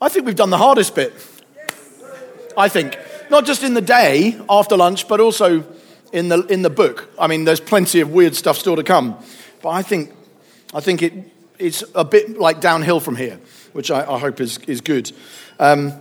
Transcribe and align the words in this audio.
I 0.00 0.08
think 0.08 0.26
we've 0.26 0.36
done 0.36 0.50
the 0.50 0.58
hardest 0.58 0.94
bit. 0.94 1.12
I 2.56 2.68
think. 2.68 2.98
Not 3.30 3.46
just 3.46 3.62
in 3.62 3.74
the 3.74 3.80
day 3.80 4.38
after 4.48 4.76
lunch, 4.76 5.06
but 5.06 5.20
also 5.20 5.64
in 6.12 6.28
the, 6.28 6.40
in 6.46 6.62
the 6.62 6.70
book. 6.70 7.08
I 7.18 7.26
mean, 7.26 7.44
there's 7.44 7.60
plenty 7.60 8.00
of 8.00 8.10
weird 8.10 8.34
stuff 8.34 8.58
still 8.58 8.76
to 8.76 8.82
come. 8.82 9.16
But 9.62 9.70
I 9.70 9.82
think, 9.82 10.12
I 10.74 10.80
think 10.80 11.02
it, 11.02 11.12
it's 11.58 11.84
a 11.94 12.04
bit 12.04 12.38
like 12.38 12.60
downhill 12.60 12.98
from 12.98 13.16
here, 13.16 13.38
which 13.72 13.90
I, 13.90 14.10
I 14.10 14.18
hope 14.18 14.40
is, 14.40 14.58
is 14.66 14.80
good. 14.80 15.12
Um, 15.58 15.92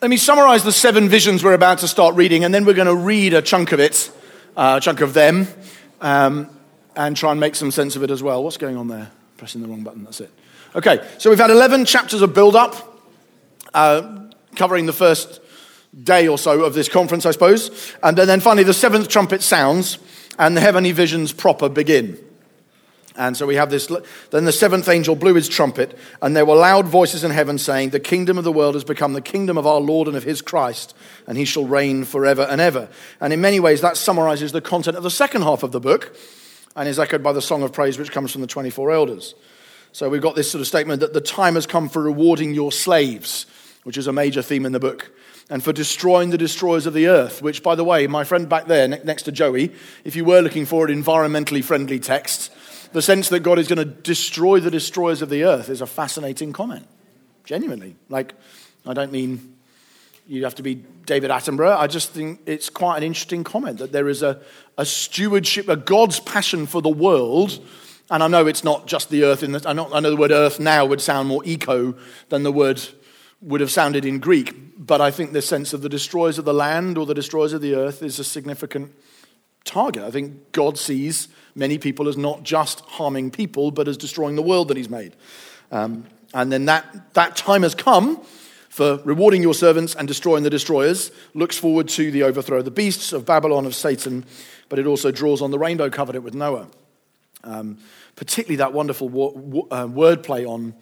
let 0.00 0.08
me 0.08 0.16
summarize 0.16 0.64
the 0.64 0.72
seven 0.72 1.08
visions 1.08 1.44
we're 1.44 1.52
about 1.52 1.78
to 1.78 1.88
start 1.88 2.16
reading, 2.16 2.42
and 2.42 2.52
then 2.52 2.64
we're 2.64 2.74
going 2.74 2.88
to 2.88 2.96
read 2.96 3.34
a 3.34 3.42
chunk 3.42 3.70
of 3.70 3.78
it, 3.78 4.10
uh, 4.56 4.78
a 4.78 4.80
chunk 4.80 5.00
of 5.00 5.14
them, 5.14 5.46
um, 6.00 6.50
and 6.96 7.16
try 7.16 7.30
and 7.30 7.38
make 7.38 7.54
some 7.54 7.70
sense 7.70 7.94
of 7.94 8.02
it 8.02 8.10
as 8.10 8.22
well. 8.22 8.42
What's 8.42 8.56
going 8.56 8.76
on 8.76 8.88
there? 8.88 9.12
Pressing 9.36 9.62
the 9.62 9.68
wrong 9.68 9.84
button, 9.84 10.02
that's 10.02 10.20
it. 10.20 10.30
Okay, 10.74 11.06
so 11.18 11.28
we've 11.28 11.38
had 11.38 11.50
11 11.50 11.84
chapters 11.84 12.22
of 12.22 12.32
build 12.32 12.56
up, 12.56 12.98
uh, 13.74 14.28
covering 14.56 14.86
the 14.86 14.92
first 14.92 15.40
day 16.02 16.26
or 16.26 16.38
so 16.38 16.64
of 16.64 16.72
this 16.72 16.88
conference, 16.88 17.26
I 17.26 17.32
suppose. 17.32 17.94
And 18.02 18.16
then, 18.16 18.26
then 18.26 18.40
finally, 18.40 18.64
the 18.64 18.72
seventh 18.72 19.08
trumpet 19.08 19.42
sounds, 19.42 19.98
and 20.38 20.56
the 20.56 20.62
heavenly 20.62 20.92
visions 20.92 21.30
proper 21.30 21.68
begin. 21.68 22.18
And 23.16 23.36
so 23.36 23.46
we 23.46 23.56
have 23.56 23.70
this. 23.70 23.92
Then 24.30 24.46
the 24.46 24.52
seventh 24.52 24.88
angel 24.88 25.14
blew 25.14 25.34
his 25.34 25.46
trumpet, 25.46 25.98
and 26.22 26.34
there 26.34 26.46
were 26.46 26.54
loud 26.54 26.86
voices 26.86 27.22
in 27.22 27.30
heaven 27.30 27.58
saying, 27.58 27.90
The 27.90 28.00
kingdom 28.00 28.38
of 28.38 28.44
the 28.44 28.52
world 28.52 28.74
has 28.74 28.84
become 28.84 29.12
the 29.12 29.20
kingdom 29.20 29.58
of 29.58 29.66
our 29.66 29.80
Lord 29.80 30.08
and 30.08 30.16
of 30.16 30.24
his 30.24 30.40
Christ, 30.40 30.94
and 31.26 31.36
he 31.36 31.44
shall 31.44 31.66
reign 31.66 32.04
forever 32.04 32.46
and 32.48 32.62
ever. 32.62 32.88
And 33.20 33.34
in 33.34 33.42
many 33.42 33.60
ways, 33.60 33.82
that 33.82 33.98
summarizes 33.98 34.52
the 34.52 34.62
content 34.62 34.96
of 34.96 35.02
the 35.02 35.10
second 35.10 35.42
half 35.42 35.62
of 35.62 35.72
the 35.72 35.80
book, 35.80 36.16
and 36.74 36.88
is 36.88 36.98
echoed 36.98 37.22
by 37.22 37.34
the 37.34 37.42
song 37.42 37.62
of 37.62 37.74
praise 37.74 37.98
which 37.98 38.10
comes 38.10 38.32
from 38.32 38.40
the 38.40 38.46
24 38.46 38.90
elders. 38.90 39.34
So 39.92 40.08
we've 40.08 40.22
got 40.22 40.34
this 40.34 40.50
sort 40.50 40.60
of 40.60 40.66
statement 40.66 41.00
that 41.00 41.12
the 41.12 41.20
time 41.20 41.54
has 41.54 41.66
come 41.66 41.88
for 41.88 42.02
rewarding 42.02 42.54
your 42.54 42.72
slaves, 42.72 43.46
which 43.84 43.98
is 43.98 44.06
a 44.06 44.12
major 44.12 44.40
theme 44.40 44.64
in 44.64 44.72
the 44.72 44.80
book, 44.80 45.12
and 45.50 45.62
for 45.62 45.72
destroying 45.72 46.30
the 46.30 46.38
destroyers 46.38 46.86
of 46.86 46.94
the 46.94 47.08
earth, 47.08 47.42
which, 47.42 47.62
by 47.62 47.74
the 47.74 47.84
way, 47.84 48.06
my 48.06 48.24
friend 48.24 48.48
back 48.48 48.66
there 48.66 48.88
next 48.88 49.24
to 49.24 49.32
Joey, 49.32 49.72
if 50.04 50.16
you 50.16 50.24
were 50.24 50.40
looking 50.40 50.64
for 50.64 50.86
an 50.86 51.02
environmentally 51.02 51.62
friendly 51.62 52.00
text, 52.00 52.50
the 52.92 53.02
sense 53.02 53.28
that 53.28 53.40
God 53.40 53.58
is 53.58 53.68
going 53.68 53.78
to 53.78 53.84
destroy 53.84 54.60
the 54.60 54.70
destroyers 54.70 55.20
of 55.20 55.28
the 55.28 55.44
earth 55.44 55.68
is 55.68 55.82
a 55.82 55.86
fascinating 55.86 56.52
comment. 56.52 56.86
Genuinely. 57.44 57.96
Like, 58.08 58.34
I 58.86 58.94
don't 58.94 59.12
mean 59.12 59.56
you 60.26 60.44
have 60.44 60.54
to 60.54 60.62
be 60.62 60.76
David 61.04 61.30
Attenborough. 61.30 61.76
I 61.76 61.86
just 61.86 62.10
think 62.10 62.40
it's 62.46 62.70
quite 62.70 62.96
an 62.96 63.02
interesting 63.02 63.44
comment 63.44 63.78
that 63.78 63.92
there 63.92 64.08
is 64.08 64.22
a, 64.22 64.40
a 64.78 64.86
stewardship, 64.86 65.68
a 65.68 65.76
God's 65.76 66.20
passion 66.20 66.66
for 66.66 66.80
the 66.80 66.88
world. 66.88 67.60
And 68.12 68.22
I 68.22 68.28
know 68.28 68.46
it's 68.46 68.62
not 68.62 68.86
just 68.86 69.08
the 69.08 69.24
earth. 69.24 69.42
In 69.42 69.52
the, 69.52 69.64
I, 69.66 69.72
know, 69.72 69.90
I 69.90 70.00
know 70.00 70.10
the 70.10 70.18
word 70.18 70.32
earth 70.32 70.60
now 70.60 70.84
would 70.84 71.00
sound 71.00 71.28
more 71.28 71.40
eco 71.46 71.96
than 72.28 72.42
the 72.42 72.52
word 72.52 72.78
would 73.40 73.62
have 73.62 73.70
sounded 73.70 74.04
in 74.04 74.18
Greek. 74.18 74.54
But 74.76 75.00
I 75.00 75.10
think 75.10 75.32
the 75.32 75.40
sense 75.40 75.72
of 75.72 75.80
the 75.80 75.88
destroyers 75.88 76.38
of 76.38 76.44
the 76.44 76.52
land 76.52 76.98
or 76.98 77.06
the 77.06 77.14
destroyers 77.14 77.54
of 77.54 77.62
the 77.62 77.74
earth 77.74 78.02
is 78.02 78.18
a 78.18 78.24
significant 78.24 78.92
target. 79.64 80.02
I 80.02 80.10
think 80.10 80.52
God 80.52 80.76
sees 80.76 81.28
many 81.54 81.78
people 81.78 82.06
as 82.06 82.18
not 82.18 82.42
just 82.42 82.80
harming 82.80 83.30
people, 83.30 83.70
but 83.70 83.88
as 83.88 83.96
destroying 83.96 84.36
the 84.36 84.42
world 84.42 84.68
that 84.68 84.76
He's 84.76 84.90
made. 84.90 85.16
Um, 85.70 86.04
and 86.34 86.52
then 86.52 86.66
that, 86.66 87.14
that 87.14 87.34
time 87.34 87.62
has 87.62 87.74
come 87.74 88.20
for 88.68 88.98
rewarding 89.04 89.40
your 89.40 89.54
servants 89.54 89.94
and 89.94 90.06
destroying 90.06 90.42
the 90.42 90.50
destroyers, 90.50 91.12
looks 91.32 91.56
forward 91.56 91.88
to 91.88 92.10
the 92.10 92.24
overthrow 92.24 92.58
of 92.58 92.66
the 92.66 92.70
beasts, 92.70 93.14
of 93.14 93.24
Babylon, 93.24 93.64
of 93.64 93.74
Satan, 93.74 94.26
but 94.68 94.78
it 94.78 94.86
also 94.86 95.10
draws 95.10 95.40
on 95.40 95.50
the 95.50 95.58
rainbow 95.58 95.88
covenant 95.88 96.26
with 96.26 96.34
Noah. 96.34 96.68
Um, 97.44 97.78
particularly 98.16 98.56
that 98.56 98.72
wonderful 98.72 99.08
wo- 99.08 99.32
wo- 99.32 99.68
uh, 99.70 99.86
wordplay 99.86 100.46
on 100.46 100.74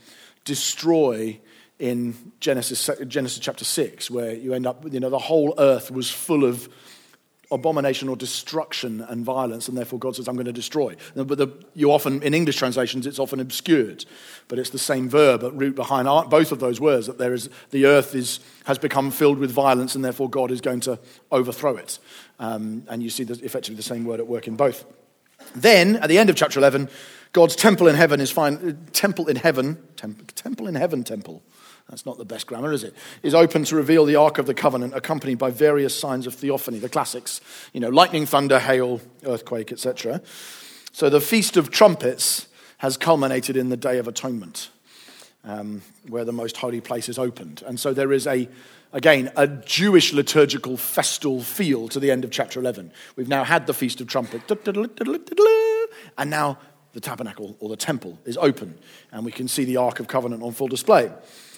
destroy 0.44 1.38
in 1.78 2.14
Genesis, 2.40 2.90
Genesis 3.06 3.38
chapter 3.38 3.64
6, 3.64 4.10
where 4.10 4.34
you 4.34 4.52
end 4.52 4.66
up, 4.66 4.84
you 4.92 5.00
know, 5.00 5.10
the 5.10 5.18
whole 5.18 5.54
earth 5.58 5.90
was 5.90 6.10
full 6.10 6.44
of 6.44 6.68
abomination 7.52 8.08
or 8.08 8.16
destruction 8.16 9.00
and 9.08 9.24
violence, 9.24 9.66
and 9.66 9.76
therefore 9.76 9.98
God 9.98 10.14
says, 10.14 10.28
I'm 10.28 10.36
going 10.36 10.46
to 10.46 10.52
destroy. 10.52 10.94
But 11.16 11.38
the, 11.38 11.48
you 11.74 11.90
often, 11.90 12.22
in 12.22 12.32
English 12.32 12.56
translations, 12.56 13.06
it's 13.06 13.18
often 13.18 13.40
obscured, 13.40 14.04
but 14.46 14.58
it's 14.58 14.70
the 14.70 14.78
same 14.78 15.08
verb 15.08 15.42
at 15.42 15.52
root 15.54 15.74
behind 15.74 16.06
both 16.30 16.52
of 16.52 16.60
those 16.60 16.80
words 16.80 17.06
that 17.06 17.18
there 17.18 17.34
is, 17.34 17.48
the 17.70 17.86
earth 17.86 18.14
is, 18.14 18.40
has 18.64 18.78
become 18.78 19.10
filled 19.10 19.38
with 19.38 19.50
violence, 19.50 19.94
and 19.94 20.04
therefore 20.04 20.30
God 20.30 20.50
is 20.50 20.60
going 20.60 20.80
to 20.80 20.98
overthrow 21.32 21.76
it. 21.76 21.98
Um, 22.38 22.84
and 22.88 23.02
you 23.02 23.10
see 23.10 23.24
the, 23.24 23.34
effectively 23.44 23.76
the 23.76 23.82
same 23.82 24.04
word 24.04 24.20
at 24.20 24.26
work 24.26 24.46
in 24.46 24.54
both. 24.54 24.84
Then, 25.54 25.96
at 25.96 26.08
the 26.08 26.18
end 26.18 26.30
of 26.30 26.36
chapter 26.36 26.60
11, 26.60 26.88
God's 27.32 27.54
temple 27.54 27.86
in 27.88 27.94
heaven 27.94 28.20
is 28.20 28.30
fine. 28.30 28.78
Temple 28.92 29.28
in 29.28 29.36
heaven, 29.36 29.78
temp, 29.96 30.34
temple 30.34 30.66
in 30.66 30.74
heaven, 30.74 31.04
temple 31.04 31.42
that's 31.90 32.06
not 32.06 32.18
the 32.18 32.24
best 32.24 32.46
grammar, 32.46 32.72
is 32.72 32.84
it? 32.84 32.94
Is 33.22 33.34
open 33.34 33.64
to 33.64 33.76
reveal 33.76 34.04
the 34.04 34.14
Ark 34.14 34.38
of 34.38 34.46
the 34.46 34.54
Covenant, 34.54 34.94
accompanied 34.94 35.38
by 35.38 35.50
various 35.50 35.98
signs 35.98 36.26
of 36.26 36.34
theophany, 36.34 36.78
the 36.78 36.88
classics, 36.88 37.40
you 37.72 37.80
know, 37.80 37.88
lightning, 37.88 38.26
thunder, 38.26 38.60
hail, 38.60 39.00
earthquake, 39.26 39.72
etc. 39.72 40.22
So 40.92 41.10
the 41.10 41.20
Feast 41.20 41.56
of 41.56 41.70
Trumpets 41.70 42.46
has 42.78 42.96
culminated 42.96 43.56
in 43.56 43.70
the 43.70 43.76
Day 43.76 43.98
of 43.98 44.06
Atonement, 44.06 44.70
um, 45.44 45.82
where 46.08 46.24
the 46.24 46.32
most 46.32 46.56
holy 46.56 46.80
place 46.80 47.08
is 47.08 47.18
opened. 47.18 47.62
And 47.66 47.78
so 47.78 47.92
there 47.92 48.12
is 48.12 48.26
a, 48.28 48.48
again, 48.92 49.32
a 49.36 49.48
Jewish 49.48 50.12
liturgical 50.12 50.76
festal 50.76 51.42
feel 51.42 51.88
to 51.88 51.98
the 51.98 52.12
end 52.12 52.24
of 52.24 52.30
chapter 52.30 52.60
11. 52.60 52.92
We've 53.16 53.28
now 53.28 53.42
had 53.42 53.66
the 53.66 53.74
Feast 53.74 54.00
of 54.00 54.06
Trumpets, 54.06 54.44
and 56.18 56.30
now 56.30 56.58
the 56.92 57.00
tabernacle 57.00 57.56
or 57.60 57.68
the 57.68 57.76
temple 57.76 58.18
is 58.24 58.36
open, 58.36 58.78
and 59.12 59.24
we 59.24 59.32
can 59.32 59.48
see 59.48 59.64
the 59.64 59.76
Ark 59.76 60.00
of 60.00 60.08
Covenant 60.08 60.42
on 60.42 60.52
full 60.52 60.68
display. 60.68 61.10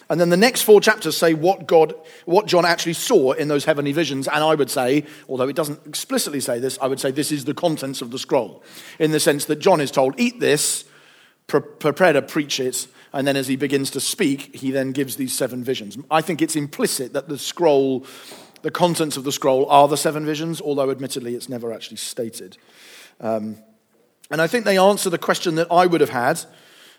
And 0.09 0.19
then 0.19 0.29
the 0.29 0.37
next 0.37 0.63
four 0.63 0.81
chapters 0.81 1.17
say 1.17 1.33
what 1.33 1.65
God, 1.65 1.93
what 2.25 2.45
John 2.45 2.65
actually 2.65 2.93
saw 2.93 3.31
in 3.31 3.47
those 3.47 3.65
heavenly 3.65 3.93
visions. 3.93 4.27
And 4.27 4.43
I 4.43 4.53
would 4.53 4.69
say, 4.69 5.05
although 5.29 5.47
it 5.47 5.55
doesn't 5.55 5.87
explicitly 5.87 6.41
say 6.41 6.59
this, 6.59 6.77
I 6.81 6.87
would 6.87 6.99
say 6.99 7.11
this 7.11 7.31
is 7.31 7.45
the 7.45 7.53
contents 7.53 8.01
of 8.01 8.11
the 8.11 8.19
scroll, 8.19 8.63
in 8.99 9.11
the 9.11 9.19
sense 9.19 9.45
that 9.45 9.59
John 9.59 9.79
is 9.79 9.91
told, 9.91 10.19
eat 10.19 10.39
this, 10.39 10.85
prepare 11.47 12.13
to 12.13 12.21
preach 12.21 12.59
it, 12.59 12.87
and 13.13 13.27
then 13.27 13.37
as 13.37 13.47
he 13.47 13.55
begins 13.55 13.91
to 13.91 13.99
speak, 13.99 14.55
he 14.55 14.71
then 14.71 14.91
gives 14.91 15.15
these 15.15 15.33
seven 15.33 15.63
visions. 15.63 15.97
I 16.09 16.21
think 16.21 16.41
it's 16.41 16.55
implicit 16.55 17.13
that 17.13 17.29
the 17.29 17.37
scroll, 17.37 18.05
the 18.61 18.71
contents 18.71 19.17
of 19.17 19.23
the 19.23 19.31
scroll 19.31 19.67
are 19.69 19.87
the 19.87 19.97
seven 19.97 20.25
visions, 20.25 20.59
although 20.61 20.91
admittedly 20.91 21.35
it's 21.35 21.49
never 21.49 21.71
actually 21.71 21.97
stated. 21.97 22.57
Um, 23.21 23.57
and 24.33 24.41
I 24.41 24.47
think 24.47 24.65
they 24.65 24.79
answer 24.79 25.11
the 25.11 25.19
question 25.19 25.55
that 25.55 25.67
I 25.71 25.85
would 25.85 26.01
have 26.01 26.09
had 26.09 26.41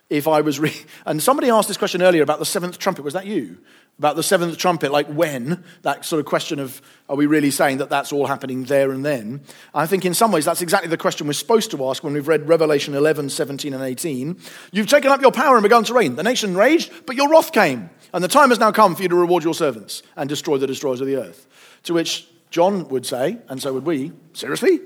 if 0.08 0.28
I 0.28 0.40
was. 0.40 0.60
Re- 0.60 0.72
and 1.06 1.20
somebody 1.20 1.50
asked 1.50 1.66
this 1.66 1.76
question 1.76 2.00
earlier 2.00 2.22
about 2.22 2.38
the 2.38 2.46
seventh 2.46 2.78
trumpet. 2.78 3.02
Was 3.02 3.14
that 3.14 3.26
you? 3.26 3.58
About 3.98 4.14
the 4.14 4.22
seventh 4.22 4.56
trumpet, 4.56 4.92
like 4.92 5.08
when? 5.08 5.64
That 5.82 6.04
sort 6.04 6.20
of 6.20 6.26
question 6.26 6.60
of, 6.60 6.80
are 7.08 7.16
we 7.16 7.26
really 7.26 7.50
saying 7.50 7.78
that 7.78 7.90
that's 7.90 8.12
all 8.12 8.26
happening 8.26 8.62
there 8.62 8.92
and 8.92 9.04
then? 9.04 9.42
I 9.74 9.84
think 9.84 10.04
in 10.04 10.14
some 10.14 10.30
ways 10.30 10.44
that's 10.44 10.62
exactly 10.62 10.88
the 10.88 10.96
question 10.96 11.26
we're 11.26 11.32
supposed 11.32 11.72
to 11.72 11.88
ask 11.88 12.04
when 12.04 12.12
we've 12.12 12.28
read 12.28 12.46
Revelation 12.46 12.94
11, 12.94 13.30
17, 13.30 13.74
and 13.74 13.82
18. 13.82 14.38
You've 14.70 14.86
taken 14.86 15.10
up 15.10 15.20
your 15.20 15.32
power 15.32 15.56
and 15.56 15.62
begun 15.64 15.82
to 15.84 15.94
reign. 15.94 16.14
The 16.14 16.22
nation 16.22 16.56
raged, 16.56 16.92
but 17.04 17.16
your 17.16 17.28
wrath 17.28 17.50
came. 17.50 17.90
And 18.12 18.22
the 18.22 18.28
time 18.28 18.50
has 18.50 18.60
now 18.60 18.70
come 18.70 18.94
for 18.94 19.02
you 19.02 19.08
to 19.08 19.16
reward 19.16 19.42
your 19.42 19.54
servants 19.54 20.04
and 20.14 20.28
destroy 20.28 20.56
the 20.56 20.68
destroyers 20.68 21.00
of 21.00 21.08
the 21.08 21.16
earth. 21.16 21.48
To 21.84 21.94
which 21.94 22.28
John 22.50 22.86
would 22.90 23.04
say, 23.04 23.38
and 23.48 23.60
so 23.60 23.72
would 23.72 23.86
we, 23.86 24.12
seriously? 24.34 24.78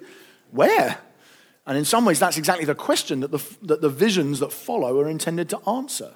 Where? 0.51 0.99
And 1.69 1.77
in 1.77 1.85
some 1.85 2.07
ways, 2.07 2.19
that's 2.19 2.39
exactly 2.39 2.65
the 2.65 2.75
question 2.75 3.21
that 3.21 3.31
the, 3.31 3.45
that 3.63 3.83
the 3.83 3.91
visions 3.91 4.41
that 4.41 4.53
follow 4.53 4.99
are 5.01 5.09
intended 5.09 5.51
to 5.51 5.61
answer. 5.69 6.15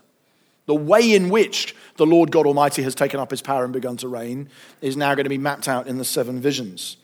The 0.65 0.75
way 0.75 1.15
in 1.15 1.29
which 1.29 1.77
the 1.99 2.07
Lord 2.07 2.33
God 2.33 2.47
Almighty 2.47 2.83
has 2.83 2.95
taken 2.95 3.21
up 3.21 3.31
his 3.31 3.43
power 3.43 3.63
and 3.63 3.73
begun 3.73 3.99
to 3.99 4.09
reign 4.09 4.49
is 4.81 4.97
now 4.97 5.15
going 5.15 5.25
to 5.25 5.31
be 5.31 5.37
mapped 5.37 5.69
out 5.69 5.87
in 5.87 5.99
the 5.99 6.07
seven 6.07 6.41
visions. 6.41 6.97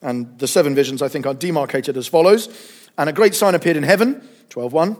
And 0.00 0.38
the 0.38 0.48
seven 0.48 0.74
visions, 0.74 1.02
I 1.02 1.08
think, 1.08 1.26
are 1.26 1.34
demarcated 1.34 1.98
as 1.98 2.06
follows. 2.06 2.48
And 2.96 3.10
a 3.10 3.12
great 3.12 3.34
sign 3.34 3.54
appeared 3.54 3.76
in 3.76 3.82
heaven, 3.82 4.26
12.1. 4.48 4.98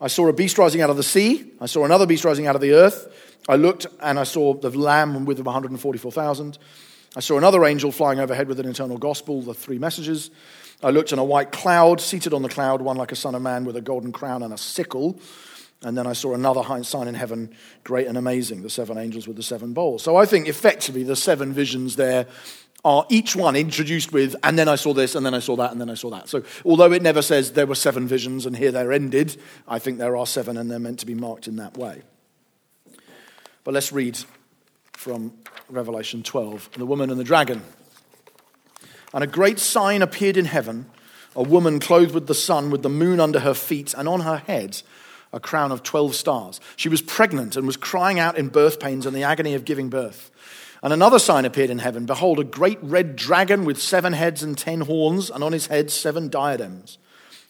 I 0.00 0.06
saw 0.06 0.28
a 0.28 0.32
beast 0.32 0.58
rising 0.58 0.80
out 0.80 0.90
of 0.90 0.96
the 0.96 1.02
sea. 1.02 1.50
I 1.60 1.66
saw 1.66 1.84
another 1.84 2.06
beast 2.06 2.24
rising 2.24 2.46
out 2.46 2.54
of 2.54 2.60
the 2.60 2.72
earth. 2.72 3.36
I 3.48 3.56
looked 3.56 3.86
and 4.00 4.16
I 4.16 4.24
saw 4.24 4.54
the 4.54 4.70
lamb 4.70 5.24
with 5.24 5.40
144,000. 5.40 6.58
I 7.16 7.20
saw 7.20 7.36
another 7.36 7.64
angel 7.64 7.90
flying 7.90 8.20
overhead 8.20 8.46
with 8.46 8.60
an 8.60 8.68
eternal 8.68 8.98
gospel, 8.98 9.42
the 9.42 9.54
three 9.54 9.78
messages. 9.78 10.30
I 10.82 10.90
looked 10.90 11.12
on 11.12 11.18
a 11.18 11.24
white 11.24 11.52
cloud, 11.52 12.00
seated 12.00 12.32
on 12.32 12.42
the 12.42 12.48
cloud, 12.48 12.82
one 12.82 12.96
like 12.96 13.12
a 13.12 13.16
son 13.16 13.34
of 13.34 13.42
man 13.42 13.64
with 13.64 13.76
a 13.76 13.80
golden 13.80 14.12
crown 14.12 14.42
and 14.42 14.52
a 14.52 14.58
sickle. 14.58 15.18
And 15.84 15.98
then 15.98 16.06
I 16.06 16.12
saw 16.12 16.34
another 16.34 16.62
sign 16.84 17.08
in 17.08 17.14
heaven, 17.14 17.54
great 17.84 18.06
and 18.06 18.16
amazing, 18.16 18.62
the 18.62 18.70
seven 18.70 18.98
angels 18.98 19.26
with 19.26 19.36
the 19.36 19.42
seven 19.42 19.72
bowls. 19.72 20.02
So 20.02 20.16
I 20.16 20.26
think 20.26 20.48
effectively 20.48 21.02
the 21.02 21.16
seven 21.16 21.52
visions 21.52 21.96
there 21.96 22.26
are 22.84 23.06
each 23.08 23.36
one 23.36 23.54
introduced 23.54 24.12
with, 24.12 24.34
and 24.42 24.58
then 24.58 24.68
I 24.68 24.74
saw 24.74 24.92
this, 24.92 25.14
and 25.14 25.24
then 25.24 25.34
I 25.34 25.38
saw 25.38 25.54
that, 25.56 25.70
and 25.70 25.80
then 25.80 25.88
I 25.88 25.94
saw 25.94 26.10
that. 26.10 26.28
So 26.28 26.42
although 26.64 26.90
it 26.92 27.02
never 27.02 27.22
says 27.22 27.52
there 27.52 27.66
were 27.66 27.76
seven 27.76 28.08
visions 28.08 28.44
and 28.44 28.56
here 28.56 28.72
they're 28.72 28.92
ended, 28.92 29.40
I 29.68 29.78
think 29.78 29.98
there 29.98 30.16
are 30.16 30.26
seven 30.26 30.56
and 30.56 30.70
they're 30.70 30.80
meant 30.80 30.98
to 31.00 31.06
be 31.06 31.14
marked 31.14 31.46
in 31.46 31.56
that 31.56 31.76
way. 31.76 32.02
But 33.64 33.74
let's 33.74 33.92
read 33.92 34.18
from 34.92 35.32
Revelation 35.68 36.22
12 36.22 36.70
the 36.76 36.86
woman 36.86 37.10
and 37.10 37.18
the 37.18 37.24
dragon. 37.24 37.62
And 39.14 39.22
a 39.22 39.26
great 39.26 39.58
sign 39.58 40.02
appeared 40.02 40.36
in 40.36 40.46
heaven 40.46 40.86
a 41.34 41.42
woman 41.42 41.80
clothed 41.80 42.14
with 42.14 42.26
the 42.26 42.34
sun, 42.34 42.70
with 42.70 42.82
the 42.82 42.88
moon 42.88 43.18
under 43.18 43.40
her 43.40 43.54
feet, 43.54 43.94
and 43.94 44.08
on 44.08 44.20
her 44.20 44.38
head 44.38 44.82
a 45.32 45.40
crown 45.40 45.72
of 45.72 45.82
12 45.82 46.14
stars. 46.14 46.60
She 46.76 46.90
was 46.90 47.00
pregnant 47.00 47.56
and 47.56 47.66
was 47.66 47.78
crying 47.78 48.18
out 48.18 48.36
in 48.36 48.48
birth 48.48 48.78
pains 48.78 49.06
and 49.06 49.16
the 49.16 49.22
agony 49.22 49.54
of 49.54 49.64
giving 49.64 49.88
birth. 49.88 50.30
And 50.82 50.92
another 50.92 51.18
sign 51.18 51.44
appeared 51.44 51.70
in 51.70 51.78
heaven 51.78 52.06
Behold, 52.06 52.38
a 52.38 52.44
great 52.44 52.78
red 52.82 53.16
dragon 53.16 53.64
with 53.64 53.80
seven 53.80 54.12
heads 54.12 54.42
and 54.42 54.58
ten 54.58 54.82
horns, 54.82 55.30
and 55.30 55.42
on 55.42 55.52
his 55.52 55.68
head 55.68 55.90
seven 55.90 56.28
diadems. 56.28 56.98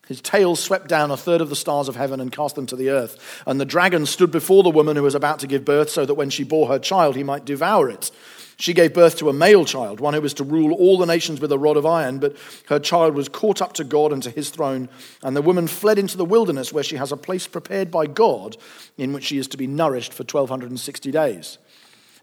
His 0.06 0.20
tail 0.20 0.56
swept 0.56 0.88
down 0.88 1.10
a 1.10 1.16
third 1.16 1.40
of 1.40 1.48
the 1.48 1.56
stars 1.56 1.88
of 1.88 1.96
heaven 1.96 2.20
and 2.20 2.30
cast 2.30 2.54
them 2.54 2.66
to 2.66 2.76
the 2.76 2.90
earth. 2.90 3.42
And 3.46 3.60
the 3.60 3.64
dragon 3.64 4.04
stood 4.04 4.30
before 4.30 4.62
the 4.62 4.70
woman 4.70 4.96
who 4.96 5.04
was 5.04 5.14
about 5.14 5.38
to 5.40 5.46
give 5.46 5.64
birth, 5.64 5.90
so 5.90 6.04
that 6.04 6.14
when 6.14 6.28
she 6.28 6.44
bore 6.44 6.68
her 6.68 6.78
child, 6.78 7.16
he 7.16 7.22
might 7.22 7.44
devour 7.44 7.88
it. 7.88 8.10
She 8.58 8.74
gave 8.74 8.94
birth 8.94 9.18
to 9.18 9.28
a 9.28 9.32
male 9.32 9.64
child, 9.64 10.00
one 10.00 10.14
who 10.14 10.20
was 10.20 10.34
to 10.34 10.44
rule 10.44 10.72
all 10.74 10.98
the 10.98 11.06
nations 11.06 11.40
with 11.40 11.52
a 11.52 11.58
rod 11.58 11.76
of 11.76 11.86
iron, 11.86 12.18
but 12.18 12.36
her 12.66 12.78
child 12.78 13.14
was 13.14 13.28
caught 13.28 13.62
up 13.62 13.72
to 13.74 13.84
God 13.84 14.12
and 14.12 14.22
to 14.22 14.30
his 14.30 14.50
throne. 14.50 14.88
And 15.22 15.36
the 15.36 15.42
woman 15.42 15.66
fled 15.66 15.98
into 15.98 16.16
the 16.16 16.24
wilderness, 16.24 16.72
where 16.72 16.84
she 16.84 16.96
has 16.96 17.12
a 17.12 17.16
place 17.16 17.46
prepared 17.46 17.90
by 17.90 18.06
God 18.06 18.56
in 18.96 19.12
which 19.12 19.24
she 19.24 19.38
is 19.38 19.48
to 19.48 19.56
be 19.56 19.66
nourished 19.66 20.12
for 20.12 20.22
1260 20.22 21.10
days. 21.10 21.58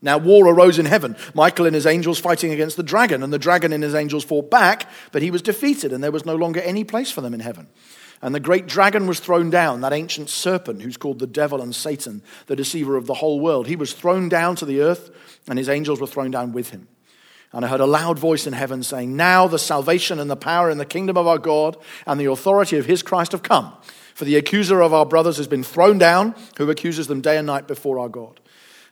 Now, 0.01 0.17
war 0.17 0.47
arose 0.47 0.79
in 0.79 0.85
heaven. 0.85 1.17
Michael 1.33 1.65
and 1.65 1.75
his 1.75 1.85
angels 1.85 2.19
fighting 2.19 2.51
against 2.51 2.77
the 2.77 2.83
dragon, 2.83 3.21
and 3.21 3.33
the 3.33 3.39
dragon 3.39 3.73
and 3.73 3.83
his 3.83 3.95
angels 3.95 4.23
fought 4.23 4.49
back, 4.49 4.89
but 5.11 5.21
he 5.21 5.31
was 5.31 5.41
defeated, 5.41 5.91
and 5.91 6.03
there 6.03 6.11
was 6.11 6.25
no 6.25 6.35
longer 6.35 6.61
any 6.61 6.83
place 6.83 7.11
for 7.11 7.21
them 7.21 7.33
in 7.33 7.41
heaven. 7.41 7.67
And 8.21 8.35
the 8.35 8.39
great 8.39 8.67
dragon 8.67 9.07
was 9.07 9.19
thrown 9.19 9.49
down, 9.49 9.81
that 9.81 9.93
ancient 9.93 10.29
serpent 10.29 10.81
who's 10.81 10.97
called 10.97 11.19
the 11.19 11.27
devil 11.27 11.61
and 11.61 11.73
Satan, 11.73 12.21
the 12.47 12.55
deceiver 12.55 12.97
of 12.97 13.05
the 13.05 13.13
whole 13.13 13.39
world. 13.39 13.67
He 13.67 13.77
was 13.77 13.93
thrown 13.93 14.27
down 14.27 14.55
to 14.57 14.65
the 14.65 14.81
earth, 14.81 15.09
and 15.47 15.57
his 15.57 15.69
angels 15.69 16.01
were 16.01 16.07
thrown 16.07 16.31
down 16.31 16.51
with 16.51 16.71
him. 16.71 16.87
And 17.51 17.63
I 17.63 17.69
heard 17.69 17.79
a 17.79 17.85
loud 17.85 18.19
voice 18.19 18.45
in 18.45 18.53
heaven 18.53 18.83
saying, 18.83 19.15
Now 19.15 19.47
the 19.47 19.57
salvation 19.57 20.19
and 20.19 20.29
the 20.29 20.35
power 20.35 20.69
and 20.69 20.79
the 20.79 20.85
kingdom 20.85 21.17
of 21.17 21.27
our 21.27 21.39
God 21.39 21.77
and 22.05 22.19
the 22.19 22.25
authority 22.25 22.77
of 22.77 22.85
his 22.85 23.01
Christ 23.01 23.31
have 23.31 23.41
come. 23.41 23.73
For 24.13 24.25
the 24.25 24.35
accuser 24.35 24.81
of 24.81 24.93
our 24.93 25.05
brothers 25.05 25.37
has 25.37 25.47
been 25.47 25.63
thrown 25.63 25.97
down, 25.97 26.35
who 26.57 26.69
accuses 26.69 27.07
them 27.07 27.21
day 27.21 27.37
and 27.37 27.47
night 27.47 27.67
before 27.67 27.99
our 27.99 28.09
God 28.09 28.39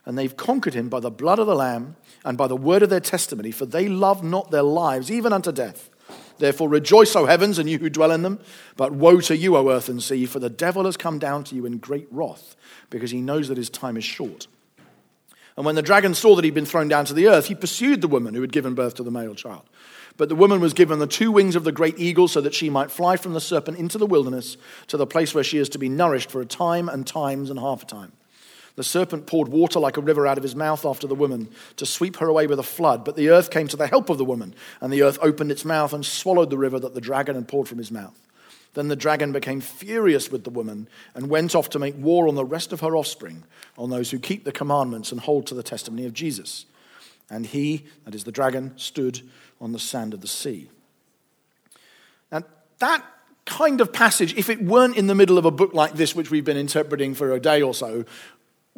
and 0.08 0.16
they've 0.16 0.38
conquered 0.38 0.72
him 0.72 0.88
by 0.88 1.00
the 1.00 1.10
blood 1.10 1.38
of 1.38 1.46
the 1.46 1.54
Lamb 1.54 1.94
and 2.24 2.38
by 2.38 2.46
the 2.46 2.56
word 2.56 2.82
of 2.82 2.88
their 2.88 2.98
testimony, 2.98 3.50
for 3.50 3.66
they 3.66 3.88
love 3.88 4.24
not 4.24 4.50
their 4.50 4.62
lives, 4.62 5.10
even 5.10 5.34
unto 5.34 5.52
death. 5.52 5.90
Therefore 6.38 6.68
rejoice, 6.68 7.14
O 7.16 7.26
heavens, 7.26 7.58
and 7.58 7.68
you 7.68 7.78
who 7.78 7.90
dwell 7.90 8.12
in 8.12 8.22
them. 8.22 8.40
But 8.76 8.92
woe 8.92 9.20
to 9.20 9.36
you, 9.36 9.56
O 9.56 9.70
earth 9.70 9.88
and 9.88 10.02
sea, 10.02 10.26
for 10.26 10.38
the 10.38 10.50
devil 10.50 10.84
has 10.84 10.96
come 10.96 11.18
down 11.18 11.44
to 11.44 11.54
you 11.54 11.66
in 11.66 11.78
great 11.78 12.08
wrath, 12.10 12.56
because 12.90 13.10
he 13.10 13.20
knows 13.20 13.48
that 13.48 13.56
his 13.56 13.70
time 13.70 13.96
is 13.96 14.04
short. 14.04 14.46
And 15.56 15.66
when 15.66 15.74
the 15.74 15.82
dragon 15.82 16.14
saw 16.14 16.36
that 16.36 16.44
he'd 16.44 16.54
been 16.54 16.64
thrown 16.64 16.86
down 16.86 17.04
to 17.06 17.14
the 17.14 17.26
earth, 17.26 17.46
he 17.46 17.54
pursued 17.56 18.00
the 18.00 18.06
woman 18.06 18.34
who 18.34 18.40
had 18.42 18.52
given 18.52 18.74
birth 18.74 18.94
to 18.94 19.02
the 19.02 19.10
male 19.10 19.34
child. 19.34 19.64
But 20.16 20.28
the 20.28 20.36
woman 20.36 20.60
was 20.60 20.72
given 20.72 21.00
the 21.00 21.06
two 21.08 21.32
wings 21.32 21.56
of 21.56 21.64
the 21.64 21.72
great 21.72 21.98
eagle 21.98 22.28
so 22.28 22.40
that 22.40 22.54
she 22.54 22.70
might 22.70 22.92
fly 22.92 23.16
from 23.16 23.34
the 23.34 23.40
serpent 23.40 23.76
into 23.76 23.98
the 23.98 24.06
wilderness 24.06 24.56
to 24.86 24.96
the 24.96 25.06
place 25.06 25.34
where 25.34 25.42
she 25.42 25.58
is 25.58 25.68
to 25.70 25.78
be 25.78 25.88
nourished 25.88 26.30
for 26.30 26.40
a 26.40 26.46
time 26.46 26.88
and 26.88 27.06
times 27.06 27.50
and 27.50 27.58
half 27.58 27.82
a 27.82 27.86
time. 27.86 28.12
The 28.78 28.84
serpent 28.84 29.26
poured 29.26 29.48
water 29.48 29.80
like 29.80 29.96
a 29.96 30.00
river 30.00 30.24
out 30.24 30.38
of 30.38 30.44
his 30.44 30.54
mouth 30.54 30.86
after 30.86 31.08
the 31.08 31.14
woman 31.16 31.48
to 31.78 31.84
sweep 31.84 32.18
her 32.18 32.28
away 32.28 32.46
with 32.46 32.60
a 32.60 32.62
flood. 32.62 33.04
But 33.04 33.16
the 33.16 33.30
earth 33.30 33.50
came 33.50 33.66
to 33.66 33.76
the 33.76 33.88
help 33.88 34.08
of 34.08 34.18
the 34.18 34.24
woman, 34.24 34.54
and 34.80 34.92
the 34.92 35.02
earth 35.02 35.18
opened 35.20 35.50
its 35.50 35.64
mouth 35.64 35.92
and 35.92 36.06
swallowed 36.06 36.48
the 36.48 36.58
river 36.58 36.78
that 36.78 36.94
the 36.94 37.00
dragon 37.00 37.34
had 37.34 37.48
poured 37.48 37.66
from 37.66 37.78
his 37.78 37.90
mouth. 37.90 38.16
Then 38.74 38.86
the 38.86 38.94
dragon 38.94 39.32
became 39.32 39.60
furious 39.60 40.30
with 40.30 40.44
the 40.44 40.50
woman 40.50 40.86
and 41.16 41.28
went 41.28 41.56
off 41.56 41.70
to 41.70 41.80
make 41.80 41.96
war 41.98 42.28
on 42.28 42.36
the 42.36 42.44
rest 42.44 42.72
of 42.72 42.78
her 42.78 42.94
offspring, 42.94 43.42
on 43.76 43.90
those 43.90 44.12
who 44.12 44.20
keep 44.20 44.44
the 44.44 44.52
commandments 44.52 45.10
and 45.10 45.20
hold 45.22 45.48
to 45.48 45.56
the 45.56 45.64
testimony 45.64 46.06
of 46.06 46.12
Jesus. 46.12 46.64
And 47.28 47.46
he, 47.46 47.84
that 48.04 48.14
is 48.14 48.22
the 48.22 48.30
dragon, 48.30 48.78
stood 48.78 49.28
on 49.60 49.72
the 49.72 49.80
sand 49.80 50.14
of 50.14 50.20
the 50.20 50.28
sea. 50.28 50.70
Now, 52.30 52.44
that 52.78 53.04
kind 53.44 53.80
of 53.80 53.92
passage, 53.92 54.34
if 54.36 54.50
it 54.50 54.62
weren't 54.62 54.96
in 54.96 55.06
the 55.06 55.14
middle 55.14 55.38
of 55.38 55.46
a 55.46 55.50
book 55.50 55.74
like 55.74 55.94
this, 55.94 56.14
which 56.14 56.30
we've 56.30 56.44
been 56.44 56.56
interpreting 56.56 57.14
for 57.14 57.32
a 57.32 57.40
day 57.40 57.62
or 57.62 57.74
so, 57.74 58.04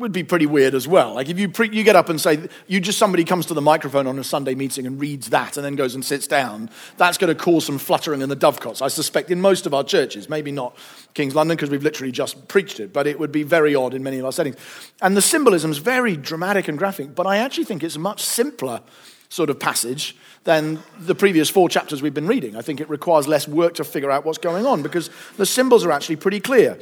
would 0.00 0.12
be 0.12 0.25
pretty 0.25 0.47
weird 0.47 0.75
as 0.75 0.88
well. 0.88 1.14
Like 1.14 1.29
if 1.29 1.38
you, 1.38 1.49
pre- 1.49 1.70
you 1.70 1.85
get 1.85 1.94
up 1.94 2.08
and 2.08 2.20
say, 2.20 2.49
you 2.67 2.81
just 2.81 2.99
somebody 2.99 3.23
comes 3.23 3.47
to 3.47 3.55
the 3.55 3.61
microphone 3.61 4.06
on 4.06 4.19
a 4.19 4.25
Sunday 4.25 4.55
meeting 4.55 4.87
and 4.87 5.00
reads 5.00 5.31
that 5.31 5.56
and 5.56 5.64
then 5.64 5.76
goes 5.76 5.94
and 5.94 6.05
sits 6.05 6.26
down, 6.26 6.70
that's 6.97 7.19
going 7.19 7.35
to 7.35 7.41
cause 7.41 7.67
some 7.67 7.79
fluttering 7.79 8.23
in 8.23 8.29
the 8.29 8.37
dovecots. 8.37 8.82
I 8.82 8.88
suspect 8.88 9.31
in 9.31 9.41
most 9.41 9.67
of 9.67 9.75
our 9.75 9.85
churches, 9.85 10.29
maybe 10.29 10.50
not 10.50 10.76
King's 11.14 11.35
London 11.35 11.56
because 11.56 11.70
we've 11.70 11.82
literally 11.82 12.12
just 12.12 12.49
preached 12.49 12.81
it, 12.81 12.93
but 12.93 13.06
it 13.06 13.20
would 13.20 13.31
be 13.31 13.43
very 13.43 13.75
odd 13.75 13.94
in 13.94 14.02
many 14.02 14.19
of 14.19 14.25
our 14.25 14.32
settings. 14.32 14.56
And 15.00 15.17
the 15.17 15.23
symbolism 15.23 15.70
is 15.70 15.79
very 15.79 16.17
dramatic 16.17 16.67
and 16.67 16.79
graphic, 16.79 17.14
but 17.14 17.26
I 17.26 17.37
actually 17.37 17.64
think 17.64 17.85
it's 17.85 17.97
a 17.97 18.00
much 18.00 18.23
simpler 18.23 18.81
sort 19.29 19.49
of 19.49 19.61
passage 19.61 20.17
than 20.44 20.82
the 20.99 21.14
previous 21.14 21.50
four 21.50 21.69
chapters 21.69 22.02
we've 22.02 22.14
been 22.14 22.26
reading. 22.26 22.56
I 22.56 22.62
think 22.62 22.81
it 22.81 22.88
requires 22.88 23.29
less 23.29 23.47
work 23.47 23.75
to 23.75 23.85
figure 23.85 24.11
out 24.11 24.25
what's 24.25 24.38
going 24.38 24.67
on 24.67 24.82
because 24.82 25.11
the 25.37 25.47
symbols 25.47 25.85
are 25.85 25.93
actually 25.93 26.17
pretty 26.17 26.41
clear. 26.41 26.79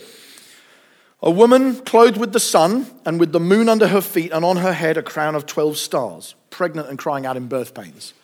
A 1.20 1.30
woman 1.30 1.76
clothed 1.80 2.16
with 2.16 2.32
the 2.32 2.40
sun 2.40 2.86
and 3.04 3.18
with 3.18 3.32
the 3.32 3.40
moon 3.40 3.68
under 3.68 3.88
her 3.88 4.00
feet, 4.00 4.30
and 4.32 4.44
on 4.44 4.58
her 4.58 4.72
head 4.72 4.96
a 4.96 5.02
crown 5.02 5.34
of 5.34 5.46
12 5.46 5.76
stars, 5.76 6.34
pregnant 6.50 6.88
and 6.88 6.98
crying 6.98 7.26
out 7.26 7.36
in 7.36 7.48
birth 7.48 7.74
pains. 7.74 8.14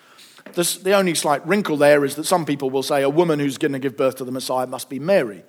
This, 0.52 0.76
the 0.76 0.92
only 0.92 1.14
slight 1.14 1.44
wrinkle 1.46 1.76
there 1.76 2.04
is 2.04 2.14
that 2.16 2.24
some 2.24 2.46
people 2.46 2.70
will 2.70 2.82
say 2.82 3.02
a 3.02 3.08
woman 3.08 3.40
who's 3.40 3.58
going 3.58 3.72
to 3.72 3.78
give 3.78 3.96
birth 3.96 4.16
to 4.16 4.24
the 4.24 4.30
Messiah 4.30 4.66
must 4.66 4.88
be 4.88 5.00
Mary. 5.00 5.42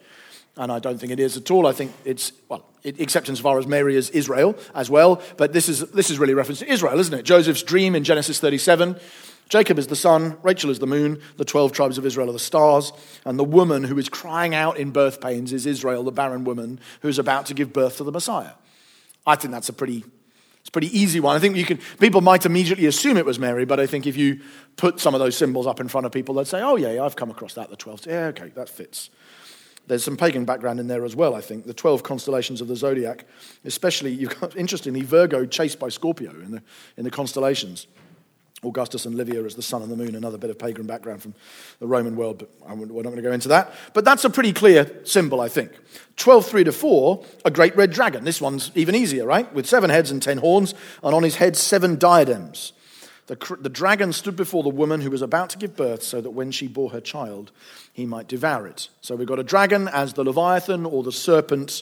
And 0.57 0.71
I 0.71 0.79
don't 0.79 0.97
think 0.97 1.11
it 1.11 1.19
is 1.19 1.37
at 1.37 1.51
all. 1.51 1.67
I 1.67 1.73
think 1.73 1.91
it's, 2.05 2.31
well, 2.49 2.65
it, 2.81 2.99
except 2.99 3.29
insofar 3.29 3.59
as 3.59 3.67
Mary 3.67 3.95
is 3.95 4.09
Israel 4.11 4.57
as 4.73 4.89
well. 4.89 5.21
But 5.37 5.51
this 5.53 5.67
is, 5.67 5.81
this 5.91 6.09
is 6.09 6.17
really 6.17 6.33
reference 6.33 6.59
to 6.59 6.71
Israel, 6.71 6.97
isn't 6.99 7.13
it? 7.13 7.23
Joseph's 7.23 7.61
dream 7.61 7.93
in 7.93 8.03
Genesis 8.03 8.39
37 8.39 8.97
Jacob 9.49 9.77
is 9.77 9.87
the 9.87 9.95
sun, 9.95 10.37
Rachel 10.41 10.71
is 10.71 10.79
the 10.79 10.87
moon, 10.87 11.21
the 11.37 11.45
12 11.45 11.71
tribes 11.71 11.97
of 11.97 12.05
Israel 12.05 12.29
are 12.29 12.33
the 12.33 12.39
stars, 12.39 12.91
and 13.25 13.37
the 13.37 13.43
woman 13.43 13.83
who 13.83 13.97
is 13.97 14.09
crying 14.09 14.55
out 14.55 14.77
in 14.77 14.91
birth 14.91 15.21
pains 15.21 15.53
is 15.53 15.65
Israel, 15.65 16.03
the 16.03 16.11
barren 16.11 16.43
woman 16.43 16.79
who's 17.01 17.19
about 17.19 17.45
to 17.47 17.53
give 17.53 17.71
birth 17.71 17.97
to 17.97 18.03
the 18.03 18.11
Messiah. 18.11 18.53
I 19.25 19.35
think 19.35 19.51
that's 19.51 19.69
a 19.69 19.73
pretty, 19.73 20.03
it's 20.59 20.69
a 20.69 20.71
pretty 20.71 20.97
easy 20.97 21.19
one. 21.19 21.35
I 21.35 21.39
think 21.39 21.57
you 21.57 21.65
can, 21.65 21.79
people 21.99 22.21
might 22.21 22.45
immediately 22.45 22.87
assume 22.87 23.17
it 23.17 23.25
was 23.25 23.37
Mary, 23.37 23.65
but 23.65 23.79
I 23.79 23.85
think 23.85 24.07
if 24.07 24.17
you 24.17 24.41
put 24.77 24.99
some 24.99 25.13
of 25.13 25.19
those 25.19 25.37
symbols 25.37 25.67
up 25.67 25.79
in 25.79 25.87
front 25.87 26.05
of 26.05 26.11
people, 26.11 26.35
they'd 26.35 26.47
say, 26.47 26.61
oh, 26.61 26.75
yeah, 26.75 27.03
I've 27.03 27.15
come 27.15 27.29
across 27.29 27.53
that, 27.53 27.69
the 27.69 27.75
12. 27.75 28.07
Yeah, 28.07 28.25
okay, 28.27 28.49
that 28.55 28.67
fits. 28.67 29.11
There's 29.87 30.03
some 30.03 30.17
pagan 30.17 30.45
background 30.45 30.79
in 30.79 30.87
there 30.87 31.05
as 31.05 31.15
well, 31.15 31.35
I 31.35 31.41
think. 31.41 31.65
The 31.65 31.73
12 31.73 32.01
constellations 32.01 32.61
of 32.61 32.67
the 32.67 32.75
zodiac, 32.75 33.25
especially, 33.63 34.11
you've 34.11 34.39
got, 34.39 34.55
interestingly, 34.57 35.01
Virgo 35.01 35.45
chased 35.45 35.77
by 35.77 35.89
Scorpio 35.89 36.31
in 36.31 36.51
the, 36.51 36.63
in 36.97 37.03
the 37.03 37.11
constellations. 37.11 37.85
Augustus 38.65 39.05
and 39.05 39.15
Livia 39.15 39.43
as 39.43 39.55
the 39.55 39.61
sun 39.61 39.81
and 39.81 39.91
the 39.91 39.95
moon, 39.95 40.15
another 40.15 40.37
bit 40.37 40.49
of 40.49 40.59
pagan 40.59 40.85
background 40.85 41.21
from 41.21 41.33
the 41.79 41.87
Roman 41.87 42.15
world, 42.15 42.39
but 42.39 42.49
we're 42.77 43.03
not 43.03 43.09
going 43.09 43.15
to 43.15 43.21
go 43.21 43.31
into 43.31 43.49
that. 43.49 43.73
But 43.93 44.05
that's 44.05 44.25
a 44.25 44.29
pretty 44.29 44.53
clear 44.53 45.01
symbol, 45.05 45.41
I 45.41 45.47
think. 45.47 45.71
12, 46.17 46.45
3 46.45 46.63
to 46.65 46.71
4, 46.71 47.25
a 47.45 47.51
great 47.51 47.75
red 47.75 47.91
dragon. 47.91 48.23
This 48.23 48.41
one's 48.41 48.71
even 48.75 48.95
easier, 48.95 49.25
right? 49.25 49.51
With 49.53 49.65
seven 49.65 49.89
heads 49.89 50.11
and 50.11 50.21
ten 50.21 50.37
horns, 50.37 50.73
and 51.03 51.13
on 51.13 51.23
his 51.23 51.35
head 51.35 51.55
seven 51.55 51.97
diadems. 51.97 52.73
The, 53.27 53.57
the 53.59 53.69
dragon 53.69 54.13
stood 54.13 54.35
before 54.35 54.61
the 54.61 54.69
woman 54.69 55.01
who 55.01 55.09
was 55.09 55.23
about 55.23 55.49
to 55.51 55.57
give 55.57 55.75
birth, 55.75 56.03
so 56.03 56.21
that 56.21 56.31
when 56.31 56.51
she 56.51 56.67
bore 56.67 56.91
her 56.91 57.01
child, 57.01 57.51
he 57.91 58.05
might 58.05 58.27
devour 58.27 58.67
it. 58.67 58.89
So 59.01 59.15
we've 59.15 59.27
got 59.27 59.39
a 59.39 59.43
dragon 59.43 59.87
as 59.87 60.13
the 60.13 60.23
Leviathan 60.23 60.85
or 60.85 61.01
the 61.01 61.11
serpent. 61.11 61.81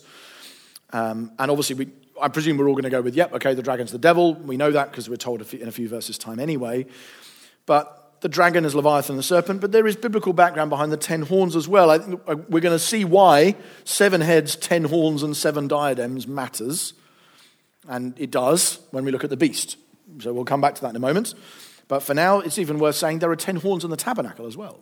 Um, 0.93 1.31
and 1.37 1.51
obviously, 1.51 1.75
we, 1.75 1.89
I 2.21 2.27
presume 2.27 2.57
we're 2.57 2.67
all 2.67 2.75
going 2.75 2.83
to 2.83 2.89
go 2.89 3.01
with, 3.01 3.15
yep, 3.15 3.33
okay, 3.33 3.53
the 3.53 3.63
dragon's 3.63 3.91
the 3.91 3.97
devil. 3.97 4.35
We 4.35 4.57
know 4.57 4.71
that 4.71 4.91
because 4.91 5.09
we're 5.09 5.15
told 5.15 5.41
in 5.53 5.67
a 5.67 5.71
few 5.71 5.89
verses' 5.89 6.17
time 6.17 6.39
anyway. 6.39 6.85
But 7.65 7.99
the 8.21 8.29
dragon 8.29 8.65
is 8.65 8.75
Leviathan 8.75 9.17
the 9.17 9.23
serpent, 9.23 9.59
but 9.59 9.71
there 9.71 9.85
is 9.85 9.95
biblical 9.95 10.31
background 10.31 10.69
behind 10.69 10.91
the 10.91 10.97
ten 10.97 11.23
horns 11.23 11.55
as 11.55 11.67
well. 11.67 11.91
I, 11.91 11.97
we're 11.97 12.61
going 12.61 12.75
to 12.75 12.79
see 12.79 13.03
why 13.03 13.55
seven 13.83 14.21
heads, 14.21 14.55
ten 14.55 14.85
horns, 14.85 15.23
and 15.23 15.35
seven 15.35 15.67
diadems 15.67 16.27
matters. 16.27 16.93
And 17.87 18.17
it 18.17 18.31
does 18.31 18.79
when 18.91 19.03
we 19.03 19.11
look 19.11 19.23
at 19.23 19.29
the 19.29 19.37
beast. 19.37 19.77
So 20.19 20.31
we'll 20.31 20.45
come 20.45 20.61
back 20.61 20.75
to 20.75 20.81
that 20.81 20.91
in 20.91 20.95
a 20.95 20.99
moment. 20.99 21.33
But 21.87 22.01
for 22.01 22.13
now, 22.13 22.39
it's 22.39 22.57
even 22.57 22.79
worth 22.79 22.95
saying 22.95 23.19
there 23.19 23.31
are 23.31 23.35
ten 23.35 23.57
horns 23.57 23.83
in 23.83 23.89
the 23.89 23.97
tabernacle 23.97 24.45
as 24.45 24.55
well, 24.55 24.79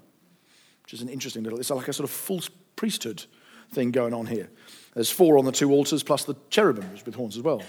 which 0.84 0.94
is 0.94 1.02
an 1.02 1.10
interesting 1.10 1.44
little, 1.44 1.60
it's 1.60 1.72
like 1.72 1.88
a 1.88 1.94
sort 1.94 2.04
of 2.04 2.12
false 2.12 2.50
priesthood 2.76 3.26
thing 3.72 3.92
going 3.92 4.14
on 4.14 4.28
here. 4.28 4.50
There's 4.94 5.10
four 5.10 5.38
on 5.38 5.46
the 5.46 5.52
two 5.52 5.72
altars, 5.72 6.04
plus 6.04 6.26
the 6.26 6.36
cherubim 6.50 6.90
with 7.06 7.16
horns 7.16 7.38
as 7.38 7.44
well. 7.44 7.62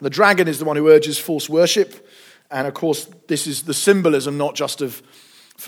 The 0.00 0.10
dragon 0.10 0.48
is 0.48 0.58
the 0.58 0.64
one 0.64 0.76
who 0.76 0.88
urges 0.88 1.18
false 1.18 1.48
worship. 1.48 2.08
And 2.50 2.66
of 2.66 2.74
course, 2.74 3.08
this 3.28 3.46
is 3.46 3.62
the 3.62 3.74
symbolism 3.74 4.38
not 4.38 4.54
just 4.54 4.80
of 4.80 5.02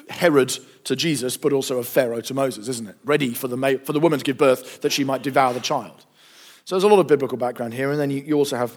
Herod 0.08 0.56
to 0.84 0.96
Jesus, 0.96 1.36
but 1.36 1.52
also 1.52 1.78
of 1.78 1.86
Pharaoh 1.86 2.22
to 2.22 2.34
Moses, 2.34 2.68
isn't 2.68 2.88
it? 2.88 2.96
Ready 3.04 3.34
for 3.34 3.48
the, 3.48 3.80
for 3.84 3.92
the 3.92 4.00
woman 4.00 4.18
to 4.18 4.24
give 4.24 4.38
birth 4.38 4.80
that 4.80 4.92
she 4.92 5.04
might 5.04 5.22
devour 5.22 5.52
the 5.52 5.60
child. 5.60 6.06
So 6.64 6.74
there's 6.74 6.84
a 6.84 6.88
lot 6.88 6.98
of 6.98 7.06
biblical 7.06 7.36
background 7.36 7.74
here. 7.74 7.90
And 7.90 8.00
then 8.00 8.10
you, 8.10 8.22
you 8.22 8.34
also 8.34 8.56
have 8.56 8.72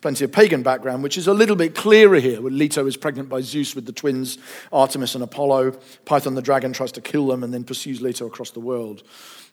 plenty 0.00 0.24
of 0.24 0.32
pagan 0.32 0.62
background, 0.62 1.02
which 1.02 1.18
is 1.18 1.26
a 1.26 1.34
little 1.34 1.56
bit 1.56 1.74
clearer 1.74 2.18
here. 2.18 2.40
Where 2.40 2.52
Leto 2.52 2.86
is 2.86 2.96
pregnant 2.96 3.28
by 3.28 3.40
Zeus 3.40 3.74
with 3.74 3.86
the 3.86 3.92
twins, 3.92 4.38
Artemis 4.72 5.14
and 5.14 5.22
Apollo. 5.22 5.78
Python 6.04 6.34
the 6.34 6.42
dragon 6.42 6.72
tries 6.72 6.92
to 6.92 7.00
kill 7.00 7.26
them 7.26 7.44
and 7.44 7.52
then 7.52 7.64
pursues 7.64 8.00
Leto 8.00 8.26
across 8.26 8.50
the 8.50 8.60
world. 8.60 9.02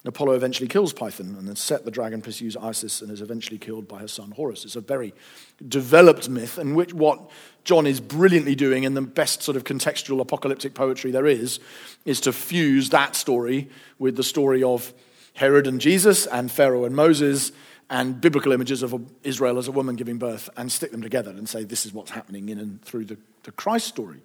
Apollo 0.03 0.33
eventually 0.33 0.67
kills 0.67 0.93
Python, 0.93 1.35
and 1.37 1.47
then 1.47 1.55
Set 1.55 1.85
the 1.85 1.91
dragon 1.91 2.21
pursues 2.21 2.57
Isis 2.57 3.01
and 3.01 3.11
is 3.11 3.21
eventually 3.21 3.59
killed 3.59 3.87
by 3.87 3.99
her 3.99 4.07
son 4.07 4.31
Horus. 4.31 4.65
It's 4.65 4.75
a 4.75 4.81
very 4.81 5.13
developed 5.67 6.27
myth, 6.27 6.57
and 6.57 6.75
which 6.75 6.93
what 6.93 7.29
John 7.63 7.85
is 7.85 7.99
brilliantly 7.99 8.55
doing 8.55 8.83
in 8.83 8.95
the 8.95 9.01
best 9.01 9.43
sort 9.43 9.55
of 9.55 9.63
contextual 9.63 10.19
apocalyptic 10.19 10.73
poetry 10.73 11.11
there 11.11 11.27
is, 11.27 11.59
is 12.03 12.19
to 12.21 12.33
fuse 12.33 12.89
that 12.89 13.15
story 13.15 13.69
with 13.99 14.15
the 14.15 14.23
story 14.23 14.63
of 14.63 14.91
Herod 15.35 15.67
and 15.67 15.79
Jesus 15.79 16.25
and 16.25 16.51
Pharaoh 16.51 16.85
and 16.85 16.95
Moses 16.95 17.51
and 17.89 18.19
biblical 18.19 18.53
images 18.53 18.81
of 18.83 19.05
Israel 19.23 19.59
as 19.59 19.67
a 19.67 19.71
woman 19.71 19.95
giving 19.95 20.17
birth 20.17 20.49
and 20.57 20.71
stick 20.71 20.91
them 20.91 21.01
together 21.01 21.31
and 21.31 21.47
say 21.47 21.63
this 21.63 21.85
is 21.85 21.93
what's 21.93 22.11
happening 22.11 22.49
in 22.49 22.57
and 22.57 22.81
through 22.81 23.05
the, 23.05 23.17
the 23.43 23.51
Christ 23.51 23.87
story. 23.87 24.21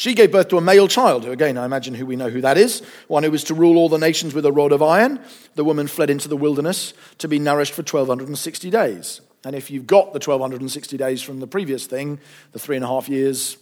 She 0.00 0.14
gave 0.14 0.32
birth 0.32 0.48
to 0.48 0.56
a 0.56 0.62
male 0.62 0.88
child, 0.88 1.26
who 1.26 1.30
again, 1.30 1.58
I 1.58 1.66
imagine 1.66 1.92
who 1.92 2.06
we 2.06 2.16
know 2.16 2.30
who 2.30 2.40
that 2.40 2.56
is, 2.56 2.80
one 3.06 3.22
who 3.22 3.30
was 3.30 3.44
to 3.44 3.54
rule 3.54 3.76
all 3.76 3.90
the 3.90 3.98
nations 3.98 4.32
with 4.32 4.46
a 4.46 4.50
rod 4.50 4.72
of 4.72 4.82
iron. 4.82 5.20
The 5.56 5.62
woman 5.62 5.88
fled 5.88 6.08
into 6.08 6.26
the 6.26 6.38
wilderness 6.38 6.94
to 7.18 7.28
be 7.28 7.38
nourished 7.38 7.74
for 7.74 7.82
1260 7.82 8.70
days. 8.70 9.20
And 9.44 9.54
if 9.54 9.70
you've 9.70 9.86
got 9.86 10.14
the 10.14 10.18
1260 10.18 10.96
days 10.96 11.20
from 11.20 11.38
the 11.40 11.46
previous 11.46 11.86
thing, 11.86 12.18
the 12.52 12.58
three 12.58 12.76
and 12.76 12.84
a 12.84 12.88
half 12.88 13.10
years 13.10 13.58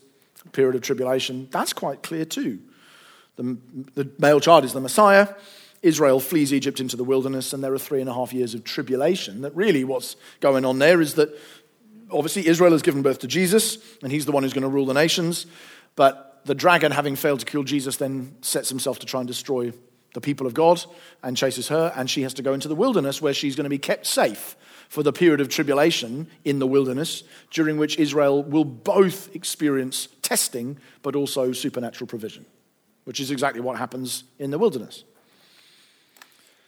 period 0.53 0.77
of 0.77 0.83
tribulation, 0.83 1.49
that's 1.51 1.73
quite 1.73 2.05
clear 2.05 2.25
too. 2.25 2.61
The, 3.35 3.59
the 3.97 4.09
male 4.21 4.39
child 4.39 4.65
is 4.65 4.73
the 4.73 4.81
Messiah. 4.81 5.27
Israel 5.83 6.21
flees 6.21 6.55
Egypt 6.55 6.79
into 6.79 6.97
the 6.97 7.03
wilderness, 7.03 7.53
and 7.53 7.65
there 7.65 7.75
are 7.75 7.81
three 7.81 8.01
and 8.01 8.09
a 8.09 8.15
half 8.15 8.33
years 8.33 8.55
of 8.55 8.63
tribulation. 8.63 9.41
That 9.41 9.57
really 9.57 9.83
what's 9.83 10.15
going 10.39 10.65
on 10.65 10.79
there 10.79 11.01
is 11.01 11.15
that 11.15 11.37
obviously 12.13 12.47
Israel 12.47 12.71
has 12.71 12.83
given 12.83 13.03
birth 13.03 13.19
to 13.21 13.27
Jesus, 13.27 13.79
and 14.05 14.13
he's 14.13 14.25
the 14.25 14.31
one 14.31 14.45
who's 14.45 14.53
going 14.53 14.63
to 14.63 14.69
rule 14.69 14.87
the 14.87 14.95
nations. 14.95 15.45
But 15.97 16.28
the 16.49 16.55
dragon, 16.55 16.91
having 16.91 17.15
failed 17.15 17.41
to 17.41 17.47
kill 17.47 17.63
Jesus, 17.63 17.99
then 17.99 18.35
sets 18.41 18.71
himself 18.71 18.99
to 19.01 19.07
try 19.07 19.21
and 19.21 19.29
destroy 19.29 19.71
the 20.15 20.21
people 20.21 20.47
of 20.47 20.55
God 20.55 20.83
and 21.23 21.37
chases 21.37 21.69
her, 21.69 21.93
and 21.95 22.09
she 22.09 22.23
has 22.23 22.35
to 22.35 22.43
go 22.43 22.55
into 22.55 22.69
the 22.69 22.75
wilderness 22.75 23.21
where 23.21 23.35
she's 23.35 23.55
going 23.55 23.65
to 23.65 23.71
be 23.71 23.79
kept 23.79 24.07
safe 24.07 24.57
for 24.89 25.03
the 25.03 25.13
period 25.13 25.43
of 25.43 25.51
tribulation 25.51 26.27
in 26.47 26.59
the 26.59 26.67
wilderness, 26.67 27.23
during 27.51 27.77
which 27.77 27.99
Israel 27.99 28.43
will 28.43 28.65
both 28.65 29.35
experience 29.37 30.09
testing 30.23 30.79
but 31.03 31.15
also 31.15 31.53
supernatural 31.53 32.09
provision, 32.09 32.47
which 33.05 33.21
is 33.21 33.31
exactly 33.31 33.61
what 33.61 33.77
happens 33.77 34.25
in 34.39 34.51
the 34.51 34.59
wilderness. 34.59 35.05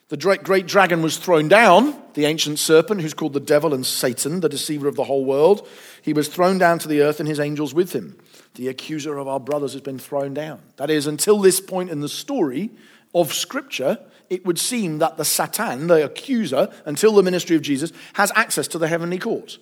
The 0.08 0.18
great 0.18 0.66
dragon 0.66 1.02
was 1.02 1.16
thrown 1.16 1.48
down, 1.48 1.96
the 2.14 2.26
ancient 2.26 2.58
serpent, 2.58 3.00
who's 3.00 3.14
called 3.14 3.32
the 3.32 3.40
devil 3.40 3.72
and 3.72 3.86
Satan, 3.86 4.40
the 4.40 4.48
deceiver 4.48 4.88
of 4.88 4.96
the 4.96 5.04
whole 5.04 5.24
world. 5.24 5.66
He 6.02 6.12
was 6.12 6.28
thrown 6.28 6.58
down 6.58 6.80
to 6.80 6.88
the 6.88 7.00
earth 7.00 7.20
and 7.20 7.28
his 7.28 7.38
angels 7.38 7.72
with 7.72 7.94
him. 7.94 8.18
The 8.60 8.68
accuser 8.68 9.16
of 9.16 9.26
our 9.26 9.40
brothers 9.40 9.72
has 9.72 9.80
been 9.80 9.98
thrown 9.98 10.34
down. 10.34 10.60
That 10.76 10.90
is, 10.90 11.06
until 11.06 11.38
this 11.38 11.62
point 11.62 11.88
in 11.88 12.00
the 12.00 12.10
story 12.10 12.68
of 13.14 13.32
Scripture, 13.32 13.98
it 14.28 14.44
would 14.44 14.58
seem 14.58 14.98
that 14.98 15.16
the 15.16 15.24
Satan, 15.24 15.86
the 15.86 16.04
accuser, 16.04 16.70
until 16.84 17.14
the 17.14 17.22
ministry 17.22 17.56
of 17.56 17.62
Jesus, 17.62 17.90
has 18.12 18.30
access 18.34 18.68
to 18.68 18.76
the 18.76 18.86
heavenly 18.86 19.18
court. 19.18 19.56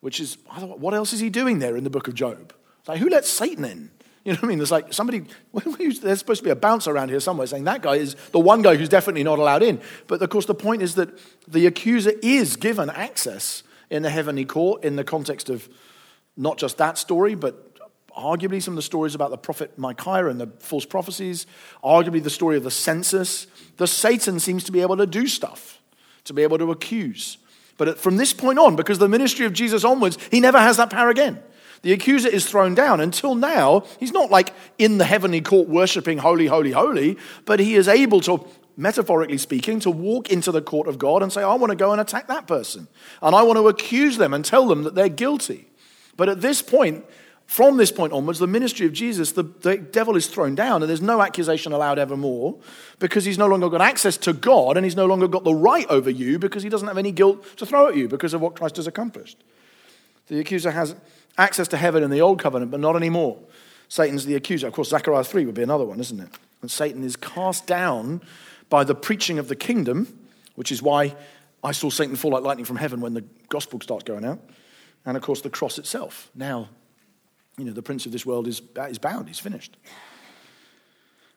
Which 0.00 0.18
is, 0.18 0.36
what 0.56 0.94
else 0.94 1.12
is 1.12 1.20
he 1.20 1.30
doing 1.30 1.60
there 1.60 1.76
in 1.76 1.84
the 1.84 1.90
book 1.90 2.08
of 2.08 2.14
Job? 2.14 2.52
Like, 2.88 2.98
who 2.98 3.08
lets 3.08 3.28
Satan 3.28 3.64
in? 3.64 3.90
You 4.24 4.32
know 4.32 4.38
what 4.38 4.46
I 4.46 4.48
mean? 4.48 4.58
There's 4.58 4.72
like 4.72 4.92
somebody, 4.92 5.24
there's 6.02 6.18
supposed 6.18 6.40
to 6.40 6.44
be 6.44 6.50
a 6.50 6.56
bouncer 6.56 6.90
around 6.90 7.10
here 7.10 7.20
somewhere 7.20 7.46
saying 7.46 7.64
that 7.64 7.82
guy 7.82 7.94
is 7.94 8.16
the 8.32 8.40
one 8.40 8.62
guy 8.62 8.74
who's 8.74 8.88
definitely 8.88 9.22
not 9.22 9.38
allowed 9.38 9.62
in. 9.62 9.80
But 10.08 10.20
of 10.20 10.28
course, 10.28 10.44
the 10.44 10.56
point 10.56 10.82
is 10.82 10.96
that 10.96 11.08
the 11.46 11.66
accuser 11.66 12.12
is 12.20 12.56
given 12.56 12.90
access 12.90 13.62
in 13.90 14.02
the 14.02 14.10
heavenly 14.10 14.44
court 14.44 14.82
in 14.82 14.96
the 14.96 15.04
context 15.04 15.48
of 15.48 15.68
not 16.38 16.56
just 16.56 16.78
that 16.78 16.96
story, 16.96 17.34
but 17.34 17.67
arguably 18.18 18.62
some 18.62 18.72
of 18.72 18.76
the 18.76 18.82
stories 18.82 19.14
about 19.14 19.30
the 19.30 19.38
prophet 19.38 19.78
Micaiah 19.78 20.26
and 20.26 20.40
the 20.40 20.48
false 20.58 20.84
prophecies, 20.84 21.46
arguably 21.82 22.22
the 22.22 22.30
story 22.30 22.56
of 22.56 22.64
the 22.64 22.70
census. 22.70 23.46
The 23.76 23.86
Satan 23.86 24.40
seems 24.40 24.64
to 24.64 24.72
be 24.72 24.82
able 24.82 24.96
to 24.96 25.06
do 25.06 25.26
stuff, 25.26 25.80
to 26.24 26.34
be 26.34 26.42
able 26.42 26.58
to 26.58 26.70
accuse. 26.72 27.38
But 27.76 27.98
from 27.98 28.16
this 28.16 28.32
point 28.32 28.58
on, 28.58 28.76
because 28.76 28.98
the 28.98 29.08
ministry 29.08 29.46
of 29.46 29.52
Jesus 29.52 29.84
onwards, 29.84 30.18
he 30.30 30.40
never 30.40 30.58
has 30.58 30.76
that 30.78 30.90
power 30.90 31.08
again. 31.08 31.40
The 31.82 31.92
accuser 31.92 32.28
is 32.28 32.48
thrown 32.48 32.74
down. 32.74 33.00
Until 33.00 33.36
now, 33.36 33.84
he's 34.00 34.12
not 34.12 34.30
like 34.30 34.52
in 34.78 34.98
the 34.98 35.04
heavenly 35.04 35.40
court 35.40 35.68
worshiping 35.68 36.18
holy, 36.18 36.46
holy, 36.46 36.72
holy, 36.72 37.16
but 37.44 37.60
he 37.60 37.76
is 37.76 37.86
able 37.86 38.20
to, 38.22 38.44
metaphorically 38.76 39.38
speaking, 39.38 39.78
to 39.80 39.90
walk 39.90 40.30
into 40.30 40.50
the 40.50 40.60
court 40.60 40.88
of 40.88 40.98
God 40.98 41.22
and 41.22 41.32
say, 41.32 41.42
I 41.42 41.54
want 41.54 41.70
to 41.70 41.76
go 41.76 41.92
and 41.92 42.00
attack 42.00 42.26
that 42.26 42.48
person. 42.48 42.88
And 43.22 43.34
I 43.34 43.42
want 43.42 43.58
to 43.58 43.68
accuse 43.68 44.16
them 44.16 44.34
and 44.34 44.44
tell 44.44 44.66
them 44.66 44.82
that 44.82 44.96
they're 44.96 45.08
guilty. 45.08 45.68
But 46.16 46.28
at 46.28 46.40
this 46.40 46.62
point, 46.62 47.04
from 47.48 47.78
this 47.78 47.90
point 47.90 48.12
onwards, 48.12 48.38
the 48.38 48.46
ministry 48.46 48.84
of 48.84 48.92
Jesus, 48.92 49.32
the, 49.32 49.42
the, 49.42 49.78
devil 49.78 50.16
is 50.16 50.26
thrown 50.26 50.54
down, 50.54 50.82
and 50.82 50.88
there's 50.88 51.00
no 51.00 51.22
accusation 51.22 51.72
allowed 51.72 51.98
evermore 51.98 52.58
because 52.98 53.24
he's 53.24 53.38
no 53.38 53.46
longer 53.46 53.70
got 53.70 53.80
access 53.80 54.18
to 54.18 54.34
God 54.34 54.76
and 54.76 54.84
he's 54.84 54.94
no 54.94 55.06
longer 55.06 55.26
got 55.26 55.44
the 55.44 55.54
right 55.54 55.86
over 55.88 56.10
you 56.10 56.38
because 56.38 56.62
he 56.62 56.68
doesn't 56.68 56.86
have 56.86 56.98
any 56.98 57.10
guilt 57.10 57.56
to 57.56 57.64
throw 57.64 57.88
at 57.88 57.96
you 57.96 58.06
because 58.06 58.34
of 58.34 58.42
what 58.42 58.54
Christ 58.54 58.76
has 58.76 58.86
accomplished. 58.86 59.42
The 60.26 60.38
accuser 60.38 60.72
has 60.72 60.94
access 61.38 61.66
to 61.68 61.78
heaven 61.78 62.02
in 62.02 62.10
the 62.10 62.20
old 62.20 62.38
covenant, 62.38 62.70
but 62.70 62.80
not 62.80 62.96
anymore. 62.96 63.38
Satan's 63.88 64.26
the 64.26 64.34
accuser. 64.34 64.66
Of 64.66 64.74
course, 64.74 64.90
Zechariah 64.90 65.24
3 65.24 65.46
would 65.46 65.54
be 65.54 65.62
another 65.62 65.86
one, 65.86 66.00
isn't 66.00 66.20
it? 66.20 66.28
And 66.60 66.70
Satan 66.70 67.02
is 67.02 67.16
cast 67.16 67.66
down 67.66 68.20
by 68.68 68.84
the 68.84 68.94
preaching 68.94 69.38
of 69.38 69.48
the 69.48 69.56
kingdom, 69.56 70.18
which 70.54 70.70
is 70.70 70.82
why 70.82 71.16
I 71.64 71.72
saw 71.72 71.88
Satan 71.88 72.14
fall 72.14 72.32
like 72.32 72.42
lightning 72.42 72.66
from 72.66 72.76
heaven 72.76 73.00
when 73.00 73.14
the 73.14 73.24
gospel 73.48 73.80
starts 73.80 74.04
going 74.04 74.26
out. 74.26 74.38
And 75.06 75.16
of 75.16 75.22
course, 75.22 75.40
the 75.40 75.48
cross 75.48 75.78
itself. 75.78 76.30
Now, 76.34 76.68
you 77.58 77.64
know, 77.64 77.72
the 77.72 77.82
prince 77.82 78.06
of 78.06 78.12
this 78.12 78.24
world 78.24 78.46
is, 78.46 78.62
uh, 78.78 78.82
is 78.82 78.98
bound, 78.98 79.28
he's 79.28 79.38
finished. 79.38 79.76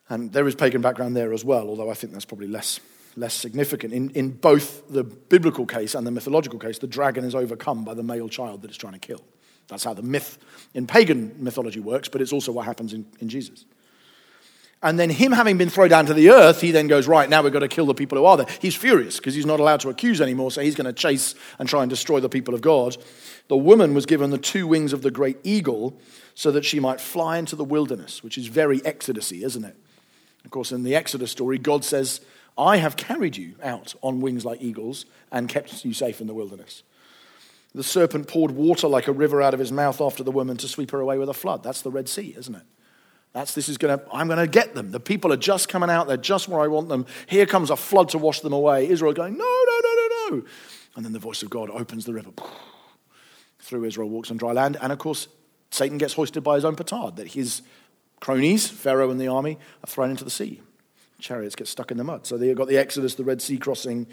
And 0.08 0.32
there 0.32 0.46
is 0.46 0.54
pagan 0.54 0.80
background 0.80 1.16
there 1.16 1.32
as 1.32 1.44
well, 1.44 1.68
although 1.68 1.90
I 1.90 1.94
think 1.94 2.12
that's 2.12 2.24
probably 2.24 2.48
less, 2.48 2.80
less 3.16 3.34
significant. 3.34 3.92
In, 3.92 4.10
in 4.10 4.30
both 4.30 4.88
the 4.88 5.04
biblical 5.04 5.66
case 5.66 5.94
and 5.94 6.06
the 6.06 6.10
mythological 6.10 6.58
case, 6.58 6.78
the 6.78 6.86
dragon 6.86 7.24
is 7.24 7.34
overcome 7.34 7.84
by 7.84 7.94
the 7.94 8.02
male 8.02 8.28
child 8.28 8.62
that 8.62 8.68
it's 8.68 8.78
trying 8.78 8.94
to 8.94 8.98
kill. 8.98 9.22
That's 9.68 9.84
how 9.84 9.94
the 9.94 10.02
myth 10.02 10.38
in 10.74 10.86
pagan 10.86 11.34
mythology 11.38 11.80
works, 11.80 12.08
but 12.08 12.20
it's 12.20 12.32
also 12.32 12.52
what 12.52 12.66
happens 12.66 12.92
in, 12.92 13.06
in 13.20 13.28
Jesus. 13.28 13.64
And 14.84 14.98
then, 14.98 15.10
him 15.10 15.30
having 15.30 15.58
been 15.58 15.70
thrown 15.70 15.90
down 15.90 16.06
to 16.06 16.14
the 16.14 16.30
earth, 16.30 16.60
he 16.60 16.72
then 16.72 16.88
goes, 16.88 17.06
Right, 17.06 17.30
now 17.30 17.40
we've 17.40 17.52
got 17.52 17.60
to 17.60 17.68
kill 17.68 17.86
the 17.86 17.94
people 17.94 18.18
who 18.18 18.24
are 18.24 18.36
there. 18.36 18.46
He's 18.60 18.74
furious 18.74 19.16
because 19.18 19.34
he's 19.34 19.46
not 19.46 19.60
allowed 19.60 19.78
to 19.80 19.90
accuse 19.90 20.20
anymore, 20.20 20.50
so 20.50 20.60
he's 20.60 20.74
going 20.74 20.86
to 20.86 20.92
chase 20.92 21.36
and 21.60 21.68
try 21.68 21.82
and 21.82 21.90
destroy 21.90 22.18
the 22.18 22.28
people 22.28 22.52
of 22.52 22.62
God. 22.62 22.96
The 23.52 23.58
woman 23.58 23.92
was 23.92 24.06
given 24.06 24.30
the 24.30 24.38
two 24.38 24.66
wings 24.66 24.94
of 24.94 25.02
the 25.02 25.10
great 25.10 25.36
eagle 25.42 26.00
so 26.34 26.50
that 26.52 26.64
she 26.64 26.80
might 26.80 27.02
fly 27.02 27.36
into 27.36 27.54
the 27.54 27.62
wilderness, 27.64 28.24
which 28.24 28.38
is 28.38 28.46
very 28.46 28.80
Exodusy, 28.80 29.44
isn't 29.44 29.62
it? 29.62 29.76
Of 30.46 30.50
course, 30.50 30.72
in 30.72 30.84
the 30.84 30.94
Exodus 30.96 31.32
story, 31.32 31.58
God 31.58 31.84
says, 31.84 32.22
I 32.56 32.78
have 32.78 32.96
carried 32.96 33.36
you 33.36 33.56
out 33.62 33.94
on 34.00 34.22
wings 34.22 34.46
like 34.46 34.62
eagles 34.62 35.04
and 35.30 35.50
kept 35.50 35.84
you 35.84 35.92
safe 35.92 36.22
in 36.22 36.28
the 36.28 36.32
wilderness. 36.32 36.82
The 37.74 37.82
serpent 37.82 38.26
poured 38.26 38.52
water 38.52 38.88
like 38.88 39.06
a 39.06 39.12
river 39.12 39.42
out 39.42 39.52
of 39.52 39.60
his 39.60 39.70
mouth 39.70 40.00
after 40.00 40.22
the 40.22 40.32
woman 40.32 40.56
to 40.56 40.66
sweep 40.66 40.90
her 40.92 41.00
away 41.00 41.18
with 41.18 41.28
a 41.28 41.34
flood. 41.34 41.62
That's 41.62 41.82
the 41.82 41.90
Red 41.90 42.08
Sea, 42.08 42.34
isn't 42.38 42.54
it? 42.54 42.64
That's 43.34 43.52
this 43.52 43.68
is 43.68 43.76
going 43.76 43.98
to, 43.98 44.04
I'm 44.10 44.28
going 44.28 44.38
to 44.38 44.46
get 44.46 44.74
them. 44.74 44.92
The 44.92 44.98
people 44.98 45.30
are 45.30 45.36
just 45.36 45.68
coming 45.68 45.90
out. 45.90 46.08
They're 46.08 46.16
just 46.16 46.48
where 46.48 46.62
I 46.62 46.68
want 46.68 46.88
them. 46.88 47.04
Here 47.26 47.44
comes 47.44 47.68
a 47.68 47.76
flood 47.76 48.08
to 48.08 48.18
wash 48.18 48.40
them 48.40 48.54
away. 48.54 48.88
Israel 48.88 49.12
going, 49.12 49.36
no, 49.36 49.44
no, 49.44 49.80
no, 49.82 49.94
no, 49.94 50.36
no. 50.36 50.42
And 50.96 51.04
then 51.04 51.12
the 51.12 51.18
voice 51.18 51.42
of 51.42 51.50
God 51.50 51.68
opens 51.68 52.06
the 52.06 52.14
river. 52.14 52.30
Through 53.62 53.84
Israel 53.84 54.10
walks 54.10 54.30
on 54.30 54.36
dry 54.36 54.52
land. 54.52 54.76
And 54.80 54.92
of 54.92 54.98
course, 54.98 55.26
Satan 55.70 55.98
gets 55.98 56.12
hoisted 56.12 56.44
by 56.44 56.56
his 56.56 56.64
own 56.64 56.76
petard, 56.76 57.16
that 57.16 57.28
his 57.28 57.62
cronies, 58.20 58.68
Pharaoh 58.68 59.10
and 59.10 59.18
the 59.18 59.28
army, 59.28 59.58
are 59.82 59.88
thrown 59.88 60.10
into 60.10 60.24
the 60.24 60.30
sea 60.30 60.60
chariots 61.22 61.54
get 61.54 61.68
stuck 61.68 61.90
in 61.90 61.96
the 61.96 62.04
mud. 62.04 62.26
So 62.26 62.36
they've 62.36 62.56
got 62.56 62.68
the 62.68 62.76
Exodus, 62.76 63.14
the 63.14 63.24
Red 63.24 63.40
Sea 63.40 63.56
crossing, 63.56 64.06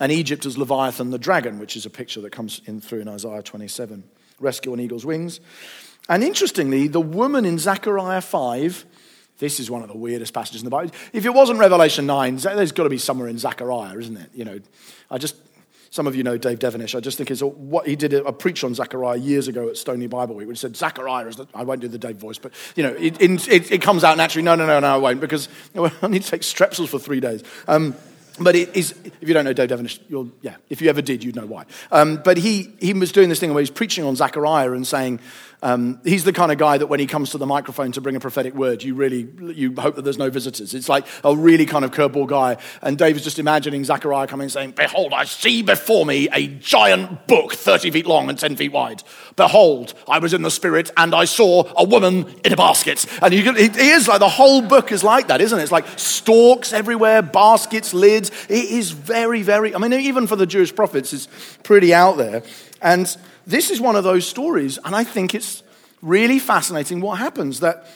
and 0.00 0.12
Egypt 0.12 0.44
as 0.44 0.58
Leviathan 0.58 1.10
the 1.10 1.18
dragon, 1.18 1.58
which 1.58 1.76
is 1.76 1.86
a 1.86 1.90
picture 1.90 2.20
that 2.20 2.30
comes 2.30 2.60
in 2.66 2.80
through 2.80 3.00
in 3.00 3.08
Isaiah 3.08 3.42
27. 3.42 4.04
Rescue 4.40 4.72
on 4.72 4.80
eagle's 4.80 5.06
wings. 5.06 5.40
And 6.08 6.22
interestingly, 6.22 6.88
the 6.88 7.00
woman 7.00 7.44
in 7.44 7.58
Zechariah 7.58 8.20
5, 8.20 8.86
this 9.38 9.60
is 9.60 9.70
one 9.70 9.82
of 9.82 9.88
the 9.88 9.96
weirdest 9.96 10.34
passages 10.34 10.60
in 10.60 10.64
the 10.64 10.70
Bible. 10.70 10.92
If 11.12 11.24
it 11.24 11.30
wasn't 11.30 11.58
Revelation 11.58 12.06
9, 12.06 12.36
there's 12.36 12.72
got 12.72 12.84
to 12.84 12.90
be 12.90 12.98
somewhere 12.98 13.28
in 13.28 13.38
Zechariah, 13.38 13.96
isn't 13.98 14.16
it? 14.16 14.30
You 14.34 14.44
know, 14.44 14.60
I 15.10 15.18
just 15.18 15.36
some 15.90 16.06
of 16.06 16.14
you 16.14 16.22
know 16.22 16.36
Dave 16.36 16.58
Devenish. 16.58 16.94
I 16.94 17.00
just 17.00 17.18
think 17.18 17.30
it's 17.30 17.42
a, 17.42 17.46
what 17.46 17.86
he 17.86 17.96
did 17.96 18.12
a 18.14 18.32
preach 18.32 18.64
on 18.64 18.74
Zechariah 18.74 19.18
years 19.18 19.48
ago 19.48 19.68
at 19.68 19.76
Stoneleigh 19.76 20.10
Bible 20.10 20.34
Week, 20.34 20.48
which 20.48 20.58
said 20.58 20.76
Zechariah 20.76 21.26
is 21.26 21.36
the, 21.36 21.46
I 21.54 21.64
won't 21.64 21.80
do 21.80 21.88
the 21.88 21.98
Dave 21.98 22.16
voice, 22.16 22.38
but 22.38 22.52
you 22.76 22.82
know, 22.82 22.94
it, 22.94 23.20
it, 23.20 23.72
it, 23.72 23.82
comes 23.82 24.04
out 24.04 24.16
naturally. 24.16 24.44
No, 24.44 24.54
no, 24.54 24.66
no, 24.66 24.80
no, 24.80 24.94
I 24.94 24.96
won't 24.96 25.20
because 25.20 25.48
I 26.02 26.08
need 26.08 26.22
to 26.22 26.30
take 26.30 26.42
strepsils 26.42 26.88
for 26.88 26.98
three 26.98 27.20
days. 27.20 27.42
Um, 27.66 27.94
but 28.40 28.54
it 28.54 28.76
is, 28.76 28.94
if 29.04 29.28
you 29.28 29.34
don't 29.34 29.44
know 29.44 29.52
Dave 29.52 29.68
Devenish, 29.70 29.98
you'll, 30.08 30.30
yeah, 30.42 30.56
if 30.68 30.80
you 30.80 30.88
ever 30.88 31.02
did, 31.02 31.24
you'd 31.24 31.36
know 31.36 31.46
why. 31.46 31.64
Um, 31.90 32.20
but 32.22 32.36
he, 32.36 32.72
he 32.78 32.92
was 32.94 33.12
doing 33.12 33.28
this 33.28 33.40
thing 33.40 33.52
where 33.52 33.60
he's 33.60 33.70
preaching 33.70 34.04
on 34.04 34.14
Zechariah 34.14 34.72
and 34.72 34.86
saying, 34.86 35.20
um, 35.62 36.00
he's 36.04 36.22
the 36.22 36.32
kind 36.32 36.52
of 36.52 36.58
guy 36.58 36.78
that 36.78 36.86
when 36.86 37.00
he 37.00 37.06
comes 37.06 37.30
to 37.30 37.38
the 37.38 37.46
microphone 37.46 37.90
to 37.92 38.00
bring 38.00 38.14
a 38.14 38.20
prophetic 38.20 38.54
word, 38.54 38.82
you 38.82 38.94
really 38.94 39.28
you 39.40 39.74
hope 39.74 39.96
that 39.96 40.02
there's 40.02 40.18
no 40.18 40.30
visitors. 40.30 40.72
It's 40.72 40.88
like 40.88 41.04
a 41.24 41.34
really 41.34 41.66
kind 41.66 41.84
of 41.84 41.90
curveball 41.90 42.28
guy. 42.28 42.58
And 42.80 42.96
Dave 42.96 43.16
is 43.16 43.24
just 43.24 43.40
imagining 43.40 43.84
Zechariah 43.84 44.28
coming 44.28 44.44
and 44.44 44.52
saying, 44.52 44.72
Behold, 44.72 45.12
I 45.12 45.24
see 45.24 45.62
before 45.62 46.06
me 46.06 46.28
a 46.32 46.46
giant 46.46 47.26
book 47.26 47.54
30 47.54 47.90
feet 47.90 48.06
long 48.06 48.28
and 48.28 48.38
10 48.38 48.54
feet 48.54 48.70
wide. 48.70 49.02
Behold, 49.34 49.94
I 50.06 50.20
was 50.20 50.32
in 50.32 50.42
the 50.42 50.50
spirit 50.50 50.92
and 50.96 51.12
I 51.12 51.24
saw 51.24 51.72
a 51.76 51.82
woman 51.82 52.26
in 52.44 52.52
a 52.52 52.56
basket. 52.56 53.04
And 53.20 53.32
can, 53.34 53.56
it 53.56 53.76
is 53.76 54.06
like 54.06 54.20
the 54.20 54.28
whole 54.28 54.62
book 54.62 54.92
is 54.92 55.02
like 55.02 55.26
that, 55.28 55.40
isn't 55.40 55.58
it? 55.58 55.62
It's 55.62 55.72
like 55.72 55.86
stalks 55.98 56.72
everywhere, 56.72 57.20
baskets, 57.20 57.92
lids. 57.92 58.30
It 58.48 58.64
is 58.70 58.92
very, 58.92 59.42
very, 59.42 59.74
I 59.74 59.78
mean, 59.78 59.92
even 59.92 60.28
for 60.28 60.36
the 60.36 60.46
Jewish 60.46 60.74
prophets, 60.74 61.12
it's 61.12 61.28
pretty 61.64 61.92
out 61.92 62.16
there. 62.16 62.42
And 62.80 63.14
this 63.48 63.70
is 63.70 63.80
one 63.80 63.96
of 63.96 64.04
those 64.04 64.26
stories, 64.26 64.78
and 64.84 64.94
I 64.94 65.04
think 65.04 65.34
it's 65.34 65.62
really 66.02 66.38
fascinating 66.38 67.00
what 67.00 67.18
happens 67.18 67.60
that 67.60 67.86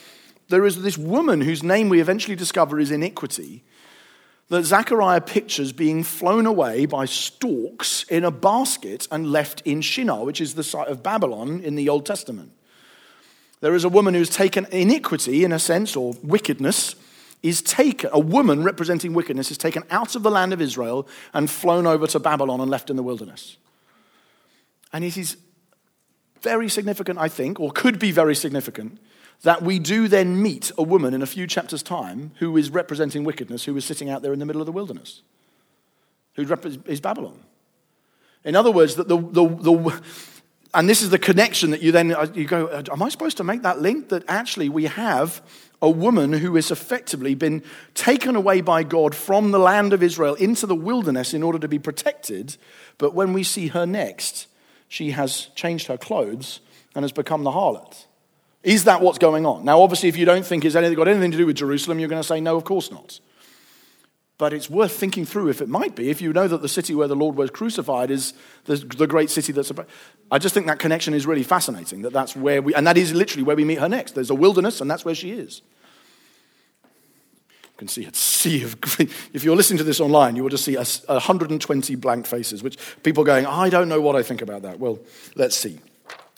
there 0.49 0.65
is 0.65 0.83
this 0.83 0.97
woman 0.97 1.43
whose 1.43 1.63
name 1.63 1.91
we 1.91 2.01
eventually 2.01 2.37
discover 2.37 2.81
is 2.81 2.91
iniquity 2.91 3.63
that 4.49 4.65
Zechariah 4.65 5.21
pictures 5.21 5.73
being 5.73 6.05
flown 6.05 6.47
away 6.47 6.87
by 6.87 7.05
storks 7.05 8.05
in 8.05 8.25
a 8.25 8.31
basket 8.31 9.07
and 9.11 9.31
left 9.31 9.63
in 9.67 9.81
Shinar, 9.81 10.25
which 10.25 10.41
is 10.41 10.55
the 10.55 10.65
site 10.65 10.89
of 10.89 11.03
Babylon 11.03 11.61
in 11.61 11.75
the 11.75 11.89
Old 11.89 12.05
Testament. 12.05 12.53
There 13.61 13.75
is 13.75 13.85
a 13.85 13.89
woman 13.89 14.15
who's 14.15 14.31
taken 14.31 14.67
iniquity, 14.67 15.45
in 15.45 15.53
a 15.53 15.59
sense, 15.59 15.97
or 15.97 16.15
wickedness, 16.23 16.97
is 17.43 17.61
taken, 17.63 18.11
a 18.13 18.19
woman 18.19 18.63
representing 18.63 19.15
wickedness 19.15 19.51
is 19.51 19.59
taken 19.59 19.85
out 19.91 20.17
of 20.17 20.23
the 20.23 20.31
land 20.31 20.53
of 20.53 20.61
Israel 20.61 21.07
and 21.33 21.51
flown 21.51 21.87
over 21.87 22.07
to 22.09 22.19
Babylon 22.19 22.61
and 22.61 22.71
left 22.71 22.91
in 22.91 22.97
the 22.97 23.03
wilderness. 23.03 23.57
And 24.93 25.05
it 25.05 25.17
is 25.17 25.37
very 26.41 26.69
significant, 26.69 27.19
I 27.19 27.29
think, 27.29 27.61
or 27.61 27.71
could 27.71 27.99
be 27.99 28.11
very 28.11 28.35
significant, 28.35 28.99
that 29.43 29.63
we 29.63 29.79
do 29.79 30.09
then 30.09 30.41
meet 30.41 30.71
a 30.77 30.83
woman 30.83 31.15
in 31.15 31.23
a 31.23 31.27
few 31.27 31.47
chapters' 31.47 31.83
time 31.83 32.33
who 32.39 32.57
is 32.57 32.71
representing 32.71 33.25
wickedness, 33.25 33.65
who 33.65 33.77
is 33.77 33.85
sitting 33.85 34.11
out 34.11 34.23
there 34.23 34.33
in 34.33 34.39
the 34.39 34.47
middle 34.47 34.63
of 34.63 34.67
the 34.67 34.73
wilderness, 34.73 35.23
who 36.35 36.43
is 36.87 37.01
Babylon. 37.01 37.41
In 38.45 38.57
other 38.57 38.71
words, 38.71 38.97
that 38.97 39.09
the, 39.09 39.17
the, 39.17 39.49
the, 39.49 40.03
and 40.75 40.89
this 40.89 41.03
is 41.03 41.11
the 41.11 41.19
connection 41.19 41.71
that 41.71 41.83
you 41.83 41.93
then 41.93 42.13
uh, 42.13 42.27
you 42.35 42.45
go, 42.45 42.67
uh, 42.67 42.83
am 42.91 43.03
I 43.03 43.09
supposed 43.09 43.37
to 43.37 43.45
make 43.45 43.63
that 43.63 43.81
link? 43.81 44.09
That 44.09 44.25
actually 44.27 44.69
we 44.69 44.85
have 44.85 45.43
a 45.81 45.91
woman 45.91 46.33
who 46.33 46.55
has 46.55 46.71
effectively 46.71 47.35
been 47.35 47.63
taken 47.95 48.37
away 48.37 48.61
by 48.61 48.83
God 48.83 49.15
from 49.15 49.51
the 49.51 49.59
land 49.59 49.93
of 49.93 50.03
Israel 50.03 50.35
into 50.35 50.67
the 50.67 50.75
wilderness 50.75 51.35
in 51.35 51.43
order 51.43 51.59
to 51.59 51.69
be 51.69 51.79
protected. 51.79 52.57
But 52.99 53.15
when 53.15 53.33
we 53.33 53.43
see 53.43 53.69
her 53.69 53.85
next, 53.85 54.47
she 54.93 55.13
has 55.13 55.47
changed 55.55 55.87
her 55.87 55.97
clothes 55.97 56.61
and 56.95 57.03
has 57.03 57.13
become 57.13 57.45
the 57.45 57.51
harlot. 57.51 58.05
Is 58.63 58.85
that 58.85 59.01
what's 59.01 59.17
going 59.17 59.47
on? 59.47 59.65
Now, 59.65 59.81
obviously, 59.81 60.11
if 60.11 60.19
you 60.19 60.27
don't 60.27 60.45
think 60.45 60.67
it's 60.67 60.75
anything, 60.75 60.99
got 60.99 61.09
anything 61.09 61.31
to 61.31 61.39
do 61.39 61.47
with 61.47 61.57
Jerusalem, 61.57 61.99
you're 61.99 62.11
going 62.11 62.21
to 62.21 62.29
say, 62.29 62.43
no, 62.43 62.57
of 62.59 62.65
course 62.65 62.91
not. 62.91 63.19
But 64.37 64.53
it's 64.53 64.69
worth 64.69 64.93
thinking 64.93 65.25
through 65.25 65.49
if 65.49 65.63
it 65.63 65.69
might 65.71 65.97
be, 65.97 66.11
if 66.11 66.21
you 66.21 66.35
know 66.35 66.47
that 66.47 66.61
the 66.61 66.69
city 66.69 66.95
where 66.95 67.09
the 67.09 67.17
Lord 67.17 67.37
was 67.37 67.51
crucified 67.51 68.11
is 68.11 68.35
the, 68.67 68.77
the 68.77 69.07
great 69.07 69.31
city 69.31 69.51
that's. 69.51 69.73
I 70.31 70.39
just 70.39 70.53
think 70.53 70.67
that 70.67 70.79
connection 70.79 71.15
is 71.15 71.27
really 71.27 71.43
fascinating. 71.43 72.03
That 72.03 72.13
that's 72.13 72.37
where 72.37 72.61
we, 72.61 72.75
and 72.75 72.87
that 72.87 72.99
is 72.99 73.15
literally 73.15 73.45
where 73.45 73.57
we 73.57 73.65
meet 73.65 73.79
her 73.79 73.89
next. 73.89 74.15
There's 74.15 74.29
a 74.29 74.35
wilderness, 74.35 74.83
and 74.83 74.91
that's 74.91 75.07
where 75.07 75.15
she 75.15 75.31
is. 75.31 75.63
Can 77.83 77.89
see 77.89 78.05
a 78.05 78.15
sea 78.15 78.63
of. 78.63 78.81
green. 78.81 79.11
If 79.33 79.43
you're 79.43 79.57
listening 79.57 79.79
to 79.79 79.83
this 79.83 79.99
online, 79.99 80.37
you 80.37 80.45
will 80.45 80.51
just 80.51 80.65
see 80.65 80.77
a, 80.77 80.85
120 80.85 81.97
blank 81.97 82.27
faces, 82.27 82.63
which 82.63 82.79
people 83.03 83.25
going, 83.25 83.45
I 83.45 83.71
don't 83.71 83.89
know 83.89 84.01
what 84.01 84.15
I 84.15 84.23
think 84.23 84.41
about 84.41 84.63
that. 84.63 84.79
Well, 84.79 85.01
let's 85.35 85.57
see. 85.57 85.81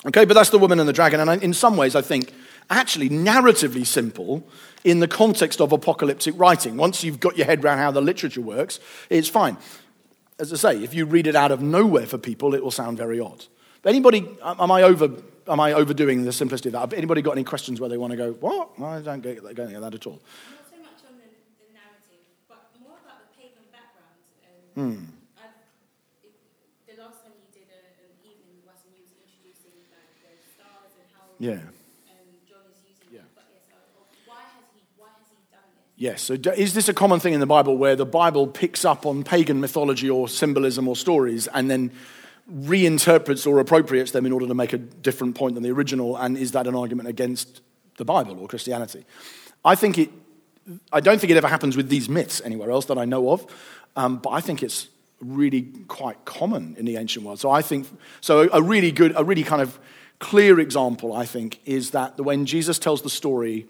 Okay, 0.07 0.25
but 0.25 0.33
that's 0.33 0.49
the 0.49 0.59
woman 0.59 0.81
and 0.81 0.89
the 0.89 0.95
dragon. 0.95 1.21
And 1.21 1.43
in 1.43 1.53
some 1.53 1.77
ways, 1.77 1.95
I 1.95 2.01
think 2.01 2.33
actually 2.71 3.11
narratively 3.11 3.87
simple 3.87 4.43
in 4.85 5.01
the 5.01 5.07
context 5.07 5.61
of 5.61 5.71
apocalyptic 5.71 6.33
writing. 6.39 6.79
Once 6.79 7.05
you've 7.05 7.21
got 7.21 7.37
your 7.37 7.45
head 7.45 7.63
around 7.63 7.77
how 7.77 7.91
the 7.91 8.01
literature 8.01 8.41
works, 8.41 8.81
it's 9.11 9.29
fine. 9.29 9.59
As 10.39 10.51
I 10.51 10.57
say, 10.57 10.83
if 10.83 10.95
you 10.95 11.05
read 11.05 11.27
it 11.27 11.37
out 11.37 11.53
of 11.53 11.61
nowhere 11.61 12.07
for 12.07 12.17
people, 12.17 12.55
it 12.55 12.65
will 12.65 12.71
sound 12.71 12.97
very 12.97 13.21
odd. 13.21 13.45
Anybody, 13.85 14.27
am 14.43 14.71
I 14.71 14.81
over? 14.81 15.11
Am 15.47 15.61
I 15.61 15.75
overdoing 15.75 16.25
the 16.25 16.33
simplicity 16.33 16.71
of 16.71 16.89
that? 16.89 16.97
Anybody 16.97 17.21
got 17.21 17.33
any 17.33 17.45
questions 17.45 17.79
where 17.83 17.91
they 17.91 17.99
want 17.99 18.13
to 18.13 18.17
go, 18.17 18.33
what? 18.33 18.71
I 18.83 19.01
don't 19.03 19.21
get 19.21 19.43
that 19.45 19.59
at 19.61 19.61
all. 19.61 19.77
Not 19.77 19.93
so 19.93 20.01
much 20.01 21.05
on 21.05 21.21
the, 21.21 21.29
the 21.61 21.69
narrative, 21.77 22.25
but 22.49 22.65
more 22.81 22.97
about 23.05 23.21
the 23.21 23.37
pagan 23.37 23.69
background. 23.69 24.17
Um, 24.49 24.49
Hmm. 24.49 24.49
the 24.49 24.49
last 24.49 24.49
time 24.49 24.49
you 24.49 24.49
did 24.49 24.49
a, 24.49 24.49
an 24.49 24.49
evening 24.49 24.63
was 24.63 24.63
when 24.63 24.63
you 24.64 24.64
was 24.64 24.64
introducing 24.64 24.64
like 24.64 24.64
the 24.64 24.64
stars 24.64 24.64
and 24.64 24.64
how 31.13 31.23
Yeah. 31.39 31.55
John 32.49 32.63
is 32.71 32.83
using 32.89 33.09
Yeah. 33.13 33.21
But 33.35 33.45
yes, 33.53 33.63
oh, 33.73 34.07
why 34.27 34.37
has 34.37 34.65
he 34.75 34.81
why 34.97 35.09
has 35.19 35.29
he 35.29 35.37
done 35.51 35.63
this? 35.75 35.93
Yes. 35.97 36.23
So, 36.23 36.35
is 36.57 36.75
this 36.75 36.89
a 36.89 36.95
common 36.95 37.21
thing 37.21 37.35
in 37.35 37.41
the 37.41 37.47
Bible 37.47 37.77
where 37.77 37.97
the 37.97 38.07
Bible 38.07 38.47
picks 38.47 38.85
up 38.85 39.07
on 39.07 39.25
pagan 39.25 39.61
mythology 39.61 40.11
or 40.11 40.29
symbolism 40.29 40.89
or 40.89 40.97
stories 40.97 41.47
and 41.49 41.71
then 41.71 41.91
reinterprets 42.53 43.47
or 43.47 43.59
appropriates 43.59 44.11
them 44.11 44.27
in 44.27 44.33
order 44.33 44.47
to 44.47 44.55
make 44.55 44.73
a 44.73 44.79
different 44.79 45.35
point 45.35 45.55
than 45.55 45.63
the 45.63 45.71
original? 45.71 46.17
And 46.17 46.37
is 46.37 46.53
that 46.53 46.67
an 46.67 46.75
argument 46.75 47.09
against 47.09 47.63
the 47.97 48.05
Bible 48.05 48.39
or 48.39 48.49
Christianity? 48.49 49.05
I 49.65 49.75
think 49.75 49.99
it. 49.99 50.11
I 50.93 51.01
don't 51.01 51.19
think 51.19 51.31
it 51.31 51.37
ever 51.37 51.49
happens 51.49 51.77
with 51.77 51.91
these 51.91 52.09
myths 52.09 52.41
anywhere 52.43 52.71
else 52.71 52.87
that 52.87 52.97
I 52.97 53.05
know 53.05 53.31
of, 53.31 53.47
um, 53.97 54.19
but 54.19 54.31
I 54.31 54.41
think 54.41 54.63
it's 54.63 54.89
really 55.21 55.63
quite 55.89 56.25
common 56.25 56.77
in 56.79 56.85
the 56.85 56.97
ancient 56.97 57.25
world. 57.25 57.41
So 57.41 57.51
I 57.51 57.63
think 57.63 57.87
so. 58.21 58.49
A 58.53 58.63
really 58.63 58.93
good, 58.93 59.13
a 59.17 59.25
really 59.25 59.45
kind 59.45 59.63
of 59.63 59.79
clear 60.19 60.61
example, 60.61 61.13
I 61.13 61.25
think, 61.25 61.61
is 61.65 61.91
that 61.91 62.21
when 62.21 62.47
Jesus 62.47 62.79
tells 62.79 63.03
the 63.03 63.11
story 63.11 63.67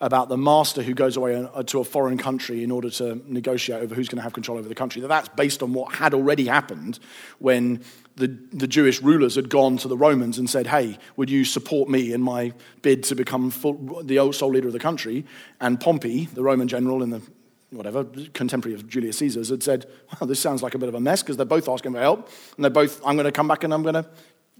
about 0.00 0.28
the 0.28 0.36
master 0.36 0.82
who 0.82 0.94
goes 0.94 1.16
away 1.16 1.34
uh, 1.34 1.62
to 1.64 1.80
a 1.80 1.84
foreign 1.84 2.16
country 2.16 2.62
in 2.62 2.70
order 2.70 2.88
to 2.88 3.20
negotiate 3.26 3.82
over 3.82 3.94
who's 3.94 4.08
going 4.08 4.16
to 4.16 4.22
have 4.22 4.32
control 4.32 4.56
over 4.56 4.68
the 4.68 4.74
country. 4.74 5.02
That 5.02 5.08
that's 5.08 5.28
based 5.30 5.62
on 5.62 5.72
what 5.72 5.94
had 5.94 6.14
already 6.14 6.46
happened 6.46 7.00
when 7.38 7.82
the, 8.14 8.28
the 8.52 8.68
Jewish 8.68 9.02
rulers 9.02 9.34
had 9.34 9.48
gone 9.48 9.76
to 9.78 9.88
the 9.88 9.96
Romans 9.96 10.38
and 10.38 10.48
said, 10.48 10.68
"Hey, 10.68 10.98
would 11.16 11.30
you 11.30 11.44
support 11.44 11.88
me 11.88 12.12
in 12.12 12.22
my 12.22 12.52
bid 12.82 13.02
to 13.04 13.16
become 13.16 13.50
full, 13.50 14.02
the 14.02 14.32
sole 14.32 14.50
leader 14.50 14.68
of 14.68 14.72
the 14.72 14.78
country?" 14.78 15.24
And 15.60 15.80
Pompey, 15.80 16.26
the 16.26 16.42
Roman 16.42 16.68
general 16.68 17.02
in 17.02 17.10
the 17.10 17.22
whatever 17.70 18.04
contemporary 18.32 18.74
of 18.74 18.88
Julius 18.88 19.18
Caesar's, 19.18 19.50
had 19.50 19.62
said, 19.62 19.86
"Well, 20.20 20.28
this 20.28 20.40
sounds 20.40 20.62
like 20.62 20.74
a 20.74 20.78
bit 20.78 20.88
of 20.88 20.94
a 20.94 21.00
mess 21.00 21.22
because 21.22 21.36
they're 21.36 21.46
both 21.46 21.68
asking 21.68 21.92
for 21.92 22.00
help, 22.00 22.30
and 22.56 22.64
they're 22.64 22.70
both. 22.70 23.00
I'm 23.04 23.16
going 23.16 23.26
to 23.26 23.32
come 23.32 23.48
back 23.48 23.64
and 23.64 23.72
I'm 23.74 23.82
going 23.82 23.94
to 23.94 24.06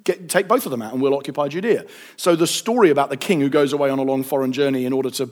Get, 0.05 0.29
take 0.29 0.47
both 0.47 0.65
of 0.65 0.71
them 0.71 0.81
out 0.81 0.93
and 0.93 1.03
we'll 1.03 1.15
occupy 1.15 1.49
Judea. 1.49 1.85
So 2.17 2.37
the 2.37 2.47
story 2.47 2.91
about 2.91 3.11
the 3.11 3.17
king 3.17 3.41
who 3.41 3.49
goes 3.49 3.73
away 3.73 3.91
on 3.91 3.99
a 3.99 4.03
long 4.03 4.23
foreign 4.23 4.53
journey 4.53 4.87
in 4.87 4.93
order 4.93 5.11
to 5.11 5.31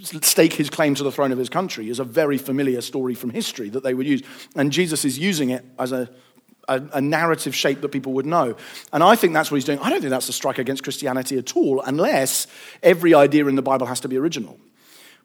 stake 0.00 0.52
his 0.52 0.68
claim 0.68 0.94
to 0.96 1.04
the 1.04 1.12
throne 1.12 1.30
of 1.30 1.38
his 1.38 1.48
country 1.48 1.88
is 1.88 2.00
a 2.00 2.04
very 2.04 2.36
familiar 2.36 2.80
story 2.80 3.14
from 3.14 3.30
history 3.30 3.68
that 3.70 3.84
they 3.84 3.94
would 3.94 4.06
use. 4.06 4.22
And 4.56 4.72
Jesus 4.72 5.04
is 5.04 5.18
using 5.18 5.50
it 5.50 5.64
as 5.78 5.92
a, 5.92 6.10
a, 6.68 6.82
a 6.94 7.00
narrative 7.00 7.54
shape 7.54 7.80
that 7.80 7.90
people 7.90 8.12
would 8.14 8.26
know. 8.26 8.56
And 8.92 9.04
I 9.04 9.14
think 9.14 9.34
that's 9.34 9.50
what 9.50 9.56
he's 9.56 9.64
doing. 9.64 9.78
I 9.78 9.88
don't 9.88 10.00
think 10.00 10.10
that's 10.10 10.28
a 10.28 10.32
strike 10.32 10.58
against 10.58 10.82
Christianity 10.82 11.38
at 11.38 11.56
all, 11.56 11.80
unless 11.82 12.48
every 12.82 13.14
idea 13.14 13.46
in 13.46 13.54
the 13.54 13.62
Bible 13.62 13.86
has 13.86 14.00
to 14.00 14.08
be 14.08 14.18
original. 14.18 14.58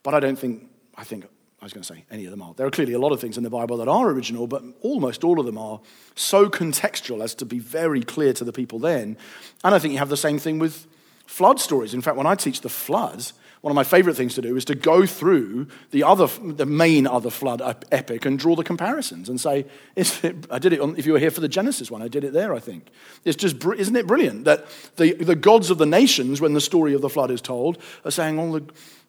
But 0.04 0.14
I 0.14 0.20
don't 0.20 0.38
think, 0.38 0.68
I 0.94 1.02
think 1.02 1.26
I 1.64 1.66
was 1.66 1.72
going 1.72 1.82
to 1.82 1.94
say 1.94 2.04
any 2.10 2.26
of 2.26 2.30
them 2.30 2.42
are. 2.42 2.52
There 2.52 2.66
are 2.66 2.70
clearly 2.70 2.92
a 2.92 2.98
lot 2.98 3.12
of 3.12 3.22
things 3.22 3.38
in 3.38 3.42
the 3.42 3.48
Bible 3.48 3.78
that 3.78 3.88
are 3.88 4.10
original, 4.10 4.46
but 4.46 4.62
almost 4.82 5.24
all 5.24 5.40
of 5.40 5.46
them 5.46 5.56
are 5.56 5.80
so 6.14 6.50
contextual 6.50 7.24
as 7.24 7.34
to 7.36 7.46
be 7.46 7.58
very 7.58 8.02
clear 8.02 8.34
to 8.34 8.44
the 8.44 8.52
people 8.52 8.78
then. 8.78 9.16
And 9.64 9.74
I 9.74 9.78
think 9.78 9.92
you 9.92 9.98
have 9.98 10.10
the 10.10 10.16
same 10.18 10.38
thing 10.38 10.58
with 10.58 10.86
flood 11.24 11.58
stories. 11.58 11.94
In 11.94 12.02
fact, 12.02 12.18
when 12.18 12.26
I 12.26 12.34
teach 12.34 12.60
the 12.60 12.68
floods, 12.68 13.32
one 13.62 13.70
of 13.70 13.76
my 13.76 13.82
favorite 13.82 14.14
things 14.14 14.34
to 14.34 14.42
do 14.42 14.54
is 14.58 14.66
to 14.66 14.74
go 14.74 15.06
through 15.06 15.68
the 15.90 16.02
other, 16.02 16.26
the 16.26 16.66
main 16.66 17.06
other 17.06 17.30
flood 17.30 17.62
epic 17.90 18.26
and 18.26 18.38
draw 18.38 18.54
the 18.56 18.62
comparisons 18.62 19.30
and 19.30 19.40
say, 19.40 19.64
it, 19.96 20.46
I 20.50 20.58
did 20.58 20.74
it 20.74 20.80
on, 20.80 20.98
if 20.98 21.06
you 21.06 21.14
were 21.14 21.18
here 21.18 21.30
for 21.30 21.40
the 21.40 21.48
Genesis 21.48 21.90
one, 21.90 22.02
I 22.02 22.08
did 22.08 22.24
it 22.24 22.34
there, 22.34 22.52
I 22.52 22.58
think. 22.58 22.88
It's 23.24 23.38
just, 23.38 23.64
isn't 23.64 23.96
it 23.96 24.06
brilliant 24.06 24.44
that 24.44 24.66
the, 24.96 25.14
the 25.14 25.34
gods 25.34 25.70
of 25.70 25.78
the 25.78 25.86
nations, 25.86 26.42
when 26.42 26.52
the 26.52 26.60
story 26.60 26.92
of 26.92 27.00
the 27.00 27.08
flood 27.08 27.30
is 27.30 27.40
told, 27.40 27.78
are 28.04 28.10
saying, 28.10 28.38
all 28.38 28.52
the, 28.52 28.64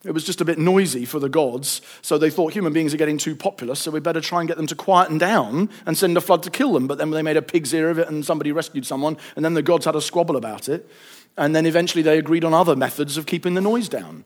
it 0.05 0.13
was 0.13 0.23
just 0.23 0.39
a 0.41 0.45
bit 0.45 0.59
noisy 0.59 1.03
for 1.05 1.19
the 1.19 1.29
gods, 1.29 1.81
so 2.01 2.17
they 2.17 2.29
thought 2.29 2.53
human 2.53 2.73
beings 2.73 2.93
are 2.93 2.97
getting 2.97 3.17
too 3.17 3.35
populous, 3.35 3.79
so 3.79 3.91
we 3.91 3.99
better 3.99 4.21
try 4.21 4.39
and 4.39 4.47
get 4.47 4.57
them 4.57 4.67
to 4.67 4.75
quieten 4.75 5.17
down 5.17 5.69
and 5.85 5.97
send 5.97 6.15
a 6.15 6.21
flood 6.21 6.43
to 6.43 6.51
kill 6.51 6.73
them. 6.73 6.87
But 6.87 6.97
then 6.97 7.09
they 7.09 7.21
made 7.21 7.37
a 7.37 7.41
pig's 7.41 7.73
ear 7.73 7.89
of 7.89 7.99
it 7.99 8.07
and 8.07 8.25
somebody 8.25 8.51
rescued 8.51 8.85
someone, 8.85 9.17
and 9.35 9.43
then 9.43 9.55
the 9.55 9.61
gods 9.63 9.85
had 9.85 9.95
a 9.95 10.01
squabble 10.01 10.35
about 10.35 10.69
it. 10.69 10.89
And 11.37 11.55
then 11.55 11.65
eventually 11.65 12.01
they 12.01 12.17
agreed 12.17 12.45
on 12.45 12.53
other 12.53 12.75
methods 12.75 13.17
of 13.17 13.25
keeping 13.25 13.55
the 13.55 13.61
noise 13.61 13.89
down. 13.89 14.23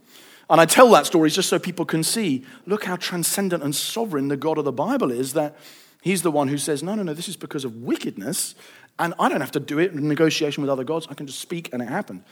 And 0.49 0.59
I 0.59 0.65
tell 0.65 0.89
that 0.91 1.05
story 1.05 1.29
just 1.29 1.49
so 1.49 1.59
people 1.59 1.85
can 1.85 2.03
see 2.03 2.45
look 2.65 2.85
how 2.85 2.95
transcendent 2.95 3.63
and 3.63 3.75
sovereign 3.75 4.27
the 4.27 4.37
God 4.37 4.57
of 4.57 4.65
the 4.65 4.71
Bible 4.71 5.11
is 5.11 5.33
that 5.33 5.55
he's 6.01 6.21
the 6.23 6.31
one 6.31 6.47
who 6.47 6.57
says, 6.57 6.81
no, 6.83 6.95
no, 6.95 7.03
no, 7.03 7.13
this 7.13 7.27
is 7.27 7.35
because 7.35 7.65
of 7.65 7.83
wickedness, 7.83 8.55
and 8.97 9.13
I 9.19 9.29
don't 9.29 9.41
have 9.41 9.51
to 9.51 9.59
do 9.59 9.79
it 9.79 9.93
in 9.93 10.07
negotiation 10.07 10.61
with 10.61 10.69
other 10.69 10.83
gods. 10.83 11.07
I 11.09 11.13
can 11.13 11.27
just 11.27 11.39
speak 11.39 11.71
and 11.71 11.81
it 11.81 11.87
happened. 11.87 12.23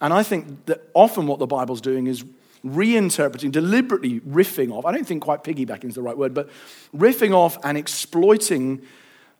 And 0.00 0.12
I 0.12 0.22
think 0.22 0.66
that 0.66 0.88
often 0.94 1.26
what 1.26 1.38
the 1.38 1.46
Bible's 1.46 1.80
doing 1.80 2.06
is 2.06 2.24
reinterpreting, 2.72 3.52
deliberately 3.52 4.20
riffing 4.20 4.72
off, 4.72 4.84
I 4.84 4.92
don't 4.92 5.06
think 5.06 5.22
quite 5.22 5.44
piggybacking 5.44 5.86
is 5.86 5.94
the 5.94 6.02
right 6.02 6.16
word, 6.16 6.34
but 6.34 6.48
riffing 6.94 7.32
off 7.32 7.58
and 7.64 7.76
exploiting 7.78 8.82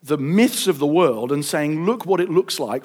the 0.02 0.18
myths 0.18 0.66
of 0.66 0.78
the 0.78 0.86
world 0.86 1.32
and 1.32 1.44
saying, 1.44 1.84
look 1.84 2.06
what 2.06 2.20
it 2.20 2.30
looks 2.30 2.60
like 2.60 2.84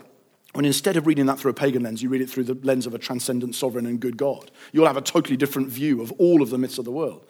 when 0.54 0.66
instead 0.66 0.98
of 0.98 1.08
reading 1.08 1.28
that 1.28 1.40
through 1.40 1.52
a 1.52 1.54
pagan 1.54 1.84
lens, 1.84 2.04
you 2.04 2.10
read 2.10 2.22
it 2.22 2.30
through 2.30 2.44
the 2.44 2.58
lens 2.66 2.86
of 2.86 2.94
a 2.94 2.98
transcendent, 2.98 3.56
sovereign, 3.56 3.86
and 3.86 4.00
good 4.00 4.18
God. 4.18 4.52
You'll 4.74 4.88
have 4.88 4.98
a 4.98 5.02
totally 5.02 5.38
different 5.38 5.70
view 5.70 6.02
of 6.02 6.12
all 6.14 6.42
of 6.42 6.50
the 6.50 6.58
myths 6.58 6.78
of 6.78 6.86
the 6.86 6.92
world. 6.92 7.26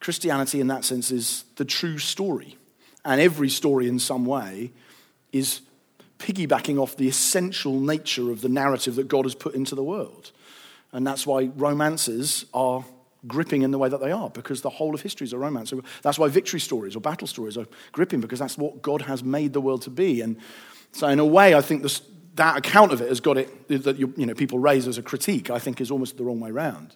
Christianity, 0.00 0.60
in 0.60 0.68
that 0.68 0.84
sense, 0.84 1.10
is 1.10 1.44
the 1.56 1.64
true 1.64 1.98
story. 1.98 2.56
And 3.04 3.20
every 3.20 3.50
story, 3.50 3.86
in 3.86 3.98
some 3.98 4.24
way, 4.24 4.72
is 5.32 5.60
piggybacking 6.18 6.78
off 6.78 6.96
the 6.96 7.08
essential 7.08 7.78
nature 7.78 8.30
of 8.30 8.40
the 8.40 8.48
narrative 8.48 8.94
that 8.94 9.08
God 9.08 9.26
has 9.26 9.34
put 9.34 9.54
into 9.54 9.74
the 9.74 9.82
world. 9.82 10.32
And 10.94 11.04
that's 11.04 11.26
why 11.26 11.50
romances 11.56 12.46
are 12.54 12.84
gripping 13.26 13.62
in 13.62 13.72
the 13.72 13.78
way 13.78 13.88
that 13.88 14.00
they 14.00 14.12
are, 14.12 14.30
because 14.30 14.62
the 14.62 14.70
whole 14.70 14.94
of 14.94 15.00
history 15.00 15.24
is 15.24 15.32
a 15.32 15.38
romance. 15.38 15.70
So 15.70 15.82
that's 16.02 16.18
why 16.18 16.28
victory 16.28 16.60
stories 16.60 16.94
or 16.94 17.00
battle 17.00 17.26
stories 17.26 17.58
are 17.58 17.66
gripping, 17.92 18.20
because 18.20 18.38
that's 18.38 18.56
what 18.56 18.80
God 18.80 19.02
has 19.02 19.24
made 19.24 19.52
the 19.52 19.60
world 19.60 19.82
to 19.82 19.90
be. 19.90 20.20
And 20.20 20.36
so, 20.92 21.08
in 21.08 21.18
a 21.18 21.26
way, 21.26 21.54
I 21.54 21.60
think 21.60 21.82
this, 21.82 22.00
that 22.36 22.56
account 22.56 22.92
of 22.92 23.00
it 23.00 23.08
has 23.08 23.20
got 23.20 23.36
it 23.36 23.68
that 23.68 23.98
you, 23.98 24.14
you 24.16 24.24
know, 24.24 24.34
people 24.34 24.60
raise 24.60 24.86
as 24.86 24.96
a 24.96 25.02
critique, 25.02 25.50
I 25.50 25.58
think 25.58 25.80
is 25.80 25.90
almost 25.90 26.16
the 26.16 26.24
wrong 26.24 26.38
way 26.38 26.52
round. 26.52 26.94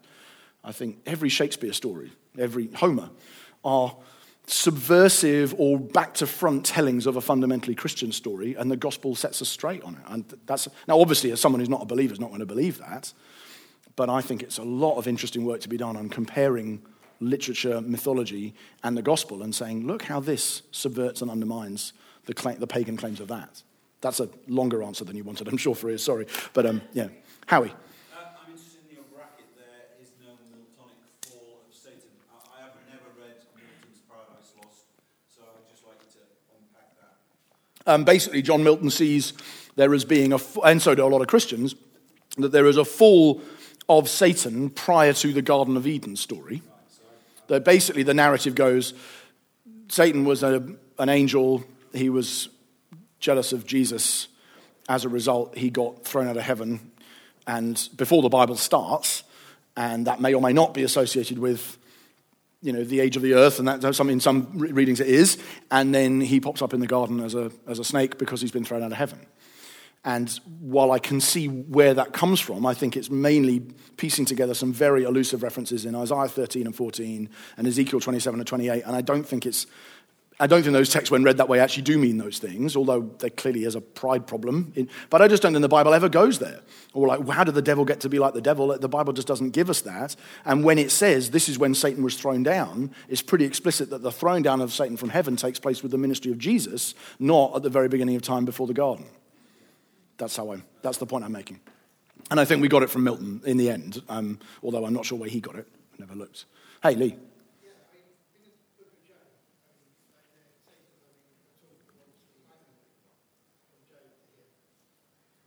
I 0.62 0.70
think 0.70 0.98
every 1.04 1.28
Shakespeare 1.28 1.72
story, 1.72 2.12
every 2.38 2.68
Homer, 2.74 3.10
are 3.64 3.96
subversive 4.46 5.54
or 5.58 5.78
back 5.78 6.14
to 6.14 6.26
front 6.26 6.64
tellings 6.64 7.06
of 7.06 7.16
a 7.16 7.20
fundamentally 7.20 7.74
Christian 7.74 8.12
story, 8.12 8.54
and 8.54 8.70
the 8.70 8.76
gospel 8.76 9.16
sets 9.16 9.42
us 9.42 9.48
straight 9.48 9.82
on 9.82 9.94
it. 9.94 10.02
And 10.06 10.24
that's 10.46 10.68
now, 10.86 11.00
obviously, 11.00 11.32
as 11.32 11.40
someone 11.40 11.58
who's 11.58 11.68
not 11.68 11.82
a 11.82 11.86
believer 11.86 12.12
is 12.12 12.20
not 12.20 12.28
going 12.28 12.40
to 12.40 12.46
believe 12.46 12.78
that, 12.78 13.12
but 13.98 14.08
I 14.08 14.20
think 14.20 14.44
it's 14.44 14.58
a 14.58 14.62
lot 14.62 14.96
of 14.96 15.08
interesting 15.08 15.44
work 15.44 15.60
to 15.62 15.68
be 15.68 15.76
done 15.76 15.96
on 15.96 16.08
comparing 16.08 16.80
literature, 17.18 17.80
mythology, 17.80 18.54
and 18.84 18.96
the 18.96 19.02
gospel, 19.02 19.42
and 19.42 19.52
saying, 19.52 19.88
look 19.88 20.04
how 20.04 20.20
this 20.20 20.62
subverts 20.70 21.20
and 21.20 21.28
undermines 21.28 21.92
the, 22.26 22.32
claim, 22.32 22.60
the 22.60 22.68
pagan 22.68 22.96
claims 22.96 23.18
of 23.18 23.26
that. 23.26 23.60
That's 24.00 24.20
a 24.20 24.28
longer 24.46 24.84
answer 24.84 25.04
than 25.04 25.16
you 25.16 25.24
wanted, 25.24 25.48
I'm 25.48 25.56
sure, 25.56 25.74
for 25.74 25.90
you. 25.90 25.98
Sorry, 25.98 26.28
but 26.52 26.64
um, 26.64 26.80
yeah, 26.92 27.08
Howie. 27.46 27.72
I'm 28.14 28.52
interested 28.52 28.78
in 28.88 28.94
your 28.94 29.04
bracket 29.12 29.46
there 29.56 29.90
is 30.00 30.10
no 30.24 30.30
Miltonic 30.54 31.26
fall 31.26 31.58
of 31.68 31.74
Satan. 31.74 32.06
I 32.54 32.62
have 32.62 32.74
never 32.86 33.10
read 33.18 33.34
Milton's 33.56 33.98
Paradise 34.08 34.52
Lost, 34.62 34.84
so 35.34 35.42
I 35.42 35.58
would 35.58 35.68
just 35.68 35.84
like 35.84 35.98
to 36.12 36.18
unpack 36.54 36.94
that. 37.84 37.92
Um, 37.92 38.04
basically, 38.04 38.42
John 38.42 38.62
Milton 38.62 38.90
sees 38.90 39.32
there 39.74 39.92
as 39.92 40.04
being 40.04 40.32
a, 40.32 40.38
and 40.64 40.80
so 40.80 40.94
do 40.94 41.04
a 41.04 41.08
lot 41.08 41.20
of 41.20 41.26
Christians, 41.26 41.74
that 42.36 42.52
there 42.52 42.66
is 42.66 42.76
a 42.76 42.84
fall 42.84 43.42
of 43.88 44.08
Satan 44.08 44.70
prior 44.70 45.12
to 45.14 45.32
the 45.32 45.42
Garden 45.42 45.76
of 45.76 45.86
Eden 45.86 46.16
story. 46.16 46.62
That 47.46 47.64
basically 47.64 48.02
the 48.02 48.14
narrative 48.14 48.54
goes 48.54 48.94
Satan 49.88 50.24
was 50.24 50.42
a, 50.42 50.62
an 50.98 51.08
angel, 51.08 51.64
he 51.92 52.10
was 52.10 52.48
jealous 53.20 53.52
of 53.52 53.66
Jesus. 53.66 54.28
As 54.88 55.04
a 55.04 55.08
result, 55.08 55.56
he 55.56 55.70
got 55.70 56.04
thrown 56.04 56.28
out 56.28 56.36
of 56.36 56.42
heaven. 56.42 56.92
And 57.46 57.88
before 57.96 58.22
the 58.22 58.28
Bible 58.28 58.56
starts, 58.56 59.22
and 59.76 60.06
that 60.06 60.20
may 60.20 60.34
or 60.34 60.42
may 60.42 60.52
not 60.52 60.74
be 60.74 60.82
associated 60.82 61.38
with 61.38 61.78
you 62.60 62.72
know, 62.72 62.82
the 62.82 63.00
age 63.00 63.16
of 63.16 63.22
the 63.22 63.34
earth, 63.34 63.60
and 63.60 63.82
something 63.94 64.14
in 64.14 64.20
some 64.20 64.50
readings 64.54 65.00
it 65.00 65.06
is. 65.06 65.38
And 65.70 65.94
then 65.94 66.20
he 66.20 66.40
pops 66.40 66.60
up 66.60 66.74
in 66.74 66.80
the 66.80 66.86
garden 66.86 67.20
as 67.20 67.34
a, 67.34 67.50
as 67.66 67.78
a 67.78 67.84
snake 67.84 68.18
because 68.18 68.40
he's 68.40 68.50
been 68.50 68.64
thrown 68.64 68.82
out 68.82 68.92
of 68.92 68.98
heaven. 68.98 69.20
And 70.08 70.30
while 70.58 70.90
I 70.90 70.98
can 70.98 71.20
see 71.20 71.48
where 71.48 71.92
that 71.92 72.14
comes 72.14 72.40
from, 72.40 72.64
I 72.64 72.72
think 72.72 72.96
it's 72.96 73.10
mainly 73.10 73.60
piecing 73.98 74.24
together 74.24 74.54
some 74.54 74.72
very 74.72 75.04
elusive 75.04 75.42
references 75.42 75.84
in 75.84 75.94
Isaiah 75.94 76.28
13 76.28 76.64
and 76.64 76.74
14 76.74 77.28
and 77.58 77.66
Ezekiel 77.66 78.00
27 78.00 78.40
and 78.40 78.46
28. 78.46 78.84
And 78.86 78.96
I 78.96 79.02
don't 79.02 79.24
think 79.24 79.44
it's 79.44 79.66
I 80.40 80.46
don't 80.46 80.62
think 80.62 80.72
those 80.72 80.88
texts, 80.88 81.10
when 81.10 81.24
read 81.24 81.38
that 81.38 81.48
way, 81.48 81.58
actually 81.58 81.82
do 81.82 81.98
mean 81.98 82.16
those 82.16 82.38
things, 82.38 82.76
although 82.76 83.00
there 83.18 83.28
clearly 83.28 83.64
is 83.64 83.74
a 83.74 83.80
pride 83.80 84.26
problem. 84.26 84.72
In, 84.76 84.88
but 85.10 85.20
I 85.20 85.26
just 85.26 85.42
don't 85.42 85.52
think 85.52 85.62
the 85.62 85.68
Bible 85.68 85.92
ever 85.92 86.08
goes 86.08 86.38
there. 86.38 86.60
Or 86.94 87.08
like, 87.08 87.28
how 87.28 87.42
did 87.42 87.56
the 87.56 87.60
devil 87.60 87.84
get 87.84 88.00
to 88.00 88.08
be 88.08 88.20
like 88.20 88.34
the 88.34 88.40
devil? 88.40 88.68
The 88.78 88.88
Bible 88.88 89.12
just 89.12 89.26
doesn't 89.26 89.50
give 89.50 89.68
us 89.68 89.80
that. 89.80 90.14
And 90.44 90.62
when 90.62 90.78
it 90.78 90.92
says 90.92 91.32
this 91.32 91.48
is 91.48 91.58
when 91.58 91.74
Satan 91.74 92.04
was 92.04 92.16
thrown 92.16 92.44
down, 92.44 92.92
it's 93.08 93.20
pretty 93.20 93.46
explicit 93.46 93.90
that 93.90 94.02
the 94.02 94.12
throwing 94.12 94.44
down 94.44 94.60
of 94.60 94.72
Satan 94.72 94.96
from 94.96 95.08
heaven 95.08 95.34
takes 95.34 95.58
place 95.58 95.82
with 95.82 95.90
the 95.90 95.98
ministry 95.98 96.30
of 96.30 96.38
Jesus, 96.38 96.94
not 97.18 97.56
at 97.56 97.64
the 97.64 97.70
very 97.70 97.88
beginning 97.88 98.14
of 98.14 98.22
time 98.22 98.44
before 98.44 98.68
the 98.68 98.74
garden. 98.74 99.06
That's 100.18 100.36
how 100.36 100.52
I'm, 100.52 100.64
That's 100.82 100.98
the 100.98 101.06
point 101.06 101.24
I'm 101.24 101.32
making. 101.32 101.60
And 102.30 102.38
I 102.38 102.44
think 102.44 102.60
we 102.60 102.68
got 102.68 102.82
it 102.82 102.90
from 102.90 103.04
Milton 103.04 103.40
in 103.46 103.56
the 103.56 103.70
end, 103.70 104.02
um, 104.08 104.38
although 104.62 104.84
I'm 104.84 104.92
not 104.92 105.06
sure 105.06 105.18
where 105.18 105.28
he 105.28 105.40
got 105.40 105.54
it. 105.54 105.66
Never 105.98 106.14
looked. 106.14 106.44
Hey, 106.82 106.94
Lee. 106.94 107.16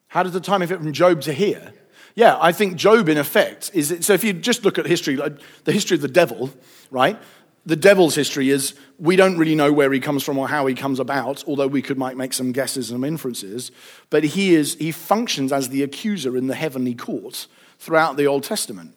How 0.07 0.23
does 0.23 0.33
the 0.33 0.41
time 0.41 0.59
fit 0.67 0.77
from 0.77 0.91
Job 0.91 1.21
to 1.21 1.31
here? 1.31 1.73
Yeah, 2.15 2.37
I 2.41 2.51
think 2.51 2.75
Job, 2.75 3.07
in 3.07 3.17
effect, 3.17 3.71
is. 3.73 3.95
So 4.01 4.11
if 4.11 4.25
you 4.25 4.33
just 4.33 4.65
look 4.65 4.77
at 4.77 4.85
history, 4.85 5.15
like 5.15 5.37
the 5.63 5.71
history 5.71 5.95
of 5.95 6.01
the 6.01 6.09
devil, 6.09 6.49
right? 6.89 7.17
The 7.65 7.75
devil's 7.75 8.15
history 8.15 8.49
is 8.49 8.73
we 8.97 9.15
don't 9.15 9.37
really 9.37 9.55
know 9.55 9.71
where 9.71 9.91
he 9.91 9.99
comes 9.99 10.23
from 10.23 10.37
or 10.37 10.47
how 10.47 10.65
he 10.65 10.73
comes 10.73 10.99
about, 10.99 11.43
although 11.47 11.67
we 11.67 11.81
could 11.81 11.97
might 11.97 12.17
make 12.17 12.33
some 12.33 12.51
guesses 12.51 12.89
and 12.89 13.05
inferences. 13.05 13.71
But 14.09 14.23
he 14.23 14.55
is 14.55 14.75
he 14.75 14.91
functions 14.91 15.51
as 15.51 15.69
the 15.69 15.83
accuser 15.83 16.35
in 16.35 16.47
the 16.47 16.55
heavenly 16.55 16.95
court 16.95 17.47
throughout 17.77 18.17
the 18.17 18.25
Old 18.25 18.43
Testament, 18.43 18.95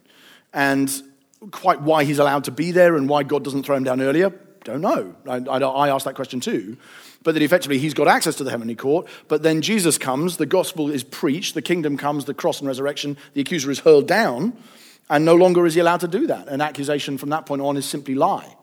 and 0.52 0.90
quite 1.50 1.82
why 1.82 2.04
he's 2.04 2.18
allowed 2.18 2.44
to 2.44 2.50
be 2.50 2.70
there 2.70 2.96
and 2.96 3.08
why 3.08 3.22
God 3.22 3.44
doesn't 3.44 3.64
throw 3.64 3.76
him 3.76 3.84
down 3.84 4.00
earlier, 4.00 4.32
don't 4.64 4.80
know. 4.80 5.14
I, 5.28 5.36
I, 5.36 5.58
I 5.58 5.88
asked 5.90 6.06
that 6.06 6.14
question 6.14 6.40
too 6.40 6.78
but 7.24 7.34
that 7.34 7.42
effectively 7.42 7.78
he's 7.78 7.94
got 7.94 8.06
access 8.06 8.36
to 8.36 8.44
the 8.44 8.50
heavenly 8.50 8.76
court. 8.76 9.08
But 9.26 9.42
then 9.42 9.62
Jesus 9.62 9.98
comes, 9.98 10.36
the 10.36 10.46
gospel 10.46 10.90
is 10.90 11.02
preached, 11.02 11.54
the 11.54 11.62
kingdom 11.62 11.96
comes, 11.96 12.26
the 12.26 12.34
cross 12.34 12.60
and 12.60 12.68
resurrection, 12.68 13.16
the 13.32 13.40
accuser 13.40 13.70
is 13.70 13.80
hurled 13.80 14.06
down, 14.06 14.56
and 15.10 15.24
no 15.24 15.34
longer 15.34 15.66
is 15.66 15.74
he 15.74 15.80
allowed 15.80 16.00
to 16.00 16.08
do 16.08 16.26
that. 16.26 16.48
An 16.48 16.60
accusation 16.60 17.18
from 17.18 17.30
that 17.30 17.46
point 17.46 17.62
on 17.62 17.76
is 17.76 17.84
simply 17.84 18.14
lie 18.14 18.56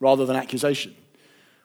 rather 0.00 0.26
than 0.26 0.36
accusation. 0.36 0.94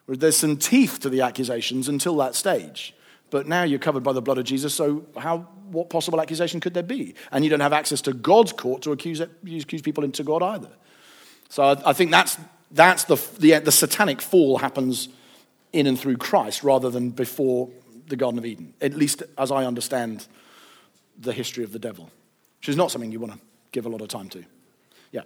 There's 0.06 0.36
some 0.36 0.56
teeth 0.56 1.00
to 1.00 1.10
the 1.10 1.22
accusations 1.22 1.88
until 1.88 2.16
that 2.18 2.34
stage. 2.34 2.94
But 3.30 3.46
now 3.46 3.62
you're 3.62 3.78
covered 3.78 4.02
by 4.02 4.12
the 4.12 4.22
blood 4.22 4.38
of 4.38 4.44
Jesus, 4.44 4.74
so 4.74 5.04
how, 5.16 5.38
what 5.70 5.90
possible 5.90 6.20
accusation 6.20 6.60
could 6.60 6.72
there 6.72 6.82
be? 6.82 7.14
And 7.30 7.44
you 7.44 7.50
don't 7.50 7.60
have 7.60 7.74
access 7.74 8.00
to 8.02 8.14
God's 8.14 8.52
court 8.52 8.82
to 8.82 8.92
accuse, 8.92 9.20
accuse 9.20 9.82
people 9.82 10.02
into 10.02 10.22
God 10.22 10.42
either. 10.42 10.70
So 11.50 11.62
I, 11.62 11.90
I 11.90 11.92
think 11.92 12.10
that's, 12.10 12.38
that's 12.70 13.04
the, 13.04 13.16
the, 13.38 13.58
the 13.58 13.72
satanic 13.72 14.22
fall 14.22 14.58
happens 14.58 15.10
in 15.74 15.86
and 15.86 16.00
through 16.00 16.16
Christ 16.16 16.62
rather 16.62 16.88
than 16.88 17.10
before 17.10 17.68
the 18.06 18.16
Garden 18.16 18.38
of 18.38 18.46
Eden, 18.46 18.72
at 18.80 18.94
least 18.94 19.22
as 19.36 19.50
I 19.50 19.66
understand 19.66 20.26
the 21.18 21.34
history 21.34 21.64
of 21.64 21.72
the 21.72 21.78
devil, 21.78 22.10
which 22.60 22.70
is 22.70 22.76
not 22.76 22.90
something 22.90 23.12
you 23.12 23.20
want 23.20 23.34
to 23.34 23.38
give 23.72 23.86
a 23.86 23.88
lot 23.88 24.00
of 24.00 24.08
time 24.08 24.28
to. 24.30 24.44
Yeah. 25.12 25.22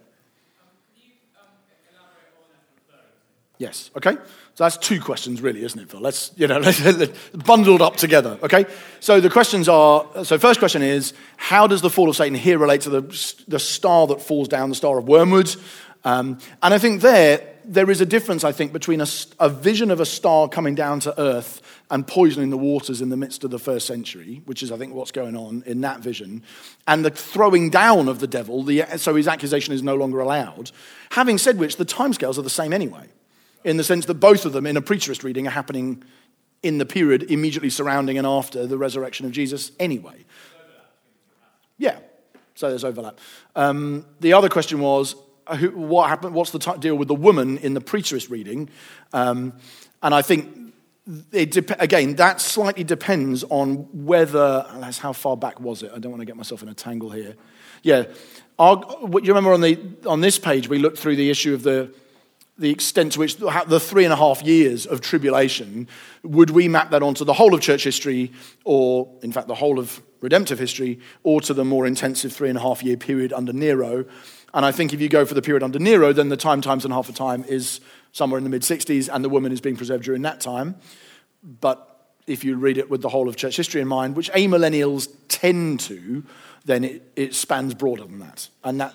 Yes. 3.58 3.90
Okay. 3.96 4.16
So 4.54 4.64
that's 4.64 4.76
two 4.76 5.00
questions, 5.00 5.40
really, 5.40 5.64
isn't 5.64 5.78
it, 5.78 5.90
Phil? 5.90 6.00
Let's 6.00 6.32
you 6.36 6.46
know, 6.46 6.60
bundled 7.46 7.80
up 7.80 7.96
together. 7.96 8.38
Okay. 8.42 8.66
So 9.00 9.20
the 9.20 9.30
questions 9.30 9.68
are. 9.68 10.24
So 10.24 10.38
first 10.38 10.58
question 10.58 10.82
is, 10.82 11.14
how 11.36 11.66
does 11.66 11.80
the 11.80 11.90
fall 11.90 12.10
of 12.10 12.16
Satan 12.16 12.34
here 12.34 12.58
relate 12.58 12.82
to 12.82 12.90
the 12.90 13.02
the 13.48 13.58
star 13.58 14.06
that 14.08 14.20
falls 14.20 14.48
down, 14.48 14.68
the 14.68 14.74
star 14.74 14.98
of 14.98 15.08
wormwood? 15.08 15.54
Um, 16.04 16.38
and 16.62 16.74
I 16.74 16.78
think 16.78 17.00
there 17.00 17.51
there 17.64 17.90
is 17.90 18.00
a 18.00 18.06
difference, 18.06 18.44
I 18.44 18.52
think, 18.52 18.72
between 18.72 19.00
a, 19.00 19.06
a, 19.38 19.48
vision 19.48 19.90
of 19.90 20.00
a 20.00 20.06
star 20.06 20.48
coming 20.48 20.74
down 20.74 21.00
to 21.00 21.20
earth 21.20 21.62
and 21.90 22.06
poisoning 22.06 22.50
the 22.50 22.58
waters 22.58 23.00
in 23.00 23.08
the 23.08 23.16
midst 23.16 23.44
of 23.44 23.50
the 23.50 23.58
first 23.58 23.86
century, 23.86 24.42
which 24.46 24.62
is, 24.62 24.72
I 24.72 24.76
think, 24.76 24.94
what's 24.94 25.10
going 25.12 25.36
on 25.36 25.62
in 25.66 25.80
that 25.82 26.00
vision, 26.00 26.42
and 26.86 27.04
the 27.04 27.10
throwing 27.10 27.70
down 27.70 28.08
of 28.08 28.20
the 28.20 28.26
devil, 28.26 28.62
the, 28.62 28.84
so 28.96 29.14
his 29.14 29.28
accusation 29.28 29.74
is 29.74 29.82
no 29.82 29.94
longer 29.94 30.20
allowed. 30.20 30.70
Having 31.10 31.38
said 31.38 31.58
which, 31.58 31.76
the 31.76 31.84
timescales 31.84 32.38
are 32.38 32.42
the 32.42 32.50
same 32.50 32.72
anyway, 32.72 33.08
in 33.64 33.76
the 33.76 33.84
sense 33.84 34.06
that 34.06 34.14
both 34.14 34.44
of 34.44 34.52
them, 34.52 34.66
in 34.66 34.76
a 34.76 34.82
preterist 34.82 35.22
reading, 35.22 35.46
are 35.46 35.50
happening 35.50 36.02
in 36.62 36.78
the 36.78 36.86
period 36.86 37.24
immediately 37.24 37.70
surrounding 37.70 38.18
and 38.18 38.26
after 38.26 38.66
the 38.66 38.78
resurrection 38.78 39.26
of 39.26 39.32
Jesus 39.32 39.72
anyway. 39.80 40.24
Yeah, 41.78 41.98
so 42.54 42.68
there's 42.68 42.84
overlap. 42.84 43.18
Um, 43.56 44.06
the 44.20 44.32
other 44.34 44.48
question 44.48 44.80
was 44.80 45.16
who, 45.58 45.70
what 45.70 46.08
happened, 46.08 46.34
what's 46.34 46.50
the 46.50 46.58
t- 46.58 46.78
deal 46.78 46.96
with 46.96 47.08
the 47.08 47.14
woman 47.14 47.58
in 47.58 47.74
the 47.74 47.80
preterist 47.80 48.30
reading? 48.30 48.68
Um, 49.12 49.54
and 50.02 50.14
I 50.14 50.22
think, 50.22 50.74
it 51.32 51.56
again, 51.80 52.14
that 52.16 52.40
slightly 52.40 52.84
depends 52.84 53.44
on 53.44 53.88
whether, 54.06 54.66
that's 54.76 54.98
how 54.98 55.12
far 55.12 55.36
back 55.36 55.60
was 55.60 55.82
it? 55.82 55.90
I 55.94 55.98
don't 55.98 56.12
want 56.12 56.20
to 56.20 56.26
get 56.26 56.36
myself 56.36 56.62
in 56.62 56.68
a 56.68 56.74
tangle 56.74 57.10
here. 57.10 57.34
Yeah. 57.82 58.04
Our, 58.58 58.84
you 59.02 59.34
remember 59.34 59.52
on, 59.52 59.60
the, 59.60 59.78
on 60.06 60.20
this 60.20 60.38
page, 60.38 60.68
we 60.68 60.78
looked 60.78 60.98
through 60.98 61.16
the 61.16 61.28
issue 61.28 61.54
of 61.54 61.64
the, 61.64 61.92
the 62.58 62.70
extent 62.70 63.12
to 63.12 63.18
which 63.18 63.36
the 63.36 63.80
three 63.80 64.04
and 64.04 64.12
a 64.12 64.16
half 64.16 64.42
years 64.42 64.86
of 64.86 65.00
tribulation, 65.00 65.88
would 66.22 66.50
we 66.50 66.68
map 66.68 66.90
that 66.90 67.02
onto 67.02 67.24
the 67.24 67.32
whole 67.32 67.54
of 67.54 67.60
church 67.60 67.82
history, 67.82 68.30
or 68.64 69.08
in 69.22 69.32
fact 69.32 69.48
the 69.48 69.54
whole 69.54 69.80
of 69.80 70.00
redemptive 70.20 70.58
history, 70.60 71.00
or 71.24 71.40
to 71.40 71.54
the 71.54 71.64
more 71.64 71.86
intensive 71.86 72.32
three 72.32 72.48
and 72.48 72.58
a 72.58 72.60
half 72.60 72.82
year 72.84 72.96
period 72.96 73.32
under 73.32 73.52
Nero? 73.52 74.04
And 74.54 74.64
I 74.66 74.72
think 74.72 74.92
if 74.92 75.00
you 75.00 75.08
go 75.08 75.24
for 75.24 75.34
the 75.34 75.42
period 75.42 75.62
under 75.62 75.78
Nero, 75.78 76.12
then 76.12 76.28
the 76.28 76.36
time 76.36 76.60
times 76.60 76.84
and 76.84 76.92
half 76.92 77.08
a 77.08 77.12
time 77.12 77.44
is 77.48 77.80
somewhere 78.12 78.38
in 78.38 78.44
the 78.44 78.50
mid 78.50 78.62
60s, 78.62 79.08
and 79.12 79.24
the 79.24 79.28
woman 79.28 79.52
is 79.52 79.60
being 79.60 79.76
preserved 79.76 80.04
during 80.04 80.22
that 80.22 80.40
time. 80.40 80.76
But 81.42 81.88
if 82.26 82.44
you 82.44 82.56
read 82.56 82.78
it 82.78 82.90
with 82.90 83.02
the 83.02 83.08
whole 83.08 83.28
of 83.28 83.36
church 83.36 83.56
history 83.56 83.80
in 83.80 83.88
mind, 83.88 84.14
which 84.16 84.30
amillennials 84.32 85.08
tend 85.28 85.80
to, 85.80 86.24
then 86.64 86.84
it, 86.84 87.12
it 87.16 87.34
spans 87.34 87.74
broader 87.74 88.04
than 88.04 88.20
that. 88.20 88.48
And 88.62 88.80
that. 88.80 88.94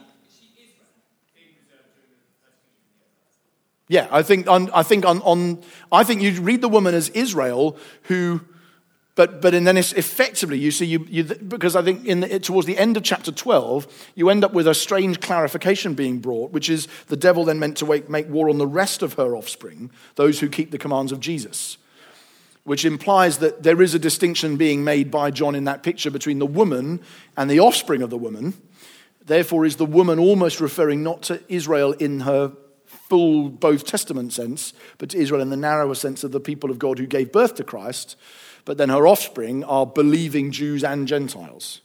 Yeah, 3.90 4.08
I 4.12 4.22
think 4.22 4.48
on, 4.48 4.70
I 4.72 4.84
think 4.84 5.06
on, 5.06 5.22
on 5.22 5.64
I 5.92 6.04
think 6.04 6.22
you 6.22 6.42
read 6.42 6.62
the 6.62 6.68
woman 6.68 6.94
as 6.94 7.08
Israel 7.10 7.78
who 8.04 8.42
but, 9.18 9.42
but 9.42 9.56
and 9.56 9.66
then 9.66 9.78
it's 9.78 9.94
effectively, 9.94 10.60
you 10.60 10.70
see, 10.70 10.86
you, 10.86 11.04
you, 11.10 11.24
because 11.24 11.76
I 11.76 11.82
think 11.82 12.06
in 12.06 12.20
the, 12.20 12.40
towards 12.40 12.68
the 12.68 12.78
end 12.78 12.98
of 12.98 13.04
chapter 13.04 13.32
12, 13.32 14.12
you 14.14 14.30
end 14.30 14.44
up 14.44 14.54
with 14.54 14.68
a 14.68 14.76
strange 14.76 15.20
clarification 15.22 15.96
being 15.96 16.20
brought, 16.20 16.52
which 16.52 16.70
is 16.70 16.88
the 17.08 17.18
devil 17.18 17.44
then 17.44 17.58
meant 17.58 17.78
to 17.78 17.88
make, 17.88 18.12
make 18.12 18.30
war 18.30 18.48
on 18.48 18.60
the 18.60 18.68
rest 18.68 19.02
of 19.02 19.14
her 19.14 19.36
offspring, 19.36 19.90
those 20.18 20.40
who 20.40 20.48
keep 20.48 20.70
the 20.70 20.78
commands 20.78 21.12
of 21.12 21.20
Jesus. 21.20 21.80
Which 22.64 22.86
implies 22.86 23.40
that 23.40 23.64
there 23.64 23.82
is 23.82 23.96
a 23.96 24.00
distinction 24.00 24.56
being 24.56 24.84
made 24.84 25.10
by 25.10 25.32
John 25.32 25.56
in 25.56 25.64
that 25.64 25.82
picture 25.82 26.12
between 26.12 26.38
the 26.38 26.46
woman 26.46 27.02
and 27.36 27.50
the 27.50 27.60
offspring 27.60 28.04
of 28.04 28.12
the 28.12 28.20
woman. 28.20 28.54
Therefore, 29.26 29.66
is 29.66 29.78
the 29.78 29.86
woman 29.86 30.20
almost 30.20 30.62
referring 30.62 31.02
not 31.02 31.24
to 31.24 31.42
Israel 31.50 31.94
in 31.94 32.20
her 32.20 32.52
full 32.86 33.50
both 33.50 33.84
Testament 33.84 34.32
sense, 34.32 34.74
but 35.00 35.10
to 35.10 35.18
Israel 35.18 35.42
in 35.42 35.50
the 35.50 35.58
narrower 35.58 35.96
sense 35.96 36.24
of 36.24 36.32
the 36.32 36.40
people 36.40 36.70
of 36.70 36.78
God 36.78 37.00
who 37.00 37.08
gave 37.08 37.32
birth 37.32 37.56
to 37.56 37.64
Christ, 37.64 38.16
but 38.68 38.78
then 38.78 38.90
her 38.90 39.08
offspring 39.08 39.64
are 39.64 39.86
believing 39.86 40.52
Jews 40.52 40.84
and 40.84 41.08
Gentiles. 41.08 41.80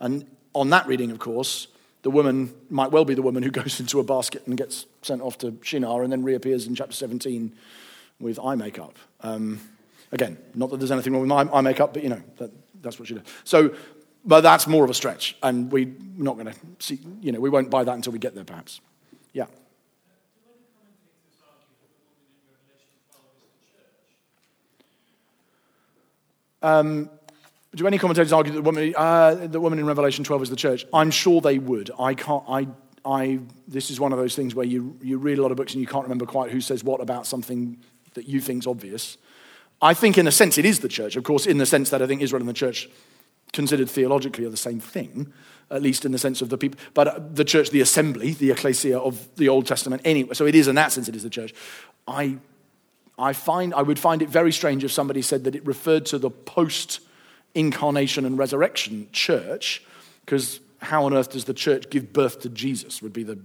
And 0.00 0.24
on 0.54 0.70
that 0.70 0.86
reading, 0.86 1.10
of 1.10 1.18
course, 1.18 1.68
the 2.00 2.10
woman 2.10 2.54
might 2.70 2.90
well 2.90 3.04
be 3.04 3.12
the 3.12 3.20
woman 3.20 3.42
who 3.42 3.50
goes 3.62 3.78
into 3.78 4.00
a 4.00 4.04
basket 4.04 4.46
and 4.46 4.56
gets 4.56 4.86
sent 5.02 5.20
off 5.20 5.36
to 5.38 5.58
Shinar 5.62 6.02
and 6.02 6.10
then 6.10 6.24
reappears 6.24 6.66
in 6.66 6.74
chapter 6.74 6.94
17 6.94 7.52
with 8.20 8.40
eye 8.40 8.54
makeup. 8.54 8.98
Um, 9.20 9.60
again, 10.10 10.38
not 10.54 10.70
that 10.70 10.78
there's 10.78 10.90
anything 10.90 11.12
wrong 11.12 11.28
with 11.28 11.30
eye, 11.30 11.58
eye 11.58 11.60
makeup, 11.60 11.92
but 11.92 12.02
you 12.02 12.08
know, 12.08 12.22
that, 12.38 12.52
that's 12.80 12.98
what 12.98 13.06
she 13.06 13.14
does. 13.14 13.24
So, 13.44 13.74
but 14.24 14.40
that's 14.40 14.66
more 14.66 14.84
of 14.84 14.90
a 14.90 14.94
stretch, 14.94 15.36
and 15.42 15.70
we're 15.70 15.92
not 16.16 16.38
going 16.38 16.46
to 16.46 16.54
see, 16.78 17.00
you 17.20 17.32
know, 17.32 17.40
we 17.40 17.50
won't 17.50 17.68
buy 17.68 17.84
that 17.84 17.94
until 17.94 18.14
we 18.14 18.18
get 18.18 18.34
there, 18.34 18.44
perhaps. 18.44 18.80
Yeah. 19.34 19.46
Um, 26.62 27.10
do 27.74 27.86
any 27.86 27.98
commentators 27.98 28.32
argue 28.32 28.52
that 28.52 28.58
the 28.58 28.62
woman, 28.62 28.94
uh, 28.96 29.34
the 29.46 29.60
woman 29.60 29.78
in 29.78 29.86
Revelation 29.86 30.24
12 30.24 30.44
is 30.44 30.50
the 30.50 30.56
church? 30.56 30.86
I'm 30.92 31.10
sure 31.10 31.40
they 31.40 31.58
would. 31.58 31.90
I 31.98 32.14
can't. 32.14 32.44
I, 32.48 32.66
I, 33.04 33.40
this 33.66 33.90
is 33.90 34.00
one 34.00 34.12
of 34.12 34.18
those 34.18 34.34
things 34.34 34.54
where 34.54 34.66
you, 34.66 34.98
you 35.02 35.18
read 35.18 35.38
a 35.38 35.42
lot 35.42 35.50
of 35.50 35.56
books 35.56 35.72
and 35.72 35.80
you 35.80 35.86
can't 35.86 36.04
remember 36.04 36.26
quite 36.26 36.50
who 36.50 36.60
says 36.60 36.82
what 36.82 37.00
about 37.00 37.26
something 37.26 37.78
that 38.14 38.28
you 38.28 38.40
think's 38.40 38.66
obvious. 38.66 39.16
I 39.80 39.94
think, 39.94 40.18
in 40.18 40.26
a 40.26 40.32
sense, 40.32 40.58
it 40.58 40.64
is 40.64 40.80
the 40.80 40.88
church. 40.88 41.14
Of 41.16 41.24
course, 41.24 41.46
in 41.46 41.58
the 41.58 41.66
sense 41.66 41.90
that 41.90 42.02
I 42.02 42.06
think 42.06 42.20
Israel 42.20 42.42
and 42.42 42.48
the 42.48 42.54
church, 42.54 42.88
considered 43.52 43.88
theologically, 43.88 44.44
are 44.44 44.50
the 44.50 44.56
same 44.56 44.80
thing, 44.80 45.32
at 45.70 45.82
least 45.82 46.04
in 46.04 46.12
the 46.12 46.18
sense 46.18 46.42
of 46.42 46.48
the 46.48 46.58
people. 46.58 46.80
But 46.94 47.36
the 47.36 47.44
church, 47.44 47.70
the 47.70 47.80
assembly, 47.80 48.32
the 48.32 48.50
ecclesia 48.50 48.98
of 48.98 49.28
the 49.36 49.48
Old 49.48 49.66
Testament, 49.66 50.02
anyway. 50.04 50.34
So 50.34 50.46
it 50.46 50.54
is 50.54 50.68
in 50.68 50.74
that 50.74 50.92
sense, 50.92 51.08
it 51.08 51.14
is 51.14 51.22
the 51.22 51.30
church. 51.30 51.54
I, 52.06 52.38
I 53.18 53.32
find 53.32 53.74
I 53.74 53.82
would 53.82 53.98
find 53.98 54.22
it 54.22 54.28
very 54.28 54.52
strange 54.52 54.84
if 54.84 54.92
somebody 54.92 55.22
said 55.22 55.44
that 55.44 55.54
it 55.54 55.66
referred 55.66 56.06
to 56.06 56.18
the 56.18 56.30
post 56.30 57.00
incarnation 57.54 58.24
and 58.24 58.38
resurrection 58.38 59.08
church, 59.12 59.82
because 60.24 60.60
how 60.80 61.04
on 61.04 61.14
earth 61.14 61.32
does 61.32 61.44
the 61.44 61.54
church 61.54 61.90
give 61.90 62.12
birth 62.12 62.40
to 62.42 62.48
Jesus? 62.48 63.02
Would 63.02 63.12
be 63.12 63.24
the, 63.24 63.38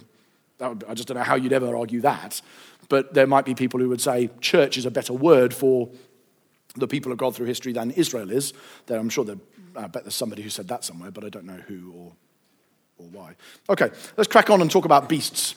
would, 0.59 0.83
I 0.87 0.93
just 0.93 1.07
don't 1.07 1.17
know 1.17 1.23
how 1.23 1.35
you'd 1.35 1.53
ever 1.53 1.75
argue 1.75 2.01
that. 2.01 2.41
But 2.89 3.13
there 3.13 3.25
might 3.25 3.45
be 3.45 3.55
people 3.55 3.79
who 3.79 3.89
would 3.89 4.01
say 4.01 4.29
church 4.39 4.77
is 4.77 4.85
a 4.85 4.91
better 4.91 5.13
word 5.13 5.53
for 5.53 5.89
the 6.75 6.87
people 6.87 7.11
of 7.11 7.17
God 7.17 7.35
through 7.35 7.47
history 7.47 7.73
than 7.73 7.91
Israel 7.91 8.31
is. 8.31 8.53
There, 8.85 8.99
I'm 8.99 9.09
sure 9.09 9.23
there, 9.23 9.37
I 9.75 9.87
bet 9.87 10.03
there's 10.03 10.15
somebody 10.15 10.41
who 10.41 10.49
said 10.49 10.67
that 10.67 10.83
somewhere, 10.83 11.11
but 11.11 11.23
I 11.23 11.29
don't 11.29 11.45
know 11.45 11.61
who 11.67 11.93
or, 11.95 12.11
or 12.99 13.07
why. 13.11 13.35
Okay, 13.69 13.89
let's 14.17 14.27
crack 14.27 14.49
on 14.49 14.61
and 14.61 14.69
talk 14.69 14.85
about 14.85 15.09
beasts. 15.09 15.55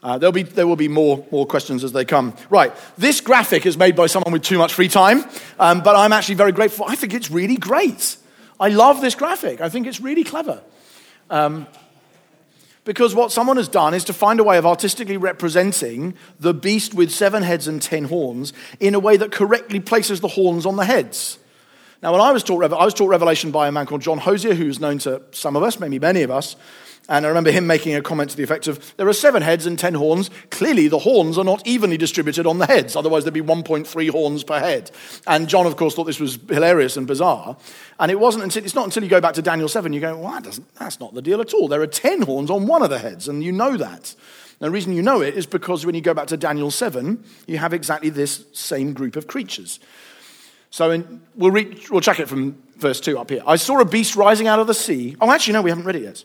Uh, 0.00 0.16
there'll 0.16 0.32
be, 0.32 0.44
there 0.44 0.66
will 0.66 0.76
be 0.76 0.88
more, 0.88 1.26
more 1.32 1.44
questions 1.44 1.82
as 1.82 1.92
they 1.92 2.04
come. 2.04 2.32
Right, 2.50 2.72
this 2.96 3.20
graphic 3.20 3.66
is 3.66 3.76
made 3.76 3.96
by 3.96 4.06
someone 4.06 4.32
with 4.32 4.42
too 4.42 4.58
much 4.58 4.74
free 4.74 4.88
time, 4.88 5.24
um, 5.58 5.82
but 5.82 5.96
I'm 5.96 6.12
actually 6.12 6.36
very 6.36 6.52
grateful. 6.52 6.86
I 6.88 6.94
think 6.94 7.14
it's 7.14 7.30
really 7.30 7.56
great. 7.56 8.16
I 8.60 8.68
love 8.68 9.00
this 9.00 9.14
graphic. 9.14 9.60
I 9.60 9.68
think 9.68 9.86
it's 9.86 10.00
really 10.00 10.24
clever. 10.24 10.62
Um, 11.30 11.66
because 12.84 13.14
what 13.14 13.32
someone 13.32 13.58
has 13.58 13.68
done 13.68 13.92
is 13.92 14.04
to 14.04 14.12
find 14.12 14.40
a 14.40 14.44
way 14.44 14.56
of 14.56 14.64
artistically 14.64 15.16
representing 15.16 16.14
the 16.40 16.54
beast 16.54 16.94
with 16.94 17.10
seven 17.10 17.42
heads 17.42 17.68
and 17.68 17.82
ten 17.82 18.04
horns 18.04 18.52
in 18.80 18.94
a 18.94 18.98
way 18.98 19.16
that 19.16 19.30
correctly 19.30 19.78
places 19.78 20.20
the 20.20 20.28
horns 20.28 20.64
on 20.64 20.76
the 20.76 20.84
heads. 20.84 21.38
Now, 22.02 22.12
when 22.12 22.20
I 22.20 22.30
was 22.30 22.44
taught, 22.44 22.64
I 22.64 22.84
was 22.84 22.94
taught 22.94 23.08
Revelation 23.08 23.50
by 23.50 23.68
a 23.68 23.72
man 23.72 23.84
called 23.84 24.00
John 24.00 24.18
Hosier, 24.18 24.54
who's 24.54 24.78
known 24.78 24.98
to 24.98 25.20
some 25.32 25.56
of 25.56 25.62
us, 25.64 25.80
maybe 25.80 25.98
many 25.98 26.22
of 26.22 26.30
us. 26.30 26.56
And 27.10 27.24
I 27.24 27.28
remember 27.30 27.50
him 27.50 27.66
making 27.66 27.94
a 27.94 28.02
comment 28.02 28.30
to 28.30 28.36
the 28.36 28.42
effect 28.42 28.68
of 28.68 28.94
there 28.98 29.08
are 29.08 29.14
seven 29.14 29.40
heads 29.40 29.64
and 29.64 29.78
ten 29.78 29.94
horns. 29.94 30.28
Clearly, 30.50 30.88
the 30.88 30.98
horns 30.98 31.38
are 31.38 31.44
not 31.44 31.66
evenly 31.66 31.96
distributed 31.96 32.46
on 32.46 32.58
the 32.58 32.66
heads, 32.66 32.96
otherwise, 32.96 33.24
there'd 33.24 33.32
be 33.32 33.40
1.3 33.40 34.10
horns 34.10 34.44
per 34.44 34.60
head. 34.60 34.90
And 35.26 35.48
John, 35.48 35.66
of 35.66 35.76
course, 35.76 35.94
thought 35.94 36.04
this 36.04 36.20
was 36.20 36.38
hilarious 36.48 36.98
and 36.98 37.06
bizarre. 37.06 37.56
And 37.98 38.10
it 38.10 38.20
wasn't 38.20 38.44
until, 38.44 38.62
it's 38.62 38.74
not 38.74 38.84
until 38.84 39.02
you 39.02 39.08
go 39.08 39.22
back 39.22 39.34
to 39.34 39.42
Daniel 39.42 39.68
7, 39.68 39.92
you 39.92 40.00
go, 40.00 40.18
well, 40.18 40.32
that 40.32 40.44
doesn't, 40.44 40.74
that's 40.74 41.00
not 41.00 41.14
the 41.14 41.22
deal 41.22 41.40
at 41.40 41.54
all. 41.54 41.66
There 41.66 41.80
are 41.80 41.86
10 41.86 42.22
horns 42.22 42.50
on 42.50 42.66
one 42.66 42.82
of 42.82 42.90
the 42.90 42.98
heads, 42.98 43.26
and 43.26 43.42
you 43.42 43.52
know 43.52 43.78
that. 43.78 44.14
And 44.60 44.66
the 44.66 44.70
reason 44.70 44.92
you 44.92 45.02
know 45.02 45.22
it 45.22 45.34
is 45.34 45.46
because 45.46 45.86
when 45.86 45.94
you 45.94 46.02
go 46.02 46.12
back 46.12 46.26
to 46.26 46.36
Daniel 46.36 46.70
7, 46.70 47.24
you 47.46 47.56
have 47.56 47.72
exactly 47.72 48.10
this 48.10 48.44
same 48.52 48.92
group 48.92 49.16
of 49.16 49.26
creatures. 49.26 49.80
So 50.70 50.90
in, 50.90 51.22
we'll, 51.36 51.52
read, 51.52 51.88
we'll 51.88 52.02
check 52.02 52.20
it 52.20 52.28
from 52.28 52.62
verse 52.76 53.00
2 53.00 53.18
up 53.18 53.30
here. 53.30 53.42
I 53.46 53.56
saw 53.56 53.80
a 53.80 53.84
beast 53.86 54.14
rising 54.14 54.46
out 54.46 54.58
of 54.58 54.66
the 54.66 54.74
sea. 54.74 55.16
Oh, 55.22 55.30
actually, 55.30 55.54
no, 55.54 55.62
we 55.62 55.70
haven't 55.70 55.86
read 55.86 55.96
it 55.96 56.02
yet. 56.02 56.24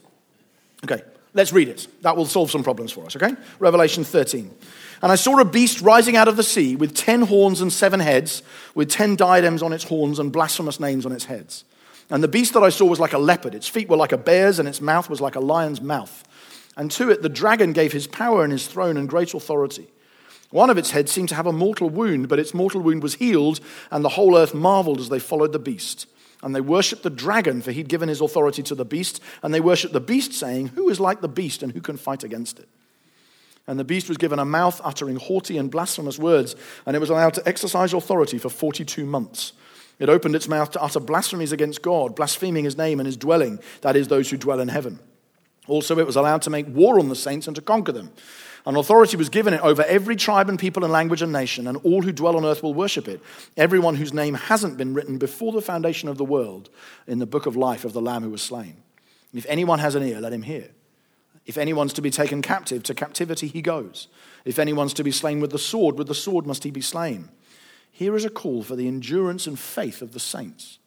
Okay, 0.84 1.02
let's 1.32 1.52
read 1.52 1.68
it. 1.68 1.88
That 2.02 2.16
will 2.16 2.26
solve 2.26 2.50
some 2.50 2.62
problems 2.62 2.92
for 2.92 3.04
us, 3.06 3.16
okay? 3.16 3.34
Revelation 3.58 4.04
13. 4.04 4.54
And 5.02 5.10
I 5.10 5.16
saw 5.16 5.38
a 5.40 5.44
beast 5.44 5.80
rising 5.80 6.16
out 6.16 6.28
of 6.28 6.36
the 6.36 6.42
sea 6.42 6.76
with 6.76 6.94
ten 6.94 7.22
horns 7.22 7.60
and 7.60 7.72
seven 7.72 8.00
heads, 8.00 8.42
with 8.74 8.90
ten 8.90 9.16
diadems 9.16 9.62
on 9.62 9.72
its 9.72 9.84
horns 9.84 10.18
and 10.18 10.32
blasphemous 10.32 10.78
names 10.78 11.04
on 11.04 11.12
its 11.12 11.24
heads. 11.24 11.64
And 12.10 12.22
the 12.22 12.28
beast 12.28 12.52
that 12.54 12.62
I 12.62 12.68
saw 12.68 12.84
was 12.84 13.00
like 13.00 13.14
a 13.14 13.18
leopard. 13.18 13.54
Its 13.54 13.68
feet 13.68 13.88
were 13.88 13.96
like 13.96 14.12
a 14.12 14.18
bear's, 14.18 14.58
and 14.58 14.68
its 14.68 14.80
mouth 14.80 15.08
was 15.08 15.20
like 15.20 15.36
a 15.36 15.40
lion's 15.40 15.80
mouth. 15.80 16.22
And 16.76 16.90
to 16.92 17.10
it 17.10 17.22
the 17.22 17.28
dragon 17.28 17.72
gave 17.72 17.92
his 17.92 18.06
power 18.06 18.44
and 18.44 18.52
his 18.52 18.66
throne 18.66 18.96
and 18.96 19.08
great 19.08 19.32
authority. 19.34 19.88
One 20.50 20.70
of 20.70 20.78
its 20.78 20.92
heads 20.92 21.10
seemed 21.10 21.30
to 21.30 21.34
have 21.34 21.46
a 21.46 21.52
mortal 21.52 21.90
wound, 21.90 22.28
but 22.28 22.38
its 22.38 22.54
mortal 22.54 22.80
wound 22.80 23.02
was 23.02 23.14
healed, 23.14 23.60
and 23.90 24.04
the 24.04 24.10
whole 24.10 24.36
earth 24.36 24.54
marveled 24.54 25.00
as 25.00 25.08
they 25.08 25.18
followed 25.18 25.52
the 25.52 25.58
beast. 25.58 26.06
And 26.44 26.54
they 26.54 26.60
worshipped 26.60 27.02
the 27.02 27.10
dragon, 27.10 27.62
for 27.62 27.72
he'd 27.72 27.88
given 27.88 28.10
his 28.10 28.20
authority 28.20 28.62
to 28.64 28.74
the 28.74 28.84
beast. 28.84 29.22
And 29.42 29.52
they 29.52 29.60
worshipped 29.60 29.94
the 29.94 30.00
beast, 30.00 30.34
saying, 30.34 30.68
Who 30.68 30.90
is 30.90 31.00
like 31.00 31.22
the 31.22 31.28
beast, 31.28 31.62
and 31.62 31.72
who 31.72 31.80
can 31.80 31.96
fight 31.96 32.22
against 32.22 32.58
it? 32.58 32.68
And 33.66 33.80
the 33.80 33.84
beast 33.84 34.10
was 34.10 34.18
given 34.18 34.38
a 34.38 34.44
mouth 34.44 34.78
uttering 34.84 35.16
haughty 35.16 35.56
and 35.56 35.70
blasphemous 35.70 36.18
words, 36.18 36.54
and 36.84 36.94
it 36.94 37.00
was 37.00 37.08
allowed 37.08 37.32
to 37.34 37.48
exercise 37.48 37.94
authority 37.94 38.36
for 38.36 38.50
42 38.50 39.06
months. 39.06 39.54
It 39.98 40.10
opened 40.10 40.36
its 40.36 40.46
mouth 40.46 40.70
to 40.72 40.82
utter 40.82 41.00
blasphemies 41.00 41.52
against 41.52 41.80
God, 41.80 42.14
blaspheming 42.14 42.64
his 42.64 42.76
name 42.76 43.00
and 43.00 43.06
his 43.06 43.16
dwelling, 43.16 43.58
that 43.80 43.96
is, 43.96 44.08
those 44.08 44.28
who 44.28 44.36
dwell 44.36 44.60
in 44.60 44.68
heaven. 44.68 44.98
Also, 45.66 45.98
it 45.98 46.06
was 46.06 46.16
allowed 46.16 46.42
to 46.42 46.50
make 46.50 46.66
war 46.68 46.98
on 46.98 47.08
the 47.08 47.16
saints 47.16 47.46
and 47.46 47.56
to 47.56 47.62
conquer 47.62 47.92
them. 47.92 48.10
An 48.66 48.76
authority 48.76 49.16
was 49.16 49.28
given 49.28 49.52
it 49.52 49.60
over 49.60 49.82
every 49.84 50.16
tribe 50.16 50.48
and 50.48 50.58
people 50.58 50.84
and 50.84 50.92
language 50.92 51.20
and 51.20 51.32
nation, 51.32 51.66
and 51.66 51.76
all 51.84 52.02
who 52.02 52.12
dwell 52.12 52.36
on 52.36 52.46
earth 52.46 52.62
will 52.62 52.72
worship 52.72 53.08
it. 53.08 53.20
Everyone 53.56 53.96
whose 53.96 54.14
name 54.14 54.34
hasn't 54.34 54.78
been 54.78 54.94
written 54.94 55.18
before 55.18 55.52
the 55.52 55.60
foundation 55.60 56.08
of 56.08 56.16
the 56.16 56.24
world 56.24 56.70
in 57.06 57.18
the 57.18 57.26
book 57.26 57.44
of 57.44 57.56
life 57.56 57.84
of 57.84 57.92
the 57.92 58.00
Lamb 58.00 58.22
who 58.22 58.30
was 58.30 58.40
slain. 58.40 58.76
If 59.34 59.44
anyone 59.48 59.80
has 59.80 59.94
an 59.94 60.02
ear, 60.02 60.20
let 60.20 60.32
him 60.32 60.42
hear. 60.42 60.70
If 61.44 61.58
anyone's 61.58 61.92
to 61.94 62.02
be 62.02 62.10
taken 62.10 62.40
captive, 62.40 62.82
to 62.84 62.94
captivity 62.94 63.48
he 63.48 63.60
goes. 63.60 64.08
If 64.46 64.58
anyone's 64.58 64.94
to 64.94 65.04
be 65.04 65.10
slain 65.10 65.40
with 65.40 65.50
the 65.50 65.58
sword, 65.58 65.98
with 65.98 66.08
the 66.08 66.14
sword 66.14 66.46
must 66.46 66.64
he 66.64 66.70
be 66.70 66.80
slain. 66.80 67.28
Here 67.90 68.16
is 68.16 68.24
a 68.24 68.30
call 68.30 68.62
for 68.62 68.76
the 68.76 68.88
endurance 68.88 69.46
and 69.46 69.58
faith 69.58 70.00
of 70.00 70.12
the 70.12 70.20
saints. 70.20 70.78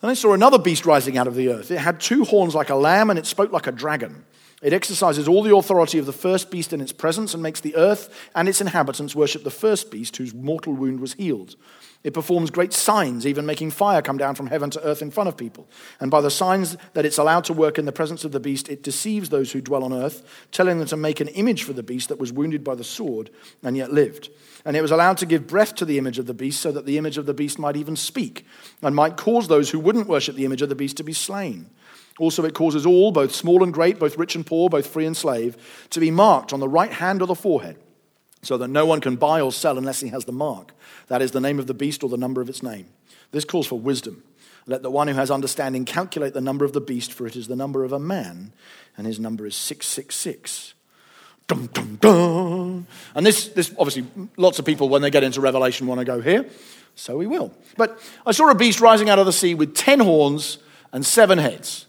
Then 0.00 0.10
I 0.10 0.14
saw 0.14 0.32
another 0.32 0.58
beast 0.58 0.86
rising 0.86 1.18
out 1.18 1.26
of 1.26 1.34
the 1.34 1.50
earth. 1.50 1.70
It 1.70 1.78
had 1.78 2.00
two 2.00 2.24
horns 2.24 2.54
like 2.54 2.70
a 2.70 2.74
lamb, 2.74 3.10
and 3.10 3.18
it 3.18 3.26
spoke 3.26 3.52
like 3.52 3.66
a 3.66 3.72
dragon. 3.72 4.24
It 4.62 4.72
exercises 4.72 5.26
all 5.26 5.42
the 5.42 5.56
authority 5.56 5.98
of 5.98 6.06
the 6.06 6.12
first 6.12 6.50
beast 6.50 6.72
in 6.72 6.80
its 6.80 6.92
presence 6.92 7.32
and 7.32 7.42
makes 7.42 7.60
the 7.60 7.76
earth 7.76 8.28
and 8.34 8.48
its 8.48 8.60
inhabitants 8.60 9.14
worship 9.14 9.42
the 9.42 9.50
first 9.50 9.90
beast 9.90 10.18
whose 10.18 10.34
mortal 10.34 10.74
wound 10.74 11.00
was 11.00 11.14
healed. 11.14 11.56
It 12.02 12.14
performs 12.14 12.50
great 12.50 12.72
signs, 12.72 13.26
even 13.26 13.44
making 13.44 13.72
fire 13.72 14.00
come 14.00 14.16
down 14.16 14.34
from 14.34 14.46
heaven 14.46 14.70
to 14.70 14.82
earth 14.82 15.02
in 15.02 15.10
front 15.10 15.28
of 15.28 15.36
people. 15.36 15.68
And 16.00 16.10
by 16.10 16.22
the 16.22 16.30
signs 16.30 16.78
that 16.94 17.04
it's 17.04 17.18
allowed 17.18 17.44
to 17.44 17.52
work 17.52 17.78
in 17.78 17.84
the 17.84 17.92
presence 17.92 18.24
of 18.24 18.32
the 18.32 18.40
beast, 18.40 18.70
it 18.70 18.82
deceives 18.82 19.28
those 19.28 19.52
who 19.52 19.60
dwell 19.60 19.84
on 19.84 19.92
earth, 19.92 20.22
telling 20.50 20.78
them 20.78 20.88
to 20.88 20.96
make 20.96 21.20
an 21.20 21.28
image 21.28 21.62
for 21.62 21.74
the 21.74 21.82
beast 21.82 22.08
that 22.08 22.18
was 22.18 22.32
wounded 22.32 22.64
by 22.64 22.74
the 22.74 22.84
sword 22.84 23.28
and 23.62 23.76
yet 23.76 23.92
lived. 23.92 24.30
And 24.64 24.76
it 24.76 24.82
was 24.82 24.90
allowed 24.90 25.18
to 25.18 25.26
give 25.26 25.46
breath 25.46 25.74
to 25.74 25.84
the 25.84 25.98
image 25.98 26.18
of 26.18 26.24
the 26.24 26.32
beast 26.32 26.60
so 26.60 26.72
that 26.72 26.86
the 26.86 26.96
image 26.96 27.18
of 27.18 27.26
the 27.26 27.34
beast 27.34 27.58
might 27.58 27.76
even 27.76 27.96
speak 27.96 28.46
and 28.82 28.96
might 28.96 29.18
cause 29.18 29.48
those 29.48 29.70
who 29.70 29.78
wouldn't 29.78 30.08
worship 30.08 30.36
the 30.36 30.46
image 30.46 30.62
of 30.62 30.70
the 30.70 30.74
beast 30.74 30.96
to 30.98 31.04
be 31.04 31.12
slain. 31.12 31.68
Also, 32.18 32.44
it 32.44 32.54
causes 32.54 32.86
all, 32.86 33.12
both 33.12 33.34
small 33.34 33.62
and 33.62 33.72
great, 33.72 33.98
both 33.98 34.18
rich 34.18 34.34
and 34.34 34.46
poor, 34.46 34.70
both 34.70 34.86
free 34.86 35.06
and 35.06 35.16
slave, 35.16 35.56
to 35.90 36.00
be 36.00 36.10
marked 36.10 36.52
on 36.52 36.60
the 36.60 36.68
right 36.68 36.92
hand 36.92 37.22
or 37.22 37.26
the 37.26 37.34
forehead, 37.34 37.76
so 38.42 38.58
that 38.58 38.68
no 38.68 38.84
one 38.84 39.00
can 39.00 39.16
buy 39.16 39.40
or 39.40 39.52
sell 39.52 39.78
unless 39.78 40.00
he 40.00 40.08
has 40.08 40.24
the 40.24 40.32
mark. 40.32 40.74
That 41.10 41.22
is 41.22 41.32
the 41.32 41.40
name 41.40 41.58
of 41.58 41.66
the 41.66 41.74
beast 41.74 42.04
or 42.04 42.08
the 42.08 42.16
number 42.16 42.40
of 42.40 42.48
its 42.48 42.62
name. 42.62 42.86
This 43.32 43.44
calls 43.44 43.66
for 43.66 43.76
wisdom. 43.76 44.22
Let 44.66 44.82
the 44.82 44.92
one 44.92 45.08
who 45.08 45.14
has 45.14 45.28
understanding 45.28 45.84
calculate 45.84 46.34
the 46.34 46.40
number 46.40 46.64
of 46.64 46.72
the 46.72 46.80
beast, 46.80 47.12
for 47.12 47.26
it 47.26 47.34
is 47.34 47.48
the 47.48 47.56
number 47.56 47.82
of 47.82 47.92
a 47.92 47.98
man, 47.98 48.52
and 48.96 49.08
his 49.08 49.18
number 49.18 49.44
is 49.44 49.56
666. 49.56 50.74
Dum, 51.48 51.66
dum, 51.72 51.96
dum. 52.00 52.86
And 53.16 53.26
this, 53.26 53.48
this, 53.48 53.74
obviously, 53.76 54.06
lots 54.36 54.60
of 54.60 54.64
people, 54.64 54.88
when 54.88 55.02
they 55.02 55.10
get 55.10 55.24
into 55.24 55.40
Revelation, 55.40 55.88
want 55.88 55.98
to 55.98 56.04
go 56.04 56.20
here. 56.20 56.48
So 56.94 57.16
we 57.16 57.26
will. 57.26 57.52
But 57.76 58.00
I 58.24 58.30
saw 58.30 58.48
a 58.48 58.54
beast 58.54 58.80
rising 58.80 59.10
out 59.10 59.18
of 59.18 59.26
the 59.26 59.32
sea 59.32 59.54
with 59.54 59.74
ten 59.74 59.98
horns 59.98 60.58
and 60.92 61.04
seven 61.04 61.38
heads. 61.38 61.86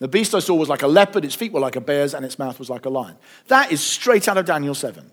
The 0.00 0.08
beast 0.08 0.34
I 0.34 0.40
saw 0.40 0.56
was 0.56 0.68
like 0.68 0.82
a 0.82 0.88
leopard, 0.88 1.24
its 1.24 1.36
feet 1.36 1.52
were 1.52 1.60
like 1.60 1.76
a 1.76 1.80
bear's, 1.80 2.12
and 2.12 2.24
its 2.24 2.40
mouth 2.40 2.58
was 2.58 2.68
like 2.68 2.86
a 2.86 2.90
lion. 2.90 3.16
That 3.46 3.70
is 3.70 3.80
straight 3.80 4.26
out 4.26 4.36
of 4.36 4.46
Daniel 4.46 4.74
7. 4.74 5.12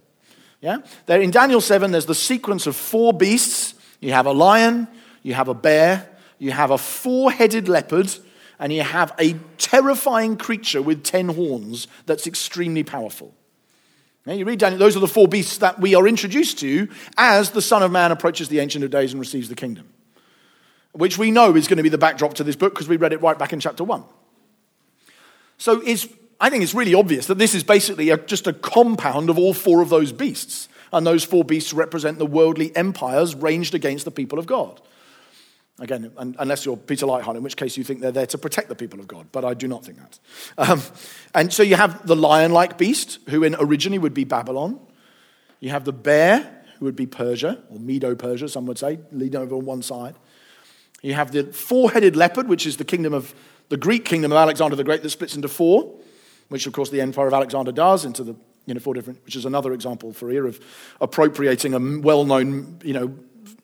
Yeah? 0.61 0.77
There, 1.07 1.19
in 1.19 1.31
Daniel 1.31 1.59
7, 1.59 1.91
there's 1.91 2.05
the 2.05 2.15
sequence 2.15 2.67
of 2.67 2.75
four 2.75 3.13
beasts. 3.13 3.73
You 3.99 4.13
have 4.13 4.27
a 4.27 4.31
lion, 4.31 4.87
you 5.23 5.33
have 5.33 5.47
a 5.47 5.53
bear, 5.53 6.07
you 6.37 6.51
have 6.51 6.71
a 6.71 6.77
four 6.77 7.31
headed 7.31 7.67
leopard, 7.67 8.13
and 8.59 8.71
you 8.71 8.83
have 8.83 9.13
a 9.19 9.33
terrifying 9.57 10.37
creature 10.37 10.81
with 10.81 11.03
ten 11.03 11.29
horns 11.29 11.87
that's 12.05 12.27
extremely 12.27 12.83
powerful. 12.83 13.33
Now, 14.25 14.33
you 14.33 14.45
read 14.45 14.59
Daniel, 14.59 14.77
those 14.77 14.95
are 14.95 14.99
the 14.99 15.07
four 15.07 15.27
beasts 15.27 15.57
that 15.57 15.79
we 15.79 15.95
are 15.95 16.07
introduced 16.07 16.59
to 16.59 16.87
as 17.17 17.51
the 17.51 17.61
Son 17.61 17.81
of 17.81 17.91
Man 17.91 18.11
approaches 18.11 18.49
the 18.49 18.59
Ancient 18.59 18.83
of 18.83 18.91
Days 18.91 19.13
and 19.13 19.19
receives 19.19 19.49
the 19.49 19.55
kingdom, 19.55 19.89
which 20.91 21.17
we 21.17 21.31
know 21.31 21.55
is 21.55 21.67
going 21.67 21.77
to 21.77 21.83
be 21.83 21.89
the 21.89 21.97
backdrop 21.97 22.35
to 22.35 22.43
this 22.43 22.55
book 22.55 22.73
because 22.73 22.87
we 22.87 22.97
read 22.97 23.13
it 23.13 23.21
right 23.21 23.37
back 23.37 23.51
in 23.51 23.59
chapter 23.59 23.83
1. 23.83 24.03
So 25.57 25.81
it's, 25.81 26.07
I 26.41 26.49
think 26.49 26.63
it's 26.63 26.73
really 26.73 26.95
obvious 26.95 27.27
that 27.27 27.37
this 27.37 27.53
is 27.53 27.63
basically 27.63 28.09
a, 28.09 28.17
just 28.17 28.47
a 28.47 28.53
compound 28.53 29.29
of 29.29 29.37
all 29.37 29.53
four 29.53 29.81
of 29.81 29.89
those 29.89 30.11
beasts. 30.11 30.67
And 30.91 31.05
those 31.05 31.23
four 31.23 31.45
beasts 31.45 31.71
represent 31.71 32.17
the 32.17 32.25
worldly 32.25 32.75
empires 32.75 33.35
ranged 33.35 33.75
against 33.75 34.03
the 34.03 34.11
people 34.11 34.39
of 34.39 34.47
God. 34.47 34.81
Again, 35.79 36.11
unless 36.17 36.65
you're 36.65 36.77
Peter 36.77 37.05
Leithart, 37.05 37.35
in 37.35 37.43
which 37.43 37.55
case 37.55 37.77
you 37.77 37.83
think 37.83 38.01
they're 38.01 38.11
there 38.11 38.25
to 38.27 38.37
protect 38.37 38.69
the 38.69 38.75
people 38.75 38.99
of 38.99 39.07
God, 39.07 39.27
but 39.31 39.45
I 39.45 39.53
do 39.53 39.67
not 39.67 39.85
think 39.85 39.99
that. 39.99 40.19
Um, 40.57 40.81
and 41.33 41.53
so 41.53 41.63
you 41.63 41.75
have 41.75 42.05
the 42.05 42.15
lion 42.15 42.51
like 42.51 42.77
beast, 42.77 43.19
who 43.29 43.43
in 43.43 43.55
originally 43.57 43.97
would 43.97 44.13
be 44.13 44.23
Babylon. 44.23 44.79
You 45.59 45.69
have 45.69 45.85
the 45.85 45.93
bear, 45.93 46.63
who 46.77 46.85
would 46.85 46.95
be 46.95 47.05
Persia, 47.05 47.63
or 47.69 47.79
Medo 47.79 48.15
Persia, 48.15 48.49
some 48.49 48.65
would 48.65 48.77
say, 48.77 48.99
leaning 49.11 49.37
over 49.37 49.55
on 49.55 49.65
one 49.65 49.81
side. 49.81 50.15
You 51.01 51.13
have 51.13 51.31
the 51.31 51.45
four 51.45 51.91
headed 51.91 52.15
leopard, 52.15 52.47
which 52.47 52.67
is 52.67 52.77
the 52.77 52.85
kingdom 52.85 53.13
of 53.13 53.33
the 53.69 53.77
Greek 53.77 54.05
kingdom 54.05 54.31
of 54.31 54.37
Alexander 54.37 54.75
the 54.75 54.83
Great 54.83 55.01
that 55.03 55.09
splits 55.09 55.35
into 55.35 55.47
four, 55.47 55.99
which 56.51 56.67
of 56.67 56.73
course 56.73 56.89
the 56.89 56.99
empire 56.99 57.27
of 57.27 57.33
Alexander 57.33 57.71
does 57.71 58.03
into 58.03 58.23
the 58.23 58.35
you 58.65 58.73
know 58.73 58.79
four 58.81 58.93
different, 58.93 59.23
which 59.23 59.37
is 59.37 59.45
another 59.45 59.71
example 59.71 60.11
for 60.11 60.29
here 60.29 60.45
of 60.45 60.59
appropriating 60.99 61.73
a 61.73 62.01
well-known 62.01 62.79
you 62.83 62.93
know 62.93 63.15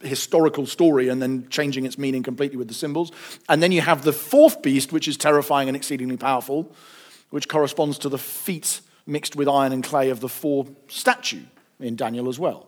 historical 0.02 0.66
story 0.66 1.10
and 1.10 1.22
then 1.22 1.48
changing 1.50 1.86
its 1.86 1.98
meaning 1.98 2.24
completely 2.24 2.56
with 2.56 2.70
the 2.70 2.74
symbols. 2.74 3.12
And 3.50 3.62
then 3.62 3.74
you 3.74 3.82
have 3.82 4.04
the 4.04 4.14
fourth 4.14 4.62
beast, 4.62 4.94
which 4.94 5.08
is 5.08 5.18
terrifying 5.18 5.68
and 5.68 5.76
exceedingly 5.76 6.18
powerful, 6.18 6.74
which 7.30 7.50
corresponds 7.50 7.98
to 8.00 8.10
the 8.10 8.18
feet 8.18 8.80
mixed 9.06 9.36
with 9.36 9.50
iron 9.50 9.74
and 9.74 9.84
clay 9.84 10.10
of 10.10 10.22
the 10.22 10.30
four 10.30 10.66
statue 10.88 11.44
in 11.80 11.96
Daniel 11.96 12.30
as 12.30 12.40
well. 12.40 12.68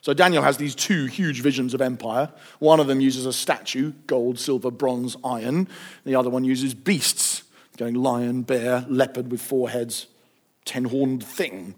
So 0.00 0.14
Daniel 0.14 0.42
has 0.42 0.56
these 0.56 0.74
two 0.74 1.06
huge 1.06 1.42
visions 1.42 1.74
of 1.74 1.82
empire. 1.82 2.32
One 2.58 2.80
of 2.80 2.86
them 2.86 3.00
uses 3.00 3.26
a 3.26 3.32
statue, 3.32 3.92
gold, 4.06 4.38
silver, 4.38 4.70
bronze, 4.70 5.16
iron. 5.24 5.68
The 6.04 6.14
other 6.14 6.30
one 6.30 6.44
uses 6.44 6.72
beasts, 6.72 7.37
going 7.78 7.94
lion, 7.94 8.42
bear, 8.42 8.84
leopard 8.88 9.30
with 9.30 9.40
four 9.40 9.70
heads, 9.70 10.06
ten 10.64 10.84
horned 10.84 11.24
thing. 11.24 11.74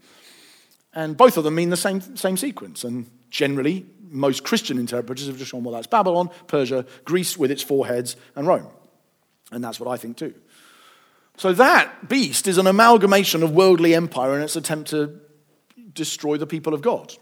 And 0.92 1.16
both 1.16 1.36
of 1.36 1.44
them 1.44 1.54
mean 1.54 1.70
the 1.70 1.76
same, 1.76 2.00
same 2.16 2.36
sequence. 2.36 2.82
And 2.82 3.08
generally, 3.30 3.86
most 4.08 4.42
Christian 4.42 4.78
interpreters 4.78 5.28
have 5.28 5.38
just 5.38 5.52
gone, 5.52 5.62
well, 5.62 5.74
that's 5.74 5.86
Babylon, 5.86 6.30
Persia, 6.48 6.84
Greece 7.04 7.38
with 7.38 7.52
its 7.52 7.62
four 7.62 7.86
heads, 7.86 8.16
and 8.34 8.46
Rome. 8.46 8.66
And 9.52 9.62
that's 9.62 9.78
what 9.78 9.88
I 9.88 9.96
think 9.96 10.16
too. 10.16 10.34
So 11.36 11.52
that 11.52 12.08
beast 12.08 12.48
is 12.48 12.58
an 12.58 12.66
amalgamation 12.66 13.42
of 13.42 13.52
worldly 13.52 13.94
empire 13.94 14.36
in 14.36 14.42
its 14.42 14.56
attempt 14.56 14.90
to 14.90 15.20
destroy 15.94 16.36
the 16.36 16.46
people 16.46 16.74
of 16.74 16.82
God. 16.82 17.14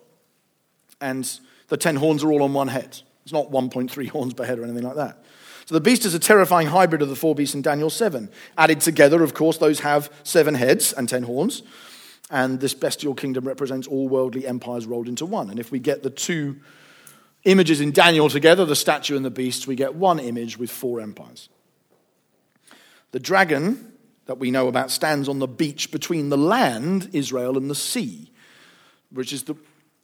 And 1.01 1.31
the 1.69 1.77
ten 1.77 1.97
horns 1.97 2.25
are 2.25 2.33
all 2.33 2.43
on 2.43 2.53
one 2.53 2.69
head. 2.69 2.99
It's 3.23 3.33
not 3.33 3.51
1.3 3.51 4.09
horns 4.09 4.35
per 4.35 4.45
head 4.45 4.59
or 4.59 4.65
anything 4.65 4.85
like 4.85 4.97
that. 4.97 5.23
So 5.69 5.75
the 5.75 5.83
beast 5.83 6.07
is 6.07 6.15
a 6.15 6.19
terrifying 6.19 6.69
hybrid 6.69 7.03
of 7.03 7.11
the 7.11 7.15
four 7.15 7.35
beasts 7.35 7.55
in 7.55 7.61
Daniel 7.61 7.91
7. 7.91 8.31
Added 8.57 8.81
together, 8.81 9.23
of 9.23 9.35
course, 9.35 9.59
those 9.59 9.81
have 9.81 10.11
seven 10.23 10.55
heads 10.55 10.95
and 10.95 11.07
ten 11.07 11.25
horns. 11.25 11.63
And 12.31 12.59
this 12.59 12.73
bestial 12.73 13.15
kingdom 13.15 13.47
represents 13.47 13.87
all 13.87 14.09
worldly 14.09 14.47
empires 14.47 14.87
rolled 14.87 15.09
into 15.09 15.27
one. 15.27 15.51
And 15.51 15.61
if 15.61 15.71
we 15.71 15.79
get 15.79 16.03
the 16.03 16.09
two 16.09 16.57
images 17.45 17.83
in 17.83 17.93
Daniel 17.93 18.31
together, 18.31 18.65
the 18.65 18.75
statue 18.75 19.15
and 19.15 19.27
the 19.27 19.31
beast, 19.31 19.67
we 19.67 19.77
get 19.77 19.95
one 19.95 20.19
image 20.19 20.57
with 20.57 20.71
four 20.71 21.03
empires. 21.03 21.51
The 23.11 23.21
dragon 23.21 23.93
that 24.25 24.39
we 24.39 24.51
know 24.51 24.69
about 24.69 24.91
stands 24.91 25.29
on 25.29 25.39
the 25.39 25.47
beach 25.47 25.93
between 25.93 26.31
the 26.31 26.39
land, 26.39 27.11
Israel, 27.13 27.59
and 27.59 27.69
the 27.69 27.75
sea, 27.75 28.33
which 29.11 29.35
is 29.35 29.43
the 29.43 29.55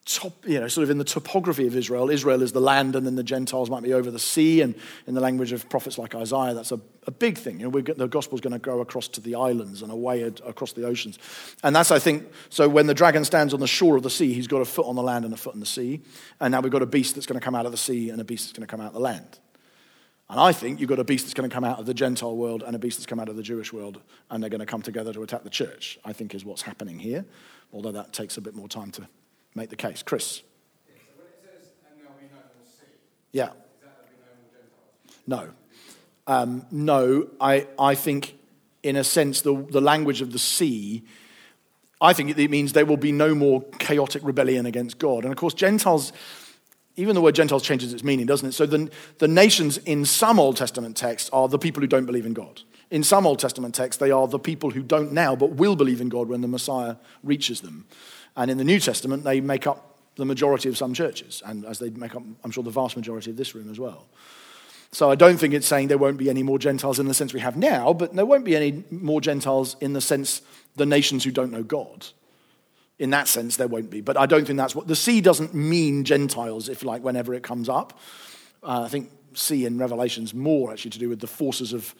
top, 0.06 0.46
you 0.46 0.60
know, 0.60 0.68
sort 0.68 0.82
of 0.82 0.90
in 0.90 0.98
the 0.98 1.04
topography 1.04 1.66
of 1.66 1.74
Israel. 1.74 2.10
Israel 2.10 2.42
is 2.42 2.52
the 2.52 2.60
land, 2.60 2.94
and 2.94 3.06
then 3.06 3.16
the 3.16 3.22
Gentiles 3.22 3.70
might 3.70 3.82
be 3.82 3.94
over 3.94 4.10
the 4.10 4.18
sea. 4.18 4.60
And 4.60 4.74
in 5.06 5.14
the 5.14 5.20
language 5.20 5.52
of 5.52 5.68
prophets 5.70 5.96
like 5.96 6.14
Isaiah, 6.14 6.52
that's 6.52 6.72
a, 6.72 6.80
a 7.06 7.10
big 7.10 7.38
thing. 7.38 7.60
You 7.60 7.70
know, 7.70 7.80
the 7.80 8.06
gospel 8.06 8.36
is 8.36 8.42
going 8.42 8.52
to 8.52 8.58
go 8.58 8.80
across 8.80 9.08
to 9.08 9.20
the 9.20 9.34
islands 9.34 9.80
and 9.80 9.90
away 9.90 10.22
across 10.22 10.72
the 10.72 10.84
oceans. 10.84 11.18
And 11.62 11.74
that's, 11.74 11.90
I 11.90 11.98
think, 11.98 12.30
so 12.50 12.68
when 12.68 12.86
the 12.86 12.94
dragon 12.94 13.24
stands 13.24 13.54
on 13.54 13.60
the 13.60 13.66
shore 13.66 13.96
of 13.96 14.02
the 14.02 14.10
sea, 14.10 14.34
he's 14.34 14.46
got 14.48 14.60
a 14.60 14.66
foot 14.66 14.86
on 14.86 14.94
the 14.94 15.02
land 15.02 15.24
and 15.24 15.32
a 15.32 15.38
foot 15.38 15.54
in 15.54 15.60
the 15.60 15.66
sea. 15.66 16.02
And 16.38 16.52
now 16.52 16.60
we've 16.60 16.72
got 16.72 16.82
a 16.82 16.86
beast 16.86 17.14
that's 17.14 17.26
going 17.26 17.40
to 17.40 17.44
come 17.44 17.54
out 17.54 17.64
of 17.64 17.72
the 17.72 17.78
sea 17.78 18.10
and 18.10 18.20
a 18.20 18.24
beast 18.24 18.44
that's 18.44 18.58
going 18.58 18.66
to 18.66 18.70
come 18.70 18.80
out 18.80 18.88
of 18.88 18.94
the 18.94 19.00
land. 19.00 19.38
And 20.28 20.40
I 20.40 20.52
think 20.52 20.80
you've 20.80 20.88
got 20.88 20.98
a 20.98 21.04
beast 21.04 21.26
that's 21.26 21.34
going 21.34 21.48
to 21.48 21.54
come 21.54 21.64
out 21.64 21.78
of 21.78 21.86
the 21.86 21.94
Gentile 21.94 22.36
world 22.36 22.62
and 22.62 22.74
a 22.74 22.78
beast 22.78 22.98
that's 22.98 23.06
come 23.06 23.20
out 23.20 23.28
of 23.28 23.36
the 23.36 23.42
Jewish 23.42 23.72
world, 23.72 24.00
and 24.30 24.42
they're 24.42 24.50
going 24.50 24.60
to 24.60 24.66
come 24.66 24.82
together 24.82 25.12
to 25.12 25.22
attack 25.22 25.44
the 25.44 25.50
church, 25.50 25.98
I 26.04 26.12
think 26.12 26.34
is 26.34 26.44
what's 26.44 26.62
happening 26.62 26.98
here, 26.98 27.24
although 27.72 27.92
that 27.92 28.12
takes 28.12 28.36
a 28.36 28.40
bit 28.40 28.54
more 28.54 28.68
time 28.68 28.90
to 28.92 29.06
make 29.54 29.70
the 29.70 29.76
case. 29.76 30.02
Chris. 30.02 30.42
Yeah. 33.32 33.50
No. 35.26 35.50
Um, 36.26 36.64
no, 36.70 37.28
I, 37.40 37.66
I 37.78 37.94
think, 37.94 38.38
in 38.82 38.96
a 38.96 39.04
sense, 39.04 39.42
the, 39.42 39.54
the 39.70 39.80
language 39.80 40.20
of 40.20 40.32
the 40.32 40.38
sea, 40.38 41.02
I 42.00 42.12
think 42.12 42.36
it 42.38 42.50
means 42.50 42.72
there 42.72 42.86
will 42.86 42.96
be 42.96 43.12
no 43.12 43.34
more 43.34 43.62
chaotic 43.78 44.22
rebellion 44.24 44.66
against 44.66 44.98
God. 44.98 45.24
And 45.24 45.32
of 45.32 45.38
course, 45.38 45.54
Gentiles, 45.54 46.12
even 46.96 47.14
the 47.14 47.20
word 47.20 47.34
Gentiles 47.34 47.62
changes 47.62 47.92
its 47.92 48.04
meaning, 48.04 48.26
doesn't 48.26 48.48
it? 48.48 48.52
So 48.52 48.66
the, 48.66 48.90
the 49.18 49.28
nations 49.28 49.78
in 49.78 50.04
some 50.04 50.38
Old 50.38 50.56
Testament 50.56 50.96
texts 50.96 51.28
are 51.32 51.48
the 51.48 51.58
people 51.58 51.80
who 51.80 51.86
don't 51.86 52.06
believe 52.06 52.26
in 52.26 52.34
God. 52.34 52.62
In 52.90 53.02
some 53.02 53.26
Old 53.26 53.38
Testament 53.38 53.74
texts, 53.74 53.98
they 53.98 54.10
are 54.10 54.28
the 54.28 54.38
people 54.38 54.70
who 54.70 54.82
don't 54.82 55.12
now 55.12 55.34
but 55.34 55.52
will 55.52 55.76
believe 55.76 56.00
in 56.00 56.08
God 56.08 56.28
when 56.28 56.40
the 56.42 56.48
Messiah 56.48 56.96
reaches 57.22 57.62
them. 57.62 57.86
And 58.36 58.50
in 58.50 58.58
the 58.58 58.64
New 58.64 58.80
Testament, 58.80 59.24
they 59.24 59.40
make 59.40 59.66
up 59.66 59.96
the 60.16 60.24
majority 60.24 60.68
of 60.68 60.76
some 60.76 60.94
churches, 60.94 61.42
and 61.44 61.64
as 61.64 61.78
they 61.78 61.90
make 61.90 62.14
up, 62.14 62.22
I'm 62.44 62.50
sure, 62.50 62.62
the 62.62 62.70
vast 62.70 62.96
majority 62.96 63.30
of 63.30 63.36
this 63.36 63.54
room 63.54 63.70
as 63.70 63.80
well. 63.80 64.06
So 64.92 65.10
I 65.10 65.16
don't 65.16 65.38
think 65.38 65.54
it's 65.54 65.66
saying 65.66 65.88
there 65.88 65.98
won't 65.98 66.18
be 66.18 66.30
any 66.30 66.44
more 66.44 66.58
Gentiles 66.58 67.00
in 67.00 67.08
the 67.08 67.14
sense 67.14 67.34
we 67.34 67.40
have 67.40 67.56
now, 67.56 67.92
but 67.92 68.14
there 68.14 68.24
won't 68.24 68.44
be 68.44 68.54
any 68.54 68.84
more 68.90 69.20
Gentiles 69.20 69.76
in 69.80 69.92
the 69.92 70.00
sense 70.00 70.40
the 70.76 70.86
nations 70.86 71.24
who 71.24 71.32
don't 71.32 71.50
know 71.50 71.64
God. 71.64 72.06
In 73.00 73.10
that 73.10 73.26
sense, 73.26 73.56
there 73.56 73.66
won't 73.66 73.90
be. 73.90 74.00
But 74.00 74.16
I 74.16 74.26
don't 74.26 74.46
think 74.46 74.56
that's 74.56 74.76
what 74.76 74.86
the 74.86 74.94
sea 74.94 75.20
doesn't 75.20 75.52
mean 75.52 76.04
Gentiles, 76.04 76.68
if 76.68 76.84
like, 76.84 77.02
whenever 77.02 77.34
it 77.34 77.42
comes 77.42 77.68
up. 77.68 77.98
Uh, 78.62 78.82
I 78.84 78.88
think 78.88 79.10
sea 79.34 79.66
in 79.66 79.78
Revelation's 79.78 80.32
more 80.32 80.70
actually 80.72 80.92
to 80.92 80.98
do 81.00 81.08
with 81.08 81.18
the 81.18 81.26
forces 81.26 81.72
of 81.72 81.92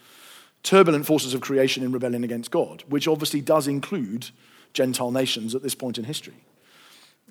turbulent 0.63 1.05
forces 1.05 1.33
of 1.33 1.41
creation 1.41 1.83
in 1.83 1.91
rebellion 1.91 2.23
against 2.23 2.49
God, 2.49 2.83
which 2.87 3.09
obviously 3.09 3.41
does 3.41 3.67
include 3.67 4.29
Gentile 4.75 5.09
nations 5.09 5.55
at 5.55 5.63
this 5.63 5.73
point 5.73 5.97
in 5.97 6.03
history. 6.03 6.35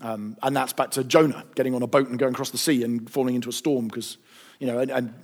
Um, 0.01 0.37
and 0.43 0.57
that's 0.57 0.73
back 0.73 0.91
to 0.93 1.05
Jonah 1.05 1.45
getting 1.55 1.75
on 1.75 1.83
a 1.83 1.87
boat 1.87 2.09
and 2.09 2.19
going 2.19 2.35
across 2.35 2.51
the 2.51 2.59
sea 2.59 2.83
and 2.83 3.09
falling 3.09 3.37
into 3.37 3.49
a 3.49 3.53
storm 3.53 3.87
because, 3.87 4.19
you 4.59 4.67
know, 4.67 4.81
and, 4.81 4.91
and, 4.91 5.15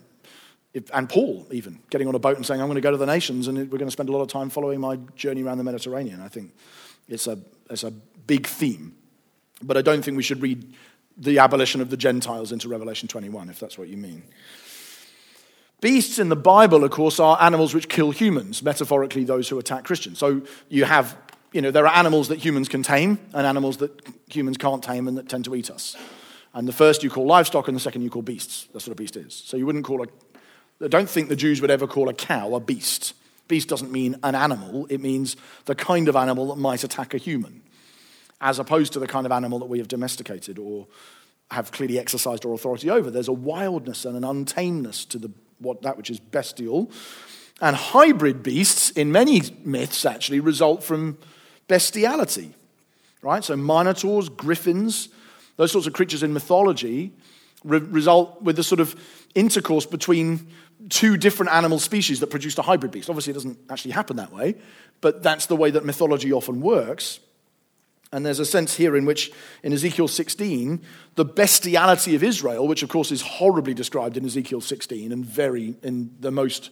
and, 0.94 1.08
Paul 1.08 1.44
even 1.50 1.80
getting 1.90 2.06
on 2.06 2.14
a 2.14 2.20
boat 2.20 2.36
and 2.36 2.46
saying, 2.46 2.60
I'm 2.60 2.68
going 2.68 2.76
to 2.76 2.80
go 2.80 2.92
to 2.92 2.96
the 2.96 3.06
nations 3.06 3.48
and 3.48 3.58
we're 3.58 3.78
going 3.78 3.88
to 3.88 3.90
spend 3.90 4.08
a 4.08 4.12
lot 4.12 4.22
of 4.22 4.28
time 4.28 4.48
following 4.48 4.80
my 4.80 4.96
journey 5.16 5.42
around 5.42 5.58
the 5.58 5.64
Mediterranean. 5.64 6.20
I 6.20 6.28
think 6.28 6.52
it's 7.08 7.26
a, 7.26 7.38
it's 7.68 7.82
a 7.82 7.90
big 7.90 8.46
theme. 8.46 8.94
But 9.60 9.76
I 9.76 9.82
don't 9.82 10.02
think 10.02 10.16
we 10.16 10.22
should 10.22 10.40
read 10.40 10.72
the 11.16 11.38
abolition 11.38 11.80
of 11.80 11.90
the 11.90 11.96
Gentiles 11.96 12.52
into 12.52 12.68
Revelation 12.68 13.08
21, 13.08 13.50
if 13.50 13.58
that's 13.58 13.76
what 13.76 13.88
you 13.88 13.96
mean. 13.96 14.22
Beasts 15.80 16.18
in 16.18 16.28
the 16.28 16.36
Bible, 16.36 16.84
of 16.84 16.90
course, 16.90 17.18
are 17.18 17.40
animals 17.40 17.74
which 17.74 17.88
kill 17.88 18.10
humans, 18.10 18.62
metaphorically, 18.62 19.24
those 19.24 19.48
who 19.48 19.58
attack 19.58 19.84
Christians. 19.84 20.18
So 20.18 20.42
you 20.68 20.84
have 20.84 21.16
you 21.52 21.60
know, 21.60 21.70
there 21.70 21.86
are 21.86 21.94
animals 21.94 22.28
that 22.28 22.38
humans 22.38 22.68
can 22.68 22.82
tame 22.82 23.18
and 23.34 23.46
animals 23.46 23.78
that 23.78 23.90
humans 24.28 24.56
can't 24.56 24.82
tame 24.82 25.08
and 25.08 25.18
that 25.18 25.28
tend 25.28 25.44
to 25.46 25.54
eat 25.54 25.70
us. 25.70 25.96
And 26.54 26.66
the 26.66 26.72
first 26.72 27.02
you 27.02 27.10
call 27.10 27.26
livestock 27.26 27.68
and 27.68 27.76
the 27.76 27.80
second 27.80 28.02
you 28.02 28.10
call 28.10 28.22
beasts. 28.22 28.68
That's 28.72 28.86
what 28.86 28.92
a 28.92 28.96
beast 28.96 29.16
is. 29.16 29.34
So 29.34 29.56
you 29.56 29.66
wouldn't 29.66 29.84
call 29.84 30.02
a, 30.02 30.06
I 30.84 30.88
don't 30.88 31.08
think 31.08 31.28
the 31.28 31.36
Jews 31.36 31.60
would 31.60 31.70
ever 31.70 31.86
call 31.86 32.08
a 32.08 32.14
cow 32.14 32.54
a 32.54 32.60
beast. 32.60 33.14
Beast 33.48 33.68
doesn't 33.68 33.90
mean 33.90 34.16
an 34.22 34.34
animal, 34.34 34.86
it 34.90 35.00
means 35.00 35.36
the 35.64 35.74
kind 35.74 36.08
of 36.08 36.14
animal 36.14 36.48
that 36.48 36.56
might 36.56 36.84
attack 36.84 37.14
a 37.14 37.18
human, 37.18 37.62
as 38.40 38.60
opposed 38.60 38.92
to 38.92 39.00
the 39.00 39.08
kind 39.08 39.26
of 39.26 39.32
animal 39.32 39.58
that 39.58 39.66
we 39.66 39.78
have 39.78 39.88
domesticated 39.88 40.56
or 40.56 40.86
have 41.50 41.72
clearly 41.72 41.98
exercised 41.98 42.46
our 42.46 42.52
authority 42.52 42.88
over. 42.90 43.10
There's 43.10 43.26
a 43.26 43.32
wildness 43.32 44.04
and 44.04 44.16
an 44.16 44.22
untameness 44.22 45.04
to 45.06 45.18
the, 45.18 45.32
what, 45.58 45.82
that 45.82 45.96
which 45.96 46.10
is 46.10 46.20
bestial. 46.20 46.92
And 47.60 47.74
hybrid 47.74 48.44
beasts, 48.44 48.90
in 48.90 49.10
many 49.10 49.42
myths 49.64 50.06
actually, 50.06 50.38
result 50.38 50.84
from 50.84 51.18
bestiality, 51.70 52.52
right? 53.22 53.44
So 53.44 53.56
minotaurs, 53.56 54.28
griffins, 54.28 55.08
those 55.56 55.70
sorts 55.70 55.86
of 55.86 55.92
creatures 55.92 56.24
in 56.24 56.32
mythology 56.32 57.12
re- 57.62 57.78
result 57.78 58.42
with 58.42 58.56
the 58.56 58.64
sort 58.64 58.80
of 58.80 58.96
intercourse 59.36 59.86
between 59.86 60.48
two 60.88 61.16
different 61.16 61.52
animal 61.52 61.78
species 61.78 62.18
that 62.20 62.26
produced 62.26 62.58
a 62.58 62.62
hybrid 62.62 62.90
beast. 62.90 63.08
Obviously, 63.08 63.30
it 63.30 63.34
doesn't 63.34 63.58
actually 63.70 63.92
happen 63.92 64.16
that 64.16 64.32
way, 64.32 64.56
but 65.00 65.22
that's 65.22 65.46
the 65.46 65.54
way 65.54 65.70
that 65.70 65.84
mythology 65.84 66.32
often 66.32 66.60
works. 66.60 67.20
And 68.12 68.26
there's 68.26 68.40
a 68.40 68.44
sense 68.44 68.74
here 68.74 68.96
in 68.96 69.04
which, 69.06 69.30
in 69.62 69.72
Ezekiel 69.72 70.08
16, 70.08 70.80
the 71.14 71.24
bestiality 71.24 72.16
of 72.16 72.24
Israel, 72.24 72.66
which 72.66 72.82
of 72.82 72.88
course 72.88 73.12
is 73.12 73.22
horribly 73.22 73.74
described 73.74 74.16
in 74.16 74.24
Ezekiel 74.24 74.60
16 74.60 75.12
and 75.12 75.24
very 75.24 75.76
in 75.84 76.10
the 76.18 76.32
most, 76.32 76.70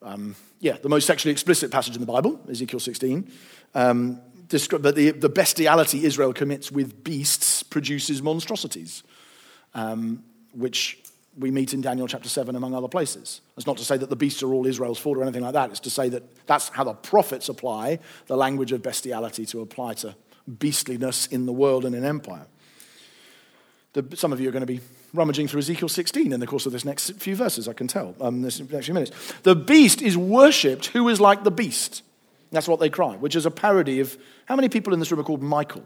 um, 0.00 0.36
yeah, 0.60 0.76
the 0.80 0.88
most 0.88 1.06
sexually 1.06 1.32
explicit 1.32 1.70
passage 1.70 1.94
in 1.94 2.00
the 2.00 2.06
Bible, 2.06 2.40
Ezekiel 2.48 2.80
16, 2.80 3.30
um, 3.74 4.20
but 4.48 4.94
the, 4.94 5.10
the 5.10 5.28
bestiality 5.28 6.04
Israel 6.04 6.32
commits 6.32 6.70
with 6.70 7.02
beasts 7.02 7.62
produces 7.62 8.22
monstrosities, 8.22 9.02
um, 9.74 10.22
which 10.52 11.02
we 11.36 11.50
meet 11.50 11.74
in 11.74 11.80
Daniel 11.80 12.06
chapter 12.06 12.28
7, 12.28 12.56
among 12.56 12.74
other 12.74 12.88
places. 12.88 13.40
That's 13.54 13.66
not 13.66 13.76
to 13.78 13.84
say 13.84 13.96
that 13.98 14.08
the 14.08 14.16
beasts 14.16 14.42
are 14.42 14.52
all 14.52 14.66
Israel's 14.66 14.98
fault 14.98 15.18
or 15.18 15.22
anything 15.22 15.42
like 15.42 15.52
that. 15.52 15.70
It's 15.70 15.80
to 15.80 15.90
say 15.90 16.08
that 16.10 16.46
that's 16.46 16.68
how 16.70 16.84
the 16.84 16.94
prophets 16.94 17.48
apply 17.48 17.98
the 18.26 18.36
language 18.36 18.72
of 18.72 18.82
bestiality 18.82 19.44
to 19.46 19.60
apply 19.60 19.94
to 19.94 20.14
beastliness 20.58 21.26
in 21.26 21.44
the 21.44 21.52
world 21.52 21.84
and 21.84 21.94
in 21.94 22.04
empire. 22.04 22.46
The, 23.92 24.16
some 24.16 24.32
of 24.32 24.40
you 24.40 24.48
are 24.48 24.52
going 24.52 24.66
to 24.66 24.66
be 24.66 24.80
rummaging 25.16 25.48
through 25.48 25.60
Ezekiel 25.60 25.88
16 25.88 26.32
in 26.32 26.40
the 26.40 26.46
course 26.46 26.66
of 26.66 26.72
this 26.72 26.84
next 26.84 27.10
few 27.12 27.34
verses, 27.34 27.68
I 27.68 27.72
can 27.72 27.88
tell, 27.88 28.14
um, 28.20 28.42
this 28.42 28.60
next 28.60 28.86
few 28.86 28.94
minutes. 28.94 29.12
The 29.42 29.56
beast 29.56 30.02
is 30.02 30.16
worshipped 30.16 30.86
who 30.86 31.08
is 31.08 31.20
like 31.20 31.44
the 31.44 31.50
beast. 31.50 32.02
That's 32.52 32.68
what 32.68 32.80
they 32.80 32.90
cry, 32.90 33.16
which 33.16 33.34
is 33.34 33.46
a 33.46 33.50
parody 33.50 34.00
of 34.00 34.16
how 34.46 34.56
many 34.56 34.68
people 34.68 34.92
in 34.92 35.00
this 35.00 35.10
room 35.10 35.20
are 35.20 35.24
called 35.24 35.42
Michael? 35.42 35.82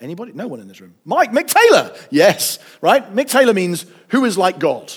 Anybody? 0.00 0.32
No 0.32 0.48
one 0.48 0.58
in 0.58 0.66
this 0.66 0.80
room. 0.80 0.94
Mike, 1.04 1.30
Mick 1.30 1.46
Taylor. 1.46 1.94
Yes, 2.10 2.58
right? 2.80 3.14
Mick 3.14 3.30
Taylor 3.30 3.54
means 3.54 3.86
who 4.08 4.24
is 4.24 4.36
like 4.36 4.58
God, 4.58 4.92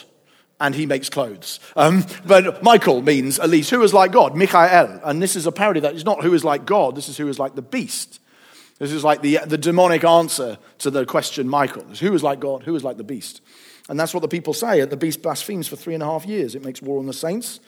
and 0.59 0.73
he 0.73 0.87
makes 0.87 1.09
clothes. 1.09 1.59
Um, 1.75 2.05
but 2.25 2.63
Michael 2.63 3.03
means 3.03 3.37
at 3.37 3.49
least 3.49 3.69
who 3.69 3.83
is 3.83 3.93
like 3.93 4.11
God, 4.11 4.35
Michael. 4.35 4.99
And 5.03 5.21
this 5.21 5.35
is 5.35 5.45
a 5.45 5.51
parody 5.51 5.79
that 5.81 5.93
is 5.93 6.03
not 6.03 6.23
who 6.23 6.33
is 6.33 6.43
like 6.43 6.65
God, 6.65 6.95
this 6.95 7.07
is 7.07 7.17
who 7.17 7.27
is 7.27 7.37
like 7.37 7.53
the 7.53 7.61
beast. 7.61 8.19
This 8.79 8.91
is 8.91 9.03
like 9.03 9.21
the, 9.21 9.39
the 9.45 9.57
demonic 9.57 10.03
answer 10.03 10.57
to 10.79 10.91
the 10.91 11.05
question 11.05 11.47
Michael. 11.47 11.83
Who 11.83 12.13
is 12.13 12.23
like 12.23 12.39
God? 12.39 12.63
Who 12.63 12.75
is 12.75 12.83
like 12.83 12.97
the 12.97 13.03
beast? 13.03 13.41
And 13.87 13.99
that's 13.99 14.13
what 14.13 14.21
the 14.21 14.27
people 14.27 14.53
say. 14.53 14.83
The 14.83 14.97
beast 14.97 15.21
blasphemes 15.21 15.67
for 15.67 15.75
three 15.75 15.93
and 15.93 16.03
a 16.03 16.07
half 16.07 16.25
years. 16.25 16.55
It 16.55 16.63
makes 16.63 16.81
war 16.81 16.99
on 16.99 17.05
the 17.05 17.13
saints. 17.13 17.59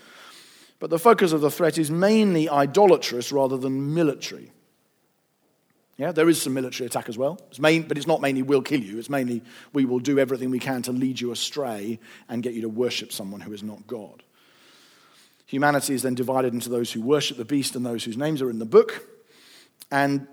But 0.80 0.90
the 0.90 1.00
focus 1.00 1.32
of 1.32 1.42
the 1.42 1.52
threat 1.52 1.78
is 1.78 1.90
mainly 1.90 2.50
idolatrous 2.50 3.32
rather 3.32 3.58
than 3.58 3.94
military. 3.94 4.52
Yeah, 5.98 6.12
there 6.12 6.30
is 6.30 6.40
some 6.40 6.54
military 6.54 6.86
attack 6.86 7.10
as 7.10 7.18
well. 7.18 7.40
It's 7.50 7.60
main, 7.60 7.84
but 7.84 7.98
it's 7.98 8.06
not 8.06 8.22
mainly 8.22 8.44
we'll 8.44 8.62
kill 8.62 8.82
you. 8.82 9.00
It's 9.00 9.10
mainly 9.10 9.42
we 9.74 9.86
will 9.86 10.00
do 10.00 10.20
everything 10.20 10.52
we 10.52 10.60
can 10.60 10.84
to 10.84 10.92
lead 10.92 11.20
you 11.20 11.32
astray 11.32 12.00
and 12.30 12.44
get 12.44 12.54
you 12.54 12.62
to 12.62 12.70
worship 12.70 13.12
someone 13.12 13.42
who 13.42 13.54
is 13.54 13.64
not 13.64 13.88
God. 13.88 14.22
Humanity 15.48 15.96
is 15.96 16.04
then 16.04 16.14
divided 16.14 16.54
into 16.54 16.70
those 16.70 16.92
who 16.92 17.02
worship 17.02 17.38
the 17.38 17.46
beast 17.46 17.76
and 17.76 17.84
those 17.84 18.04
whose 18.04 18.18
names 18.18 18.42
are 18.42 18.50
in 18.50 18.60
the 18.60 18.66
book. 18.66 19.08
And 19.90 20.28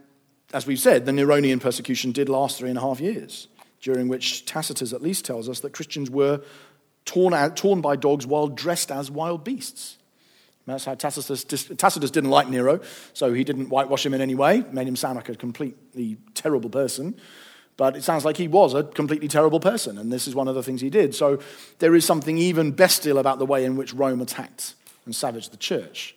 as 0.54 0.66
we've 0.68 0.78
said, 0.78 1.04
the 1.04 1.12
Neronian 1.12 1.60
persecution 1.60 2.12
did 2.12 2.28
last 2.28 2.58
three 2.58 2.68
and 2.68 2.78
a 2.78 2.80
half 2.80 3.00
years, 3.00 3.48
during 3.80 4.06
which 4.06 4.46
Tacitus 4.46 4.92
at 4.92 5.02
least 5.02 5.24
tells 5.24 5.48
us 5.48 5.60
that 5.60 5.72
Christians 5.72 6.08
were 6.08 6.40
torn, 7.04 7.34
out, 7.34 7.56
torn 7.56 7.80
by 7.80 7.96
dogs 7.96 8.24
while 8.24 8.46
dressed 8.46 8.92
as 8.92 9.10
wild 9.10 9.42
beasts. 9.42 9.98
That's 10.66 10.84
how 10.84 10.94
Tacitus, 10.94 11.44
Tacitus 11.44 12.10
didn't 12.10 12.30
like 12.30 12.48
Nero, 12.48 12.80
so 13.12 13.34
he 13.34 13.42
didn't 13.42 13.68
whitewash 13.68 14.06
him 14.06 14.14
in 14.14 14.20
any 14.20 14.36
way, 14.36 14.64
made 14.70 14.86
him 14.86 14.96
sound 14.96 15.16
like 15.16 15.28
a 15.28 15.34
completely 15.34 16.16
terrible 16.34 16.70
person. 16.70 17.16
But 17.76 17.96
it 17.96 18.04
sounds 18.04 18.24
like 18.24 18.36
he 18.36 18.46
was 18.46 18.72
a 18.74 18.84
completely 18.84 19.26
terrible 19.26 19.58
person, 19.58 19.98
and 19.98 20.12
this 20.12 20.28
is 20.28 20.36
one 20.36 20.46
of 20.46 20.54
the 20.54 20.62
things 20.62 20.80
he 20.80 20.88
did. 20.88 21.16
So 21.16 21.40
there 21.80 21.96
is 21.96 22.04
something 22.04 22.38
even 22.38 22.70
bestial 22.70 23.18
about 23.18 23.40
the 23.40 23.44
way 23.44 23.64
in 23.64 23.74
which 23.74 23.92
Rome 23.92 24.20
attacked 24.20 24.74
and 25.04 25.14
savaged 25.14 25.52
the 25.52 25.56
church 25.56 26.14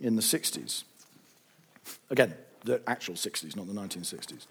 in 0.00 0.16
the 0.16 0.22
60s. 0.22 0.82
Again, 2.10 2.34
the 2.66 2.82
actual 2.86 3.14
60s, 3.14 3.56
not 3.56 3.66
the 3.66 3.72
1960s. 3.72 4.46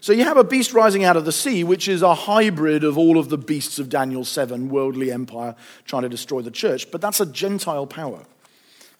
So 0.00 0.12
you 0.12 0.24
have 0.24 0.36
a 0.36 0.44
beast 0.44 0.72
rising 0.72 1.04
out 1.04 1.16
of 1.16 1.24
the 1.24 1.32
sea, 1.32 1.64
which 1.64 1.88
is 1.88 2.02
a 2.02 2.14
hybrid 2.14 2.84
of 2.84 2.98
all 2.98 3.18
of 3.18 3.28
the 3.28 3.38
beasts 3.38 3.78
of 3.78 3.88
Daniel 3.88 4.24
7, 4.24 4.68
worldly 4.68 5.10
empire 5.10 5.54
trying 5.86 6.02
to 6.02 6.08
destroy 6.08 6.42
the 6.42 6.50
church, 6.50 6.90
but 6.90 7.00
that's 7.00 7.20
a 7.20 7.26
Gentile 7.26 7.86
power. 7.86 8.24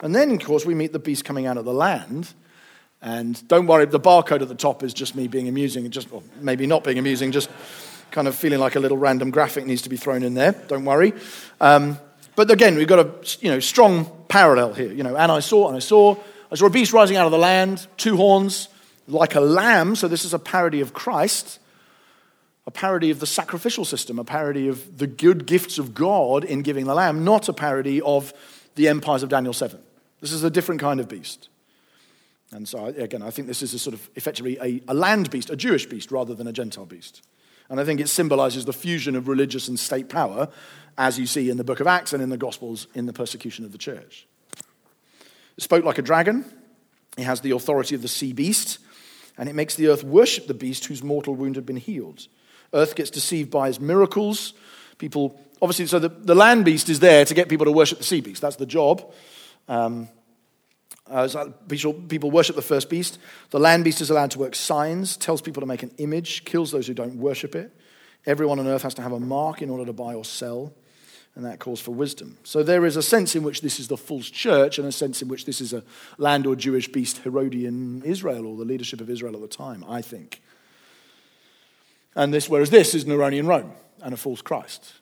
And 0.01 0.15
then, 0.15 0.31
of 0.31 0.45
course, 0.45 0.65
we 0.65 0.75
meet 0.75 0.93
the 0.93 0.99
beast 0.99 1.25
coming 1.25 1.47
out 1.47 1.59
of 1.59 1.65
the 1.65 1.75
land. 1.75 2.33
And 3.03 3.47
don't 3.49 3.67
worry, 3.67 3.87
the 3.87 4.01
barcode 4.01 4.43
at 4.43 4.49
the 4.49 4.55
top 4.55 4.83
is 4.83 4.95
just 4.95 5.15
me 5.15 5.29
being 5.29 5.49
amusing, 5.49 5.91
just 5.91 6.09
maybe 6.41 6.67
not 6.67 6.85
being 6.85 6.99
amusing, 6.99 7.33
just 7.33 7.51
kind 8.11 8.29
of 8.29 8.35
feeling 8.35 8.61
like 8.61 8.77
a 8.77 8.81
little 8.81 8.99
random 8.99 9.31
graphic 9.31 9.67
needs 9.67 9.83
to 9.83 9.89
be 9.89 9.97
thrown 9.97 10.23
in 10.23 10.35
there. 10.35 10.53
Don't 10.69 10.85
worry. 10.85 11.13
Um, 11.61 11.99
but 12.37 12.51
again, 12.51 12.77
we've 12.77 12.89
got 12.89 12.99
a 12.99 13.39
you 13.45 13.51
know 13.51 13.61
strong 13.61 14.11
parallel 14.29 14.75
here. 14.75 14.93
You 14.93 15.03
know, 15.03 15.17
and 15.17 15.31
I 15.33 15.41
saw, 15.41 15.69
and 15.69 15.77
I 15.77 15.81
saw, 15.81 16.17
I 16.53 16.57
saw 16.57 16.67
a 16.67 16.71
beast 16.71 16.93
rising 16.93 17.17
out 17.17 17.27
of 17.27 17.33
the 17.33 17.39
land, 17.39 17.87
two 17.97 18.17
horns, 18.17 18.69
like 19.07 19.35
a 19.35 19.41
lamb. 19.41 19.95
So 19.95 20.09
this 20.09 20.25
is 20.25 20.35
a 20.35 20.39
parody 20.39 20.81
of 20.81 20.93
Christ, 20.93 21.61
a 22.67 22.71
parody 22.71 23.11
of 23.11 23.21
the 23.21 23.27
sacrificial 23.27 23.85
system, 23.85 24.19
a 24.19 24.25
parody 24.25 24.67
of 24.69 24.99
the 24.99 25.07
good 25.07 25.47
gifts 25.47 25.79
of 25.79 25.95
God 25.95 26.45
in 26.45 26.63
giving 26.63 26.87
the 26.87 26.95
lamb, 26.95 27.25
not 27.25 27.49
a 27.49 27.53
parody 27.53 28.01
of 28.01 28.33
the 28.75 28.89
empires 28.89 29.23
of 29.23 29.29
Daniel 29.29 29.53
7. 29.53 29.81
This 30.21 30.33
is 30.33 30.43
a 30.43 30.51
different 30.51 30.81
kind 30.81 31.01
of 31.01 31.09
beast. 31.09 31.49
And 32.53 32.69
so, 32.69 32.87
again, 32.87 33.23
I 33.23 33.31
think 33.31 33.47
this 33.47 33.63
is 33.63 33.73
a 33.75 33.79
sort 33.79 33.95
of 33.95 34.11
effectively 34.17 34.59
a, 34.61 34.83
a 34.89 34.95
land 34.95 35.31
beast, 35.31 35.51
a 35.51 35.57
Jewish 35.57 35.87
beast, 35.87 36.11
rather 36.11 36.35
than 36.35 36.49
a 36.49 36.53
Gentile 36.53 36.85
beast. 36.87 37.23
And 37.69 37.79
I 37.79 37.85
think 37.85 38.01
it 38.01 38.09
symbolizes 38.09 38.65
the 38.65 38.73
fusion 38.73 39.15
of 39.15 39.29
religious 39.29 39.69
and 39.69 39.79
state 39.79 40.09
power, 40.09 40.49
as 40.99 41.17
you 41.17 41.27
see 41.27 41.49
in 41.49 41.57
the 41.57 41.65
book 41.65 41.79
of 41.79 41.87
Acts 41.87 42.13
and 42.13 42.21
in 42.21 42.29
the 42.29 42.37
Gospels 42.37 42.89
in 42.95 43.07
the 43.07 43.13
persecution 43.13 43.65
of 43.65 43.71
the 43.71 43.79
church. 43.79 44.27
Spoke 45.61 45.85
like 45.85 45.99
a 45.99 46.03
dragon. 46.03 46.47
It 47.19 47.25
has 47.25 47.43
the 47.43 47.51
authority 47.51 47.95
of 47.95 48.01
the 48.01 48.09
sea 48.09 48.33
beast, 48.33 48.79
and 49.37 49.47
it 49.47 49.55
makes 49.55 49.75
the 49.75 49.89
earth 49.89 50.03
worship 50.03 50.47
the 50.47 50.55
beast 50.55 50.87
whose 50.87 51.03
mortal 51.03 51.35
wound 51.35 51.57
had 51.57 51.67
been 51.67 51.77
healed. 51.77 52.29
Earth 52.73 52.95
gets 52.95 53.11
deceived 53.11 53.51
by 53.51 53.67
his 53.67 53.79
miracles. 53.79 54.55
People, 54.97 55.39
obviously, 55.61 55.87
so 55.87 55.99
the, 55.99 56.09
the 56.09 56.35
land 56.35 56.65
beast 56.65 56.89
is 56.89 57.01
there 57.01 57.27
to 57.27 57.35
get 57.35 57.51
people 57.51 57.67
to 57.67 57.73
worship 57.73 57.99
the 57.99 58.05
sea 58.05 58.23
beast. 58.23 58.41
That's 58.41 58.57
the 58.57 58.65
job. 58.65 59.13
Um, 59.69 60.09
uh, 61.07 61.49
people 62.09 62.31
worship 62.31 62.57
the 62.57 62.63
first 62.63 62.89
beast. 62.89 63.19
The 63.51 63.61
land 63.61 63.85
beast 63.85 64.01
is 64.01 64.09
allowed 64.09 64.31
to 64.31 64.39
work 64.39 64.55
signs, 64.55 65.19
tells 65.19 65.43
people 65.43 65.61
to 65.61 65.67
make 65.67 65.83
an 65.83 65.93
image, 65.99 66.47
kills 66.47 66.71
those 66.71 66.87
who 66.87 66.95
don't 66.95 67.17
worship 67.17 67.55
it. 67.55 67.71
Everyone 68.25 68.59
on 68.61 68.67
earth 68.67 68.83
has 68.83 68.95
to 68.95 69.03
have 69.03 69.13
a 69.13 69.21
mark 69.21 69.61
in 69.61 69.69
order 69.69 69.85
to 69.85 69.93
buy 69.93 70.15
or 70.15 70.25
sell, 70.25 70.73
and 71.41 71.51
that 71.51 71.59
calls 71.59 71.81
for 71.81 71.93
wisdom. 71.93 72.37
So 72.45 72.63
there 72.63 72.85
is 72.85 72.97
a 72.97 73.03
sense 73.03 73.35
in 73.35 73.43
which 73.43 73.63
this 73.63 73.81
is 73.81 73.89
the 73.89 73.97
false 73.97 74.29
church, 74.29 74.79
and 74.79 74.87
a 74.87 74.93
sense 74.93 75.23
in 75.23 75.29
which 75.29 75.47
this 75.47 75.63
is 75.63 75.73
a 75.73 75.83
land 76.19 76.47
or 76.47 76.55
Jewish 76.55 76.87
beast 76.87 77.17
Herodian 77.25 78.03
Israel, 78.03 78.45
or 78.45 78.59
the 78.59 78.67
leadership 78.67 79.01
of 79.01 79.09
Israel 79.09 79.35
at 79.35 79.41
the 79.41 79.49
time, 79.49 79.83
I 79.89 80.03
think. 80.03 80.43
And 82.15 82.35
this, 82.35 82.47
whereas 82.47 82.69
this 82.69 82.95
is 82.95 83.07
Neronian 83.07 83.47
Rome 83.47 83.73
and 84.03 84.13
a 84.13 84.19
false 84.19 84.43
Christ. 84.43 84.93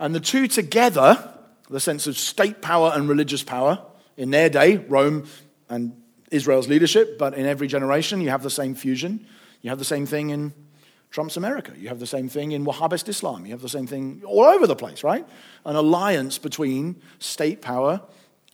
And 0.00 0.12
the 0.12 0.18
two 0.18 0.48
together 0.48 1.32
the 1.70 1.78
sense 1.78 2.08
of 2.08 2.18
state 2.18 2.60
power 2.60 2.90
and 2.92 3.08
religious 3.08 3.44
power. 3.44 3.80
In 4.16 4.32
their 4.32 4.50
day, 4.50 4.76
Rome 4.76 5.26
and 5.68 5.96
Israel's 6.32 6.66
leadership, 6.66 7.16
but 7.16 7.34
in 7.34 7.46
every 7.46 7.68
generation, 7.68 8.20
you 8.20 8.30
have 8.30 8.42
the 8.42 8.50
same 8.50 8.74
fusion. 8.74 9.24
You 9.60 9.70
have 9.70 9.78
the 9.78 9.84
same 9.84 10.04
thing 10.04 10.30
in 10.30 10.52
Trump's 11.12 11.36
America. 11.36 11.72
You 11.76 11.88
have 11.88 12.00
the 12.00 12.06
same 12.06 12.28
thing 12.28 12.52
in 12.52 12.64
Wahhabist 12.64 13.08
Islam. 13.08 13.44
You 13.44 13.52
have 13.52 13.60
the 13.60 13.68
same 13.68 13.86
thing 13.86 14.22
all 14.26 14.44
over 14.44 14.66
the 14.66 14.74
place, 14.74 15.04
right? 15.04 15.26
An 15.64 15.76
alliance 15.76 16.38
between 16.38 17.00
state 17.18 17.60
power 17.60 18.00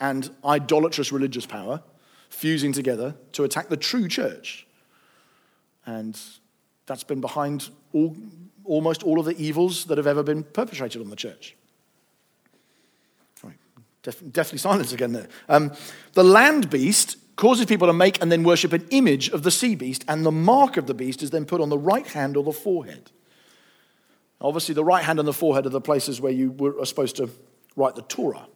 and 0.01 0.29
idolatrous 0.45 1.13
religious 1.13 1.47
power 1.47 1.83
fusing 2.29 2.73
together 2.73 3.15
to 3.33 3.45
attack 3.45 3.69
the 3.69 3.77
true 3.77 4.09
church. 4.09 4.67
And 5.87 6.19
that's 6.87 7.05
been 7.05 7.21
behind 7.21 7.71
all, 7.93 8.17
almost 8.65 9.05
all 9.05 9.21
of 9.21 9.25
the 9.25 9.41
evils 9.41 9.85
that 9.87 9.97
have 9.97 10.09
ever 10.09 10.25
been 10.25 10.43
perpetrated 10.43 11.01
on 11.01 11.11
the 11.11 11.17
church. 11.17 11.55
Def- 14.03 14.33
definitely 14.33 14.59
silence 14.71 14.93
again 14.93 15.13
there. 15.13 15.29
Um, 15.49 15.73
the 16.15 16.25
land 16.25 16.71
beast 16.71 17.19
causes 17.39 17.65
people 17.67 17.87
to 17.87 17.93
make 17.93 18.21
and 18.21 18.31
then 18.31 18.43
worship 18.43 18.73
an 18.75 18.87
image 18.91 19.31
of 19.31 19.45
the 19.45 19.51
sea 19.51 19.75
beast, 19.75 20.05
and 20.09 20.27
the 20.27 20.33
mark 20.33 20.77
of 20.77 20.87
the 20.87 20.93
beast 20.93 21.23
is 21.23 21.31
then 21.31 21.47
put 21.47 21.61
on 21.61 21.71
the 21.71 21.79
right 21.79 22.07
hand 22.09 22.37
or 22.37 22.43
the 22.43 22.53
forehead. 22.53 23.11
Obviously, 24.41 24.75
the 24.75 24.85
right 24.85 25.05
hand 25.05 25.19
and 25.19 25.27
the 25.27 25.33
forehead 25.33 25.65
are 25.65 25.71
the 25.71 25.81
places 25.81 26.21
where 26.21 26.33
you 26.33 26.51
were, 26.51 26.79
are 26.81 26.85
supposed 26.85 27.17
to 27.17 27.31
write 27.77 27.95
the 27.95 28.03
Torah. 28.03 28.47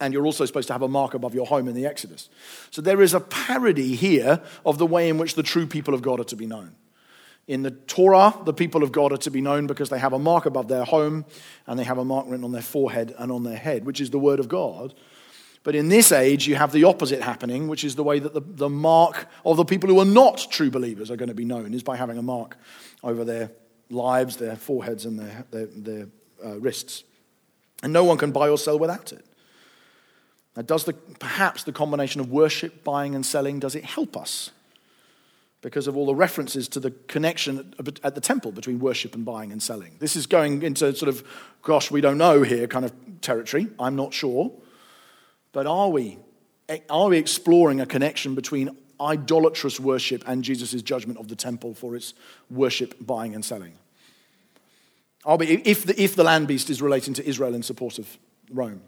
And 0.00 0.14
you're 0.14 0.24
also 0.24 0.46
supposed 0.46 0.68
to 0.68 0.72
have 0.72 0.82
a 0.82 0.88
mark 0.88 1.14
above 1.14 1.34
your 1.34 1.46
home 1.46 1.68
in 1.68 1.74
the 1.74 1.84
Exodus. 1.84 2.30
So 2.70 2.80
there 2.80 3.02
is 3.02 3.12
a 3.12 3.20
parody 3.20 3.96
here 3.96 4.40
of 4.64 4.78
the 4.78 4.86
way 4.86 5.08
in 5.08 5.18
which 5.18 5.34
the 5.34 5.42
true 5.42 5.66
people 5.66 5.92
of 5.92 6.00
God 6.00 6.20
are 6.20 6.24
to 6.24 6.36
be 6.36 6.46
known. 6.46 6.74
In 7.46 7.62
the 7.62 7.72
Torah, 7.72 8.34
the 8.44 8.54
people 8.54 8.82
of 8.82 8.92
God 8.92 9.12
are 9.12 9.18
to 9.18 9.30
be 9.30 9.40
known 9.40 9.66
because 9.66 9.90
they 9.90 9.98
have 9.98 10.12
a 10.12 10.18
mark 10.18 10.46
above 10.46 10.68
their 10.68 10.84
home 10.84 11.26
and 11.66 11.78
they 11.78 11.84
have 11.84 11.98
a 11.98 12.04
mark 12.04 12.26
written 12.28 12.44
on 12.44 12.52
their 12.52 12.62
forehead 12.62 13.14
and 13.18 13.30
on 13.30 13.42
their 13.42 13.56
head, 13.56 13.84
which 13.84 14.00
is 14.00 14.10
the 14.10 14.18
word 14.18 14.38
of 14.38 14.48
God. 14.48 14.94
But 15.62 15.74
in 15.74 15.88
this 15.88 16.10
age, 16.10 16.46
you 16.46 16.54
have 16.54 16.72
the 16.72 16.84
opposite 16.84 17.20
happening, 17.20 17.68
which 17.68 17.84
is 17.84 17.94
the 17.94 18.02
way 18.02 18.18
that 18.18 18.32
the, 18.32 18.40
the 18.40 18.70
mark 18.70 19.26
of 19.44 19.56
the 19.56 19.64
people 19.64 19.90
who 19.90 20.00
are 20.00 20.06
not 20.06 20.46
true 20.50 20.70
believers 20.70 21.10
are 21.10 21.16
going 21.16 21.28
to 21.28 21.34
be 21.34 21.44
known, 21.44 21.74
is 21.74 21.82
by 21.82 21.96
having 21.96 22.16
a 22.16 22.22
mark 22.22 22.56
over 23.02 23.24
their 23.24 23.52
lives, 23.90 24.36
their 24.36 24.56
foreheads, 24.56 25.04
and 25.04 25.18
their, 25.18 25.44
their, 25.50 25.66
their 25.66 26.06
uh, 26.44 26.58
wrists. 26.58 27.04
And 27.82 27.92
no 27.92 28.04
one 28.04 28.16
can 28.16 28.32
buy 28.32 28.48
or 28.48 28.56
sell 28.56 28.78
without 28.78 29.12
it. 29.12 29.24
Now, 30.56 30.62
does 30.62 30.84
the, 30.84 30.94
perhaps 30.94 31.64
the 31.64 31.72
combination 31.72 32.20
of 32.20 32.30
worship, 32.30 32.82
buying, 32.82 33.14
and 33.14 33.24
selling, 33.24 33.60
does 33.60 33.74
it 33.74 33.84
help 33.84 34.16
us? 34.16 34.50
because 35.62 35.86
of 35.86 35.96
all 35.96 36.06
the 36.06 36.14
references 36.14 36.68
to 36.68 36.80
the 36.80 36.90
connection 36.90 37.74
at 38.02 38.14
the 38.14 38.20
temple 38.20 38.50
between 38.52 38.78
worship 38.78 39.14
and 39.14 39.24
buying 39.24 39.52
and 39.52 39.62
selling. 39.62 39.96
This 39.98 40.16
is 40.16 40.26
going 40.26 40.62
into 40.62 40.94
sort 40.94 41.08
of, 41.08 41.22
gosh, 41.62 41.90
we 41.90 42.00
don't 42.00 42.18
know 42.18 42.42
here 42.42 42.66
kind 42.66 42.84
of 42.84 42.92
territory. 43.20 43.68
I'm 43.78 43.96
not 43.96 44.14
sure. 44.14 44.50
But 45.52 45.66
are 45.66 45.88
we 45.88 46.18
are 46.88 47.08
we 47.08 47.18
exploring 47.18 47.80
a 47.80 47.86
connection 47.86 48.36
between 48.36 48.76
idolatrous 49.00 49.80
worship 49.80 50.22
and 50.26 50.44
Jesus' 50.44 50.82
judgment 50.82 51.18
of 51.18 51.26
the 51.26 51.34
temple 51.34 51.74
for 51.74 51.96
its 51.96 52.14
worship, 52.48 52.94
buying, 53.04 53.34
and 53.34 53.44
selling? 53.44 53.72
Are 55.24 55.36
we, 55.36 55.48
if, 55.48 55.84
the, 55.84 56.00
if 56.00 56.14
the 56.14 56.22
land 56.22 56.46
beast 56.46 56.70
is 56.70 56.80
relating 56.80 57.12
to 57.14 57.26
Israel 57.26 57.54
in 57.54 57.64
support 57.64 57.98
of 57.98 58.16
Rome. 58.50 58.82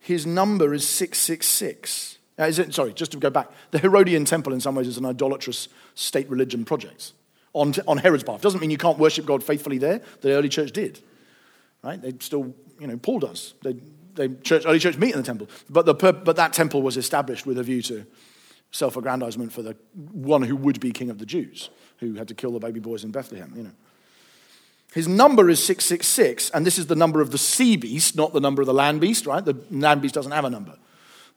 His 0.00 0.26
number 0.26 0.74
is 0.74 0.86
666. 0.86 2.18
Uh, 2.38 2.44
is 2.44 2.58
it, 2.58 2.74
sorry, 2.74 2.92
just 2.92 3.12
to 3.12 3.18
go 3.18 3.30
back, 3.30 3.50
the 3.70 3.78
Herodian 3.78 4.24
temple 4.24 4.52
in 4.52 4.60
some 4.60 4.74
ways 4.74 4.86
is 4.86 4.98
an 4.98 5.06
idolatrous 5.06 5.68
state 5.94 6.28
religion 6.28 6.64
project 6.64 7.12
on, 7.54 7.74
on 7.88 7.98
Herod's 7.98 8.24
behalf. 8.24 8.42
Doesn't 8.42 8.60
mean 8.60 8.70
you 8.70 8.78
can't 8.78 8.98
worship 8.98 9.24
God 9.24 9.42
faithfully 9.42 9.78
there. 9.78 10.02
The 10.20 10.32
early 10.32 10.48
church 10.48 10.72
did. 10.72 11.00
Right? 11.82 12.00
They 12.00 12.12
still, 12.20 12.54
you 12.78 12.86
know, 12.86 12.98
Paul 12.98 13.20
does. 13.20 13.54
They, 13.62 13.76
they 14.16 14.28
church, 14.28 14.64
early 14.66 14.78
church 14.78 14.96
meet 14.96 15.12
in 15.12 15.20
the 15.20 15.26
temple. 15.26 15.48
But, 15.68 15.86
the, 15.86 15.94
but 15.94 16.36
that 16.36 16.52
temple 16.52 16.82
was 16.82 16.96
established 16.96 17.46
with 17.46 17.58
a 17.58 17.62
view 17.62 17.82
to 17.82 18.06
self 18.70 18.96
aggrandizement 18.96 19.52
for 19.52 19.62
the 19.62 19.76
one 19.94 20.42
who 20.42 20.56
would 20.56 20.80
be 20.80 20.90
king 20.90 21.10
of 21.10 21.18
the 21.18 21.26
Jews, 21.26 21.70
who 21.98 22.14
had 22.14 22.28
to 22.28 22.34
kill 22.34 22.52
the 22.52 22.58
baby 22.58 22.80
boys 22.80 23.04
in 23.04 23.10
Bethlehem, 23.10 23.52
you 23.56 23.62
know. 23.62 23.72
His 24.94 25.08
number 25.08 25.50
is 25.50 25.62
666, 25.62 26.50
and 26.50 26.64
this 26.64 26.78
is 26.78 26.86
the 26.86 26.94
number 26.94 27.20
of 27.20 27.30
the 27.30 27.38
sea 27.38 27.76
beast, 27.76 28.16
not 28.16 28.32
the 28.32 28.40
number 28.40 28.62
of 28.62 28.66
the 28.66 28.72
land 28.72 29.00
beast, 29.00 29.26
right? 29.26 29.44
The 29.44 29.56
land 29.70 30.00
beast 30.00 30.14
doesn't 30.14 30.32
have 30.32 30.46
a 30.46 30.50
number. 30.50 30.78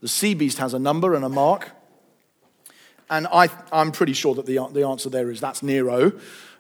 The 0.02 0.08
sea 0.08 0.34
beast 0.34 0.60
has 0.60 0.74
a 0.74 0.80
number 0.80 1.14
and 1.14 1.26
a 1.26 1.30
mark. 1.30 1.72
And 3.10 3.28
I, 3.28 3.50
am 3.72 3.92
pretty 3.92 4.14
sure 4.14 4.36
that 4.36 4.46
the, 4.46 4.66
the 4.72 4.88
answer 4.88 5.10
there 5.10 5.30
is 5.30 5.42
that's 5.42 5.62
Nero. 5.64 6.14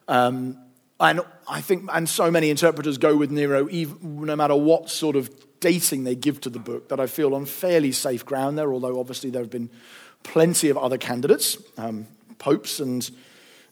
Um, 0.07 0.57
and 0.99 1.21
I 1.47 1.61
think, 1.61 1.89
and 1.93 2.09
so 2.09 2.29
many 2.29 2.49
interpreters 2.49 2.97
go 2.97 3.15
with 3.15 3.31
Nero, 3.31 3.69
even, 3.69 4.25
no 4.25 4.35
matter 4.35 4.55
what 4.55 4.89
sort 4.89 5.15
of 5.15 5.29
dating 5.59 6.03
they 6.03 6.15
give 6.15 6.41
to 6.41 6.49
the 6.49 6.59
book, 6.59 6.89
that 6.89 6.99
I 6.99 7.07
feel 7.07 7.35
on 7.35 7.45
fairly 7.45 7.91
safe 7.91 8.25
ground 8.25 8.57
there, 8.57 8.71
although 8.71 8.99
obviously 8.99 9.29
there 9.29 9.41
have 9.41 9.51
been 9.51 9.69
plenty 10.23 10.69
of 10.69 10.77
other 10.77 10.97
candidates, 10.97 11.57
um, 11.77 12.07
popes 12.37 12.79
and 12.79 13.09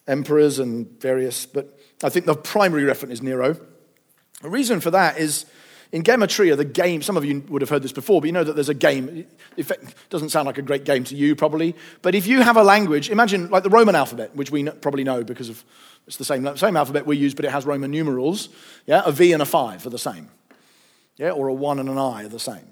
emperors 0.08 0.60
and 0.60 0.88
various, 1.02 1.46
but 1.46 1.80
I 2.04 2.10
think 2.10 2.26
the 2.26 2.36
primary 2.36 2.84
referent 2.84 3.12
is 3.12 3.22
Nero. 3.22 3.58
The 4.42 4.50
reason 4.50 4.80
for 4.80 4.92
that 4.92 5.18
is 5.18 5.46
in 5.92 6.04
Gematria, 6.04 6.58
the 6.58 6.66
game, 6.66 7.02
some 7.02 7.18
of 7.18 7.24
you 7.24 7.44
would 7.50 7.62
have 7.62 7.70
heard 7.70 7.82
this 7.82 7.94
before, 7.94 8.22
but 8.22 8.28
you 8.28 8.34
know 8.34 8.44
that 8.44 8.54
there's 8.54 8.70
a 8.70 8.74
game. 8.74 9.26
It 9.56 9.72
doesn't 10.10 10.30
sound 10.30 10.46
like 10.46 10.58
a 10.58 10.62
great 10.62 10.84
game 10.84 11.04
to 11.06 11.16
you, 11.16 11.36
probably. 11.36 11.76
But 12.02 12.14
if 12.14 12.28
you 12.28 12.42
have 12.42 12.58
a 12.58 12.64
language, 12.64 13.10
imagine 13.10 13.50
like 13.50 13.64
the 13.64 13.70
Roman 13.70 13.96
alphabet, 13.96 14.36
which 14.36 14.52
we 14.52 14.70
probably 14.70 15.04
know 15.04 15.24
because 15.24 15.50
of 15.50 15.64
it's 16.06 16.18
the 16.18 16.26
same, 16.26 16.56
same 16.58 16.78
alphabet 16.78 17.06
we 17.06 17.18
use, 17.18 17.34
but 17.34 17.46
it 17.46 17.52
has 17.52 17.66
Roman 17.66 17.92
numerals. 17.92 18.50
Yeah, 18.86 19.02
a 19.06 19.12
V 19.12 19.34
and 19.34 19.42
a 19.42 19.46
five 19.46 19.86
are 19.86 19.90
the 19.90 19.98
same. 19.98 20.30
Yeah, 21.18 21.32
or 21.32 21.48
a 21.48 21.54
one 21.54 21.80
and 21.80 21.90
an 21.90 21.98
I 21.98 22.26
are 22.26 22.30
the 22.30 22.40
same. 22.40 22.68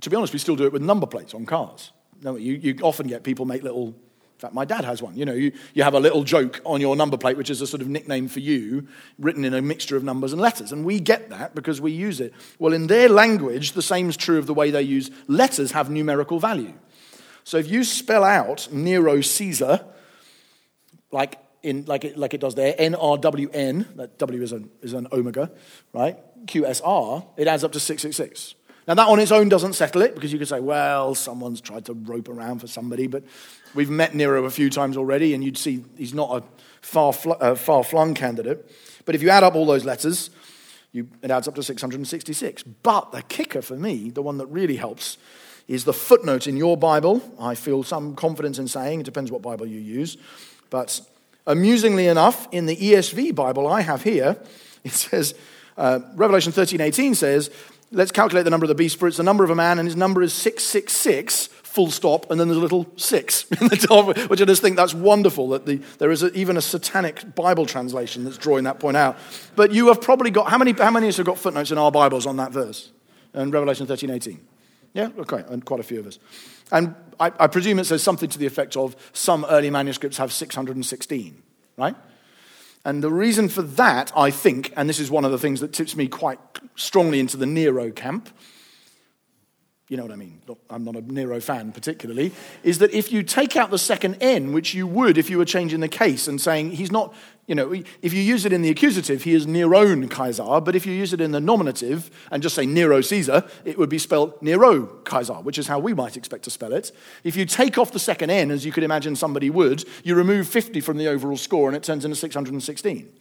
To 0.00 0.10
be 0.10 0.16
honest, 0.16 0.32
we 0.32 0.38
still 0.38 0.56
do 0.56 0.64
it 0.64 0.72
with 0.72 0.82
number 0.82 1.06
plates 1.06 1.34
on 1.34 1.46
cars. 1.46 1.92
You, 2.22 2.32
you 2.32 2.78
often 2.82 3.06
get 3.06 3.22
people 3.22 3.46
make 3.46 3.62
little 3.62 3.94
in 4.40 4.42
fact, 4.42 4.54
my 4.54 4.64
dad 4.64 4.86
has 4.86 5.02
one. 5.02 5.18
You 5.18 5.26
know, 5.26 5.34
you, 5.34 5.52
you 5.74 5.82
have 5.82 5.92
a 5.92 6.00
little 6.00 6.24
joke 6.24 6.62
on 6.64 6.80
your 6.80 6.96
number 6.96 7.18
plate, 7.18 7.36
which 7.36 7.50
is 7.50 7.60
a 7.60 7.66
sort 7.66 7.82
of 7.82 7.88
nickname 7.88 8.26
for 8.26 8.40
you, 8.40 8.88
written 9.18 9.44
in 9.44 9.52
a 9.52 9.60
mixture 9.60 9.98
of 9.98 10.02
numbers 10.02 10.32
and 10.32 10.40
letters. 10.40 10.72
And 10.72 10.82
we 10.82 10.98
get 10.98 11.28
that 11.28 11.54
because 11.54 11.78
we 11.78 11.92
use 11.92 12.20
it. 12.20 12.32
Well, 12.58 12.72
in 12.72 12.86
their 12.86 13.10
language, 13.10 13.72
the 13.72 13.82
same 13.82 14.08
is 14.08 14.16
true 14.16 14.38
of 14.38 14.46
the 14.46 14.54
way 14.54 14.70
they 14.70 14.80
use 14.80 15.10
letters 15.26 15.72
have 15.72 15.90
numerical 15.90 16.38
value. 16.38 16.72
So 17.44 17.58
if 17.58 17.70
you 17.70 17.84
spell 17.84 18.24
out 18.24 18.66
Nero 18.72 19.20
Caesar, 19.20 19.84
like, 21.10 21.38
in, 21.62 21.84
like, 21.84 22.06
it, 22.06 22.16
like 22.16 22.32
it 22.32 22.40
does 22.40 22.54
there, 22.54 22.74
N 22.78 22.94
R 22.94 23.18
W 23.18 23.50
N, 23.52 23.88
that 23.96 24.16
W 24.16 24.42
is 24.42 24.52
an, 24.52 24.70
is 24.80 24.94
an 24.94 25.06
omega, 25.12 25.50
right? 25.92 26.16
Q 26.46 26.66
S 26.66 26.80
R, 26.82 27.24
it 27.36 27.46
adds 27.46 27.64
up 27.64 27.72
to 27.72 27.80
666. 27.80 28.54
Now, 28.88 28.94
that 28.94 29.08
on 29.08 29.20
its 29.20 29.30
own 29.30 29.48
doesn't 29.48 29.74
settle 29.74 30.02
it 30.02 30.14
because 30.14 30.32
you 30.32 30.38
could 30.38 30.48
say, 30.48 30.58
well, 30.58 31.14
someone's 31.14 31.60
tried 31.60 31.84
to 31.84 31.92
rope 31.92 32.28
around 32.28 32.58
for 32.58 32.66
somebody, 32.66 33.06
but 33.06 33.22
we've 33.74 33.90
met 33.90 34.14
Nero 34.14 34.44
a 34.44 34.50
few 34.50 34.70
times 34.70 34.96
already, 34.96 35.34
and 35.34 35.44
you'd 35.44 35.58
see 35.58 35.84
he's 35.96 36.14
not 36.14 36.42
a 36.42 36.42
far, 36.80 37.14
uh, 37.40 37.54
far 37.54 37.84
flung 37.84 38.14
candidate. 38.14 38.68
But 39.04 39.14
if 39.14 39.22
you 39.22 39.30
add 39.30 39.44
up 39.44 39.54
all 39.54 39.66
those 39.66 39.84
letters, 39.84 40.30
you, 40.92 41.08
it 41.22 41.30
adds 41.30 41.46
up 41.46 41.54
to 41.54 41.62
666. 41.62 42.62
But 42.62 43.12
the 43.12 43.22
kicker 43.22 43.62
for 43.62 43.76
me, 43.76 44.10
the 44.10 44.22
one 44.22 44.38
that 44.38 44.46
really 44.46 44.76
helps, 44.76 45.18
is 45.68 45.84
the 45.84 45.92
footnote 45.92 46.46
in 46.46 46.56
your 46.56 46.76
Bible. 46.76 47.22
I 47.38 47.54
feel 47.54 47.84
some 47.84 48.16
confidence 48.16 48.58
in 48.58 48.66
saying, 48.66 49.00
it 49.00 49.04
depends 49.04 49.30
what 49.30 49.42
Bible 49.42 49.66
you 49.66 49.78
use. 49.78 50.16
But 50.68 51.00
amusingly 51.46 52.08
enough, 52.08 52.48
in 52.50 52.66
the 52.66 52.76
ESV 52.76 53.34
Bible 53.34 53.68
I 53.68 53.82
have 53.82 54.02
here, 54.02 54.36
it 54.84 54.92
says, 54.92 55.34
uh, 55.76 56.00
Revelation 56.14 56.52
13 56.52 56.80
18 56.80 57.14
says, 57.14 57.50
Let's 57.92 58.12
calculate 58.12 58.44
the 58.44 58.50
number 58.50 58.64
of 58.64 58.68
the 58.68 58.76
beast, 58.76 59.00
for 59.00 59.08
it's 59.08 59.16
the 59.16 59.24
number 59.24 59.42
of 59.42 59.50
a 59.50 59.56
man, 59.56 59.80
and 59.80 59.88
his 59.88 59.96
number 59.96 60.22
is 60.22 60.32
666, 60.32 61.48
full 61.48 61.90
stop, 61.90 62.30
and 62.30 62.38
then 62.38 62.46
there's 62.46 62.58
a 62.58 62.60
little 62.60 62.86
six 62.96 63.50
in 63.60 63.66
the 63.66 63.76
top, 63.76 64.16
which 64.30 64.40
I 64.40 64.44
just 64.44 64.62
think 64.62 64.76
that's 64.76 64.94
wonderful 64.94 65.48
that 65.48 65.66
the, 65.66 65.80
there 65.98 66.12
is 66.12 66.22
a, 66.22 66.32
even 66.32 66.56
a 66.56 66.60
satanic 66.60 67.34
Bible 67.34 67.66
translation 67.66 68.22
that's 68.22 68.38
drawing 68.38 68.62
that 68.64 68.78
point 68.78 68.96
out. 68.96 69.18
But 69.56 69.72
you 69.72 69.88
have 69.88 70.00
probably 70.00 70.30
got, 70.30 70.48
how 70.48 70.58
many, 70.58 70.72
how 70.72 70.92
many 70.92 71.06
of 71.06 71.10
us 71.10 71.16
have 71.16 71.26
got 71.26 71.38
footnotes 71.38 71.72
in 71.72 71.78
our 71.78 71.90
Bibles 71.90 72.26
on 72.26 72.36
that 72.36 72.52
verse? 72.52 72.92
In 73.34 73.50
Revelation 73.50 73.88
13, 73.88 74.10
18? 74.10 74.40
Yeah, 74.94 75.08
okay, 75.18 75.44
and 75.48 75.64
quite 75.64 75.80
a 75.80 75.84
few 75.84 75.98
of 75.98 76.06
us. 76.06 76.20
And 76.70 76.94
I, 77.18 77.32
I 77.40 77.46
presume 77.48 77.80
it 77.80 77.84
says 77.86 78.04
something 78.04 78.28
to 78.30 78.38
the 78.38 78.46
effect 78.46 78.76
of 78.76 78.94
some 79.12 79.44
early 79.48 79.70
manuscripts 79.70 80.18
have 80.18 80.32
616, 80.32 81.42
right? 81.76 81.96
And 82.84 83.02
the 83.02 83.10
reason 83.10 83.48
for 83.48 83.62
that, 83.62 84.10
I 84.16 84.30
think, 84.30 84.72
and 84.76 84.88
this 84.88 84.98
is 84.98 85.10
one 85.10 85.24
of 85.24 85.32
the 85.32 85.38
things 85.38 85.60
that 85.60 85.72
tips 85.72 85.96
me 85.96 86.08
quite 86.08 86.38
strongly 86.76 87.20
into 87.20 87.36
the 87.36 87.46
Nero 87.46 87.90
camp, 87.90 88.30
you 89.90 89.96
know 89.96 90.04
what 90.04 90.12
I 90.12 90.16
mean? 90.16 90.40
I'm 90.70 90.84
not 90.84 90.94
a 90.94 91.00
Nero 91.00 91.40
fan 91.40 91.72
particularly, 91.72 92.32
is 92.62 92.78
that 92.78 92.94
if 92.94 93.10
you 93.10 93.24
take 93.24 93.56
out 93.56 93.72
the 93.72 93.78
second 93.78 94.18
N, 94.20 94.52
which 94.52 94.72
you 94.72 94.86
would 94.86 95.18
if 95.18 95.28
you 95.28 95.36
were 95.36 95.44
changing 95.44 95.80
the 95.80 95.88
case 95.88 96.28
and 96.28 96.40
saying 96.40 96.70
he's 96.70 96.92
not, 96.92 97.12
you 97.48 97.56
know, 97.56 97.74
if 98.00 98.14
you 98.14 98.22
use 98.22 98.46
it 98.46 98.52
in 98.52 98.62
the 98.62 98.70
accusative, 98.70 99.24
he 99.24 99.34
is 99.34 99.46
Neron 99.46 100.08
Caesar, 100.08 100.60
but 100.60 100.76
if 100.76 100.86
you 100.86 100.92
use 100.92 101.12
it 101.12 101.20
in 101.20 101.32
the 101.32 101.40
nominative 101.40 102.08
and 102.30 102.40
just 102.40 102.54
say 102.54 102.66
Nero 102.66 103.00
Caesar, 103.00 103.44
it 103.64 103.76
would 103.78 103.88
be 103.88 103.98
spelled 103.98 104.40
Nero 104.40 105.00
Caesar, 105.10 105.34
which 105.34 105.58
is 105.58 105.66
how 105.66 105.80
we 105.80 105.92
might 105.92 106.16
expect 106.16 106.44
to 106.44 106.50
spell 106.50 106.72
it. 106.72 106.92
If 107.24 107.34
you 107.34 107.44
take 107.44 107.76
off 107.76 107.90
the 107.90 107.98
second 107.98 108.30
N, 108.30 108.52
as 108.52 108.64
you 108.64 108.70
could 108.70 108.84
imagine 108.84 109.16
somebody 109.16 109.50
would, 109.50 109.84
you 110.04 110.14
remove 110.14 110.46
50 110.46 110.80
from 110.80 110.98
the 110.98 111.08
overall 111.08 111.36
score 111.36 111.68
and 111.68 111.76
it 111.76 111.82
turns 111.82 112.04
into 112.04 112.16
616. 112.16 113.12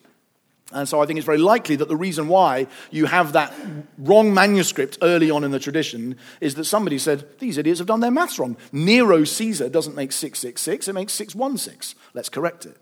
And 0.71 0.87
so 0.87 1.01
I 1.01 1.05
think 1.05 1.17
it's 1.17 1.25
very 1.25 1.39
likely 1.39 1.75
that 1.77 1.87
the 1.87 1.95
reason 1.95 2.27
why 2.27 2.67
you 2.91 3.07
have 3.07 3.33
that 3.33 3.53
wrong 3.97 4.33
manuscript 4.33 4.99
early 5.01 5.31
on 5.31 5.43
in 5.43 5.51
the 5.51 5.59
tradition 5.59 6.15
is 6.41 6.55
that 6.55 6.65
somebody 6.65 6.99
said, 6.99 7.27
these 7.39 7.57
idiots 7.57 7.79
have 7.79 7.87
done 7.87 8.01
their 8.01 8.11
maths 8.11 8.37
wrong. 8.37 8.55
Nero 8.71 9.23
Caesar 9.23 9.67
doesn't 9.67 9.95
make 9.95 10.11
666, 10.11 10.87
it 10.87 10.93
makes 10.93 11.13
616. 11.13 11.99
Let's 12.13 12.29
correct 12.29 12.65
it. 12.65 12.77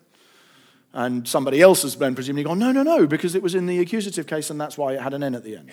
And 0.93 1.27
somebody 1.27 1.61
else 1.61 1.83
has 1.83 1.95
then 1.95 2.15
presumably 2.15 2.43
gone, 2.43 2.59
no, 2.59 2.71
no, 2.71 2.83
no, 2.83 3.07
because 3.07 3.35
it 3.35 3.43
was 3.43 3.55
in 3.55 3.67
the 3.67 3.79
accusative 3.79 4.27
case 4.27 4.49
and 4.49 4.59
that's 4.59 4.77
why 4.77 4.93
it 4.93 5.01
had 5.01 5.13
an 5.13 5.23
N 5.23 5.35
at 5.35 5.43
the 5.43 5.55
end. 5.55 5.71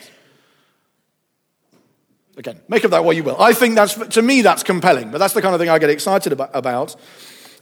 Again, 2.37 2.61
make 2.69 2.85
of 2.85 2.91
that 2.93 3.05
what 3.05 3.17
you 3.17 3.25
will. 3.25 3.41
I 3.41 3.53
think 3.53 3.75
that's, 3.75 3.95
to 3.95 4.23
me, 4.23 4.43
that's 4.43 4.62
compelling, 4.62 5.11
but 5.11 5.19
that's 5.19 5.35
the 5.35 5.43
kind 5.43 5.55
of 5.55 5.61
thing 5.61 5.71
I 5.71 5.79
get 5.79 5.91
excited 5.91 6.33
about. 6.33 6.97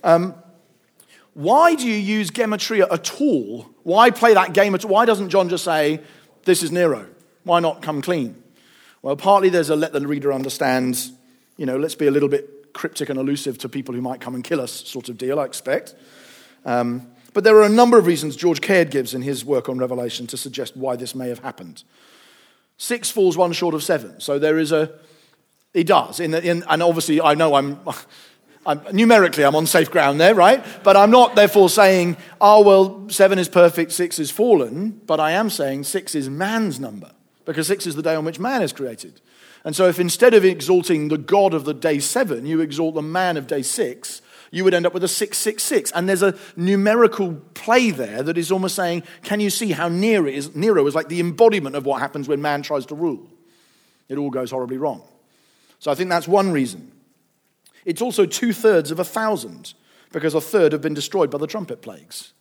Um, 0.03 0.35
why 1.35 1.75
do 1.75 1.87
you 1.87 1.97
use 1.97 2.31
gematria 2.31 2.87
at 2.93 3.21
all? 3.21 3.69
Why 3.83 4.11
play 4.11 4.35
that 4.35 4.53
game 4.53 4.75
at 4.75 4.85
all? 4.85 4.91
Why 4.91 5.05
doesn't 5.05 5.31
John 5.31 5.49
just 5.49 5.65
say, 5.65 6.01
this 6.45 6.63
is 6.63 6.71
Nero? 6.71 7.07
Why 7.45 7.61
not 7.61 7.83
come 7.83 8.03
clean? 8.03 8.43
Well, 9.01 9.17
partly 9.17 9.49
there's 9.49 9.71
a 9.71 9.77
let 9.77 9.93
the 9.93 10.07
reader 10.07 10.33
understand, 10.33 11.11
you 11.57 11.67
know, 11.67 11.77
let's 11.77 11.95
be 11.95 12.07
a 12.07 12.11
little 12.11 12.29
bit 12.29 12.73
cryptic 12.73 13.09
and 13.09 13.19
elusive 13.19 13.59
to 13.59 13.69
people 13.69 13.95
who 13.95 14.01
might 14.01 14.21
come 14.21 14.35
and 14.35 14.45
kill 14.45 14.61
us 14.61 14.73
sort 14.73 15.09
of 15.09 15.19
deal, 15.19 15.41
I 15.41 15.45
expect. 15.45 15.95
Um, 16.65 17.09
but 17.33 17.45
there 17.45 17.57
are 17.57 17.65
a 17.65 17.69
number 17.69 17.99
of 17.99 18.07
reasons 18.07 18.37
George 18.37 18.61
Caird 18.61 18.91
gives 18.91 19.15
in 19.15 19.23
his 19.23 19.45
work 19.45 19.69
on 19.69 19.79
Revelation 19.79 20.27
to 20.29 20.37
suggest 20.37 20.77
why 20.77 20.97
this 20.97 21.15
may 21.15 21.29
have 21.29 21.41
happened. 21.41 21.83
Six 22.77 23.11
falls 23.11 23.37
one 23.37 23.53
short 23.53 23.75
of 23.75 23.83
seven. 23.83 24.21
So 24.21 24.39
there 24.39 24.59
is 24.59 24.71
a, 24.71 24.93
he 25.73 25.85
does. 25.85 26.21
In, 26.21 26.35
in, 26.35 26.63
and 26.69 26.83
obviously, 26.83 27.21
I 27.21 27.35
know 27.35 27.55
I'm, 27.55 27.81
I'm, 28.65 28.81
numerically, 28.93 29.45
I'm 29.45 29.57
on 29.57 29.67
safe 29.67 29.91
ground 29.91 30.21
there, 30.21 30.35
right? 30.35 30.65
But 30.85 30.97
I'm 30.97 31.11
not 31.11 31.35
therefore 31.35 31.69
saying, 31.69 32.17
oh, 32.41 32.63
well, 32.63 33.09
seven 33.09 33.39
is 33.39 33.49
perfect, 33.49 33.93
six 33.93 34.19
is 34.19 34.31
fallen. 34.31 35.01
But 35.07 35.19
I 35.19 35.33
am 35.33 35.51
saying 35.51 35.85
six 35.85 36.15
is 36.15 36.31
man's 36.31 36.79
number, 36.79 37.11
because 37.45 37.67
six 37.67 37.87
is 37.87 37.97
the 37.97 38.03
day 38.03 38.15
on 38.15 38.25
which 38.25 38.39
man 38.39 38.63
is 38.63 38.73
created. 38.73 39.21
And 39.65 39.77
so, 39.77 39.87
if 39.89 40.01
instead 40.01 40.35
of 40.35 40.45
exalting 40.45 41.09
the 41.09 41.19
God 41.19 41.55
of 41.55 41.65
the 41.65 41.75
day 41.75 41.99
seven, 41.99 42.47
you 42.47 42.61
exalt 42.61 42.95
the 42.95 43.03
man 43.03 43.37
of 43.37 43.47
day 43.47 43.63
six, 43.63 44.23
you 44.53 44.65
would 44.65 44.75
end 44.75 44.87
up 44.87 44.95
with 44.95 45.03
a 45.03 45.09
666. 45.09 45.91
And 45.93 46.09
there's 46.09 46.23
a 46.23 46.37
numerical 46.57 47.35
play 47.55 47.91
there 47.91 48.23
that 48.23 48.37
is 48.39 48.53
almost 48.53 48.77
saying, 48.77 49.03
can 49.23 49.41
you 49.41 49.51
see 49.51 49.73
how 49.73 49.89
Nero 49.89 50.27
is, 50.27 50.55
Nero 50.55 50.87
is 50.87 50.95
like 50.95 51.09
the 51.09 51.21
embodiment 51.21 51.75
of 51.75 51.87
what 51.87 52.01
happens 52.01 52.29
when 52.29 52.43
man 52.43 52.63
tries 52.63 52.87
to 52.87 52.95
rule? 52.95 53.27
It 54.09 54.19
all 54.19 54.31
goes 54.31 54.51
horribly 54.51 54.77
wrong. 54.77 55.03
So 55.79 55.91
I 55.91 55.95
think 55.95 56.11
that's 56.11 56.29
one 56.29 56.53
reason. 56.53 56.92
It's 57.85 58.03
also 58.03 58.27
two 58.27 58.53
thirds 58.53 58.91
of 58.91 58.99
a 58.99 59.05
thousand, 59.05 59.75
because 60.13 60.35
a 60.35 60.41
third 60.41 60.73
have 60.73 60.83
been 60.83 60.95
destroyed 60.95 61.31
by 61.31 61.39
the 61.39 61.47
trumpet 61.47 61.83
plagues. 61.83 62.33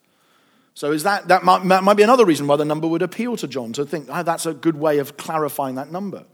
So 0.74 0.92
is 0.92 1.04
that, 1.04 1.28
that 1.28 1.44
might, 1.44 1.68
that 1.68 1.84
might 1.84 1.98
be 1.98 2.04
another 2.04 2.26
reason 2.26 2.48
why 2.48 2.56
the 2.56 2.66
number 2.66 2.88
would 2.88 3.02
appeal 3.02 3.36
to 3.38 3.48
John, 3.48 3.74
to 3.74 3.86
think 3.86 4.08
oh, 4.10 4.24
that's 4.24 4.46
a 4.46 4.54
good 4.54 4.78
way 4.78 5.00
of 5.00 5.18
clarifying 5.18 5.76
that 5.76 5.92
number. 5.92 6.26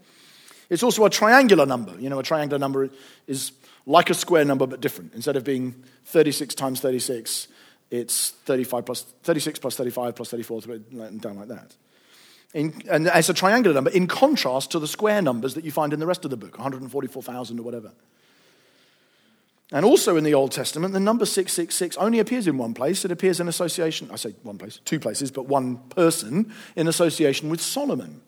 It's 0.70 0.82
also 0.82 1.04
a 1.04 1.10
triangular 1.10 1.66
number. 1.66 1.98
You 1.98 2.10
know, 2.10 2.18
a 2.18 2.22
triangular 2.22 2.58
number 2.58 2.90
is 3.26 3.52
like 3.86 4.10
a 4.10 4.14
square 4.14 4.44
number 4.44 4.66
but 4.66 4.80
different. 4.80 5.14
Instead 5.14 5.36
of 5.36 5.44
being 5.44 5.82
36 6.04 6.54
times 6.54 6.80
36, 6.80 7.48
it's 7.90 8.30
35 8.30 8.84
plus 8.84 9.02
36 9.22 9.58
plus 9.58 9.76
35 9.76 10.14
plus 10.14 10.30
34, 10.30 10.62
and 10.68 11.20
down 11.20 11.36
like 11.36 11.48
that. 11.48 11.74
In, 12.54 12.82
and 12.90 13.06
it's 13.06 13.28
a 13.28 13.34
triangular 13.34 13.74
number 13.74 13.90
in 13.90 14.06
contrast 14.06 14.70
to 14.72 14.78
the 14.78 14.88
square 14.88 15.20
numbers 15.20 15.54
that 15.54 15.64
you 15.64 15.70
find 15.70 15.92
in 15.92 16.00
the 16.00 16.06
rest 16.06 16.24
of 16.24 16.30
the 16.30 16.36
book, 16.36 16.58
144,000 16.58 17.58
or 17.58 17.62
whatever. 17.62 17.92
And 19.70 19.84
also 19.84 20.16
in 20.16 20.24
the 20.24 20.34
Old 20.34 20.52
Testament, 20.52 20.94
the 20.94 21.00
number 21.00 21.26
666 21.26 21.96
only 21.98 22.20
appears 22.20 22.46
in 22.46 22.56
one 22.56 22.72
place. 22.72 23.04
It 23.04 23.12
appears 23.12 23.38
in 23.38 23.48
association, 23.48 24.08
I 24.10 24.16
say 24.16 24.34
one 24.42 24.56
place, 24.56 24.80
two 24.84 24.98
places, 24.98 25.30
but 25.30 25.46
one 25.46 25.76
person 25.90 26.54
in 26.74 26.88
association 26.88 27.50
with 27.50 27.60
Solomon. 27.60 28.22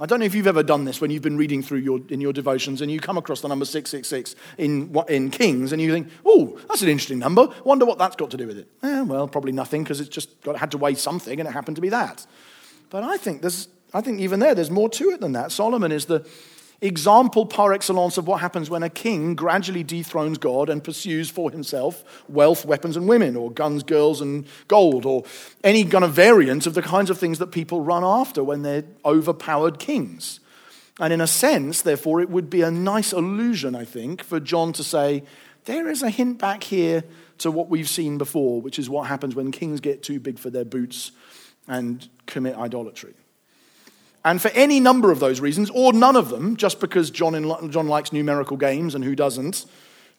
I 0.00 0.06
don't 0.06 0.18
know 0.18 0.26
if 0.26 0.34
you've 0.34 0.46
ever 0.46 0.62
done 0.62 0.86
this 0.86 1.00
when 1.00 1.10
you've 1.10 1.22
been 1.22 1.36
reading 1.36 1.62
through 1.62 1.80
your, 1.80 2.00
in 2.08 2.22
your 2.22 2.32
devotions 2.32 2.80
and 2.80 2.90
you 2.90 2.98
come 3.00 3.18
across 3.18 3.42
the 3.42 3.48
number 3.48 3.66
666 3.66 4.34
in, 4.56 4.92
what 4.92 5.10
in 5.10 5.30
Kings 5.30 5.72
and 5.72 5.80
you 5.80 5.92
think, 5.92 6.08
oh, 6.24 6.58
that's 6.68 6.80
an 6.80 6.88
interesting 6.88 7.18
number. 7.18 7.48
Wonder 7.64 7.84
what 7.84 7.98
that's 7.98 8.16
got 8.16 8.30
to 8.30 8.38
do 8.38 8.46
with 8.46 8.56
it. 8.56 8.66
Eh, 8.82 9.02
well, 9.02 9.28
probably 9.28 9.52
nothing 9.52 9.84
because 9.84 10.00
it's 10.00 10.08
just 10.08 10.40
got, 10.40 10.56
had 10.56 10.70
to 10.70 10.78
weigh 10.78 10.94
something 10.94 11.38
and 11.38 11.46
it 11.46 11.52
happened 11.52 11.76
to 11.76 11.82
be 11.82 11.90
that. 11.90 12.26
But 12.88 13.04
I 13.04 13.18
think, 13.18 13.42
there's, 13.42 13.68
I 13.92 14.00
think 14.00 14.20
even 14.20 14.40
there, 14.40 14.54
there's 14.54 14.70
more 14.70 14.88
to 14.88 15.10
it 15.10 15.20
than 15.20 15.32
that. 15.32 15.52
Solomon 15.52 15.92
is 15.92 16.06
the 16.06 16.26
example 16.80 17.46
par 17.46 17.72
excellence 17.72 18.16
of 18.16 18.26
what 18.26 18.40
happens 18.40 18.70
when 18.70 18.82
a 18.82 18.88
king 18.88 19.34
gradually 19.34 19.82
dethrones 19.82 20.38
God 20.38 20.70
and 20.70 20.82
pursues 20.82 21.30
for 21.30 21.50
himself 21.50 22.24
wealth, 22.28 22.64
weapons, 22.64 22.96
and 22.96 23.08
women, 23.08 23.36
or 23.36 23.50
guns, 23.50 23.82
girls, 23.82 24.20
and 24.20 24.46
gold, 24.68 25.04
or 25.04 25.24
any 25.62 25.84
kind 25.84 26.04
of 26.04 26.12
variant 26.12 26.66
of 26.66 26.74
the 26.74 26.82
kinds 26.82 27.10
of 27.10 27.18
things 27.18 27.38
that 27.38 27.48
people 27.48 27.80
run 27.80 28.04
after 28.04 28.42
when 28.42 28.62
they're 28.62 28.84
overpowered 29.04 29.78
kings. 29.78 30.40
And 30.98 31.12
in 31.12 31.20
a 31.20 31.26
sense, 31.26 31.82
therefore, 31.82 32.20
it 32.20 32.28
would 32.28 32.50
be 32.50 32.62
a 32.62 32.70
nice 32.70 33.12
illusion, 33.12 33.74
I 33.74 33.84
think, 33.84 34.22
for 34.22 34.38
John 34.38 34.72
to 34.74 34.84
say, 34.84 35.24
there 35.64 35.88
is 35.88 36.02
a 36.02 36.10
hint 36.10 36.38
back 36.38 36.62
here 36.64 37.04
to 37.38 37.50
what 37.50 37.68
we've 37.68 37.88
seen 37.88 38.18
before, 38.18 38.60
which 38.60 38.78
is 38.78 38.90
what 38.90 39.06
happens 39.06 39.34
when 39.34 39.50
kings 39.50 39.80
get 39.80 40.02
too 40.02 40.20
big 40.20 40.38
for 40.38 40.50
their 40.50 40.64
boots 40.64 41.12
and 41.68 42.08
commit 42.26 42.56
idolatry. 42.56 43.14
And 44.24 44.40
for 44.40 44.48
any 44.48 44.80
number 44.80 45.10
of 45.10 45.18
those 45.18 45.40
reasons, 45.40 45.70
or 45.70 45.92
none 45.92 46.16
of 46.16 46.28
them, 46.28 46.56
just 46.56 46.78
because 46.80 47.10
John, 47.10 47.34
in, 47.34 47.70
John 47.70 47.88
likes 47.88 48.12
numerical 48.12 48.56
games 48.56 48.94
and 48.94 49.02
who 49.02 49.14
doesn't, 49.14 49.64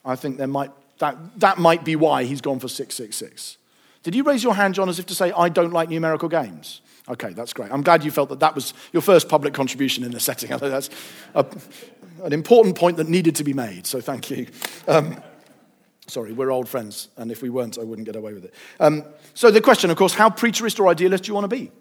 I 0.03 0.15
think 0.15 0.37
there 0.37 0.47
might, 0.47 0.71
that, 0.97 1.17
that 1.39 1.59
might 1.59 1.85
be 1.85 1.95
why 1.95 2.23
he's 2.23 2.41
gone 2.41 2.59
for 2.59 2.67
666. 2.67 3.57
Did 4.03 4.15
you 4.15 4.23
raise 4.23 4.43
your 4.43 4.55
hand, 4.55 4.73
John, 4.73 4.89
as 4.89 4.97
if 4.97 5.05
to 5.07 5.15
say, 5.15 5.31
I 5.31 5.49
don't 5.49 5.71
like 5.71 5.89
numerical 5.89 6.29
games? 6.29 6.81
Okay, 7.09 7.33
that's 7.33 7.53
great. 7.53 7.71
I'm 7.71 7.83
glad 7.83 8.03
you 8.03 8.11
felt 8.11 8.29
that 8.29 8.39
that 8.39 8.55
was 8.55 8.73
your 8.93 9.01
first 9.01 9.29
public 9.29 9.53
contribution 9.53 10.03
in 10.03 10.11
the 10.11 10.19
setting. 10.19 10.49
That's 10.57 10.89
a, 11.33 11.45
an 12.23 12.31
important 12.31 12.77
point 12.77 12.97
that 12.97 13.07
needed 13.07 13.35
to 13.37 13.43
be 13.43 13.53
made, 13.53 13.87
so 13.87 13.99
thank 13.99 14.29
you. 14.29 14.47
Um, 14.87 15.21
sorry, 16.07 16.31
we're 16.31 16.51
old 16.51 16.69
friends, 16.69 17.09
and 17.17 17.31
if 17.31 17.41
we 17.41 17.49
weren't, 17.49 17.77
I 17.79 17.83
wouldn't 17.83 18.05
get 18.05 18.15
away 18.15 18.33
with 18.33 18.45
it. 18.45 18.53
Um, 18.79 19.03
so 19.33 19.49
the 19.49 19.61
question, 19.61 19.89
of 19.89 19.97
course, 19.97 20.13
how 20.13 20.29
preterist 20.29 20.79
or 20.79 20.87
idealist 20.87 21.23
do 21.23 21.29
you 21.29 21.33
want 21.33 21.45
to 21.45 21.55
be? 21.55 21.71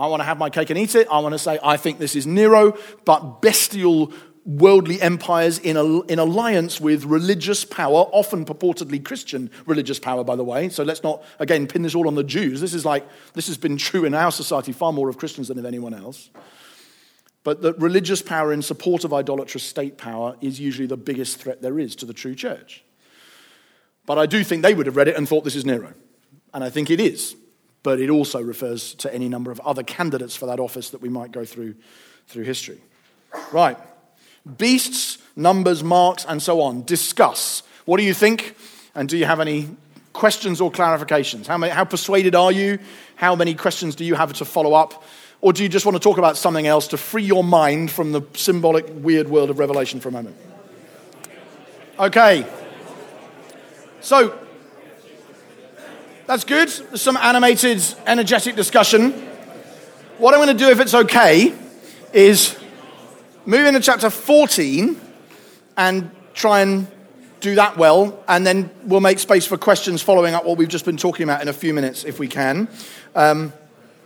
I 0.00 0.06
want 0.06 0.20
to 0.20 0.24
have 0.24 0.38
my 0.38 0.48
cake 0.48 0.70
and 0.70 0.78
eat 0.78 0.94
it. 0.94 1.06
I 1.10 1.18
want 1.18 1.34
to 1.34 1.38
say, 1.38 1.58
I 1.62 1.76
think 1.76 1.98
this 1.98 2.16
is 2.16 2.26
Nero, 2.26 2.74
but 3.04 3.42
bestial 3.42 4.14
worldly 4.46 4.98
empires 5.02 5.58
in, 5.58 5.76
a, 5.76 6.00
in 6.04 6.18
alliance 6.18 6.80
with 6.80 7.04
religious 7.04 7.66
power, 7.66 8.08
often 8.10 8.46
purportedly 8.46 9.04
Christian 9.04 9.50
religious 9.66 9.98
power, 9.98 10.24
by 10.24 10.36
the 10.36 10.42
way. 10.42 10.70
So 10.70 10.84
let's 10.84 11.02
not, 11.02 11.22
again, 11.38 11.66
pin 11.66 11.82
this 11.82 11.94
all 11.94 12.08
on 12.08 12.14
the 12.14 12.24
Jews. 12.24 12.62
This 12.62 12.72
is 12.72 12.86
like, 12.86 13.06
this 13.34 13.46
has 13.48 13.58
been 13.58 13.76
true 13.76 14.06
in 14.06 14.14
our 14.14 14.32
society 14.32 14.72
far 14.72 14.90
more 14.90 15.10
of 15.10 15.18
Christians 15.18 15.48
than 15.48 15.58
of 15.58 15.66
anyone 15.66 15.92
else. 15.92 16.30
But 17.44 17.60
that 17.60 17.78
religious 17.78 18.22
power 18.22 18.54
in 18.54 18.62
support 18.62 19.04
of 19.04 19.12
idolatrous 19.12 19.64
state 19.64 19.98
power 19.98 20.34
is 20.40 20.58
usually 20.58 20.86
the 20.86 20.96
biggest 20.96 21.36
threat 21.36 21.60
there 21.60 21.78
is 21.78 21.94
to 21.96 22.06
the 22.06 22.14
true 22.14 22.34
church. 22.34 22.82
But 24.06 24.18
I 24.18 24.24
do 24.24 24.42
think 24.44 24.62
they 24.62 24.74
would 24.74 24.86
have 24.86 24.96
read 24.96 25.08
it 25.08 25.16
and 25.16 25.28
thought 25.28 25.44
this 25.44 25.56
is 25.56 25.66
Nero. 25.66 25.92
And 26.54 26.64
I 26.64 26.70
think 26.70 26.90
it 26.90 27.00
is 27.00 27.36
but 27.82 28.00
it 28.00 28.10
also 28.10 28.40
refers 28.40 28.94
to 28.94 29.12
any 29.14 29.28
number 29.28 29.50
of 29.50 29.60
other 29.60 29.82
candidates 29.82 30.36
for 30.36 30.46
that 30.46 30.60
office 30.60 30.90
that 30.90 31.00
we 31.00 31.08
might 31.08 31.32
go 31.32 31.44
through 31.44 31.74
through 32.28 32.44
history. 32.44 32.80
Right. 33.52 33.76
Beasts, 34.56 35.18
numbers, 35.36 35.82
marks, 35.82 36.24
and 36.24 36.42
so 36.42 36.60
on. 36.60 36.84
Discuss. 36.84 37.62
What 37.84 37.98
do 37.98 38.04
you 38.04 38.14
think? 38.14 38.56
And 38.94 39.08
do 39.08 39.18
you 39.18 39.24
have 39.24 39.40
any 39.40 39.76
questions 40.12 40.60
or 40.60 40.70
clarifications? 40.70 41.46
How, 41.46 41.58
many, 41.58 41.72
how 41.72 41.84
persuaded 41.84 42.34
are 42.34 42.52
you? 42.52 42.78
How 43.16 43.34
many 43.36 43.54
questions 43.54 43.94
do 43.94 44.04
you 44.04 44.14
have 44.14 44.32
to 44.34 44.44
follow 44.44 44.74
up? 44.74 45.04
Or 45.40 45.52
do 45.52 45.62
you 45.62 45.68
just 45.68 45.86
want 45.86 45.96
to 45.96 46.00
talk 46.00 46.18
about 46.18 46.36
something 46.36 46.66
else 46.66 46.88
to 46.88 46.96
free 46.96 47.22
your 47.22 47.44
mind 47.44 47.90
from 47.90 48.12
the 48.12 48.22
symbolic, 48.34 48.86
weird 48.90 49.28
world 49.28 49.50
of 49.50 49.58
Revelation 49.58 50.00
for 50.00 50.08
a 50.08 50.12
moment? 50.12 50.36
Okay. 51.98 52.46
So, 54.00 54.38
that's 56.30 56.44
good. 56.44 56.68
There's 56.68 57.02
some 57.02 57.16
animated, 57.16 57.82
energetic 58.06 58.54
discussion. 58.54 59.10
What 60.18 60.32
I'm 60.32 60.38
going 60.38 60.56
to 60.56 60.64
do, 60.64 60.70
if 60.70 60.78
it's 60.78 60.94
okay, 60.94 61.52
is 62.12 62.56
move 63.44 63.66
into 63.66 63.80
chapter 63.80 64.10
14 64.10 65.00
and 65.76 66.08
try 66.32 66.60
and 66.60 66.86
do 67.40 67.56
that 67.56 67.76
well, 67.76 68.22
and 68.28 68.46
then 68.46 68.70
we'll 68.84 69.00
make 69.00 69.18
space 69.18 69.44
for 69.44 69.58
questions 69.58 70.02
following 70.02 70.32
up 70.34 70.44
what 70.44 70.56
we've 70.56 70.68
just 70.68 70.84
been 70.84 70.96
talking 70.96 71.24
about 71.24 71.42
in 71.42 71.48
a 71.48 71.52
few 71.52 71.74
minutes, 71.74 72.04
if 72.04 72.20
we 72.20 72.28
can. 72.28 72.68
Um, 73.16 73.52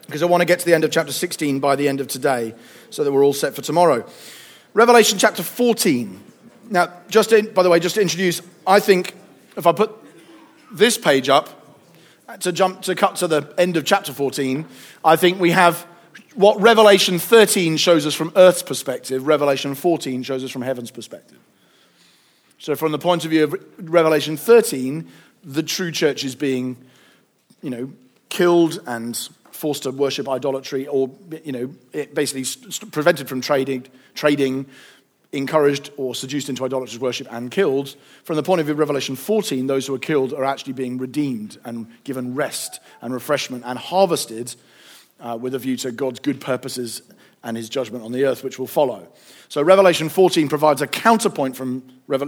because 0.07 0.23
I 0.23 0.27
want 0.27 0.41
to 0.41 0.47
get 0.47 0.61
to 0.61 0.65
the 0.65 0.73
end 0.73 0.85
of 0.85 0.91
chapter 0.91 1.13
16 1.13 1.61
by 1.61 1.77
the 1.77 1.87
end 1.91 2.01
of 2.01 2.09
today, 2.09 2.55
so 2.89 3.05
that 3.05 3.13
we're 3.13 3.25
all 3.25 3.35
set 3.35 3.55
for 3.55 3.61
tomorrow. 3.61 4.09
Revelation 4.73 5.19
chapter 5.19 5.43
14. 5.43 6.23
Now, 6.71 6.91
just 7.11 7.33
in, 7.33 7.53
by 7.53 7.63
the 7.63 7.69
way, 7.69 7.81
just 7.81 7.97
to 7.97 8.01
introduce, 8.01 8.41
I 8.67 8.81
think 8.81 9.15
if 9.59 9.67
I 9.67 9.73
put 9.73 9.93
this 10.73 10.97
page 10.97 11.29
up, 11.29 11.61
to 12.41 12.53
jump 12.53 12.83
to 12.83 12.95
cut 12.95 13.17
to 13.17 13.29
the 13.29 13.53
end 13.59 13.77
of 13.77 13.85
chapter 13.85 14.13
14, 14.13 14.65
I 15.05 15.17
think 15.17 15.41
we 15.41 15.51
have 15.51 15.87
what 16.35 16.61
Revelation 16.61 17.19
13 17.19 17.77
shows 17.77 18.07
us 18.07 18.15
from 18.15 18.33
earth's 18.37 18.63
perspective, 18.63 19.27
Revelation 19.27 19.75
14 19.75 20.23
shows 20.23 20.43
us 20.43 20.51
from 20.51 20.63
heaven's 20.63 20.91
perspective. 20.91 21.39
So, 22.59 22.75
from 22.75 22.93
the 22.93 22.99
point 22.99 23.25
of 23.25 23.31
view 23.31 23.45
of 23.45 23.55
Revelation 23.79 24.37
13, 24.37 25.09
the 25.45 25.63
true 25.63 25.93
church 25.93 26.25
is 26.25 26.35
being, 26.35 26.77
you 27.63 27.71
know, 27.71 27.93
killed 28.31 28.81
and 28.87 29.17
forced 29.51 29.85
to 29.85 29.91
worship 29.91 30.29
idolatry, 30.29 30.87
or 30.87 31.11
you 31.45 31.53
know, 31.53 31.75
it 31.93 32.15
basically 32.15 32.45
prevented 32.91 33.29
from 33.29 33.41
trading, 33.41 33.87
trading, 34.15 34.67
encouraged 35.35 35.91
or 35.97 36.15
seduced 36.15 36.49
into 36.49 36.65
idolatrous 36.65 36.99
worship 36.99 37.27
and 37.31 37.51
killed. 37.51 37.97
From 38.23 38.37
the 38.37 38.43
point 38.43 38.61
of 38.61 38.67
view 38.67 38.73
of 38.73 38.79
Revelation 38.79 39.17
14, 39.17 39.67
those 39.67 39.87
who 39.87 39.95
are 39.95 39.99
killed 39.99 40.33
are 40.33 40.45
actually 40.45 40.73
being 40.73 40.99
redeemed 40.99 41.59
and 41.65 41.87
given 42.05 42.35
rest 42.35 42.81
and 43.01 43.13
refreshment 43.13 43.65
and 43.67 43.79
harvested 43.79 44.55
uh, 45.21 45.39
with 45.41 45.55
a 45.55 45.59
view 45.59 45.77
to 45.79 45.93
God's 45.93 46.21
good 46.21 46.41
purposes 46.41 47.03
and 47.43 47.57
his 47.57 47.69
judgment 47.69 48.05
on 48.05 48.13
the 48.13 48.25
earth, 48.25 48.43
which 48.43 48.59
will 48.59 48.67
follow. 48.67 49.07
So, 49.49 49.63
Revelation 49.63 50.09
14 50.09 50.49
provides 50.49 50.81
a 50.81 50.87
counterpoint 50.87 51.57
from 51.57 51.83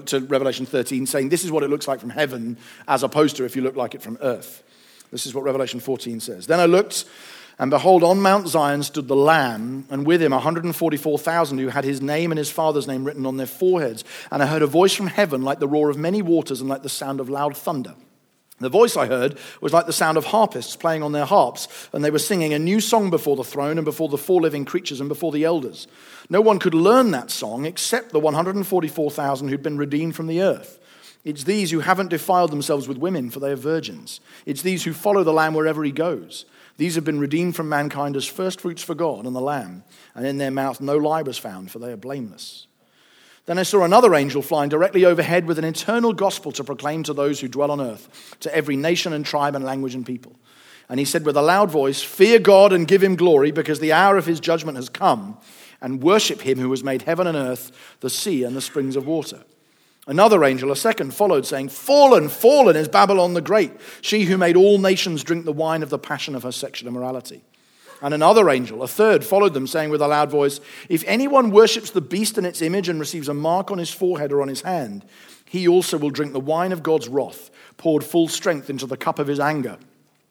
to 0.07 0.21
Revelation 0.21 0.67
13, 0.67 1.07
saying 1.07 1.29
this 1.29 1.45
is 1.45 1.51
what 1.51 1.63
it 1.63 1.71
looks 1.71 1.89
like 1.89 2.01
from 2.01 2.11
heaven, 2.11 2.57
as 2.87 3.03
opposed 3.03 3.37
to 3.37 3.45
if 3.45 3.57
you 3.57 3.63
look 3.63 3.77
like 3.77 3.95
it 3.95 4.03
from 4.03 4.19
earth. 4.21 4.63
This 5.11 5.27
is 5.27 5.35
what 5.35 5.45
Revelation 5.45 5.81
14 5.81 6.21
says. 6.21 6.47
Then 6.47 6.61
I 6.61 6.67
looked 6.67 7.05
and 7.59 7.71
behold, 7.71 8.05
on 8.05 8.21
Mount 8.21 8.49
Zion 8.49 8.83
stood 8.83 9.09
the 9.09 9.17
Lamb, 9.17 9.87
and 9.89 10.07
with 10.07 10.21
him 10.21 10.33
144,000 10.33 11.59
who 11.59 11.69
had 11.69 11.85
his 11.85 12.03
name 12.03 12.31
and 12.31 12.39
his 12.39 12.51
father's 12.51 12.87
name 12.87 13.05
written 13.05 13.25
on 13.25 13.39
their 13.39 13.47
foreheads. 13.47 14.05
And 14.31 14.43
I 14.43 14.47
heard 14.47 14.61
a 14.61 14.67
voice 14.67 14.93
from 14.93 15.07
heaven 15.07 15.41
like 15.41 15.59
the 15.59 15.69
roar 15.69 15.89
of 15.89 15.97
many 15.97 16.21
waters 16.21 16.61
and 16.61 16.69
like 16.69 16.83
the 16.83 16.91
sound 16.91 17.19
of 17.19 17.31
loud 17.31 17.57
thunder. 17.57 17.95
The 18.59 18.69
voice 18.69 18.97
I 18.97 19.07
heard 19.07 19.39
was 19.61 19.75
like 19.75 19.85
the 19.85 19.93
sound 19.93 20.17
of 20.17 20.27
harpists 20.27 20.77
playing 20.77 21.03
on 21.03 21.13
their 21.13 21.27
harps, 21.27 21.89
and 21.93 22.03
they 22.03 22.11
were 22.11 22.19
singing 22.19 22.55
a 22.55 22.59
new 22.59 22.81
song 22.81 23.11
before 23.11 23.37
the 23.37 23.45
throne 23.45 23.79
and 23.79 23.85
before 23.85 24.09
the 24.09 24.19
four 24.19 24.41
living 24.41 24.65
creatures 24.65 25.01
and 25.01 25.09
before 25.09 25.33
the 25.33 25.45
elders. 25.45 25.87
No 26.31 26.41
one 26.41 26.59
could 26.59 26.75
learn 26.75 27.11
that 27.11 27.31
song 27.31 27.67
except 27.67 28.13
the 28.13 28.21
144,000 28.21 29.49
who'd 29.49 29.63
been 29.63 29.77
redeemed 29.79 30.17
from 30.17 30.27
the 30.27 30.41
earth. 30.41 30.79
It's 31.23 31.45
these 31.45 31.71
who 31.71 31.81
haven't 31.81 32.09
defiled 32.09 32.51
themselves 32.51 32.87
with 32.87 32.99
women, 32.99 33.31
for 33.31 33.41
they 33.41 33.51
are 33.51 33.57
virgins. 33.57 34.21
It's 34.47 34.63
these 34.63 34.85
who 34.85 34.93
follow 34.93 35.25
the 35.25 35.33
Lamb 35.33 35.55
wherever 35.55 35.85
he 35.85 35.93
goes. 35.93 36.47
These 36.77 36.95
have 36.95 37.05
been 37.05 37.21
redeemed 37.21 37.57
from 37.57 37.69
mankind 37.69 38.17
as 38.17 38.27
firstfruits 38.27 38.83
for 38.83 38.95
God 38.95 39.25
and 39.25 39.35
the 39.35 39.41
Lamb, 39.41 39.85
and 40.15 40.27
in 40.27 40.39
their 40.39 40.51
mouth 40.51 40.81
no 40.81 40.97
lie 40.97 41.23
was 41.23 41.39
found, 41.39 41.71
for 41.71 41.79
they 41.79 41.93
are 41.93 41.97
blameless. 41.97 42.67
Then 43.47 43.59
I 43.59 43.63
saw 43.63 43.85
another 43.85 44.15
angel 44.15 44.43
flying 44.43 44.69
directly 44.69 45.05
overhead 45.05 45.47
with 45.47 45.59
an 45.59 45.65
eternal 45.65 46.13
gospel 46.13 46.53
to 46.53 46.65
proclaim 46.65 47.05
to 47.05 47.15
those 47.15 47.41
who 47.41 47.49
dwell 47.49 47.71
on 47.71 47.81
earth, 47.81 48.37
to 48.41 48.55
every 48.55 48.77
nation 48.77 49.13
and 49.13 49.25
tribe 49.25 49.55
and 49.55 49.65
language 49.65 49.95
and 49.95 50.05
people. 50.05 50.37
And 50.89 50.99
he 50.99 51.07
said 51.07 51.25
with 51.25 51.37
a 51.37 51.43
loud 51.43 51.71
voice, 51.71 52.03
Fear 52.03 52.41
God 52.41 52.73
and 52.73 52.89
give 52.89 53.03
him 53.03 53.17
glory, 53.17 53.53
because 53.53 53.81
the 53.81 53.93
hour 53.93 54.17
of 54.17 54.27
his 54.27 54.41
judgment 54.41 54.77
has 54.77 54.89
come, 54.89 55.39
and 55.81 56.03
worship 56.03 56.43
him 56.43 56.59
who 56.59 56.71
has 56.71 56.83
made 56.83 57.03
heaven 57.03 57.27
and 57.27 57.37
earth, 57.37 57.71
the 58.01 58.11
sea, 58.11 58.43
and 58.43 58.57
the 58.57 58.61
springs 58.61 58.97
of 58.97 59.07
water. 59.07 59.45
Another 60.09 60.45
angel, 60.45 60.71
a 60.71 60.77
second, 60.77 61.15
followed, 61.15 61.45
saying, 61.47 61.69
Fallen, 61.69 62.29
fallen 62.29 62.77
is 62.77 62.87
Babylon 62.87 63.35
the 63.35 63.41
Great, 63.41 63.73
she 64.01 64.23
who 64.23 64.39
made 64.39 64.57
all 64.57 64.79
nations 64.79 65.25
drink 65.25 65.45
the 65.45 65.53
wine 65.53 65.83
of 65.83 65.91
the 65.91 65.99
passion 65.99 66.37
of 66.37 66.45
her 66.45 66.53
sexual 66.53 66.89
immorality. 66.89 67.43
And 68.01 68.15
another 68.15 68.49
angel, 68.51 68.83
a 68.83 68.89
third, 68.89 69.25
followed 69.25 69.55
them, 69.55 69.67
saying 69.67 69.91
with 69.91 70.03
a 70.03 70.07
loud 70.07 70.31
voice, 70.31 70.61
If 70.89 71.03
anyone 71.07 71.51
worships 71.51 71.91
the 71.91 72.01
beast 72.01 72.39
and 72.39 72.47
its 72.47 72.63
image 72.63 72.89
and 72.89 73.01
receives 73.01 73.29
a 73.29 73.35
mark 73.35 73.71
on 73.71 73.79
his 73.79 73.91
forehead 73.91 74.33
or 74.33 74.43
on 74.43 74.49
his 74.49 74.61
hand, 74.61 75.05
he 75.45 75.67
also 75.67 75.99
will 75.99 76.11
drink 76.11 76.33
the 76.33 76.41
wine 76.41 76.73
of 76.73 76.83
God's 76.83 77.09
wrath, 77.09 77.51
poured 77.77 78.05
full 78.05 78.29
strength 78.29 78.71
into 78.71 78.87
the 78.87 78.97
cup 78.97 79.19
of 79.19 79.27
his 79.27 79.41
anger. 79.41 79.79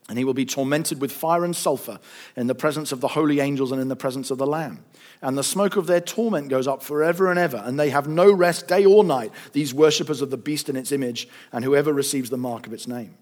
And 0.07 0.17
he 0.17 0.23
will 0.23 0.35
be 0.35 0.45
tormented 0.45 1.01
with 1.01 1.11
fire 1.11 1.43
and 1.43 1.55
sulfur 1.55 1.99
in 2.35 2.47
the 2.47 2.55
presence 2.55 2.91
of 2.91 3.01
the 3.01 3.07
holy 3.09 3.39
angels 3.39 3.71
and 3.71 3.81
in 3.81 3.87
the 3.87 3.95
presence 3.95 4.29
of 4.29 4.37
the 4.37 4.45
Lamb. 4.45 4.85
And 5.25 5.35
the 5.35 5.43
smoke 5.43 5.75
of 5.75 5.87
their 5.87 6.01
torment 6.01 6.49
goes 6.49 6.67
up 6.67 6.83
forever 6.83 7.31
and 7.31 7.39
ever, 7.39 7.57
and 7.65 7.79
they 7.79 7.89
have 7.89 8.07
no 8.07 8.31
rest 8.31 8.67
day 8.67 8.85
or 8.85 9.03
night, 9.03 9.31
these 9.53 9.73
worshippers 9.73 10.21
of 10.21 10.29
the 10.29 10.37
beast 10.37 10.69
and 10.69 10.77
its 10.77 10.91
image, 10.91 11.27
and 11.51 11.65
whoever 11.65 11.91
receives 11.91 12.29
the 12.29 12.37
mark 12.37 12.67
of 12.67 12.73
its 12.73 12.87
name. 12.87 13.17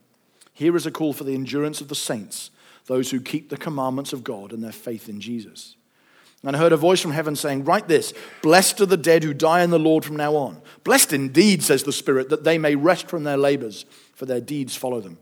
Here 0.51 0.75
is 0.75 0.85
a 0.85 0.91
call 0.91 1.13
for 1.13 1.23
the 1.23 1.33
endurance 1.33 1.79
of 1.79 1.87
the 1.87 1.95
saints 1.95 2.51
those 2.87 3.11
who 3.11 3.21
keep 3.21 3.47
the 3.47 3.55
commandments 3.55 4.11
of 4.11 4.25
God 4.25 4.51
and 4.51 4.61
their 4.61 4.73
faith 4.73 5.07
in 5.07 5.21
Jesus. 5.21 5.77
And 6.43 6.53
I 6.53 6.59
heard 6.59 6.73
a 6.73 6.77
voice 6.77 6.99
from 6.99 7.11
heaven 7.11 7.37
saying, 7.37 7.63
Write 7.63 7.87
this 7.87 8.13
Blessed 8.41 8.81
are 8.81 8.85
the 8.85 8.97
dead 8.97 9.23
who 9.23 9.33
die 9.33 9.63
in 9.63 9.69
the 9.69 9.79
Lord 9.79 10.03
from 10.03 10.17
now 10.17 10.35
on. 10.35 10.61
Blessed 10.83 11.13
indeed, 11.13 11.63
says 11.63 11.83
the 11.83 11.93
Spirit, 11.93 12.27
that 12.27 12.43
they 12.43 12.57
may 12.57 12.75
rest 12.75 13.07
from 13.07 13.23
their 13.23 13.37
labors, 13.37 13.85
for 14.13 14.25
their 14.25 14.41
deeds 14.41 14.75
follow 14.75 14.99
them. 14.99 15.19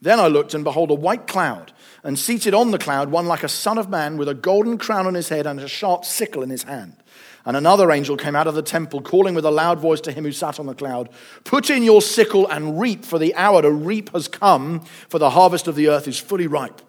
Then 0.00 0.20
I 0.20 0.28
looked, 0.28 0.54
and 0.54 0.62
behold, 0.62 0.92
a 0.92 0.94
white 0.94 1.26
cloud, 1.26 1.72
and 2.02 2.18
seated 2.18 2.54
on 2.54 2.70
the 2.70 2.78
cloud, 2.78 3.10
one 3.10 3.26
like 3.26 3.42
a 3.42 3.48
son 3.48 3.78
of 3.78 3.88
man, 3.88 4.16
with 4.16 4.28
a 4.28 4.34
golden 4.34 4.78
crown 4.78 5.06
on 5.06 5.14
his 5.14 5.28
head 5.28 5.46
and 5.46 5.60
a 5.60 5.68
sharp 5.68 6.04
sickle 6.04 6.42
in 6.42 6.50
his 6.50 6.62
hand. 6.62 6.96
And 7.44 7.56
another 7.56 7.90
angel 7.90 8.16
came 8.16 8.36
out 8.36 8.46
of 8.46 8.54
the 8.54 8.62
temple, 8.62 9.00
calling 9.00 9.34
with 9.34 9.44
a 9.44 9.50
loud 9.50 9.78
voice 9.78 10.00
to 10.02 10.12
him 10.12 10.24
who 10.24 10.32
sat 10.32 10.60
on 10.60 10.66
the 10.66 10.74
cloud 10.74 11.08
Put 11.44 11.70
in 11.70 11.82
your 11.82 12.02
sickle 12.02 12.46
and 12.46 12.78
reap, 12.78 13.04
for 13.04 13.18
the 13.18 13.34
hour 13.34 13.62
to 13.62 13.70
reap 13.70 14.12
has 14.12 14.28
come, 14.28 14.80
for 15.08 15.18
the 15.18 15.30
harvest 15.30 15.66
of 15.66 15.74
the 15.74 15.88
earth 15.88 16.06
is 16.06 16.18
fully 16.18 16.46
ripe. 16.46 16.82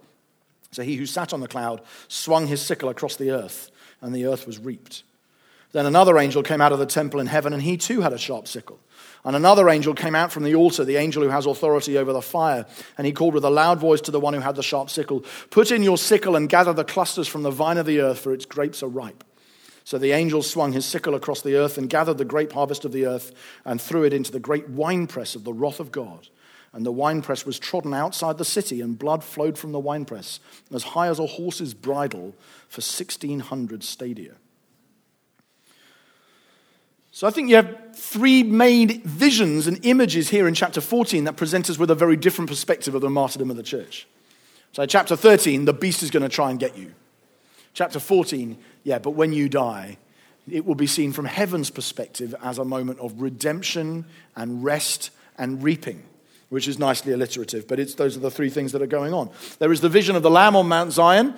So 0.72 0.84
he 0.84 0.95
who 0.95 1.05
sat 1.05 1.34
on 1.34 1.39
the 1.39 1.47
cloud 1.47 1.82
swung 2.07 2.47
his 2.47 2.62
sickle 2.62 2.89
across 2.89 3.16
the 3.16 3.32
earth, 3.32 3.72
and 4.01 4.14
the 4.14 4.26
earth 4.26 4.45
was 4.45 4.60
reaped. 4.60 5.03
Then 5.72 5.86
another 5.86 6.17
angel 6.17 6.41
came 6.41 6.61
out 6.61 6.72
of 6.72 6.80
the 6.80 6.86
temple 6.86 7.20
in 7.20 7.28
heaven, 7.28 7.53
and 7.53 7.61
he 7.61 7.78
too 7.78 8.01
had 8.01 8.13
a 8.13 8.17
sharp 8.17 8.47
sickle. 8.47 8.80
And 9.24 9.36
another 9.36 9.70
angel 9.70 9.93
came 9.93 10.15
out 10.15 10.32
from 10.32 10.43
the 10.43 10.55
altar, 10.55 10.86
the 10.86 10.95
angel 10.95 11.24
who 11.24 11.30
has 11.30 11.45
authority 11.45 11.97
over 11.97 12.13
the 12.13 12.22
fire, 12.22 12.65
and 12.97 13.05
he 13.05 13.13
called 13.13 13.34
with 13.34 13.43
a 13.43 13.49
loud 13.49 13.80
voice 13.80 14.01
to 14.01 14.11
the 14.11 14.20
one 14.20 14.34
who 14.34 14.39
had 14.39 14.55
the 14.55 14.63
sharp 14.63 14.89
sickle 14.89 15.24
Put 15.51 15.72
in 15.72 15.84
your 15.84 15.97
sickle 15.97 16.36
and 16.36 16.49
gather 16.49 16.74
the 16.74 16.84
clusters 16.84 17.28
from 17.28 17.43
the 17.43 17.51
vine 17.51 17.78
of 17.78 17.86
the 17.86 17.99
earth, 17.99 18.20
for 18.20 18.34
its 18.34 18.45
grapes 18.45 18.82
are 18.82 18.88
ripe. 18.88 19.24
So 19.84 19.97
the 19.97 20.11
angel 20.11 20.43
swung 20.43 20.72
his 20.72 20.86
sickle 20.86 21.15
across 21.15 21.41
the 21.41 21.55
earth 21.55 21.78
and 21.78 21.89
gathered 21.89 22.17
the 22.17 22.26
grape 22.26 22.53
harvest 22.53 22.86
of 22.86 22.91
the 22.91 23.05
earth 23.05 23.32
and 23.65 23.82
threw 23.82 24.03
it 24.03 24.13
into 24.13 24.32
the 24.32 24.39
great 24.39 24.70
winepress 24.70 25.36
of 25.36 25.43
the 25.43 25.53
wrath 25.53 25.80
of 25.80 25.91
God. 25.91 26.28
And 26.74 26.86
the 26.86 26.91
winepress 26.91 27.45
was 27.45 27.57
trodden 27.57 27.93
outside 27.93 28.38
the 28.38 28.45
city, 28.45 28.82
and 28.82 28.99
blood 28.99 29.24
flowed 29.24 29.57
from 29.57 29.72
the 29.72 29.80
winepress 29.80 30.39
as 30.72 30.84
high 30.84 31.07
as 31.07 31.17
a 31.17 31.26
horse's 31.26 31.74
bridle 31.74 32.36
for 32.67 32.82
1,600 32.82 33.84
stadia. 33.84 34.36
So 37.20 37.28
I 37.28 37.32
think 37.32 37.49
you 37.49 37.57
have 37.57 37.78
three 37.91 38.43
main 38.43 39.01
visions 39.01 39.67
and 39.67 39.86
images 39.86 40.30
here 40.30 40.47
in 40.47 40.53
chapter 40.53 40.80
14 40.80 41.26
that 41.26 41.36
present 41.36 41.70
us 41.70 41.78
with 41.78 41.91
a 41.91 41.95
very 41.95 42.15
different 42.15 42.49
perspective 42.49 42.95
of 42.95 43.01
the 43.01 43.09
martyrdom 43.09 43.51
of 43.51 43.57
the 43.57 43.61
church. 43.61 44.07
So, 44.72 44.86
chapter 44.86 45.17
13, 45.17 45.65
the 45.65 45.74
beast 45.74 46.01
is 46.01 46.11
going 46.11 46.24
to 46.24 46.30
try 46.30 46.49
and 46.49 46.57
get 46.57 46.78
you. 46.78 46.93
Chapter 47.74 47.99
14, 47.99 48.57
yeah, 48.86 48.99
but 48.99 49.15
when 49.15 49.34
you 49.34 49.49
die, 49.49 49.97
it 50.49 50.65
will 50.65 50.76
be 50.76 50.88
seen 50.88 51.11
from 51.11 51.26
heaven's 51.26 51.70
perspective 51.70 52.34
as 52.41 52.57
a 52.57 52.63
moment 52.63 52.99
of 52.99 53.22
redemption 53.22 54.05
and 54.38 54.63
rest 54.63 55.11
and 55.38 55.61
reaping, 55.61 56.01
which 56.47 56.70
is 56.70 56.80
nicely 56.80 57.11
alliterative, 57.11 57.67
but 57.67 57.82
it's, 57.82 57.95
those 57.95 58.15
are 58.15 58.22
the 58.22 58.32
three 58.32 58.49
things 58.49 58.72
that 58.72 58.82
are 58.82 58.88
going 58.88 59.13
on. 59.13 59.30
There 59.57 59.74
is 59.74 59.82
the 59.82 59.89
vision 59.89 60.15
of 60.15 60.24
the 60.24 60.32
Lamb 60.32 60.55
on 60.55 60.70
Mount 60.70 60.93
Zion, 60.93 61.34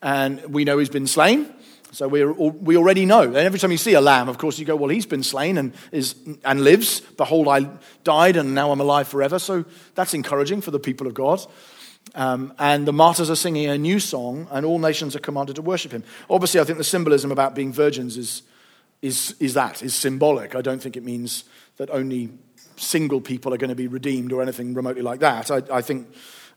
and 0.00 0.40
we 0.54 0.62
know 0.62 0.78
he's 0.78 0.88
been 0.88 1.08
slain. 1.08 1.52
So 1.96 2.08
we 2.08 2.22
we 2.26 2.76
already 2.76 3.06
know. 3.06 3.22
And 3.22 3.36
every 3.36 3.58
time 3.58 3.70
you 3.70 3.78
see 3.78 3.94
a 3.94 4.02
lamb, 4.02 4.28
of 4.28 4.36
course, 4.36 4.58
you 4.58 4.66
go, 4.66 4.76
well, 4.76 4.90
he's 4.90 5.06
been 5.06 5.22
slain 5.22 5.56
and, 5.56 5.72
is, 5.92 6.14
and 6.44 6.62
lives. 6.62 7.00
Behold, 7.00 7.48
I 7.48 7.70
died 8.04 8.36
and 8.36 8.54
now 8.54 8.70
I'm 8.70 8.80
alive 8.80 9.08
forever. 9.08 9.38
So 9.38 9.64
that's 9.94 10.12
encouraging 10.12 10.60
for 10.60 10.70
the 10.70 10.78
people 10.78 11.06
of 11.06 11.14
God. 11.14 11.40
Um, 12.14 12.52
and 12.58 12.86
the 12.86 12.92
martyrs 12.92 13.30
are 13.30 13.36
singing 13.36 13.64
a 13.64 13.78
new 13.78 13.98
song, 13.98 14.46
and 14.50 14.66
all 14.66 14.78
nations 14.78 15.16
are 15.16 15.20
commanded 15.20 15.56
to 15.56 15.62
worship 15.62 15.90
him. 15.90 16.04
Obviously, 16.28 16.60
I 16.60 16.64
think 16.64 16.76
the 16.76 16.84
symbolism 16.84 17.32
about 17.32 17.54
being 17.54 17.72
virgins 17.72 18.18
is, 18.18 18.42
is, 19.00 19.34
is 19.40 19.54
that, 19.54 19.82
is 19.82 19.94
symbolic. 19.94 20.54
I 20.54 20.60
don't 20.60 20.82
think 20.82 20.98
it 20.98 21.02
means 21.02 21.44
that 21.78 21.88
only 21.88 22.28
single 22.76 23.22
people 23.22 23.54
are 23.54 23.58
going 23.58 23.70
to 23.70 23.74
be 23.74 23.88
redeemed 23.88 24.32
or 24.32 24.42
anything 24.42 24.74
remotely 24.74 25.02
like 25.02 25.20
that. 25.20 25.50
I, 25.50 25.62
I 25.72 25.80
think, 25.80 26.08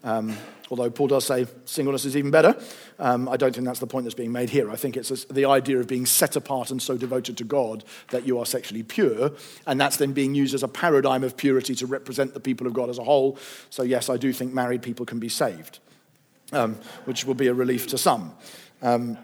um, 0.03 0.37
although 0.69 0.89
Paul 0.89 1.07
does 1.07 1.25
say 1.25 1.45
singleness 1.65 2.05
is 2.05 2.15
even 2.15 2.31
better, 2.31 2.55
um, 2.99 3.27
I 3.27 3.37
don't 3.37 3.53
think 3.53 3.65
that's 3.65 3.79
the 3.79 3.87
point 3.87 4.05
that's 4.05 4.15
being 4.15 4.31
made 4.31 4.49
here. 4.49 4.69
I 4.69 4.75
think 4.75 4.97
it's 4.97 5.25
the 5.25 5.45
idea 5.45 5.79
of 5.79 5.87
being 5.87 6.05
set 6.05 6.35
apart 6.35 6.71
and 6.71 6.81
so 6.81 6.97
devoted 6.97 7.37
to 7.37 7.43
God 7.43 7.83
that 8.11 8.25
you 8.25 8.39
are 8.39 8.45
sexually 8.45 8.83
pure, 8.83 9.31
and 9.65 9.79
that's 9.79 9.97
then 9.97 10.13
being 10.13 10.35
used 10.35 10.53
as 10.53 10.63
a 10.63 10.67
paradigm 10.67 11.23
of 11.23 11.35
purity 11.35 11.75
to 11.75 11.85
represent 11.85 12.33
the 12.33 12.39
people 12.39 12.67
of 12.67 12.73
God 12.73 12.89
as 12.89 12.97
a 12.97 13.03
whole. 13.03 13.37
So, 13.69 13.83
yes, 13.83 14.09
I 14.09 14.17
do 14.17 14.31
think 14.31 14.53
married 14.53 14.81
people 14.81 15.05
can 15.05 15.19
be 15.19 15.29
saved, 15.29 15.79
um, 16.51 16.75
which 17.05 17.25
will 17.25 17.35
be 17.35 17.47
a 17.47 17.53
relief 17.53 17.87
to 17.87 17.97
some. 17.97 18.33
Um, 18.81 19.17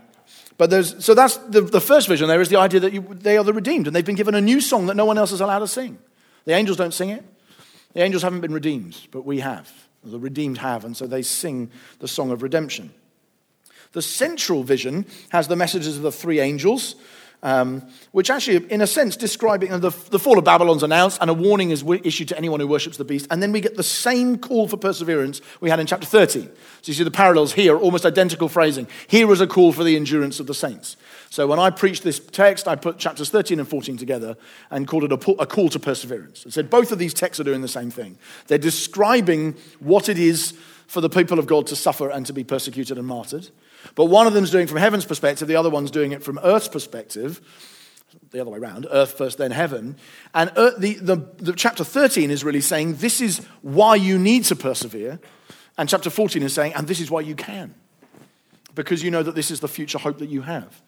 but 0.58 0.70
there's, 0.70 1.04
so 1.04 1.14
that's 1.14 1.38
the, 1.38 1.62
the 1.62 1.82
first 1.82 2.08
vision 2.08 2.28
there 2.28 2.42
is 2.42 2.50
the 2.50 2.60
idea 2.60 2.80
that 2.82 2.94
you, 2.94 3.02
they 3.12 3.38
are 3.38 3.44
the 3.44 3.54
redeemed, 3.54 3.88
and 3.88 3.96
they've 3.96 4.06
been 4.06 4.16
given 4.16 4.36
a 4.36 4.42
new 4.42 4.62
song 4.62 4.88
that 4.88 4.96
no 4.96 5.06
one 5.06 5.18
else 5.18 5.32
is 5.32 5.42
allowed 5.42 5.60
to 5.60 5.68
sing. 5.68 5.98
The 6.46 6.54
angels 6.54 6.78
don't 6.78 6.94
sing 6.94 7.10
it. 7.10 7.24
The 7.94 8.02
angels 8.02 8.24
haven't 8.24 8.42
been 8.42 8.54
redeemed, 8.54 8.98
but 9.12 9.26
we 9.26 9.40
have. 9.40 9.72
The 10.06 10.20
redeemed 10.20 10.60
have, 10.60 10.86
and 10.86 10.96
so 10.96 11.08
they 11.08 11.22
sing 11.22 11.72
the 12.00 12.08
song 12.08 12.32
of 12.32 12.44
redemption. 12.44 12.94
The 13.94 14.02
central 14.02 14.64
vision 14.64 15.06
has 15.30 15.48
the 15.48 15.56
messages 15.56 15.98
of 15.98 16.04
the 16.04 16.12
three 16.12 16.40
angels, 16.40 16.96
um, 17.44 17.88
which 18.12 18.30
actually, 18.30 18.70
in 18.72 18.82
a 18.82 18.88
sense, 18.88 19.16
describing 19.16 19.70
the, 19.70 19.92
the 20.10 20.20
fall 20.20 20.38
of 20.38 20.44
Babylon's 20.44 20.84
announced 20.84 21.20
and 21.22 21.30
a 21.30 21.34
warning 21.34 21.70
is 21.70 21.84
issued 22.04 22.28
to 22.30 22.38
anyone 22.38 22.60
who 22.60 22.68
worships 22.68 22.98
the 22.98 23.06
beast. 23.06 23.28
And 23.30 23.42
then 23.42 23.52
we 23.52 23.62
get 23.62 23.78
the 23.78 23.84
same 23.84 24.38
call 24.38 24.68
for 24.68 24.78
perseverance 24.78 25.42
we 25.62 25.70
had 25.70 25.80
in 25.80 25.86
chapter 25.86 26.08
13. 26.08 26.44
So 26.44 26.52
you 26.86 26.94
see 26.94 27.04
the 27.04 27.12
parallels 27.12 27.54
here, 27.54 27.78
almost 27.78 28.06
identical 28.06 28.50
phrasing. 28.50 28.88
Here 29.08 29.32
is 29.32 29.42
a 29.42 29.48
call 29.48 29.72
for 29.74 29.84
the 29.84 29.96
endurance 29.96 30.40
of 30.40 30.48
the 30.48 30.54
saints. 30.54 30.98
So 31.36 31.48
when 31.48 31.60
I 31.60 31.70
preached 31.70 32.04
this 32.04 32.18
text, 32.18 32.66
I 32.66 32.78
put 32.78 32.98
chapters 32.98 33.30
13 33.30 33.60
and 33.60 33.68
14 33.68 33.98
together 33.98 34.38
and 34.72 34.88
called 34.88 35.04
it 35.04 35.12
a, 35.12 35.32
a 35.32 35.46
call 35.46 35.68
to 35.68 35.80
perseverance. 35.80 36.46
I 36.48 36.50
said 36.50 36.70
both 36.70 36.94
of 36.94 36.98
these 36.98 37.14
texts 37.14 37.42
are 37.42 37.44
doing 37.44 37.62
the 37.62 37.68
same 37.68 37.92
thing. 37.92 38.18
They're 38.48 38.58
describing 38.58 39.58
what 39.80 40.08
it 40.08 40.18
is 40.18 40.54
for 40.88 41.02
the 41.02 41.10
people 41.10 41.38
of 41.38 41.46
God 41.46 41.68
to 41.68 41.76
suffer 41.76 42.10
and 42.10 42.26
to 42.28 42.32
be 42.32 42.46
persecuted 42.46 42.98
and 42.98 43.06
martyred. 43.06 43.50
But 43.96 44.06
one 44.06 44.28
of 44.28 44.34
them's 44.34 44.50
doing 44.50 44.64
it 44.64 44.70
from 44.70 44.78
heaven's 44.78 45.04
perspective, 45.04 45.50
the 45.50 45.58
other 45.58 45.70
one's 45.70 45.92
doing 45.92 46.14
it 46.14 46.24
from 46.24 46.40
earth's 46.42 46.70
perspective. 46.70 47.42
The 48.32 48.40
other 48.40 48.52
way 48.52 48.60
around, 48.60 48.88
earth 48.90 49.18
first, 49.18 49.38
then 49.38 49.52
heaven. 49.52 49.98
And 50.34 50.54
earth, 50.56 50.80
the, 50.80 50.94
the, 50.94 51.18
the 51.36 51.52
chapter 51.52 51.84
13 51.84 52.32
is 52.32 52.46
really 52.46 52.62
saying 52.62 52.96
this 52.96 53.20
is 53.20 53.40
why 53.62 53.96
you 53.96 54.18
need 54.18 54.46
to 54.46 54.56
persevere. 54.56 55.20
And 55.78 55.90
chapter 55.90 56.10
14 56.10 56.44
is 56.44 56.54
saying, 56.54 56.76
and 56.76 56.88
this 56.88 57.02
is 57.02 57.12
why 57.12 57.20
you 57.20 57.36
can. 57.36 57.76
Because 58.74 59.04
you 59.04 59.12
know 59.12 59.22
that 59.22 59.36
this 59.36 59.52
is 59.52 59.60
the 59.60 59.68
future 59.68 59.98
hope 59.98 60.20
that 60.20 60.30
you 60.30 60.44
have. 60.44 60.82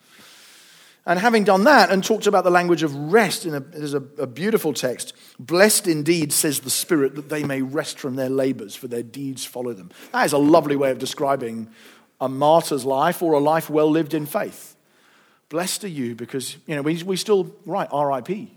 And 1.08 1.18
having 1.18 1.46
done 1.46 1.64
that 1.64 1.90
and 1.90 2.04
talked 2.04 2.28
about 2.28 2.44
the 2.44 2.52
language 2.52 2.84
of 2.84 2.94
rest, 2.94 3.46
in 3.46 3.56
a, 3.56 3.62
there's 3.62 3.94
a, 3.94 4.04
a 4.20 4.28
beautiful 4.28 4.74
text. 4.74 5.14
Blessed 5.40 5.88
indeed, 5.88 6.34
says 6.34 6.60
the 6.60 6.70
Spirit, 6.70 7.16
that 7.16 7.30
they 7.30 7.46
may 7.46 7.62
rest 7.62 7.98
from 7.98 8.18
their 8.18 8.30
labors, 8.30 8.76
for 8.76 8.90
their 8.90 9.04
deeds 9.04 9.46
follow 9.46 9.72
them. 9.72 9.90
That 10.12 10.26
is 10.26 10.34
a 10.34 10.38
lovely 10.38 10.76
way 10.76 10.92
of 10.92 11.00
describing 11.00 11.70
a 12.20 12.28
martyr's 12.28 12.84
life 12.84 13.24
or 13.24 13.32
a 13.34 13.40
life 13.40 13.70
well 13.70 13.90
lived 13.90 14.14
in 14.14 14.26
faith. 14.26 14.76
Blessed 15.48 15.86
are 15.86 15.90
you 15.90 16.14
because, 16.14 16.58
you 16.68 16.76
know, 16.76 16.82
we, 16.82 17.02
we 17.04 17.16
still 17.16 17.56
write 17.66 17.88
RIP. 17.94 18.30
You 18.30 18.50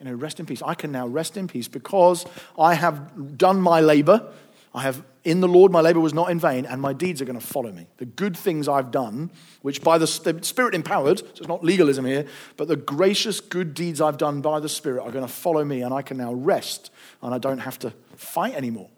know, 0.00 0.14
rest 0.14 0.40
in 0.40 0.46
peace. 0.46 0.62
I 0.64 0.74
can 0.74 0.92
now 0.92 1.06
rest 1.06 1.36
in 1.36 1.48
peace 1.48 1.68
because 1.68 2.24
I 2.58 2.72
have 2.72 3.36
done 3.36 3.60
my 3.60 3.82
labor. 3.82 4.32
I 4.72 4.82
have, 4.82 5.02
in 5.24 5.40
the 5.40 5.48
Lord, 5.48 5.72
my 5.72 5.80
labor 5.80 5.98
was 5.98 6.14
not 6.14 6.30
in 6.30 6.38
vain, 6.38 6.64
and 6.64 6.80
my 6.80 6.92
deeds 6.92 7.20
are 7.20 7.24
going 7.24 7.38
to 7.38 7.44
follow 7.44 7.72
me. 7.72 7.88
The 7.96 8.04
good 8.04 8.36
things 8.36 8.68
I've 8.68 8.92
done, 8.92 9.30
which 9.62 9.82
by 9.82 9.98
the 9.98 10.06
Spirit 10.06 10.74
empowered, 10.74 11.18
so 11.18 11.26
it's 11.30 11.48
not 11.48 11.64
legalism 11.64 12.04
here, 12.04 12.26
but 12.56 12.68
the 12.68 12.76
gracious 12.76 13.40
good 13.40 13.74
deeds 13.74 14.00
I've 14.00 14.18
done 14.18 14.40
by 14.40 14.60
the 14.60 14.68
Spirit 14.68 15.02
are 15.02 15.10
going 15.10 15.26
to 15.26 15.32
follow 15.32 15.64
me, 15.64 15.82
and 15.82 15.92
I 15.92 16.02
can 16.02 16.18
now 16.18 16.32
rest, 16.32 16.90
and 17.20 17.34
I 17.34 17.38
don't 17.38 17.58
have 17.58 17.80
to 17.80 17.92
fight 18.14 18.54
anymore. 18.54 18.90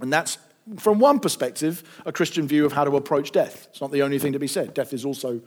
And 0.00 0.10
that's 0.10 0.38
from 0.78 0.98
one 0.98 1.20
perspective, 1.20 1.82
a 2.06 2.12
Christian 2.12 2.48
view 2.48 2.64
of 2.64 2.72
how 2.72 2.84
to 2.84 2.96
approach 2.96 3.32
death. 3.32 3.68
It's 3.70 3.80
not 3.80 3.92
the 3.92 4.02
only 4.02 4.18
thing 4.18 4.32
to 4.32 4.38
be 4.38 4.48
said. 4.48 4.74
Death 4.74 4.92
is 4.92 5.04
also 5.04 5.40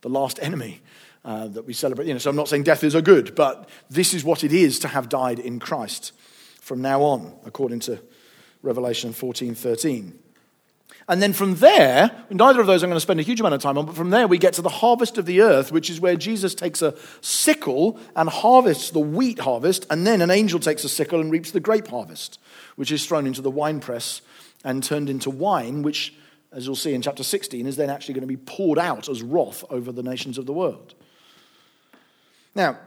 the 0.00 0.08
last 0.08 0.38
enemy 0.40 0.80
uh, 1.24 1.48
that 1.48 1.66
we 1.66 1.72
celebrate. 1.72 2.06
You 2.06 2.14
know, 2.14 2.18
so 2.18 2.30
I'm 2.30 2.36
not 2.36 2.48
saying 2.48 2.62
death 2.62 2.84
is 2.84 2.94
a 2.94 3.02
good, 3.02 3.34
but 3.34 3.68
this 3.90 4.14
is 4.14 4.24
what 4.24 4.44
it 4.44 4.52
is 4.52 4.78
to 4.80 4.88
have 4.88 5.08
died 5.08 5.38
in 5.38 5.58
Christ 5.58 6.12
from 6.60 6.80
now 6.80 7.02
on, 7.02 7.34
according 7.44 7.80
to 7.80 8.00
Revelation 8.64 9.12
14 9.12 9.54
13. 9.54 10.18
And 11.06 11.20
then 11.20 11.34
from 11.34 11.56
there, 11.56 12.24
neither 12.30 12.60
of 12.60 12.66
those 12.66 12.82
I'm 12.82 12.88
going 12.88 12.96
to 12.96 13.00
spend 13.00 13.20
a 13.20 13.24
huge 13.24 13.38
amount 13.38 13.54
of 13.54 13.60
time 13.60 13.76
on, 13.76 13.84
but 13.84 13.94
from 13.94 14.08
there 14.08 14.26
we 14.26 14.38
get 14.38 14.54
to 14.54 14.62
the 14.62 14.70
harvest 14.70 15.18
of 15.18 15.26
the 15.26 15.42
earth, 15.42 15.70
which 15.70 15.90
is 15.90 16.00
where 16.00 16.16
Jesus 16.16 16.54
takes 16.54 16.80
a 16.80 16.94
sickle 17.20 17.98
and 18.16 18.28
harvests 18.28 18.90
the 18.90 19.00
wheat 19.00 19.40
harvest, 19.40 19.86
and 19.90 20.06
then 20.06 20.22
an 20.22 20.30
angel 20.30 20.58
takes 20.58 20.82
a 20.82 20.88
sickle 20.88 21.20
and 21.20 21.30
reaps 21.30 21.50
the 21.50 21.60
grape 21.60 21.88
harvest, 21.88 22.40
which 22.76 22.90
is 22.90 23.04
thrown 23.04 23.26
into 23.26 23.42
the 23.42 23.50
winepress 23.50 24.22
and 24.64 24.82
turned 24.82 25.10
into 25.10 25.28
wine, 25.28 25.82
which 25.82 26.14
as 26.54 26.66
you'll 26.66 26.76
see 26.76 26.94
in 26.94 27.02
chapter 27.02 27.24
16, 27.24 27.66
is 27.66 27.76
then 27.76 27.90
actually 27.90 28.14
going 28.14 28.22
to 28.22 28.28
be 28.28 28.36
poured 28.36 28.78
out 28.78 29.08
as 29.08 29.22
wrath 29.22 29.64
over 29.70 29.90
the 29.90 30.02
nations 30.02 30.38
of 30.38 30.46
the 30.46 30.52
world. 30.52 30.94
Now, 32.54 32.78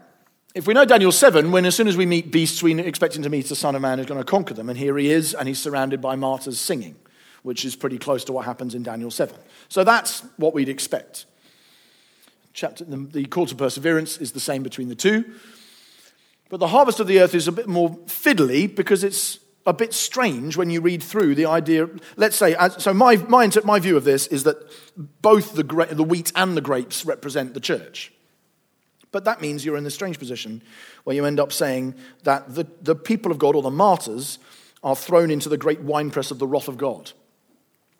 if 0.57 0.65
we 0.65 0.73
know 0.73 0.85
Daniel 0.85 1.11
7, 1.11 1.51
when 1.51 1.65
as 1.65 1.75
soon 1.75 1.87
as 1.87 1.95
we 1.95 2.07
meet 2.07 2.31
beasts, 2.31 2.63
we're 2.63 2.79
expecting 2.79 3.21
to 3.21 3.29
meet 3.29 3.47
the 3.47 3.55
Son 3.55 3.75
of 3.75 3.81
Man 3.81 3.99
who's 3.99 4.07
going 4.07 4.19
to 4.19 4.25
conquer 4.25 4.55
them. 4.55 4.69
And 4.69 4.77
here 4.77 4.97
he 4.97 5.11
is, 5.11 5.35
and 5.35 5.47
he's 5.47 5.59
surrounded 5.59 6.01
by 6.01 6.15
martyrs 6.15 6.59
singing, 6.59 6.95
which 7.43 7.63
is 7.63 7.75
pretty 7.75 7.99
close 7.99 8.23
to 8.25 8.33
what 8.33 8.45
happens 8.45 8.73
in 8.73 8.81
Daniel 8.81 9.11
7. 9.11 9.37
So 9.69 9.83
that's 9.83 10.21
what 10.37 10.55
we'd 10.55 10.67
expect. 10.67 11.27
Chapter, 12.53 12.85
the, 12.85 12.97
the 12.97 13.25
call 13.25 13.45
to 13.45 13.55
perseverance 13.55 14.17
is 14.17 14.31
the 14.31 14.39
same 14.39 14.63
between 14.63 14.89
the 14.89 14.95
two. 14.95 15.25
But 16.49 16.59
the 16.59 16.69
harvest 16.69 16.99
of 16.99 17.05
the 17.05 17.19
earth 17.19 17.35
is 17.35 17.47
a 17.47 17.51
bit 17.51 17.67
more 17.67 17.91
fiddly 18.07 18.73
because 18.73 19.03
it's 19.03 19.37
a 19.67 19.73
bit 19.73 19.93
strange 19.93 20.57
when 20.57 20.71
you 20.71 20.81
read 20.81 21.03
through 21.03 21.35
the 21.35 21.45
idea. 21.45 21.87
Let's 22.15 22.35
say, 22.35 22.55
so 22.79 22.95
my, 22.95 23.17
my, 23.17 23.51
my 23.63 23.79
view 23.79 23.95
of 23.95 24.05
this 24.05 24.25
is 24.27 24.43
that 24.45 24.57
both 25.21 25.53
the, 25.53 25.63
the 25.91 26.03
wheat 26.03 26.31
and 26.35 26.57
the 26.57 26.61
grapes 26.61 27.05
represent 27.05 27.53
the 27.53 27.59
church. 27.59 28.11
But 29.11 29.25
that 29.25 29.41
means 29.41 29.65
you're 29.65 29.77
in 29.77 29.83
the 29.83 29.91
strange 29.91 30.19
position 30.19 30.61
where 31.03 31.15
you 31.15 31.25
end 31.25 31.39
up 31.39 31.53
saying 31.53 31.95
that 32.23 32.53
the, 32.53 32.67
the 32.81 32.95
people 32.95 33.31
of 33.31 33.39
God 33.39 33.55
or 33.55 33.61
the 33.61 33.71
martyrs 33.71 34.39
are 34.83 34.95
thrown 34.95 35.31
into 35.31 35.49
the 35.49 35.57
great 35.57 35.81
winepress 35.81 36.31
of 36.31 36.39
the 36.39 36.47
wrath 36.47 36.67
of 36.67 36.77
God. 36.77 37.11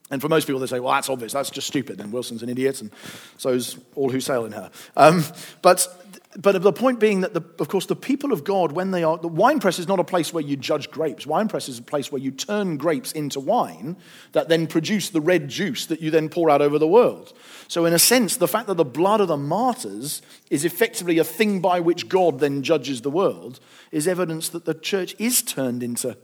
And 0.09 0.21
for 0.21 0.29
most 0.29 0.47
people, 0.47 0.59
they 0.59 0.67
say, 0.67 0.79
well, 0.79 0.93
that's 0.93 1.09
obvious. 1.09 1.33
That's 1.33 1.49
just 1.49 1.67
stupid. 1.67 1.97
Then 1.97 2.11
Wilson's 2.11 2.43
an 2.43 2.49
idiot, 2.49 2.81
and 2.81 2.91
so's 3.37 3.77
all 3.95 4.09
who 4.09 4.21
sail 4.21 4.45
in 4.45 4.53
her. 4.53 4.71
Um, 4.95 5.23
but 5.61 5.87
but 6.35 6.61
the 6.61 6.73
point 6.73 6.99
being 6.99 7.21
that, 7.21 7.33
the, 7.33 7.41
of 7.59 7.69
course, 7.69 7.85
the 7.85 7.95
people 7.95 8.33
of 8.33 8.43
God, 8.43 8.73
when 8.73 8.91
they 8.91 9.03
are, 9.03 9.17
the 9.17 9.29
wine 9.29 9.59
press 9.59 9.79
is 9.79 9.87
not 9.87 9.99
a 9.99 10.03
place 10.03 10.33
where 10.33 10.43
you 10.43 10.57
judge 10.57 10.91
grapes. 10.91 11.25
Wine 11.25 11.47
press 11.47 11.69
is 11.69 11.79
a 11.79 11.83
place 11.83 12.11
where 12.11 12.21
you 12.21 12.31
turn 12.31 12.75
grapes 12.75 13.13
into 13.13 13.39
wine 13.39 13.95
that 14.33 14.49
then 14.49 14.67
produce 14.67 15.09
the 15.09 15.21
red 15.21 15.47
juice 15.47 15.85
that 15.85 16.01
you 16.01 16.11
then 16.11 16.27
pour 16.27 16.49
out 16.49 16.61
over 16.61 16.77
the 16.77 16.87
world. 16.87 17.31
So, 17.69 17.85
in 17.85 17.93
a 17.93 17.99
sense, 17.99 18.35
the 18.35 18.47
fact 18.47 18.67
that 18.67 18.75
the 18.75 18.85
blood 18.85 19.21
of 19.21 19.29
the 19.29 19.37
martyrs 19.37 20.21
is 20.49 20.65
effectively 20.65 21.17
a 21.17 21.23
thing 21.23 21.61
by 21.61 21.79
which 21.79 22.09
God 22.09 22.39
then 22.39 22.61
judges 22.61 23.01
the 23.01 23.09
world 23.09 23.61
is 23.91 24.05
evidence 24.05 24.49
that 24.49 24.65
the 24.65 24.73
church 24.73 25.15
is 25.17 25.41
turned 25.41 25.81
into 25.81 26.17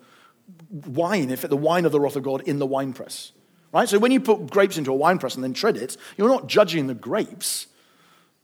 wine, 0.70 1.32
if 1.32 1.42
the 1.42 1.56
wine 1.56 1.86
of 1.86 1.94
the 1.94 2.00
wrath 2.00 2.18
of 2.18 2.24
God 2.24 2.42
in 2.42 2.60
the 2.60 2.66
wine 2.66 2.92
press. 2.92 3.32
Right? 3.72 3.88
So, 3.88 4.00
when 4.00 4.12
you 4.12 4.20
put 4.20 4.52
grapes 4.52 4.78
into 4.78 4.92
a 4.92 4.96
wine 4.96 5.18
press 5.18 5.36
and 5.36 5.44
then 5.44 5.54
tread 5.54 5.78
it, 5.78 5.96
you're 6.18 6.28
not 6.28 6.48
judging 6.48 6.88
the 6.88 6.94
grapes 6.94 7.68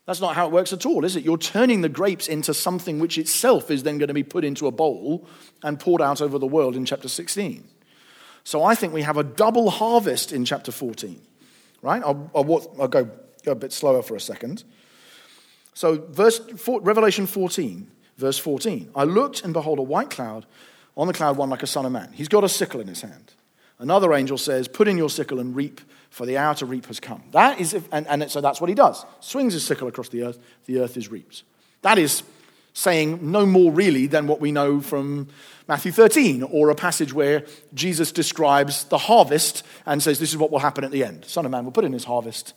that's 0.09 0.21
not 0.21 0.33
how 0.33 0.47
it 0.47 0.51
works 0.51 0.73
at 0.73 0.87
all, 0.87 1.05
is 1.05 1.15
it? 1.15 1.23
You're 1.23 1.37
turning 1.37 1.81
the 1.81 1.87
grapes 1.87 2.27
into 2.27 2.51
something 2.51 2.97
which 2.97 3.19
itself 3.19 3.69
is 3.69 3.83
then 3.83 3.99
going 3.99 4.07
to 4.07 4.13
be 4.15 4.23
put 4.23 4.43
into 4.43 4.65
a 4.65 4.71
bowl 4.71 5.27
and 5.61 5.79
poured 5.79 6.01
out 6.01 6.19
over 6.19 6.39
the 6.39 6.47
world 6.47 6.75
in 6.75 6.83
chapter 6.83 7.07
16. 7.07 7.63
So 8.43 8.63
I 8.63 8.73
think 8.73 8.91
we 8.91 9.03
have 9.03 9.17
a 9.17 9.23
double 9.23 9.69
harvest 9.69 10.33
in 10.33 10.45
chapter 10.45 10.71
14. 10.71 11.21
Right? 11.83 12.01
I'll, 12.03 12.31
I'll, 12.33 12.75
I'll 12.81 12.87
go, 12.87 13.07
go 13.45 13.51
a 13.51 13.55
bit 13.55 13.71
slower 13.71 14.01
for 14.01 14.15
a 14.15 14.19
second. 14.19 14.63
So, 15.75 16.03
verse, 16.09 16.41
Revelation 16.67 17.27
14, 17.27 17.91
verse 18.17 18.39
14. 18.39 18.89
I 18.95 19.03
looked 19.03 19.43
and 19.43 19.53
behold 19.53 19.77
a 19.77 19.83
white 19.83 20.09
cloud, 20.09 20.47
on 20.97 21.05
the 21.05 21.13
cloud 21.13 21.37
one 21.37 21.51
like 21.51 21.61
a 21.61 21.67
son 21.67 21.85
of 21.85 21.91
man. 21.91 22.13
He's 22.13 22.29
got 22.29 22.43
a 22.43 22.49
sickle 22.49 22.81
in 22.81 22.87
his 22.87 23.01
hand. 23.01 23.35
Another 23.79 24.13
angel 24.13 24.37
says, 24.37 24.67
Put 24.67 24.87
in 24.87 24.97
your 24.97 25.09
sickle 25.09 25.39
and 25.39 25.55
reap 25.55 25.81
for 26.09 26.25
the 26.25 26.37
hour 26.37 26.53
to 26.55 26.65
reap 26.65 26.85
has 26.87 26.99
come. 26.99 27.23
That 27.31 27.59
is, 27.59 27.73
and, 27.91 28.07
and 28.07 28.29
so 28.29 28.41
that's 28.41 28.59
what 28.59 28.69
he 28.69 28.75
does. 28.75 29.05
Swings 29.19 29.53
his 29.53 29.65
sickle 29.65 29.87
across 29.87 30.09
the 30.09 30.23
earth, 30.23 30.39
the 30.65 30.79
earth 30.79 30.97
is 30.97 31.09
reaped. 31.09 31.43
That 31.81 31.97
is 31.97 32.23
saying 32.73 33.31
no 33.31 33.45
more 33.45 33.71
really 33.71 34.07
than 34.07 34.27
what 34.27 34.39
we 34.39 34.51
know 34.51 34.81
from 34.81 35.27
Matthew 35.67 35.91
13, 35.91 36.43
or 36.43 36.69
a 36.69 36.75
passage 36.75 37.13
where 37.13 37.45
Jesus 37.73 38.11
describes 38.11 38.85
the 38.85 38.97
harvest 38.97 39.63
and 39.85 40.01
says, 40.01 40.19
This 40.19 40.31
is 40.31 40.37
what 40.37 40.51
will 40.51 40.59
happen 40.59 40.83
at 40.83 40.91
the 40.91 41.03
end. 41.03 41.25
Son 41.25 41.45
of 41.45 41.51
Man 41.51 41.63
will 41.63 41.71
put 41.71 41.85
in 41.85 41.93
his 41.93 42.05
harvest, 42.05 42.53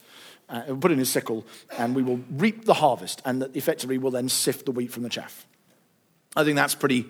uh, 0.49 0.63
will 0.67 0.77
put 0.77 0.91
in 0.91 0.97
his 0.97 1.11
sickle, 1.11 1.45
and 1.77 1.95
we 1.95 2.03
will 2.03 2.19
reap 2.31 2.65
the 2.65 2.73
harvest, 2.73 3.21
and 3.25 3.41
that 3.41 3.55
effectively 3.55 3.97
will 3.97 4.11
then 4.11 4.29
sift 4.29 4.65
the 4.65 4.71
wheat 4.71 4.91
from 4.91 5.03
the 5.03 5.09
chaff. 5.09 5.45
I 6.35 6.43
think 6.43 6.55
that's 6.55 6.75
pretty, 6.75 7.05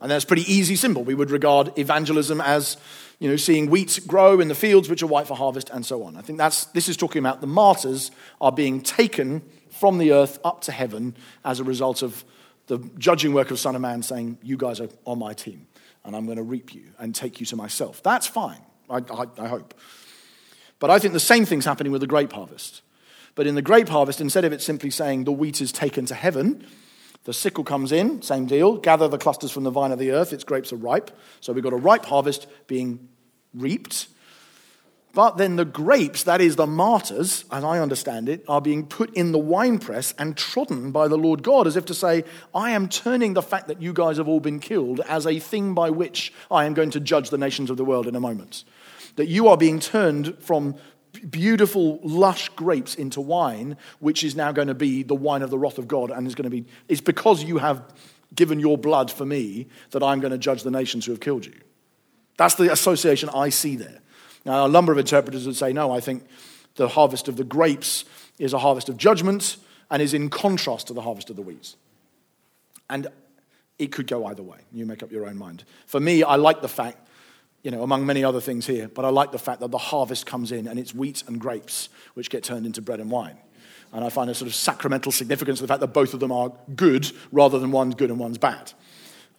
and 0.00 0.10
that's 0.10 0.24
pretty 0.24 0.50
easy 0.52 0.76
symbol. 0.76 1.04
We 1.04 1.14
would 1.14 1.30
regard 1.30 1.76
evangelism 1.78 2.40
as 2.40 2.76
you 3.18 3.30
know, 3.30 3.36
seeing 3.36 3.70
wheat 3.70 4.00
grow 4.06 4.40
in 4.40 4.48
the 4.48 4.54
fields 4.54 4.88
which 4.88 5.02
are 5.02 5.06
white 5.06 5.26
for 5.26 5.36
harvest, 5.36 5.70
and 5.70 5.84
so 5.84 6.02
on. 6.02 6.16
I 6.16 6.20
think 6.20 6.38
that's, 6.38 6.66
this 6.66 6.88
is 6.88 6.96
talking 6.96 7.20
about 7.20 7.40
the 7.40 7.46
martyrs 7.46 8.10
are 8.40 8.52
being 8.52 8.82
taken 8.82 9.42
from 9.70 9.98
the 9.98 10.12
earth 10.12 10.38
up 10.44 10.60
to 10.62 10.72
heaven 10.72 11.16
as 11.44 11.60
a 11.60 11.64
result 11.64 12.02
of 12.02 12.24
the 12.66 12.78
judging 12.98 13.32
work 13.32 13.50
of 13.50 13.58
Son 13.58 13.74
of 13.74 13.80
Man 13.80 14.02
saying, 14.02 14.38
You 14.42 14.56
guys 14.56 14.80
are 14.80 14.88
on 15.04 15.18
my 15.18 15.32
team, 15.32 15.66
and 16.04 16.14
I'm 16.14 16.26
going 16.26 16.36
to 16.36 16.42
reap 16.42 16.74
you 16.74 16.84
and 16.98 17.14
take 17.14 17.40
you 17.40 17.46
to 17.46 17.56
myself. 17.56 18.02
That's 18.02 18.26
fine, 18.26 18.60
I, 18.90 18.98
I, 19.10 19.26
I 19.38 19.48
hope. 19.48 19.74
But 20.78 20.90
I 20.90 20.98
think 20.98 21.14
the 21.14 21.20
same 21.20 21.46
thing's 21.46 21.64
happening 21.64 21.92
with 21.92 22.02
the 22.02 22.06
grape 22.06 22.32
harvest. 22.32 22.82
But 23.34 23.46
in 23.46 23.54
the 23.54 23.62
grape 23.62 23.88
harvest, 23.88 24.20
instead 24.20 24.44
of 24.44 24.52
it 24.52 24.60
simply 24.60 24.90
saying 24.90 25.24
the 25.24 25.32
wheat 25.32 25.60
is 25.60 25.72
taken 25.72 26.04
to 26.06 26.14
heaven, 26.14 26.66
the 27.26 27.34
sickle 27.34 27.64
comes 27.64 27.90
in, 27.90 28.22
same 28.22 28.46
deal. 28.46 28.76
Gather 28.76 29.08
the 29.08 29.18
clusters 29.18 29.50
from 29.50 29.64
the 29.64 29.70
vine 29.70 29.90
of 29.90 29.98
the 29.98 30.12
earth, 30.12 30.32
its 30.32 30.44
grapes 30.44 30.72
are 30.72 30.76
ripe. 30.76 31.10
So 31.40 31.52
we've 31.52 31.64
got 31.64 31.72
a 31.72 31.76
ripe 31.76 32.06
harvest 32.06 32.46
being 32.68 33.08
reaped. 33.52 34.06
But 35.12 35.36
then 35.36 35.56
the 35.56 35.64
grapes, 35.64 36.22
that 36.22 36.40
is 36.40 36.54
the 36.54 36.68
martyrs, 36.68 37.44
as 37.50 37.64
I 37.64 37.80
understand 37.80 38.28
it, 38.28 38.44
are 38.46 38.60
being 38.60 38.86
put 38.86 39.12
in 39.14 39.32
the 39.32 39.38
winepress 39.38 40.14
and 40.18 40.36
trodden 40.36 40.92
by 40.92 41.08
the 41.08 41.18
Lord 41.18 41.42
God, 41.42 41.66
as 41.66 41.76
if 41.76 41.86
to 41.86 41.94
say, 41.94 42.22
I 42.54 42.70
am 42.70 42.88
turning 42.88 43.34
the 43.34 43.42
fact 43.42 43.66
that 43.68 43.82
you 43.82 43.92
guys 43.92 44.18
have 44.18 44.28
all 44.28 44.40
been 44.40 44.60
killed 44.60 45.00
as 45.08 45.26
a 45.26 45.40
thing 45.40 45.74
by 45.74 45.90
which 45.90 46.32
I 46.48 46.64
am 46.64 46.74
going 46.74 46.90
to 46.90 47.00
judge 47.00 47.30
the 47.30 47.38
nations 47.38 47.70
of 47.70 47.76
the 47.76 47.84
world 47.84 48.06
in 48.06 48.14
a 48.14 48.20
moment. 48.20 48.62
That 49.16 49.26
you 49.26 49.48
are 49.48 49.56
being 49.56 49.80
turned 49.80 50.38
from 50.38 50.76
beautiful, 51.18 52.00
lush 52.02 52.48
grapes 52.50 52.94
into 52.94 53.20
wine, 53.20 53.76
which 53.98 54.24
is 54.24 54.34
now 54.34 54.52
going 54.52 54.68
to 54.68 54.74
be 54.74 55.02
the 55.02 55.14
wine 55.14 55.42
of 55.42 55.50
the 55.50 55.58
wrath 55.58 55.78
of 55.78 55.88
God, 55.88 56.10
and 56.10 56.26
is 56.26 56.34
going 56.34 56.44
to 56.44 56.50
be, 56.50 56.64
it's 56.88 57.00
because 57.00 57.42
you 57.42 57.58
have 57.58 57.82
given 58.34 58.60
your 58.60 58.76
blood 58.76 59.10
for 59.10 59.24
me 59.24 59.66
that 59.90 60.02
I'm 60.02 60.20
going 60.20 60.32
to 60.32 60.38
judge 60.38 60.62
the 60.62 60.70
nations 60.70 61.06
who 61.06 61.12
have 61.12 61.20
killed 61.20 61.46
you. 61.46 61.54
That's 62.36 62.54
the 62.54 62.72
association 62.72 63.28
I 63.30 63.48
see 63.48 63.76
there. 63.76 64.00
Now, 64.44 64.66
a 64.66 64.68
number 64.68 64.92
of 64.92 64.98
interpreters 64.98 65.46
would 65.46 65.56
say, 65.56 65.72
no, 65.72 65.90
I 65.90 66.00
think 66.00 66.24
the 66.76 66.88
harvest 66.88 67.28
of 67.28 67.36
the 67.36 67.44
grapes 67.44 68.04
is 68.38 68.52
a 68.52 68.58
harvest 68.58 68.88
of 68.88 68.96
judgment 68.96 69.56
and 69.90 70.02
is 70.02 70.14
in 70.14 70.28
contrast 70.30 70.88
to 70.88 70.92
the 70.92 71.00
harvest 71.00 71.30
of 71.30 71.36
the 71.36 71.42
wheat. 71.42 71.74
And 72.90 73.08
it 73.78 73.92
could 73.92 74.06
go 74.06 74.26
either 74.26 74.42
way. 74.42 74.58
You 74.72 74.86
make 74.86 75.02
up 75.02 75.10
your 75.10 75.26
own 75.26 75.36
mind. 75.36 75.64
For 75.86 76.00
me, 76.00 76.22
I 76.22 76.36
like 76.36 76.62
the 76.62 76.68
fact 76.68 77.05
you 77.66 77.72
know, 77.72 77.82
among 77.82 78.06
many 78.06 78.22
other 78.22 78.40
things 78.40 78.64
here. 78.64 78.86
But 78.86 79.04
I 79.04 79.08
like 79.08 79.32
the 79.32 79.40
fact 79.40 79.58
that 79.58 79.72
the 79.72 79.76
harvest 79.76 80.24
comes 80.24 80.52
in 80.52 80.68
and 80.68 80.78
it's 80.78 80.94
wheat 80.94 81.24
and 81.26 81.40
grapes 81.40 81.88
which 82.14 82.30
get 82.30 82.44
turned 82.44 82.64
into 82.64 82.80
bread 82.80 83.00
and 83.00 83.10
wine. 83.10 83.36
And 83.92 84.04
I 84.04 84.08
find 84.08 84.30
a 84.30 84.36
sort 84.36 84.46
of 84.46 84.54
sacramental 84.54 85.10
significance 85.10 85.60
of 85.60 85.66
the 85.66 85.72
fact 85.72 85.80
that 85.80 85.88
both 85.88 86.14
of 86.14 86.20
them 86.20 86.30
are 86.30 86.52
good 86.76 87.10
rather 87.32 87.58
than 87.58 87.72
one's 87.72 87.96
good 87.96 88.08
and 88.08 88.20
one's 88.20 88.38
bad. 88.38 88.72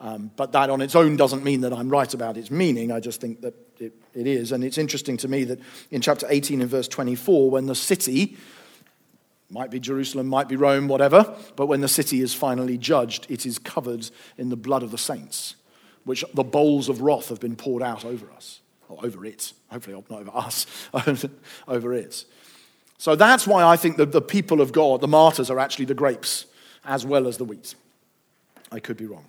Um, 0.01 0.29
but 0.35 0.51
that 0.51 0.69
on 0.69 0.81
its 0.81 0.93
own 0.93 1.15
doesn't 1.15 1.45
mean 1.45 1.61
that 1.61 1.71
I'm 1.71 1.87
right 1.87 2.13
about 2.13 2.35
its 2.35 2.51
meaning. 2.51 2.91
I 2.91 2.99
just 2.99 3.21
think 3.21 3.39
that 3.43 3.53
it, 3.79 3.93
it 4.13 4.27
is. 4.27 4.51
And 4.51 4.61
it's 4.61 4.77
interesting 4.77 5.15
to 5.17 5.29
me 5.29 5.45
that 5.45 5.59
in 5.89 6.01
chapter 6.01 6.27
18 6.29 6.59
and 6.59 6.69
verse 6.69 6.89
24, 6.89 7.49
when 7.49 7.67
the 7.67 7.75
city, 7.75 8.35
might 9.49 9.71
be 9.71 9.79
Jerusalem, 9.79 10.27
might 10.27 10.49
be 10.49 10.57
Rome, 10.57 10.89
whatever, 10.89 11.33
but 11.55 11.67
when 11.67 11.79
the 11.79 11.87
city 11.87 12.19
is 12.19 12.33
finally 12.33 12.77
judged, 12.77 13.25
it 13.29 13.45
is 13.45 13.57
covered 13.57 14.09
in 14.37 14.49
the 14.49 14.57
blood 14.57 14.83
of 14.83 14.91
the 14.91 14.97
saints 14.97 15.55
which 16.07 16.25
the 16.33 16.43
bowls 16.43 16.89
of 16.89 17.01
wrath 17.01 17.29
have 17.29 17.39
been 17.39 17.55
poured 17.55 17.83
out 17.83 18.05
over 18.05 18.31
us, 18.31 18.61
or 18.89 18.97
over 19.05 19.25
it, 19.25 19.53
hopefully 19.69 20.01
not 20.09 20.19
over 20.19 20.31
us, 20.33 20.65
over 21.67 21.93
it. 21.93 22.25
So 22.97 23.15
that's 23.15 23.45
why 23.45 23.63
I 23.63 23.77
think 23.77 23.97
that 23.97 24.11
the 24.11 24.21
people 24.21 24.59
of 24.61 24.71
God, 24.71 25.01
the 25.01 25.07
martyrs, 25.07 25.51
are 25.51 25.59
actually 25.59 25.85
the 25.85 25.93
grapes 25.93 26.45
as 26.85 27.05
well 27.05 27.27
as 27.27 27.37
the 27.37 27.45
wheat. 27.45 27.75
I 28.71 28.79
could 28.79 28.97
be 28.97 29.05
wrong. 29.05 29.25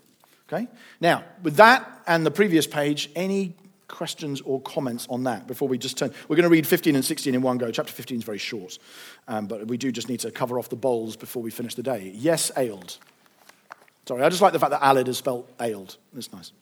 Okay? 0.51 0.68
Now, 1.01 1.24
with 1.43 1.57
that 1.57 2.03
and 2.07 2.24
the 2.24 2.31
previous 2.31 2.66
page, 2.66 3.11
any 3.14 3.55
questions 3.89 4.41
or 4.43 4.61
comments 4.61 5.07
on 5.11 5.24
that 5.24 5.47
before 5.47 5.68
we 5.68 5.76
just 5.76 5.99
turn? 5.99 6.12
We're 6.29 6.37
going 6.37 6.45
to 6.45 6.51
read 6.51 6.66
15 6.66 6.95
and 6.95 7.05
16 7.05 7.35
in 7.35 7.43
one 7.43 7.59
go. 7.59 7.70
Chapter 7.70 7.93
15 7.93 8.18
is 8.18 8.24
very 8.24 8.39
short, 8.39 8.79
um, 9.26 9.47
but 9.47 9.66
we 9.66 9.76
do 9.76 9.93
just 9.93 10.09
need 10.09 10.20
to 10.20 10.31
cover 10.31 10.59
off 10.59 10.68
the 10.68 10.76
bowls 10.76 11.16
before 11.16 11.43
we 11.43 11.51
finish 11.51 11.74
the 11.74 11.83
day. 11.83 12.12
Yes, 12.14 12.51
ailed. 12.57 12.99
Sorry, 14.07 14.22
I 14.22 14.29
just 14.31 14.41
like 14.41 14.55
the 14.55 14.59
fact 14.59 14.70
that 14.70 14.81
alid 14.81 15.09
is 15.09 15.18
spelled 15.18 15.53
ailed. 15.61 15.99
It's 16.16 16.33
nice. 16.33 16.53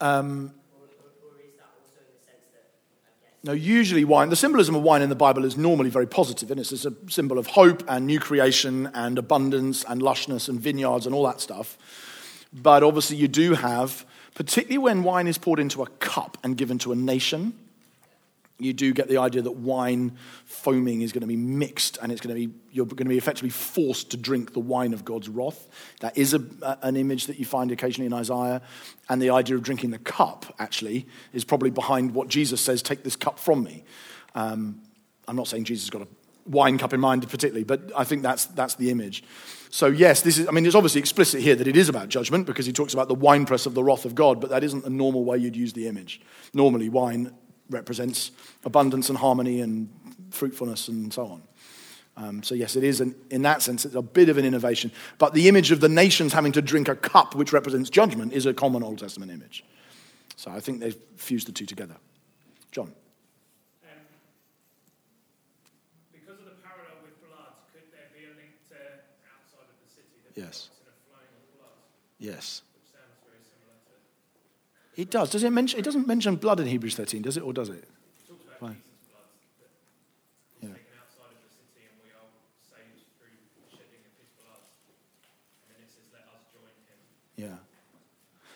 Um, 0.00 0.52
no, 3.44 3.52
usually 3.52 4.04
wine, 4.04 4.30
the 4.30 4.36
symbolism 4.36 4.74
of 4.74 4.82
wine 4.82 5.00
in 5.00 5.08
the 5.08 5.14
Bible 5.14 5.44
is 5.44 5.56
normally 5.56 5.90
very 5.90 6.06
positive, 6.06 6.50
and 6.50 6.60
it's 6.60 6.72
a 6.84 6.92
symbol 7.08 7.38
of 7.38 7.46
hope 7.46 7.82
and 7.88 8.06
new 8.06 8.18
creation 8.18 8.90
and 8.94 9.16
abundance 9.16 9.84
and 9.88 10.02
lushness 10.02 10.48
and 10.48 10.60
vineyards 10.60 11.06
and 11.06 11.14
all 11.14 11.24
that 11.26 11.40
stuff. 11.40 11.78
But 12.52 12.82
obviously, 12.82 13.16
you 13.16 13.28
do 13.28 13.54
have, 13.54 14.04
particularly 14.34 14.78
when 14.78 15.02
wine 15.02 15.28
is 15.28 15.38
poured 15.38 15.60
into 15.60 15.82
a 15.82 15.86
cup 15.86 16.36
and 16.42 16.56
given 16.56 16.78
to 16.78 16.92
a 16.92 16.96
nation, 16.96 17.54
you 18.58 18.72
do 18.72 18.92
get 18.92 19.08
the 19.08 19.18
idea 19.18 19.42
that 19.42 19.52
wine 19.52 20.16
foaming 20.44 21.02
is 21.02 21.12
going 21.12 21.20
to 21.20 21.28
be 21.28 21.36
mixed 21.36 21.96
and 22.02 22.10
it's 22.10 22.20
going 22.20 22.34
to 22.34 22.46
be 22.46 22.52
you're 22.72 22.86
going 22.86 22.96
to 22.98 23.04
be 23.04 23.18
effectively 23.18 23.50
forced 23.50 24.10
to 24.10 24.16
drink 24.16 24.52
the 24.52 24.60
wine 24.60 24.92
of 24.92 25.04
God's 25.04 25.28
wrath. 25.28 25.68
That 26.00 26.18
is 26.18 26.34
a, 26.34 26.42
an 26.82 26.96
image 26.96 27.26
that 27.26 27.38
you 27.38 27.44
find 27.44 27.70
occasionally 27.70 28.06
in 28.06 28.12
Isaiah, 28.12 28.60
and 29.08 29.22
the 29.22 29.30
idea 29.30 29.56
of 29.56 29.62
drinking 29.62 29.90
the 29.90 29.98
cup 29.98 30.54
actually 30.58 31.06
is 31.32 31.44
probably 31.44 31.70
behind 31.70 32.14
what 32.14 32.28
Jesus 32.28 32.60
says, 32.60 32.82
"Take 32.82 33.04
this 33.04 33.16
cup 33.16 33.38
from 33.38 33.62
me." 33.62 33.84
Um, 34.34 34.82
I'm 35.26 35.36
not 35.36 35.46
saying 35.46 35.64
Jesus 35.64 35.88
got 35.90 36.02
a 36.02 36.08
wine 36.46 36.78
cup 36.78 36.92
in 36.92 37.00
mind 37.00 37.22
particularly, 37.28 37.64
but 37.64 37.92
I 37.96 38.04
think 38.04 38.22
that's 38.22 38.46
that's 38.46 38.74
the 38.74 38.90
image. 38.90 39.22
So 39.70 39.86
yes, 39.86 40.22
this 40.22 40.38
is. 40.38 40.48
I 40.48 40.50
mean, 40.50 40.66
it's 40.66 40.74
obviously 40.74 41.00
explicit 41.00 41.42
here 41.42 41.54
that 41.54 41.68
it 41.68 41.76
is 41.76 41.88
about 41.88 42.08
judgment 42.08 42.46
because 42.46 42.66
he 42.66 42.72
talks 42.72 42.92
about 42.92 43.06
the 43.06 43.14
winepress 43.14 43.66
of 43.66 43.74
the 43.74 43.84
wrath 43.84 44.04
of 44.04 44.16
God, 44.16 44.40
but 44.40 44.50
that 44.50 44.64
isn't 44.64 44.82
the 44.82 44.90
normal 44.90 45.24
way 45.24 45.38
you'd 45.38 45.56
use 45.56 45.74
the 45.74 45.86
image. 45.86 46.20
Normally, 46.52 46.88
wine 46.88 47.32
represents 47.70 48.30
abundance 48.64 49.08
and 49.08 49.18
harmony 49.18 49.60
and 49.60 49.88
fruitfulness 50.30 50.88
and 50.88 51.12
so 51.12 51.26
on. 51.26 51.42
Um, 52.16 52.42
so, 52.42 52.54
yes, 52.56 52.74
it 52.74 52.82
is, 52.82 53.00
an, 53.00 53.14
in 53.30 53.42
that 53.42 53.62
sense, 53.62 53.84
it's 53.84 53.94
a 53.94 54.02
bit 54.02 54.28
of 54.28 54.38
an 54.38 54.44
innovation. 54.44 54.90
But 55.18 55.34
the 55.34 55.46
image 55.48 55.70
of 55.70 55.78
the 55.80 55.88
nations 55.88 56.32
having 56.32 56.50
to 56.52 56.62
drink 56.62 56.88
a 56.88 56.96
cup 56.96 57.36
which 57.36 57.52
represents 57.52 57.90
judgment 57.90 58.32
is 58.32 58.44
a 58.44 58.52
common 58.52 58.82
Old 58.82 58.98
Testament 58.98 59.30
image. 59.30 59.64
So, 60.34 60.50
I 60.50 60.58
think 60.58 60.80
they've 60.80 60.96
fused 61.16 61.46
the 61.46 61.52
two 61.52 61.64
together. 61.66 61.94
John. 62.72 62.92
Um, 63.84 64.02
because 66.12 66.38
of 66.40 66.44
the 66.46 66.58
parallel 66.58 66.98
with 67.06 67.14
blood, 67.22 67.54
could 67.72 67.86
there 67.94 68.10
be 68.10 68.26
a 68.26 68.34
link 68.34 68.50
to 68.74 68.78
outside 69.30 69.70
of 69.70 69.78
the 69.78 69.90
city 69.94 70.18
that 70.26 70.34
Yes. 70.34 70.74
results 70.74 70.82
in 70.82 70.90
a 70.90 70.96
flowing 71.06 71.30
of 71.38 71.42
blood, 71.54 71.78
Yes. 72.18 72.66
which 72.74 72.90
sounds 72.90 73.14
very 73.22 73.38
similar 73.46 73.78
to 73.78 73.94
It 74.98 75.12
does. 75.12 75.30
Does 75.30 75.44
it 75.44 75.50
mention? 75.50 75.78
It 75.78 75.84
doesn't 75.84 76.08
mention 76.08 76.34
blood 76.34 76.58
in 76.58 76.66
Hebrews 76.66 76.96
13, 76.96 77.22
does 77.22 77.36
it, 77.36 77.44
or 77.44 77.52
does 77.52 77.68
it? 77.68 77.76
it 77.76 77.84
Fine. 78.58 78.74
Jesus' 78.74 79.06
blood 79.06 79.30
that 79.62 79.70
was 79.70 80.58
Yeah. 80.60 80.74
taken 80.74 80.90
outside 80.98 81.30
of 81.30 81.42
the 81.46 81.54
city 81.54 81.86
and 81.86 81.94
we 82.02 82.10
are 82.10 82.26
saved 82.66 83.06
through 83.14 83.38
shedding 83.70 84.02
of 84.02 84.14
his 84.18 84.26
blood. 84.42 84.58
And 84.58 85.78
then 85.78 85.86
it 85.86 85.90
says, 85.94 86.02
let 86.10 86.26
us 86.34 86.42
join 86.50 86.74
him. 86.90 86.98
Yeah. 87.38 87.62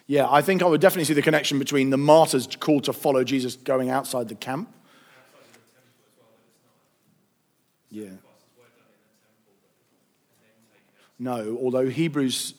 Yeah, 0.09 0.27
I 0.29 0.43
think 0.43 0.63
I 0.63 0.67
would 0.67 0.81
definitely 0.81 1.05
see 1.05 1.15
the 1.15 1.23
connection 1.23 1.61
between 1.61 1.91
the 1.91 1.97
martyrs 1.97 2.49
called 2.59 2.83
to 2.85 2.93
follow 2.93 3.23
Jesus 3.23 3.55
going 3.55 3.89
outside 3.91 4.27
the 4.27 4.35
camp. 4.35 4.67
Outside 4.67 5.47
of 5.47 5.55
the 5.55 5.63
temple 5.79 6.03
as 6.11 6.19
well, 6.19 6.35
that 6.35 6.51
it's 6.51 6.59
not 6.67 6.75
Yeah. 7.95 8.19
sacrifices 8.19 8.51
were 8.59 8.67
done 8.75 8.91
in 8.91 8.99
the 8.99 9.15
temple, 9.23 9.55
but 9.63 9.79
and 10.35 10.43
then 10.43 10.59
taken 10.75 10.91
out. 10.99 11.23
No, 11.23 11.57
although 11.63 11.87
Hebrews, 11.87 12.59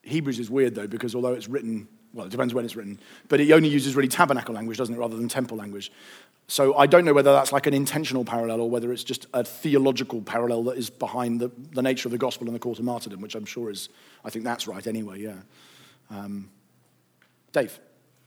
Hebrews 0.00 0.38
is 0.40 0.48
weird 0.48 0.74
though, 0.74 0.88
because 0.88 1.14
although 1.14 1.34
it's 1.36 1.46
written, 1.46 1.88
well, 2.14 2.26
it 2.26 2.30
depends 2.30 2.52
when 2.52 2.64
it's 2.64 2.76
written, 2.76 3.00
but 3.28 3.40
it 3.40 3.50
only 3.52 3.68
uses 3.68 3.96
really 3.96 4.08
tabernacle 4.08 4.54
language, 4.54 4.76
doesn't 4.76 4.94
it, 4.94 4.98
rather 4.98 5.16
than 5.16 5.28
temple 5.28 5.56
language. 5.56 5.90
So 6.46 6.76
I 6.76 6.86
don't 6.86 7.04
know 7.04 7.14
whether 7.14 7.32
that's 7.32 7.52
like 7.52 7.66
an 7.66 7.72
intentional 7.72 8.24
parallel 8.24 8.60
or 8.60 8.68
whether 8.68 8.92
it's 8.92 9.04
just 9.04 9.26
a 9.32 9.42
theological 9.42 10.20
parallel 10.20 10.64
that 10.64 10.76
is 10.76 10.90
behind 10.90 11.40
the, 11.40 11.50
the 11.72 11.80
nature 11.80 12.08
of 12.08 12.12
the 12.12 12.18
gospel 12.18 12.46
and 12.46 12.54
the 12.54 12.58
call 12.58 12.72
of 12.72 12.80
martyrdom, 12.80 13.20
which 13.22 13.34
I'm 13.34 13.46
sure 13.46 13.70
is, 13.70 13.88
I 14.24 14.30
think 14.30 14.44
that's 14.44 14.66
right 14.66 14.86
anyway, 14.86 15.20
yeah. 15.20 15.40
Um, 16.10 16.50
Dave? 17.52 17.80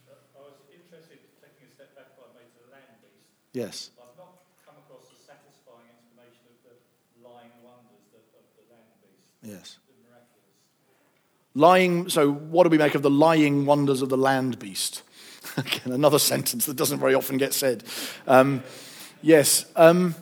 I 0.09 0.41
was 0.41 0.57
interested, 0.73 1.19
taking 1.37 1.69
a 1.69 1.73
step 1.73 1.95
back, 1.95 2.17
I 2.17 2.33
may, 2.33 2.49
the 2.57 2.71
land 2.71 2.97
beast. 3.01 3.29
Yes. 3.53 3.91
I've 4.01 4.17
not 4.17 4.41
come 4.65 4.81
across 4.81 5.05
a 5.13 5.17
satisfying 5.21 5.93
explanation 5.93 6.49
of 6.49 6.57
the 6.65 6.73
lying 7.21 7.53
wonders 7.61 8.09
of 8.09 8.25
the 8.57 8.65
land 8.73 8.89
beast, 9.05 9.29
Yes. 9.45 9.84
Lying, 11.55 12.09
so 12.09 12.31
what 12.31 12.63
do 12.63 12.69
we 12.69 12.77
make 12.77 12.95
of 12.95 13.01
the 13.01 13.09
lying 13.09 13.65
wonders 13.65 14.01
of 14.01 14.09
the 14.09 14.17
land 14.17 14.59
beast? 14.59 15.01
Again, 15.57 15.93
another 15.93 16.19
sentence 16.19 16.65
that 16.65 16.75
doesn't 16.75 16.99
very 16.99 17.15
often 17.15 17.37
get 17.37 17.53
said. 17.53 17.83
Um, 18.27 18.61
yes. 19.21 19.65
Um, 19.75 20.15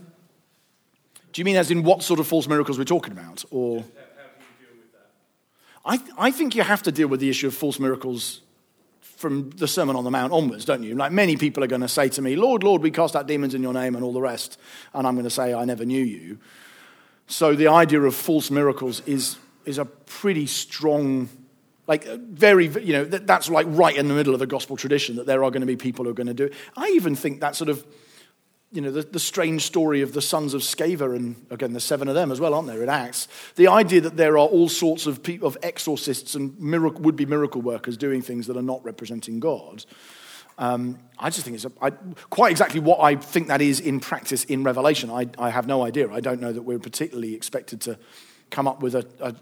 do 1.32 1.42
you 1.42 1.46
mean 1.46 1.56
as 1.56 1.72
in 1.72 1.84
what 1.84 2.04
sort 2.04 2.20
of 2.20 2.28
false 2.28 2.48
miracles 2.48 2.78
we're 2.78 2.84
talking 2.84 3.12
about? 3.12 3.44
Or 3.50 3.80
How, 3.80 3.84
how 3.84 3.88
do 3.88 4.44
you 4.60 4.68
deal 4.68 4.78
with 4.78 4.92
that? 4.94 5.10
I, 5.84 5.98
th- 5.98 6.12
I 6.18 6.32
think 6.32 6.56
you 6.56 6.62
have 6.62 6.84
to 6.84 6.92
deal 6.92 7.08
with 7.08 7.20
the 7.20 7.30
issue 7.30 7.48
of 7.48 7.56
false 7.56 7.80
miracles 7.80 8.42
from 9.02 9.50
the 9.52 9.68
Sermon 9.68 9.96
on 9.96 10.04
the 10.04 10.12
Mount 10.12 10.34
onwards, 10.34 10.66
don't 10.66 10.84
you? 10.84 10.96
Like 10.96 11.12
many 11.12 11.38
people 11.38 11.64
are 11.64 11.68
going 11.68 11.82
to 11.82 11.88
say 11.88 12.10
to 12.10 12.22
me, 12.22 12.36
Lord, 12.36 12.62
Lord, 12.62 12.84
we 12.84 12.92
cast 12.92 13.16
out 13.16 13.26
demons 13.26 13.56
in 13.56 13.64
your 13.64 13.74
name 13.74 13.96
and 13.96 14.04
all 14.04 14.14
the 14.14 14.22
rest. 14.22 14.60
And 14.94 15.08
I'm 15.08 15.16
going 15.16 15.24
to 15.24 15.30
say, 15.30 15.54
I 15.54 15.66
never 15.66 15.86
knew 15.86 16.04
you. 16.04 16.38
So 17.28 17.56
the 17.56 17.70
idea 17.70 18.02
of 18.02 18.14
false 18.14 18.52
miracles 18.52 19.02
is, 19.06 19.38
is 19.66 19.78
a 19.78 19.86
pretty 19.86 20.46
strong, 20.46 21.30
like 21.88 22.06
very, 22.06 22.68
you 22.68 22.94
know, 22.94 23.06
that, 23.06 23.28
that's 23.28 23.50
like 23.50 23.66
right 23.70 23.96
in 23.96 24.08
the 24.08 24.14
middle 24.14 24.34
of 24.34 24.40
the 24.40 24.48
gospel 24.48 24.78
tradition 24.78 25.16
that 25.18 25.26
there 25.26 25.44
are 25.44 25.52
going 25.52 25.62
to 25.62 25.68
be 25.68 25.76
people 25.76 26.06
who 26.06 26.12
are 26.12 26.16
going 26.16 26.28
to 26.28 26.34
do 26.34 26.46
it. 26.46 26.54
I 26.76 26.90
even 26.90 27.16
think 27.16 27.42
that 27.42 27.56
sort 27.56 27.70
of, 27.70 27.86
you 28.72 28.82
know, 28.82 28.92
the, 28.92 29.04
the 29.04 29.20
strange 29.20 29.62
story 29.62 30.02
of 30.02 30.14
the 30.14 30.22
sons 30.22 30.56
of 30.56 30.62
Sceva, 30.62 31.16
and 31.16 31.46
again, 31.52 31.74
there's 31.74 31.84
seven 31.84 32.08
of 32.08 32.16
them 32.16 32.32
as 32.32 32.40
well, 32.40 32.56
aren't 32.56 32.68
there, 32.68 32.82
in 32.82 32.90
Acts? 32.90 33.28
The 33.56 33.68
idea 33.68 34.02
that 34.02 34.18
there 34.18 34.34
are 34.34 34.48
all 34.48 34.68
sorts 34.68 35.06
of, 35.06 35.22
people, 35.22 35.48
of 35.48 35.58
exorcists 35.62 36.34
and 36.34 36.58
would-be 36.60 37.28
miracle 37.28 37.62
workers 37.62 37.98
doing 37.98 38.24
things 38.24 38.48
that 38.48 38.58
are 38.58 38.64
not 38.64 38.84
representing 38.84 39.40
God. 39.40 39.86
Um, 40.58 41.00
I 41.18 41.30
just 41.30 41.46
think 41.46 41.56
it's 41.56 41.66
a, 41.66 41.72
I, 41.82 41.92
quite 42.30 42.52
exactly 42.52 42.80
what 42.80 43.00
I 43.00 43.16
think 43.16 43.48
that 43.48 43.62
is 43.62 43.80
in 43.80 44.00
practice 44.00 44.44
in 44.46 44.64
Revelation. 44.64 45.10
I, 45.10 45.28
I 45.38 45.50
have 45.50 45.68
no 45.68 45.84
idea. 45.84 46.12
I 46.12 46.20
don't 46.20 46.42
know 46.42 46.52
that 46.52 46.62
we're 46.62 46.80
particularly 46.80 47.34
expected 47.34 47.82
to 47.82 47.98
come 48.50 48.68
up 48.68 48.82
with 48.82 48.96
a, 48.96 49.08
a, 49.20 49.36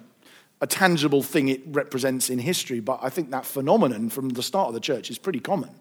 a 0.62 0.68
tangible 0.68 1.24
thing 1.24 1.50
it 1.50 1.62
represents 1.66 2.30
in 2.30 2.40
history, 2.40 2.80
but 2.80 3.00
I 3.02 3.10
think 3.10 3.32
that 3.32 3.46
phenomenon 3.46 4.10
from 4.10 4.30
the 4.30 4.44
start 4.44 4.68
of 4.68 4.74
the 4.74 4.80
church 4.80 5.10
is 5.10 5.18
pretty 5.18 5.40
common. 5.40 5.72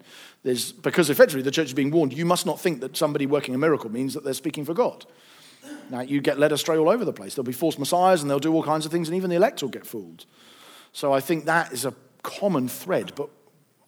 There's, 0.43 0.71
because 0.71 1.09
effectively 1.09 1.43
the 1.43 1.51
church 1.51 1.67
is 1.67 1.73
being 1.73 1.91
warned, 1.91 2.13
you 2.13 2.25
must 2.25 2.47
not 2.47 2.59
think 2.59 2.81
that 2.81 2.97
somebody 2.97 3.27
working 3.27 3.53
a 3.53 3.59
miracle 3.59 3.91
means 3.91 4.15
that 4.15 4.23
they're 4.23 4.33
speaking 4.33 4.65
for 4.65 4.73
God. 4.73 5.05
Now, 5.91 6.01
you 6.01 6.19
get 6.19 6.39
led 6.39 6.51
astray 6.51 6.77
all 6.77 6.89
over 6.89 7.05
the 7.05 7.13
place. 7.13 7.35
There'll 7.35 7.45
be 7.45 7.51
false 7.53 7.77
messiahs 7.77 8.21
and 8.21 8.31
they'll 8.31 8.39
do 8.39 8.53
all 8.53 8.63
kinds 8.63 8.85
of 8.85 8.91
things, 8.91 9.07
and 9.07 9.15
even 9.15 9.29
the 9.29 9.35
elect 9.35 9.61
will 9.61 9.69
get 9.69 9.85
fooled. 9.85 10.25
So 10.93 11.13
I 11.13 11.19
think 11.19 11.45
that 11.45 11.71
is 11.71 11.85
a 11.85 11.93
common 12.23 12.67
thread, 12.67 13.13
but 13.15 13.29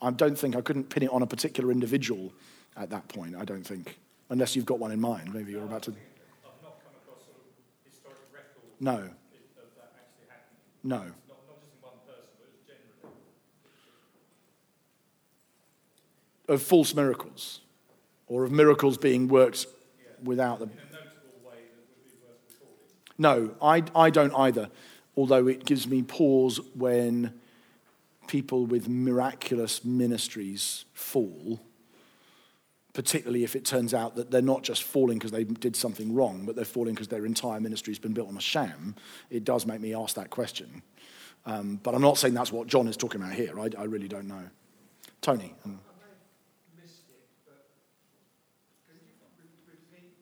I 0.01 0.11
don't 0.11 0.37
think 0.37 0.55
I 0.55 0.61
couldn't 0.61 0.89
pin 0.89 1.03
it 1.03 1.11
on 1.11 1.21
a 1.23 1.27
particular 1.27 1.71
individual 1.71 2.33
at 2.77 2.89
that 2.91 3.07
point. 3.07 3.35
I 3.35 3.45
don't 3.45 3.65
think, 3.65 3.97
unless 4.29 4.55
you've 4.55 4.65
got 4.65 4.79
one 4.79 4.91
in 4.91 4.99
mind. 4.99 5.33
Maybe 5.33 5.53
you're 5.53 5.63
about 5.63 5.83
to. 5.83 5.91
I've 5.91 6.61
not 6.61 6.77
come 6.83 6.93
across 7.01 7.23
sort 7.25 7.37
of 7.37 7.43
historic 7.83 8.19
record 8.31 8.69
No, 8.79 8.91
of 8.91 8.99
that 9.77 9.93
actually 9.95 10.27
happening. 10.27 10.72
No. 10.84 10.97
Not, 10.97 11.05
not 11.05 11.15
just 11.47 11.63
in 11.63 11.81
one 11.81 11.93
person, 12.05 12.29
but 12.39 12.49
as 12.49 12.59
generally. 12.67 13.15
Of 16.47 16.61
false 16.61 16.93
miracles, 16.93 17.61
or 18.27 18.43
of 18.43 18.51
miracles 18.51 18.97
being 18.97 19.27
worked 19.27 19.65
without 20.23 20.59
them. 20.59 20.71
In 20.71 20.77
a 20.77 20.81
notable 20.81 21.49
way 21.49 21.57
that 21.71 21.84
would 21.88 22.03
be 22.03 22.11
worth 22.21 22.39
recording. 22.49 22.77
No, 23.17 23.55
I, 23.61 23.84
I 23.99 24.09
don't 24.09 24.34
either. 24.36 24.69
Although 25.15 25.47
it 25.47 25.65
gives 25.65 25.88
me 25.88 26.01
pause 26.01 26.59
when 26.75 27.39
people 28.27 28.65
with 28.65 28.88
miraculous 28.88 29.86
ministries 29.86 30.86
fall, 30.93 31.59
particularly 32.93 33.43
if 33.43 33.55
it 33.55 33.65
turns 33.65 33.93
out 33.93 34.15
that 34.15 34.29
they're 34.29 34.41
not 34.41 34.61
just 34.61 34.83
falling 34.83 35.17
because 35.17 35.31
they 35.31 35.43
did 35.43 35.75
something 35.75 36.13
wrong, 36.13 36.45
but 36.45 36.55
they're 36.55 36.63
falling 36.63 36.93
because 36.93 37.07
their 37.07 37.25
entire 37.25 37.59
ministry 37.59 37.91
has 37.91 37.99
been 37.99 38.13
built 38.13 38.29
on 38.29 38.37
a 38.37 38.41
sham. 38.41 38.95
It 39.31 39.43
does 39.43 39.65
make 39.65 39.81
me 39.81 39.95
ask 39.95 40.15
that 40.15 40.29
question. 40.29 40.83
Um, 41.45 41.79
but 41.81 41.95
I'm 41.95 42.01
not 42.01 42.17
saying 42.17 42.35
that's 42.35 42.51
what 42.51 42.67
John 42.67 42.87
is 42.87 42.95
talking 42.95 43.19
about 43.21 43.33
here. 43.33 43.59
I, 43.59 43.69
I 43.77 43.83
really 43.85 44.07
don't 44.07 44.27
know. 44.27 44.43
Tony. 45.21 45.55
um, 45.65 45.79
missed 46.79 47.09
it, 47.09 47.25
but 47.45 47.65
can 48.87 48.95
you 49.01 49.11
re- 49.67 49.73
repeat 49.73 50.13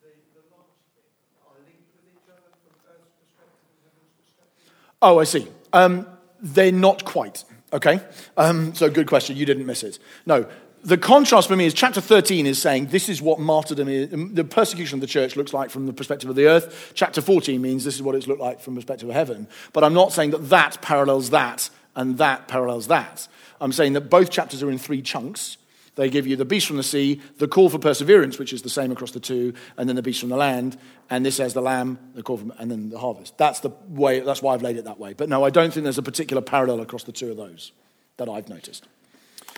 the, 0.00 0.08
the 0.34 0.56
last 0.56 0.70
bit? 0.94 1.04
Are 1.46 1.58
linked 1.66 1.90
with 1.96 2.14
each 2.14 2.30
other 2.30 2.48
from 2.62 2.78
Earth's 2.88 3.10
perspective 3.20 3.58
and 3.74 3.90
Heaven's 3.90 4.14
perspective? 4.24 4.72
Oh, 5.02 5.18
I 5.18 5.24
see. 5.24 5.48
Um, 5.72 6.06
they're 6.40 6.72
not 6.72 7.04
quite. 7.04 7.44
Okay. 7.72 8.00
Um, 8.36 8.74
so 8.74 8.88
good 8.88 9.06
question. 9.06 9.36
You 9.36 9.46
didn't 9.46 9.66
miss 9.66 9.82
it. 9.82 9.98
No. 10.26 10.46
The 10.84 10.98
contrast 10.98 11.48
for 11.48 11.56
me 11.56 11.66
is 11.66 11.74
chapter 11.74 12.00
13 12.00 12.46
is 12.46 12.60
saying 12.60 12.86
this 12.86 13.08
is 13.08 13.22
what 13.22 13.38
martyrdom 13.38 13.88
is, 13.88 14.12
um, 14.12 14.34
the 14.34 14.42
persecution 14.42 14.96
of 14.96 15.00
the 15.00 15.06
church 15.06 15.36
looks 15.36 15.52
like 15.52 15.70
from 15.70 15.86
the 15.86 15.92
perspective 15.92 16.28
of 16.28 16.34
the 16.34 16.46
earth. 16.46 16.92
Chapter 16.94 17.20
14 17.20 17.60
means 17.62 17.84
this 17.84 17.94
is 17.94 18.02
what 18.02 18.14
it's 18.16 18.26
looked 18.26 18.40
like 18.40 18.60
from 18.60 18.74
the 18.74 18.80
perspective 18.80 19.08
of 19.08 19.14
heaven. 19.14 19.46
But 19.72 19.84
I'm 19.84 19.94
not 19.94 20.12
saying 20.12 20.32
that 20.32 20.48
that 20.50 20.82
parallels 20.82 21.30
that 21.30 21.70
and 21.94 22.18
that 22.18 22.48
parallels 22.48 22.88
that. 22.88 23.28
I'm 23.60 23.72
saying 23.72 23.92
that 23.92 24.10
both 24.10 24.30
chapters 24.30 24.62
are 24.62 24.70
in 24.70 24.78
three 24.78 25.02
chunks. 25.02 25.56
They 25.94 26.08
give 26.08 26.26
you 26.26 26.36
the 26.36 26.44
beast 26.44 26.66
from 26.66 26.78
the 26.78 26.82
sea, 26.82 27.20
the 27.36 27.46
call 27.46 27.68
for 27.68 27.78
perseverance, 27.78 28.38
which 28.38 28.52
is 28.52 28.62
the 28.62 28.70
same 28.70 28.90
across 28.90 29.10
the 29.10 29.20
two, 29.20 29.52
and 29.76 29.88
then 29.88 29.96
the 29.96 30.02
beast 30.02 30.20
from 30.20 30.30
the 30.30 30.36
land, 30.36 30.78
and 31.10 31.24
this 31.24 31.36
has 31.36 31.52
the 31.52 31.60
lamb, 31.60 31.98
the 32.14 32.22
call 32.22 32.38
for, 32.38 32.46
and 32.58 32.70
then 32.70 32.88
the 32.88 32.98
harvest. 32.98 33.36
That's 33.36 33.60
the 33.60 33.70
way. 33.88 34.20
That's 34.20 34.40
why 34.40 34.54
I've 34.54 34.62
laid 34.62 34.78
it 34.78 34.86
that 34.86 34.98
way. 34.98 35.12
But 35.12 35.28
no, 35.28 35.44
I 35.44 35.50
don't 35.50 35.72
think 35.72 35.84
there's 35.84 35.98
a 35.98 36.02
particular 36.02 36.40
parallel 36.40 36.80
across 36.80 37.04
the 37.04 37.12
two 37.12 37.30
of 37.30 37.36
those 37.36 37.72
that 38.16 38.28
I've 38.28 38.48
noticed. 38.48 38.88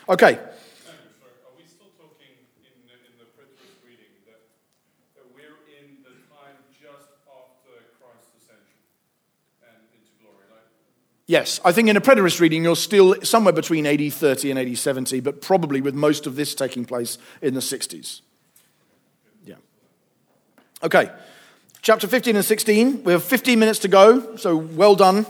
Okay. 0.08 0.34
Andrew, 0.34 0.50
sorry, 1.22 1.38
are 1.46 1.54
we 1.56 1.62
still 1.70 1.94
talking 1.94 2.34
in 2.66 2.74
the, 2.82 2.98
in 2.98 3.14
the 3.14 3.30
preterist 3.38 3.78
reading 3.86 4.10
that, 4.26 4.42
that 5.14 5.26
we're 5.38 5.54
in 5.70 6.02
the 6.02 6.18
time 6.34 6.58
just 6.74 7.14
after 7.30 7.78
Christ's 8.02 8.34
ascension 8.42 8.82
and 9.62 9.78
into 9.94 10.10
glory? 10.18 10.50
Like, 10.50 10.66
Yes, 11.26 11.58
I 11.64 11.72
think 11.72 11.88
in 11.88 11.96
a 11.96 12.02
preterist 12.02 12.38
reading, 12.38 12.64
you're 12.64 12.76
still 12.76 13.14
somewhere 13.22 13.54
between 13.54 13.86
AD 13.86 14.12
30 14.12 14.50
and 14.50 14.58
AD 14.58 14.76
70, 14.76 15.20
but 15.20 15.40
probably 15.40 15.80
with 15.80 15.94
most 15.94 16.26
of 16.26 16.36
this 16.36 16.54
taking 16.54 16.84
place 16.84 17.16
in 17.40 17.54
the 17.54 17.60
60s. 17.60 18.20
Yeah. 19.46 19.54
Okay, 20.82 21.10
chapter 21.80 22.06
15 22.06 22.36
and 22.36 22.44
16. 22.44 23.04
We 23.04 23.12
have 23.12 23.24
15 23.24 23.58
minutes 23.58 23.78
to 23.80 23.88
go, 23.88 24.36
so 24.36 24.56
well 24.56 24.94
done. 24.94 25.24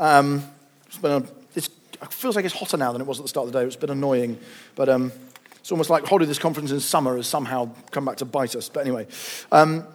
Um, 0.00 0.42
it's 0.86 0.98
been 0.98 1.22
a, 1.22 1.24
it's, 1.54 1.68
it 2.02 2.12
feels 2.12 2.34
like 2.34 2.44
it's 2.44 2.54
hotter 2.54 2.76
now 2.76 2.90
than 2.90 3.00
it 3.00 3.06
was 3.06 3.20
at 3.20 3.22
the 3.22 3.28
start 3.28 3.46
of 3.46 3.52
the 3.52 3.60
day. 3.60 3.64
It's 3.64 3.76
been 3.76 3.90
annoying, 3.90 4.40
but 4.74 4.88
um, 4.88 5.12
it's 5.60 5.70
almost 5.70 5.88
like 5.88 6.04
holding 6.04 6.26
this 6.26 6.40
conference 6.40 6.72
in 6.72 6.80
summer 6.80 7.16
has 7.16 7.28
somehow 7.28 7.70
come 7.92 8.04
back 8.04 8.16
to 8.16 8.24
bite 8.24 8.56
us. 8.56 8.68
But 8.68 8.80
anyway, 8.80 9.06
um, 9.52 9.86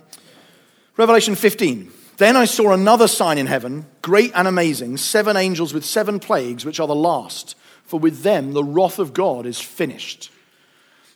Revelation 0.96 1.36
15. 1.36 1.92
Then 2.18 2.36
I 2.36 2.46
saw 2.46 2.72
another 2.72 3.08
sign 3.08 3.38
in 3.38 3.48
heaven, 3.48 3.86
great 4.02 4.32
and 4.36 4.48
amazing, 4.48 4.98
seven 4.98 5.36
angels 5.36 5.74
with 5.74 5.86
seven 5.86 6.20
plagues, 6.20 6.66
which 6.66 6.80
are 6.80 6.88
the 6.88 6.96
last, 6.96 7.56
for 7.84 8.00
with 8.00 8.22
them 8.22 8.54
the 8.54 8.64
wrath 8.64 9.00
of 9.00 9.14
God 9.14 9.46
is 9.46 9.60
finished. 9.60 10.32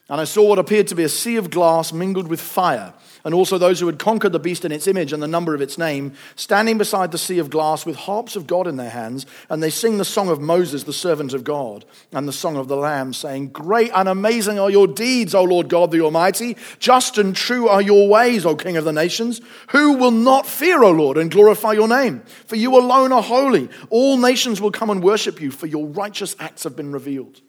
And 0.10 0.20
I 0.20 0.24
saw 0.24 0.48
what 0.48 0.60
appeared 0.60 0.88
to 0.88 0.96
be 0.96 1.04
a 1.04 1.10
sea 1.10 1.36
of 1.36 1.50
glass 1.50 1.94
mingled 1.94 2.28
with 2.28 2.42
fire, 2.42 2.94
and 3.28 3.36
also 3.36 3.58
those 3.58 3.82
who 3.82 3.88
had 3.88 4.00
conquered 4.00 4.32
the 4.32 4.40
beast 4.40 4.64
and 4.64 4.74
its 4.74 4.88
image 4.88 5.12
and 5.12 5.22
the 5.22 5.28
number 5.28 5.54
of 5.54 5.60
its 5.60 5.78
name, 5.78 6.14
standing 6.38 6.78
beside 6.78 7.12
the 7.12 7.18
sea 7.18 7.40
of 7.40 7.50
glass 7.50 7.86
with 7.86 7.98
harps 7.98 8.38
of 8.38 8.48
God 8.48 8.68
in 8.68 8.78
their 8.78 8.90
hands, 8.90 9.26
and 9.50 9.62
they 9.62 9.70
sing 9.70 9.98
the 9.98 10.06
song 10.06 10.30
of 10.30 10.40
Moses, 10.40 10.86
the 10.86 10.94
servant 10.94 11.34
of 11.34 11.44
God, 11.44 11.84
and 12.14 12.26
the 12.26 12.32
song 12.32 12.56
of 12.56 12.70
the 12.70 12.78
Lamb, 12.78 13.12
saying, 13.12 13.50
Great 13.50 13.92
and 13.94 14.08
amazing 14.08 14.58
are 14.58 14.70
your 14.70 14.88
deeds, 14.88 15.36
O 15.36 15.44
Lord 15.44 15.68
God 15.68 15.92
the 15.92 16.00
Almighty. 16.00 16.56
Just 16.80 17.18
and 17.18 17.36
true 17.36 17.68
are 17.68 17.82
your 17.82 18.08
ways, 18.08 18.46
O 18.46 18.56
King 18.56 18.78
of 18.78 18.86
the 18.86 18.94
nations. 18.94 19.42
Who 19.72 19.98
will 19.98 20.12
not 20.12 20.48
fear, 20.48 20.82
O 20.82 20.92
Lord, 20.92 21.18
and 21.18 21.30
glorify 21.30 21.74
your 21.74 21.90
name? 21.90 22.22
For 22.46 22.56
you 22.56 22.78
alone 22.78 23.12
are 23.12 23.22
holy. 23.22 23.68
All 23.90 24.18
nations 24.18 24.62
will 24.62 24.72
come 24.72 24.90
and 24.90 25.04
worship 25.04 25.42
you, 25.42 25.52
for 25.52 25.68
your 25.68 25.86
righteous 25.86 26.34
acts 26.40 26.64
have 26.64 26.78
been 26.78 26.94
revealed. 26.94 27.42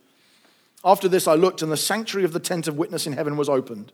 After 0.84 1.06
this, 1.06 1.28
I 1.28 1.34
looked, 1.34 1.62
and 1.62 1.70
the 1.70 1.76
sanctuary 1.76 2.24
of 2.24 2.32
the 2.32 2.40
tent 2.40 2.66
of 2.66 2.76
witness 2.76 3.06
in 3.06 3.12
heaven 3.12 3.36
was 3.36 3.48
opened. 3.48 3.92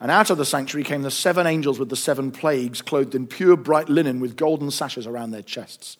And 0.00 0.10
out 0.10 0.30
of 0.30 0.38
the 0.38 0.44
sanctuary 0.44 0.84
came 0.84 1.02
the 1.02 1.10
seven 1.10 1.46
angels 1.46 1.78
with 1.78 1.88
the 1.88 1.96
seven 1.96 2.30
plagues, 2.30 2.82
clothed 2.82 3.14
in 3.14 3.26
pure 3.26 3.56
bright 3.56 3.88
linen 3.88 4.20
with 4.20 4.36
golden 4.36 4.70
sashes 4.70 5.06
around 5.06 5.32
their 5.32 5.42
chests. 5.42 5.96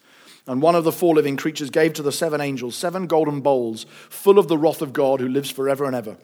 And 0.46 0.62
one 0.62 0.74
of 0.74 0.84
the 0.84 0.92
four 0.92 1.14
living 1.14 1.36
creatures 1.36 1.68
gave 1.68 1.92
to 1.94 2.02
the 2.02 2.12
seven 2.12 2.40
angels 2.40 2.74
seven 2.74 3.06
golden 3.06 3.40
bowls 3.40 3.86
full 4.08 4.38
of 4.38 4.48
the 4.48 4.56
wrath 4.56 4.82
of 4.82 4.92
God 4.92 5.20
who 5.20 5.28
lives 5.28 5.50
forever 5.50 5.84
and 5.84 5.94
ever. 5.94 6.16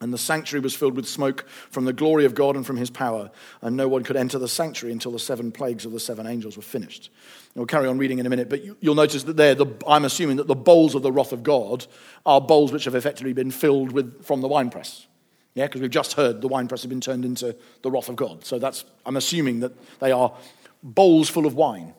And 0.00 0.12
the 0.12 0.18
sanctuary 0.18 0.62
was 0.62 0.74
filled 0.74 0.96
with 0.96 1.06
smoke 1.06 1.46
from 1.70 1.84
the 1.84 1.92
glory 1.92 2.24
of 2.24 2.34
God 2.34 2.56
and 2.56 2.66
from 2.66 2.76
his 2.76 2.90
power. 2.90 3.30
And 3.60 3.76
no 3.76 3.86
one 3.86 4.02
could 4.02 4.16
enter 4.16 4.36
the 4.36 4.48
sanctuary 4.48 4.92
until 4.92 5.12
the 5.12 5.20
seven 5.20 5.52
plagues 5.52 5.84
of 5.84 5.92
the 5.92 6.00
seven 6.00 6.26
angels 6.26 6.56
were 6.56 6.62
finished. 6.62 7.10
We'll 7.54 7.66
carry 7.66 7.86
on 7.86 7.98
reading 7.98 8.18
in 8.18 8.26
a 8.26 8.30
minute, 8.30 8.48
but 8.48 8.64
you, 8.64 8.76
will 8.82 8.96
notice 8.96 9.22
that 9.24 9.36
there, 9.36 9.54
the, 9.54 9.66
I'm 9.86 10.04
assuming 10.04 10.38
that 10.38 10.48
the 10.48 10.56
bowls 10.56 10.96
of 10.96 11.02
the 11.02 11.12
wrath 11.12 11.32
of 11.32 11.44
God 11.44 11.86
are 12.26 12.40
bowls 12.40 12.72
which 12.72 12.86
have 12.86 12.96
effectively 12.96 13.32
been 13.32 13.52
filled 13.52 13.92
with, 13.92 14.24
from 14.24 14.40
the 14.40 14.48
winepress. 14.48 15.06
Yeah, 15.54 15.66
because 15.66 15.80
we've 15.82 15.90
just 15.90 16.14
heard 16.14 16.40
the 16.40 16.48
winepress 16.48 16.82
has 16.82 16.88
been 16.88 17.00
turned 17.00 17.24
into 17.24 17.54
the 17.82 17.90
wrath 17.90 18.08
of 18.08 18.16
God. 18.16 18.44
So 18.44 18.58
that's, 18.58 18.84
I'm 19.04 19.16
assuming 19.16 19.60
that 19.60 19.72
they 20.00 20.12
are 20.12 20.32
bowls 20.82 21.28
full 21.28 21.46
of 21.46 21.54
wine, 21.54 21.92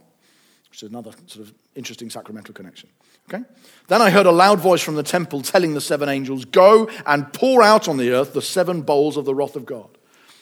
which 0.69 0.81
is 0.81 0.89
another 0.89 1.11
sort 1.27 1.47
of 1.47 1.53
interesting 1.75 2.09
sacramental 2.09 2.53
connection. 2.53 2.89
Okay? 3.29 3.43
Then 3.87 4.01
I 4.01 4.09
heard 4.09 4.25
a 4.25 4.31
loud 4.31 4.59
voice 4.59 4.81
from 4.81 4.95
the 4.95 5.03
temple 5.03 5.41
telling 5.41 5.73
the 5.73 5.81
seven 5.81 6.09
angels, 6.09 6.45
Go 6.45 6.89
and 7.05 7.31
pour 7.31 7.61
out 7.61 7.87
on 7.87 7.97
the 7.97 8.11
earth 8.11 8.33
the 8.33 8.41
seven 8.41 8.81
bowls 8.81 9.17
of 9.17 9.25
the 9.25 9.35
wrath 9.35 9.55
of 9.55 9.65
God. 9.65 9.89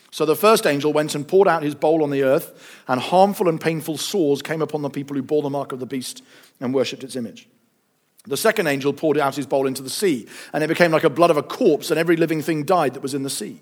So 0.09 0.26
the 0.26 0.36
first 0.36 0.68
angel 0.68 0.91
went 0.91 1.16
and 1.16 1.26
poured 1.26 1.47
out 1.47 1.64
his 1.64 1.76
bowl 1.76 2.03
on 2.03 2.09
the 2.09 2.24
earth, 2.24 2.82
and 2.88 2.99
harmful 2.99 3.47
and 3.47 3.59
painful 3.59 3.97
sores 3.97 4.41
came 4.41 4.62
upon 4.62 4.82
the 4.82 4.89
people 4.89 5.16
who 5.16 5.24
bore 5.24 5.41
the 5.41 5.49
mark 5.49 5.72
of 5.72 5.80
the 5.80 5.86
beast 5.86 6.22
and 6.59 6.74
worshipped 6.74 7.03
its 7.03 7.16
image. 7.16 7.47
The 8.26 8.38
second 8.38 8.67
angel 8.67 8.93
poured 8.93 9.17
out 9.17 9.36
his 9.36 9.47
bowl 9.47 9.65
into 9.65 9.82
the 9.82 9.89
sea, 9.89 10.28
and 10.53 10.63
it 10.63 10.67
became 10.67 10.91
like 10.91 11.03
a 11.03 11.09
blood 11.09 11.32
of 11.32 11.38
a 11.38 11.43
corpse, 11.43 11.89
and 11.89 11.99
every 11.99 12.15
living 12.15 12.41
thing 12.41 12.63
died 12.63 12.93
that 12.93 13.01
was 13.01 13.13
in 13.13 13.24
the 13.24 13.30
sea. 13.30 13.61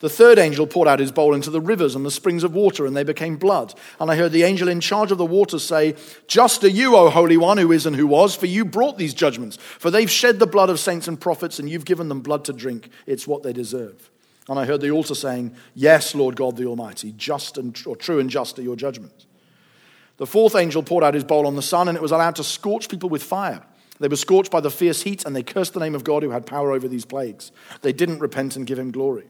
The 0.00 0.08
third 0.08 0.38
angel 0.38 0.68
poured 0.68 0.86
out 0.86 1.00
his 1.00 1.10
bowl 1.10 1.34
into 1.34 1.50
the 1.50 1.60
rivers 1.60 1.96
and 1.96 2.06
the 2.06 2.10
springs 2.12 2.44
of 2.44 2.54
water, 2.54 2.86
and 2.86 2.96
they 2.96 3.02
became 3.02 3.36
blood. 3.36 3.74
And 3.98 4.08
I 4.08 4.14
heard 4.14 4.30
the 4.30 4.44
angel 4.44 4.68
in 4.68 4.80
charge 4.80 5.10
of 5.10 5.18
the 5.18 5.26
waters 5.26 5.64
say, 5.64 5.96
Just 6.28 6.62
are 6.62 6.68
you, 6.68 6.94
O 6.94 7.10
Holy 7.10 7.36
One, 7.36 7.58
who 7.58 7.72
is 7.72 7.84
and 7.84 7.96
who 7.96 8.06
was, 8.06 8.36
for 8.36 8.46
you 8.46 8.64
brought 8.64 8.96
these 8.96 9.12
judgments. 9.12 9.56
For 9.56 9.90
they've 9.90 10.10
shed 10.10 10.38
the 10.38 10.46
blood 10.46 10.70
of 10.70 10.78
saints 10.78 11.08
and 11.08 11.20
prophets, 11.20 11.58
and 11.58 11.68
you've 11.68 11.84
given 11.84 12.08
them 12.08 12.20
blood 12.20 12.44
to 12.44 12.52
drink. 12.52 12.90
It's 13.06 13.26
what 13.26 13.42
they 13.42 13.52
deserve. 13.52 14.08
And 14.48 14.56
I 14.56 14.66
heard 14.66 14.80
the 14.80 14.92
altar 14.92 15.16
saying, 15.16 15.56
Yes, 15.74 16.14
Lord 16.14 16.36
God 16.36 16.56
the 16.56 16.66
Almighty, 16.66 17.12
just 17.16 17.58
and 17.58 17.76
or 17.84 17.96
true 17.96 18.20
and 18.20 18.30
just 18.30 18.56
are 18.60 18.62
your 18.62 18.76
judgments. 18.76 19.26
The 20.18 20.26
fourth 20.26 20.54
angel 20.54 20.84
poured 20.84 21.02
out 21.02 21.14
his 21.14 21.24
bowl 21.24 21.44
on 21.44 21.56
the 21.56 21.62
sun, 21.62 21.88
and 21.88 21.96
it 21.96 22.02
was 22.02 22.12
allowed 22.12 22.36
to 22.36 22.44
scorch 22.44 22.88
people 22.88 23.08
with 23.08 23.24
fire. 23.24 23.64
They 24.00 24.08
were 24.08 24.16
scorched 24.16 24.50
by 24.50 24.60
the 24.60 24.70
fierce 24.70 25.02
heat, 25.02 25.24
and 25.24 25.34
they 25.34 25.42
cursed 25.42 25.74
the 25.74 25.80
name 25.80 25.94
of 25.94 26.04
God 26.04 26.22
who 26.22 26.30
had 26.30 26.46
power 26.46 26.72
over 26.72 26.86
these 26.86 27.04
plagues. 27.04 27.50
They 27.82 27.92
didn't 27.92 28.20
repent 28.20 28.56
and 28.56 28.66
give 28.66 28.78
him 28.78 28.90
glory. 28.90 29.26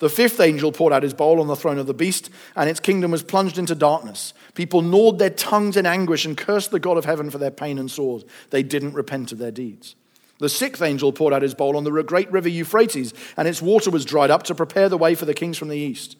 The 0.00 0.08
fifth 0.08 0.40
angel 0.40 0.72
poured 0.72 0.92
out 0.92 1.04
his 1.04 1.14
bowl 1.14 1.40
on 1.40 1.46
the 1.46 1.54
throne 1.54 1.78
of 1.78 1.86
the 1.86 1.94
beast, 1.94 2.28
and 2.56 2.68
its 2.68 2.80
kingdom 2.80 3.12
was 3.12 3.22
plunged 3.22 3.56
into 3.56 3.76
darkness. 3.76 4.34
People 4.54 4.82
gnawed 4.82 5.20
their 5.20 5.30
tongues 5.30 5.76
in 5.76 5.86
anguish 5.86 6.24
and 6.24 6.36
cursed 6.36 6.72
the 6.72 6.80
God 6.80 6.96
of 6.96 7.04
heaven 7.04 7.30
for 7.30 7.38
their 7.38 7.52
pain 7.52 7.78
and 7.78 7.88
sores. 7.88 8.24
They 8.50 8.64
didn't 8.64 8.94
repent 8.94 9.30
of 9.30 9.38
their 9.38 9.52
deeds. 9.52 9.94
The 10.40 10.48
sixth 10.48 10.82
angel 10.82 11.12
poured 11.12 11.32
out 11.32 11.42
his 11.42 11.54
bowl 11.54 11.76
on 11.76 11.84
the 11.84 12.02
great 12.02 12.32
river 12.32 12.48
Euphrates, 12.48 13.14
and 13.36 13.46
its 13.46 13.62
water 13.62 13.92
was 13.92 14.04
dried 14.04 14.32
up 14.32 14.42
to 14.44 14.56
prepare 14.56 14.88
the 14.88 14.98
way 14.98 15.14
for 15.14 15.24
the 15.24 15.34
kings 15.34 15.56
from 15.56 15.68
the 15.68 15.78
east. 15.78 16.16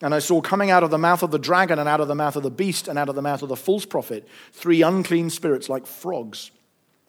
And 0.00 0.14
I 0.14 0.18
saw 0.18 0.40
coming 0.40 0.70
out 0.70 0.82
of 0.82 0.90
the 0.90 0.96
mouth 0.96 1.22
of 1.22 1.30
the 1.30 1.38
dragon, 1.38 1.78
and 1.78 1.86
out 1.86 2.00
of 2.00 2.08
the 2.08 2.14
mouth 2.14 2.36
of 2.36 2.42
the 2.42 2.50
beast, 2.50 2.88
and 2.88 2.98
out 2.98 3.10
of 3.10 3.16
the 3.16 3.20
mouth 3.20 3.42
of 3.42 3.50
the 3.50 3.56
false 3.56 3.84
prophet, 3.84 4.26
three 4.52 4.80
unclean 4.80 5.28
spirits 5.28 5.68
like 5.68 5.86
frogs. 5.86 6.50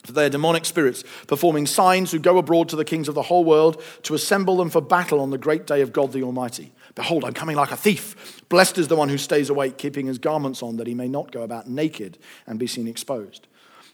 For 0.08 0.14
they 0.14 0.26
are 0.26 0.30
demonic 0.30 0.66
spirits, 0.66 1.04
performing 1.28 1.68
signs 1.68 2.12
who 2.12 2.20
go 2.20 2.38
abroad 2.38 2.70
to 2.70 2.76
the 2.76 2.86
kings 2.86 3.08
of 3.08 3.16
the 3.16 3.22
whole 3.22 3.46
world 3.46 3.82
to 4.04 4.16
assemble 4.16 4.58
them 4.58 4.70
for 4.70 4.82
battle 4.82 5.20
on 5.20 5.30
the 5.30 5.38
great 5.38 5.68
day 5.68 5.82
of 5.82 5.94
God 5.94 6.12
the 6.12 6.24
Almighty. 6.24 6.74
Behold, 6.96 7.24
I'm 7.24 7.34
coming 7.34 7.56
like 7.56 7.72
a 7.72 7.78
thief. 7.78 8.42
Blessed 8.50 8.80
is 8.80 8.88
the 8.88 8.96
one 8.96 9.10
who 9.10 9.18
stays 9.18 9.50
awake, 9.50 9.78
keeping 9.78 10.08
his 10.08 10.18
garments 10.18 10.64
on, 10.64 10.78
that 10.78 10.88
he 10.88 10.96
may 10.96 11.08
not 11.08 11.32
go 11.32 11.44
about 11.44 11.70
naked 11.70 12.18
and 12.48 12.58
be 12.58 12.66
seen 12.66 12.88
exposed 12.88 13.48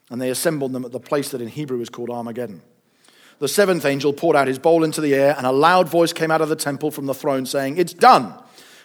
and 0.10 0.22
they 0.22 0.30
assembled 0.30 0.74
them 0.74 0.86
at 0.86 0.92
the 0.92 1.00
place 1.00 1.30
that 1.30 1.42
in 1.42 1.48
Hebrew 1.48 1.82
is 1.82 1.90
called 1.90 2.10
Armageddon. 2.10 2.62
The 3.40 3.48
seventh 3.48 3.86
angel 3.86 4.14
poured 4.14 4.36
out 4.36 4.48
his 4.48 4.60
bowl 4.60 4.84
into 4.84 5.02
the 5.02 5.16
air, 5.16 5.34
and 5.36 5.46
a 5.46 5.52
loud 5.52 5.90
voice 5.90 6.14
came 6.14 6.32
out 6.32 6.42
of 6.42 6.50
the 6.50 6.56
temple 6.56 6.92
from 6.92 7.08
the 7.08 7.16
throne 7.16 7.46
saying, 7.46 7.78
It's 7.78 7.94
done. 7.94 8.36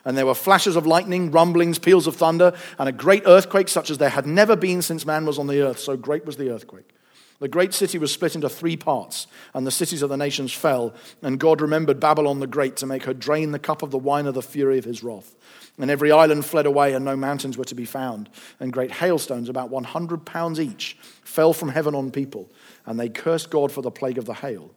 And 0.05 0.16
there 0.16 0.26
were 0.26 0.35
flashes 0.35 0.74
of 0.74 0.87
lightning, 0.87 1.31
rumblings, 1.31 1.79
peals 1.79 2.07
of 2.07 2.16
thunder, 2.16 2.55
and 2.79 2.89
a 2.89 2.93
great 2.93 3.24
earthquake 3.26 3.68
such 3.68 3.91
as 3.91 3.99
there 3.99 4.09
had 4.09 4.26
never 4.26 4.57
been 4.57 4.81
since 4.81 5.05
man 5.05 5.26
was 5.26 5.39
on 5.39 5.49
the 5.49 5.61
earth. 5.61 5.79
So 5.79 5.97
great 5.97 6.24
was 6.24 6.39
the 6.39 6.51
earthquake. 6.51 6.95
The 7.41 7.49
great 7.49 7.72
city 7.72 7.99
was 7.99 8.12
split 8.12 8.34
into 8.34 8.49
three 8.49 8.76
parts, 8.76 9.28
and 9.55 9.64
the 9.64 9.70
cities 9.70 10.03
of 10.03 10.11
the 10.11 10.16
nations 10.16 10.53
fell. 10.53 10.93
And 11.22 11.39
God 11.39 11.61
remembered 11.61 12.01
Babylon 12.01 12.41
the 12.41 12.49
Great 12.49 12.76
to 12.78 12.86
make 12.86 13.05
her 13.05 13.14
drain 13.14 13.53
the 13.53 13.61
cup 13.61 13.82
of 13.82 13.93
the 13.93 13.99
wine 13.99 14.26
of 14.26 14.34
the 14.34 14.43
fury 14.43 14.76
of 14.78 14.84
his 14.84 15.05
wrath. 15.05 15.36
And 15.78 15.89
every 15.91 16.11
island 16.11 16.45
fled 16.45 16.66
away, 16.66 16.95
and 16.95 17.05
no 17.05 17.16
mountains 17.16 17.57
were 17.57 17.64
to 17.66 17.76
be 17.76 17.84
found. 17.84 18.28
And 18.59 18.72
great 18.72 18.91
hailstones, 18.91 19.49
about 19.49 19.70
100 19.70 20.26
pounds 20.26 20.59
each, 20.59 20.99
fell 21.22 21.53
from 21.53 21.68
heaven 21.68 21.95
on 21.95 22.11
people. 22.11 22.51
And 22.86 22.99
they 22.99 23.09
cursed 23.09 23.51
God 23.51 23.70
for 23.70 23.82
the 23.82 23.93
plague 23.93 24.18
of 24.18 24.24
the 24.24 24.34
hail, 24.34 24.72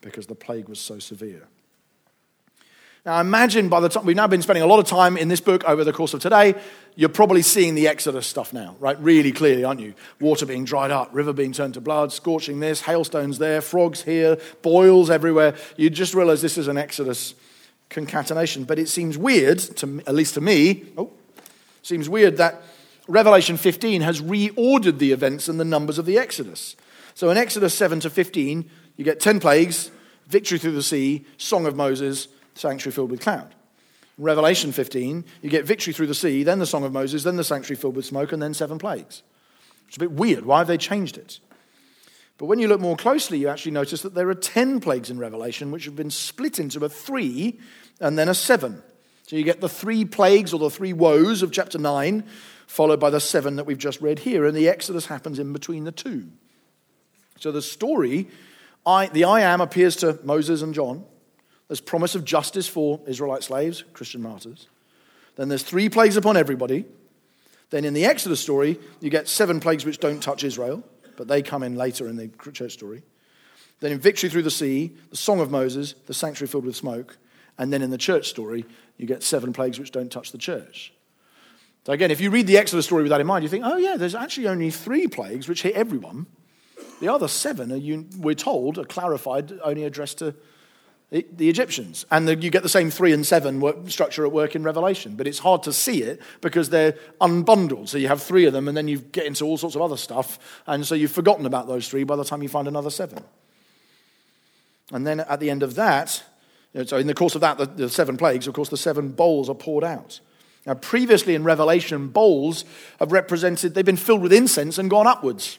because 0.00 0.26
the 0.26 0.34
plague 0.34 0.70
was 0.70 0.80
so 0.80 0.98
severe. 0.98 1.48
Now, 3.06 3.20
imagine 3.20 3.68
by 3.68 3.78
the 3.78 3.88
time 3.88 4.04
we've 4.04 4.16
now 4.16 4.26
been 4.26 4.42
spending 4.42 4.64
a 4.64 4.66
lot 4.66 4.80
of 4.80 4.86
time 4.86 5.16
in 5.16 5.28
this 5.28 5.40
book 5.40 5.62
over 5.62 5.84
the 5.84 5.92
course 5.92 6.12
of 6.12 6.20
today, 6.20 6.56
you're 6.96 7.08
probably 7.08 7.40
seeing 7.40 7.76
the 7.76 7.86
Exodus 7.86 8.26
stuff 8.26 8.52
now, 8.52 8.74
right? 8.80 8.98
Really 8.98 9.30
clearly, 9.30 9.62
aren't 9.62 9.78
you? 9.78 9.94
Water 10.18 10.44
being 10.44 10.64
dried 10.64 10.90
up, 10.90 11.10
river 11.12 11.32
being 11.32 11.52
turned 11.52 11.74
to 11.74 11.80
blood, 11.80 12.12
scorching 12.12 12.58
this, 12.58 12.80
hailstones 12.80 13.38
there, 13.38 13.60
frogs 13.60 14.02
here, 14.02 14.38
boils 14.60 15.08
everywhere. 15.08 15.54
You 15.76 15.88
just 15.88 16.14
realize 16.14 16.42
this 16.42 16.58
is 16.58 16.66
an 16.66 16.78
Exodus 16.78 17.36
concatenation. 17.90 18.64
But 18.64 18.80
it 18.80 18.88
seems 18.88 19.16
weird, 19.16 19.60
to, 19.60 20.02
at 20.04 20.16
least 20.16 20.34
to 20.34 20.40
me, 20.40 20.86
oh, 20.98 21.12
seems 21.82 22.08
weird 22.08 22.38
that 22.38 22.60
Revelation 23.06 23.56
15 23.56 24.00
has 24.00 24.20
reordered 24.20 24.98
the 24.98 25.12
events 25.12 25.46
and 25.48 25.60
the 25.60 25.64
numbers 25.64 25.98
of 25.98 26.06
the 26.06 26.18
Exodus. 26.18 26.74
So 27.14 27.30
in 27.30 27.36
Exodus 27.36 27.72
7 27.72 28.00
to 28.00 28.10
15, 28.10 28.68
you 28.96 29.04
get 29.04 29.20
10 29.20 29.38
plagues, 29.38 29.92
victory 30.26 30.58
through 30.58 30.72
the 30.72 30.82
sea, 30.82 31.24
song 31.36 31.66
of 31.66 31.76
Moses, 31.76 32.26
sanctuary 32.56 32.94
filled 32.94 33.10
with 33.10 33.20
cloud. 33.20 33.54
Revelation 34.18 34.72
15, 34.72 35.24
you 35.42 35.50
get 35.50 35.66
victory 35.66 35.92
through 35.92 36.06
the 36.06 36.14
sea, 36.14 36.42
then 36.42 36.58
the 36.58 36.66
song 36.66 36.84
of 36.84 36.92
Moses, 36.92 37.22
then 37.22 37.36
the 37.36 37.44
sanctuary 37.44 37.78
filled 37.78 37.96
with 37.96 38.06
smoke, 38.06 38.32
and 38.32 38.40
then 38.40 38.54
seven 38.54 38.78
plagues. 38.78 39.22
It's 39.88 39.96
a 39.96 40.00
bit 40.00 40.12
weird. 40.12 40.46
Why 40.46 40.58
have 40.58 40.66
they 40.66 40.78
changed 40.78 41.18
it? 41.18 41.38
But 42.38 42.46
when 42.46 42.58
you 42.58 42.68
look 42.68 42.80
more 42.80 42.96
closely, 42.96 43.38
you 43.38 43.48
actually 43.48 43.72
notice 43.72 44.02
that 44.02 44.14
there 44.14 44.28
are 44.28 44.34
10 44.34 44.80
plagues 44.80 45.10
in 45.10 45.18
Revelation, 45.18 45.70
which 45.70 45.84
have 45.84 45.96
been 45.96 46.10
split 46.10 46.58
into 46.58 46.84
a 46.84 46.88
three 46.88 47.58
and 48.00 48.18
then 48.18 48.28
a 48.28 48.34
seven. 48.34 48.82
So 49.26 49.36
you 49.36 49.42
get 49.42 49.60
the 49.60 49.68
three 49.68 50.04
plagues 50.04 50.52
or 50.52 50.58
the 50.58 50.70
three 50.70 50.92
woes 50.92 51.42
of 51.42 51.50
chapter 51.50 51.78
9, 51.78 52.24
followed 52.66 53.00
by 53.00 53.10
the 53.10 53.20
seven 53.20 53.56
that 53.56 53.64
we've 53.64 53.78
just 53.78 54.00
read 54.00 54.20
here. 54.20 54.44
And 54.44 54.56
the 54.56 54.68
Exodus 54.68 55.06
happens 55.06 55.38
in 55.38 55.52
between 55.52 55.84
the 55.84 55.92
two. 55.92 56.28
So 57.38 57.52
the 57.52 57.62
story, 57.62 58.28
I, 58.84 59.06
the 59.06 59.24
I 59.24 59.40
am 59.40 59.60
appears 59.60 59.96
to 59.96 60.18
Moses 60.22 60.62
and 60.62 60.74
John. 60.74 61.04
There's 61.68 61.80
promise 61.80 62.14
of 62.14 62.24
justice 62.24 62.68
for 62.68 63.00
Israelite 63.06 63.42
slaves, 63.42 63.84
Christian 63.92 64.22
martyrs. 64.22 64.68
Then 65.36 65.48
there's 65.48 65.62
three 65.62 65.88
plagues 65.88 66.16
upon 66.16 66.36
everybody. 66.36 66.84
Then 67.70 67.84
in 67.84 67.94
the 67.94 68.04
Exodus 68.04 68.40
story, 68.40 68.78
you 69.00 69.10
get 69.10 69.28
seven 69.28 69.60
plagues 69.60 69.84
which 69.84 69.98
don't 69.98 70.22
touch 70.22 70.44
Israel 70.44 70.84
but 71.16 71.28
they 71.28 71.42
come 71.42 71.62
in 71.62 71.74
later 71.74 72.08
in 72.08 72.16
the 72.16 72.30
church 72.52 72.72
story. 72.72 73.02
Then 73.80 73.92
in 73.92 73.98
Victory 73.98 74.28
Through 74.28 74.42
the 74.42 74.50
Sea, 74.50 74.92
the 75.10 75.16
Song 75.16 75.40
of 75.40 75.50
Moses, 75.50 75.94
the 76.06 76.14
sanctuary 76.14 76.48
filled 76.48 76.64
with 76.64 76.76
smoke, 76.76 77.18
And 77.58 77.72
then 77.72 77.82
in 77.82 77.90
the 77.90 77.98
church 77.98 78.28
story, 78.28 78.64
you 78.96 79.06
get 79.06 79.22
seven 79.22 79.52
plagues 79.52 79.78
which 79.78 79.90
don't 79.90 80.12
touch 80.12 80.32
the 80.32 80.38
church. 80.38 80.92
So 81.84 81.92
again, 81.92 82.10
if 82.10 82.20
you 82.20 82.30
read 82.30 82.46
the 82.46 82.58
Exodus 82.58 82.86
story 82.86 83.02
with 83.02 83.10
that 83.10 83.20
in 83.20 83.26
mind, 83.26 83.42
you 83.44 83.48
think, 83.48 83.64
oh 83.66 83.76
yeah, 83.76 83.96
there's 83.96 84.14
actually 84.14 84.48
only 84.48 84.70
three 84.70 85.06
plagues 85.06 85.48
which 85.48 85.62
hit 85.62 85.74
everyone. 85.74 86.26
The 87.00 87.08
other 87.08 87.28
seven, 87.28 87.70
are 87.72 88.04
we're 88.18 88.34
told, 88.34 88.78
are 88.78 88.84
clarified, 88.84 89.52
only 89.62 89.84
addressed 89.84 90.18
to 90.18 90.34
the, 91.10 91.48
Egyptians. 91.48 92.04
And 92.10 92.26
the, 92.26 92.36
you 92.36 92.50
get 92.50 92.62
the 92.62 92.68
same 92.68 92.90
three 92.90 93.12
and 93.12 93.24
seven 93.24 93.60
work, 93.60 93.88
structure 93.88 94.26
at 94.26 94.32
work 94.32 94.54
in 94.54 94.62
Revelation, 94.62 95.16
but 95.16 95.26
it's 95.26 95.38
hard 95.38 95.62
to 95.64 95.72
see 95.72 96.02
it 96.02 96.20
because 96.40 96.70
they're 96.70 96.98
unbundled. 97.20 97.88
So 97.88 97.98
you 97.98 98.08
have 98.08 98.22
three 98.22 98.44
of 98.44 98.52
them, 98.52 98.68
and 98.68 98.76
then 98.76 98.88
you 98.88 98.98
get 98.98 99.26
into 99.26 99.44
all 99.44 99.56
sorts 99.56 99.76
of 99.76 99.82
other 99.82 99.96
stuff, 99.96 100.38
and 100.66 100.86
so 100.86 100.94
you've 100.94 101.12
forgotten 101.12 101.46
about 101.46 101.68
those 101.68 101.88
three 101.88 102.04
by 102.04 102.16
the 102.16 102.24
time 102.24 102.42
you 102.42 102.48
find 102.48 102.68
another 102.68 102.90
seven. 102.90 103.22
And 104.92 105.06
then 105.06 105.20
at 105.20 105.40
the 105.40 105.50
end 105.50 105.62
of 105.62 105.74
that, 105.76 106.22
so 106.84 106.96
in 106.98 107.06
the 107.06 107.14
course 107.14 107.34
of 107.34 107.40
that, 107.40 107.58
the, 107.58 107.66
the 107.66 107.88
seven 107.88 108.16
plagues, 108.16 108.46
of 108.46 108.54
course, 108.54 108.68
the 108.68 108.76
seven 108.76 109.10
bowls 109.10 109.48
are 109.48 109.54
poured 109.54 109.84
out. 109.84 110.20
Now, 110.66 110.74
previously 110.74 111.34
in 111.34 111.44
Revelation, 111.44 112.08
bowls 112.08 112.64
have 112.98 113.12
represented, 113.12 113.74
they've 113.74 113.84
been 113.84 113.96
filled 113.96 114.22
with 114.22 114.32
incense 114.32 114.78
and 114.78 114.90
gone 114.90 115.06
upwards 115.06 115.58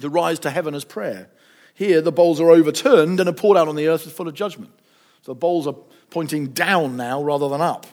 to 0.00 0.10
rise 0.10 0.40
to 0.40 0.50
heaven 0.50 0.74
as 0.74 0.84
prayer. 0.84 1.30
Here, 1.78 2.00
the 2.00 2.10
bowls 2.10 2.40
are 2.40 2.50
overturned 2.50 3.20
and 3.20 3.28
are 3.28 3.32
poured 3.32 3.56
out 3.56 3.68
on 3.68 3.76
the 3.76 3.86
earth 3.86 4.10
full 4.10 4.26
of 4.26 4.34
judgment. 4.34 4.72
So 5.22 5.30
the 5.30 5.38
bowls 5.38 5.64
are 5.68 5.76
pointing 6.10 6.48
down 6.48 6.96
now 6.96 7.22
rather 7.22 7.48
than 7.48 7.60
up. 7.60 7.86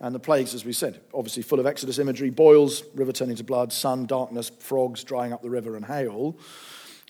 And 0.00 0.14
the 0.14 0.18
plagues, 0.18 0.52
as 0.52 0.66
we 0.66 0.74
said, 0.74 1.00
obviously 1.14 1.42
full 1.42 1.58
of 1.58 1.64
Exodus 1.64 1.98
imagery 1.98 2.28
boils, 2.28 2.84
river 2.94 3.10
turning 3.10 3.36
to 3.36 3.42
blood, 3.42 3.72
sun, 3.72 4.04
darkness, 4.04 4.50
frogs 4.58 5.02
drying 5.02 5.32
up 5.32 5.40
the 5.40 5.48
river, 5.48 5.76
and 5.76 5.86
hail. 5.86 6.36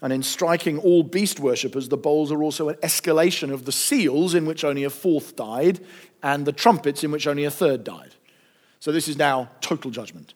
And 0.01 0.13
in 0.13 0.23
striking 0.23 0.79
all 0.79 1.03
beast 1.03 1.41
worshippers, 1.41 1.89
the 1.89 1.97
bowls 1.97 2.31
are 2.31 2.45
also 2.45 2.69
an 2.69 2.77
escalation 2.77 3.53
of 3.53 3.65
the 3.65 3.73
seals, 3.73 4.33
in 4.33 4.47
which 4.47 4.63
only 4.63 4.85
a 4.85 4.91
fourth 4.91 5.35
died, 5.35 5.81
and 6.23 6.47
the 6.47 6.53
trumpets, 6.53 7.03
in 7.03 7.11
which 7.11 7.27
only 7.27 7.43
a 7.43 7.51
third 7.51 7.83
died. 7.83 8.15
So 8.79 8.93
this 8.93 9.09
is 9.09 9.19
now 9.19 9.51
total 9.61 9.91
judgment. 9.91 10.35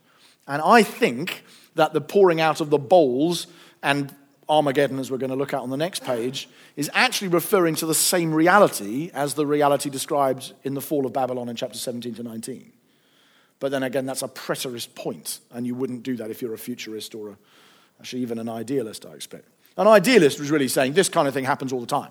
And 0.49 0.61
I 0.61 0.83
think 0.83 1.45
that 1.77 1.93
the 1.93 2.01
pouring 2.01 2.41
out 2.41 2.61
of 2.61 2.71
the 2.71 2.79
bowls 2.79 3.47
and 3.85 4.13
Armageddon, 4.49 4.99
as 4.99 5.11
we're 5.11 5.19
going 5.19 5.31
to 5.31 5.37
look 5.37 5.53
at 5.53 5.61
on 5.61 5.71
the 5.71 5.77
next 5.77 6.05
page, 6.05 6.49
is 6.77 6.91
actually 6.95 7.29
referring 7.29 7.75
to 7.77 7.87
the 7.87 7.95
same 7.95 8.33
reality 8.33 9.11
as 9.13 9.35
the 9.35 9.47
reality 9.47 9.91
described 9.91 10.55
in 10.65 10.75
the 10.75 10.81
fall 10.81 11.05
of 11.05 11.13
Babylon 11.13 11.49
in 11.49 11.57
chapter 11.57 11.79
17 11.79 12.15
to 12.15 12.23
19. 12.23 12.73
But 13.61 13.71
then 13.71 13.83
again, 13.83 14.07
that's 14.07 14.23
a 14.23 14.29
preterist 14.29 14.95
point, 14.95 15.41
and 15.51 15.67
you 15.67 15.75
wouldn't 15.75 16.03
do 16.03 16.17
that 16.17 16.31
if 16.31 16.41
you're 16.41 16.55
a 16.55 16.59
futurist 16.59 17.15
or 17.15 17.31
a, 17.31 17.39
actually 18.01 18.23
even 18.23 18.39
an 18.39 18.49
idealist, 18.49 19.05
I 19.05 19.13
expect. 19.13 19.49
An 19.77 19.87
idealist 19.87 20.39
was 20.39 20.51
really 20.51 20.69
saying 20.69 20.95
this 20.95 21.09
kind 21.09 21.29
of 21.29 21.35
thing 21.35 21.45
happens 21.45 21.73
all 21.73 21.81
the 21.81 21.87
time. 21.87 22.11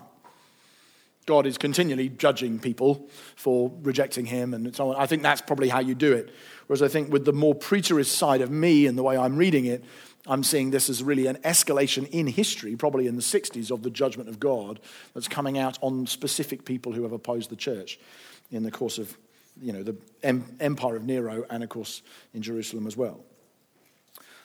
God 1.26 1.44
is 1.44 1.58
continually 1.58 2.08
judging 2.08 2.58
people 2.58 3.06
for 3.36 3.70
rejecting 3.82 4.24
him 4.24 4.54
and 4.54 4.74
so 4.74 4.90
on. 4.90 4.96
I 4.96 5.04
think 5.04 5.22
that's 5.22 5.42
probably 5.42 5.68
how 5.68 5.80
you 5.80 5.94
do 5.94 6.14
it. 6.14 6.30
Whereas 6.66 6.80
I 6.80 6.88
think 6.88 7.12
with 7.12 7.26
the 7.26 7.34
more 7.34 7.54
preterist 7.54 8.06
side 8.06 8.40
of 8.40 8.50
me 8.50 8.86
and 8.86 8.96
the 8.96 9.02
way 9.02 9.18
I'm 9.18 9.36
reading 9.36 9.66
it, 9.66 9.84
I'm 10.28 10.44
seeing 10.44 10.70
this 10.70 10.90
as 10.90 11.02
really 11.02 11.26
an 11.26 11.36
escalation 11.36 12.08
in 12.10 12.26
history, 12.26 12.76
probably 12.76 13.06
in 13.06 13.16
the 13.16 13.22
60s, 13.22 13.70
of 13.70 13.82
the 13.82 13.90
judgment 13.90 14.28
of 14.28 14.38
God 14.38 14.78
that's 15.14 15.26
coming 15.26 15.58
out 15.58 15.78
on 15.80 16.06
specific 16.06 16.64
people 16.64 16.92
who 16.92 17.02
have 17.02 17.12
opposed 17.12 17.50
the 17.50 17.56
church 17.56 17.98
in 18.52 18.62
the 18.62 18.70
course 18.70 18.98
of 18.98 19.16
you 19.60 19.72
know, 19.72 19.82
the 19.82 19.96
empire 20.60 20.96
of 20.96 21.04
Nero 21.04 21.44
and, 21.50 21.62
of 21.62 21.68
course, 21.68 22.02
in 22.34 22.42
Jerusalem 22.42 22.86
as 22.86 22.96
well. 22.96 23.20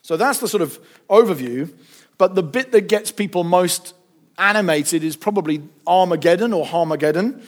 So 0.02 0.18
that's 0.18 0.40
the 0.40 0.48
sort 0.48 0.62
of 0.62 0.80
overview. 1.10 1.72
But 2.18 2.36
the 2.36 2.44
bit 2.44 2.72
that 2.72 2.88
gets 2.88 3.12
people 3.12 3.44
most 3.44 3.94
animated 4.38 5.04
is 5.04 5.16
probably 5.16 5.62
Armageddon 5.86 6.54
or 6.54 6.66
Harmageddon. 6.66 7.44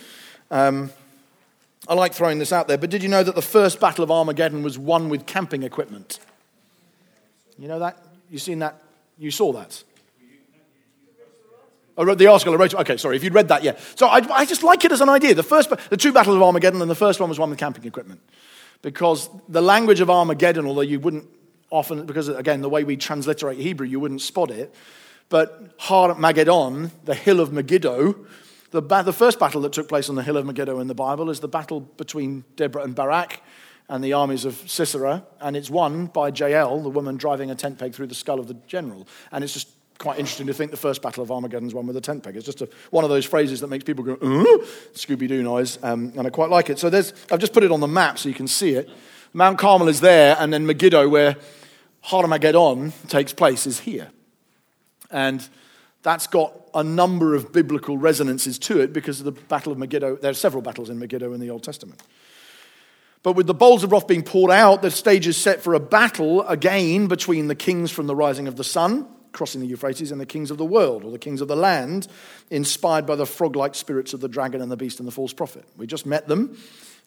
Um, 0.52 0.92
I 1.88 1.94
like 1.94 2.14
throwing 2.14 2.40
this 2.40 2.52
out 2.52 2.68
there, 2.68 2.78
but 2.78 2.90
did 2.90 3.04
you 3.04 3.10
know 3.10 3.24
that 3.24 3.36
the 3.36 3.42
first 3.42 3.80
Battle 3.80 4.04
of 4.04 4.12
Armageddon 4.12 4.64
was 4.64 4.78
won 4.78 5.10
with 5.10 5.26
camping 5.26 5.64
equipment? 5.64 6.20
You 7.60 7.68
know 7.68 7.80
that? 7.80 8.02
You 8.36 8.40
seen 8.40 8.60
that? 8.60 8.82
You 9.18 9.32
saw 9.32 9.54
that? 9.54 9.82
I 11.98 12.04
wrote 12.04 12.18
the 12.18 12.28
article. 12.28 12.54
I 12.54 12.58
wrote. 12.58 12.76
Okay, 12.76 12.98
sorry. 12.98 13.16
If 13.16 13.24
you'd 13.24 13.34
read 13.34 13.48
that, 13.48 13.64
yeah. 13.64 13.78
So 13.96 14.08
I, 14.08 14.18
I 14.30 14.44
just 14.44 14.62
like 14.62 14.84
it 14.84 14.92
as 14.92 15.00
an 15.00 15.08
idea. 15.08 15.34
The 15.34 15.42
first, 15.42 15.70
the 15.90 15.96
two 15.96 16.12
battles 16.12 16.36
of 16.36 16.44
Armageddon, 16.44 16.82
and 16.82 16.92
the 16.92 16.96
first 16.96 17.22
one 17.22 17.30
was 17.30 17.40
one 17.40 17.50
with 17.50 17.60
camping 17.60 17.86
equipment, 17.86 18.20
because 18.82 19.30
the 19.48 19.62
language 19.62 20.02
of 20.02 20.10
Armageddon, 20.10 20.66
although 20.66 20.82
you 20.82 21.00
wouldn't 21.00 21.30
often, 21.70 22.06
because 22.06 22.28
again, 22.28 22.60
the 22.60 22.68
way 22.68 22.84
we 22.84 22.98
transliterate 22.98 23.58
Hebrew, 23.58 23.88
you 23.88 24.02
wouldn't 24.02 24.20
spot 24.20 24.52
it. 24.52 24.76
But 25.30 25.74
Har 25.78 26.14
Mageddon, 26.16 26.92
the 27.06 27.16
hill 27.16 27.40
of 27.40 27.54
Megiddo, 27.54 28.18
the, 28.72 28.82
the 28.82 29.14
first 29.14 29.40
battle 29.40 29.62
that 29.62 29.72
took 29.72 29.88
place 29.88 30.10
on 30.10 30.16
the 30.16 30.24
hill 30.24 30.36
of 30.36 30.46
Megiddo 30.46 30.82
in 30.82 30.88
the 30.88 30.94
Bible 30.94 31.30
is 31.30 31.40
the 31.40 31.48
battle 31.48 31.80
between 31.80 32.44
Deborah 32.58 32.84
and 32.84 32.94
Barak 32.94 33.42
and 33.90 34.04
the 34.04 34.14
armies 34.14 34.46
of 34.46 34.56
Sisera, 34.70 35.24
and 35.40 35.56
it's 35.56 35.70
won 35.70 36.08
by 36.08 36.30
Jael, 36.30 36.82
the 36.82 36.90
woman 36.90 37.18
driving 37.18 37.52
a 37.52 37.56
tent 37.56 37.78
peg 37.78 37.94
through 37.94 38.08
the 38.08 38.16
skull 38.16 38.40
of 38.40 38.48
the 38.48 38.56
general. 38.68 39.08
And 39.32 39.44
it's 39.44 39.54
just 39.54 39.70
quite 39.98 40.20
interesting 40.20 40.48
to 40.48 40.54
think 40.54 40.72
the 40.72 40.78
first 40.78 41.02
battle 41.02 41.24
of 41.24 41.32
Armageddon 41.32 41.68
is 41.68 41.74
won 41.74 41.88
with 41.88 41.96
a 41.96 42.02
tent 42.02 42.24
peg. 42.24 42.36
It's 42.36 42.46
just 42.46 42.62
a, 42.62 42.70
one 42.90 43.04
of 43.04 43.10
those 43.10 43.26
phrases 43.26 43.62
that 43.62 43.68
makes 43.68 43.84
people 43.84 44.04
go, 44.04 44.14
uh? 44.14 44.66
Scooby 44.94 45.28
Doo 45.28 45.44
noise, 45.44 45.78
um, 45.84 46.14
and 46.18 46.28
I 46.28 46.30
quite 46.30 46.50
like 46.50 46.70
it. 46.70 46.80
So 46.80 46.90
there's, 46.90 47.14
I've 47.32 47.40
just 47.40 47.54
put 47.54 47.64
it 47.64 47.72
on 47.72 47.80
the 47.80 47.88
map 47.88 48.18
so 48.18 48.28
you 48.28 48.36
can 48.36 48.48
see 48.48 48.72
it. 48.72 48.90
Mount 49.34 49.58
Carmel 49.60 49.88
is 49.88 50.02
there, 50.02 50.36
and 50.40 50.52
then 50.52 50.66
Megiddo, 50.66 51.08
where 51.10 51.36
Harmageddon 52.06 52.92
takes 53.08 53.34
place, 53.34 53.68
is 53.68 53.82
here. 53.82 54.10
And 55.12 55.48
that's 56.04 56.28
got 56.28 56.54
a 56.74 56.84
number 56.84 57.36
of 57.36 57.52
biblical 57.52 57.98
resonances 57.98 58.60
to 58.60 58.80
it 58.80 58.94
because 58.94 59.20
of 59.20 59.26
the 59.26 59.32
Battle 59.32 59.72
of 59.72 59.78
Megiddo. 59.78 60.18
There 60.18 60.32
are 60.32 60.36
several 60.36 60.62
battles 60.62 60.90
in 60.90 61.00
Megiddo 61.00 61.34
in 61.34 61.40
the 61.40 61.50
Old 61.50 61.64
Testament. 61.64 62.02
But 63.26 63.36
with 63.36 63.48
the 63.48 63.56
bowls 63.56 63.84
of 63.84 63.92
wrath 63.92 64.06
being 64.06 64.22
poured 64.22 64.52
out, 64.52 64.84
the 64.84 64.92
stage 64.92 65.26
is 65.26 65.36
set 65.36 65.64
for 65.64 65.74
a 65.74 65.80
battle 65.80 66.48
again 66.48 67.08
between 67.08 67.48
the 67.48 67.56
kings 67.56 67.90
from 67.90 68.06
the 68.06 68.16
rising 68.16 68.48
of 68.48 68.56
the 68.56 68.64
sun, 68.64 69.08
crossing 69.32 69.62
the 69.62 69.68
Euphrates, 69.68 70.12
and 70.12 70.22
the 70.22 70.28
kings 70.28 70.52
of 70.52 70.60
the 70.60 70.66
world, 70.66 71.04
or 71.04 71.10
the 71.10 71.18
kings 71.18 71.42
of 71.42 71.48
the 71.48 71.56
land, 71.56 72.08
inspired 72.52 73.08
by 73.08 73.16
the 73.16 73.26
frog 73.26 73.56
like 73.56 73.74
spirits 73.74 74.14
of 74.14 74.20
the 74.20 74.28
dragon 74.28 74.62
and 74.62 74.72
the 74.72 74.78
beast 74.78 75.00
and 75.00 75.08
the 75.08 75.12
false 75.12 75.34
prophet. 75.34 75.66
We 75.76 75.88
just 75.88 76.06
met 76.06 76.28
them. 76.28 76.56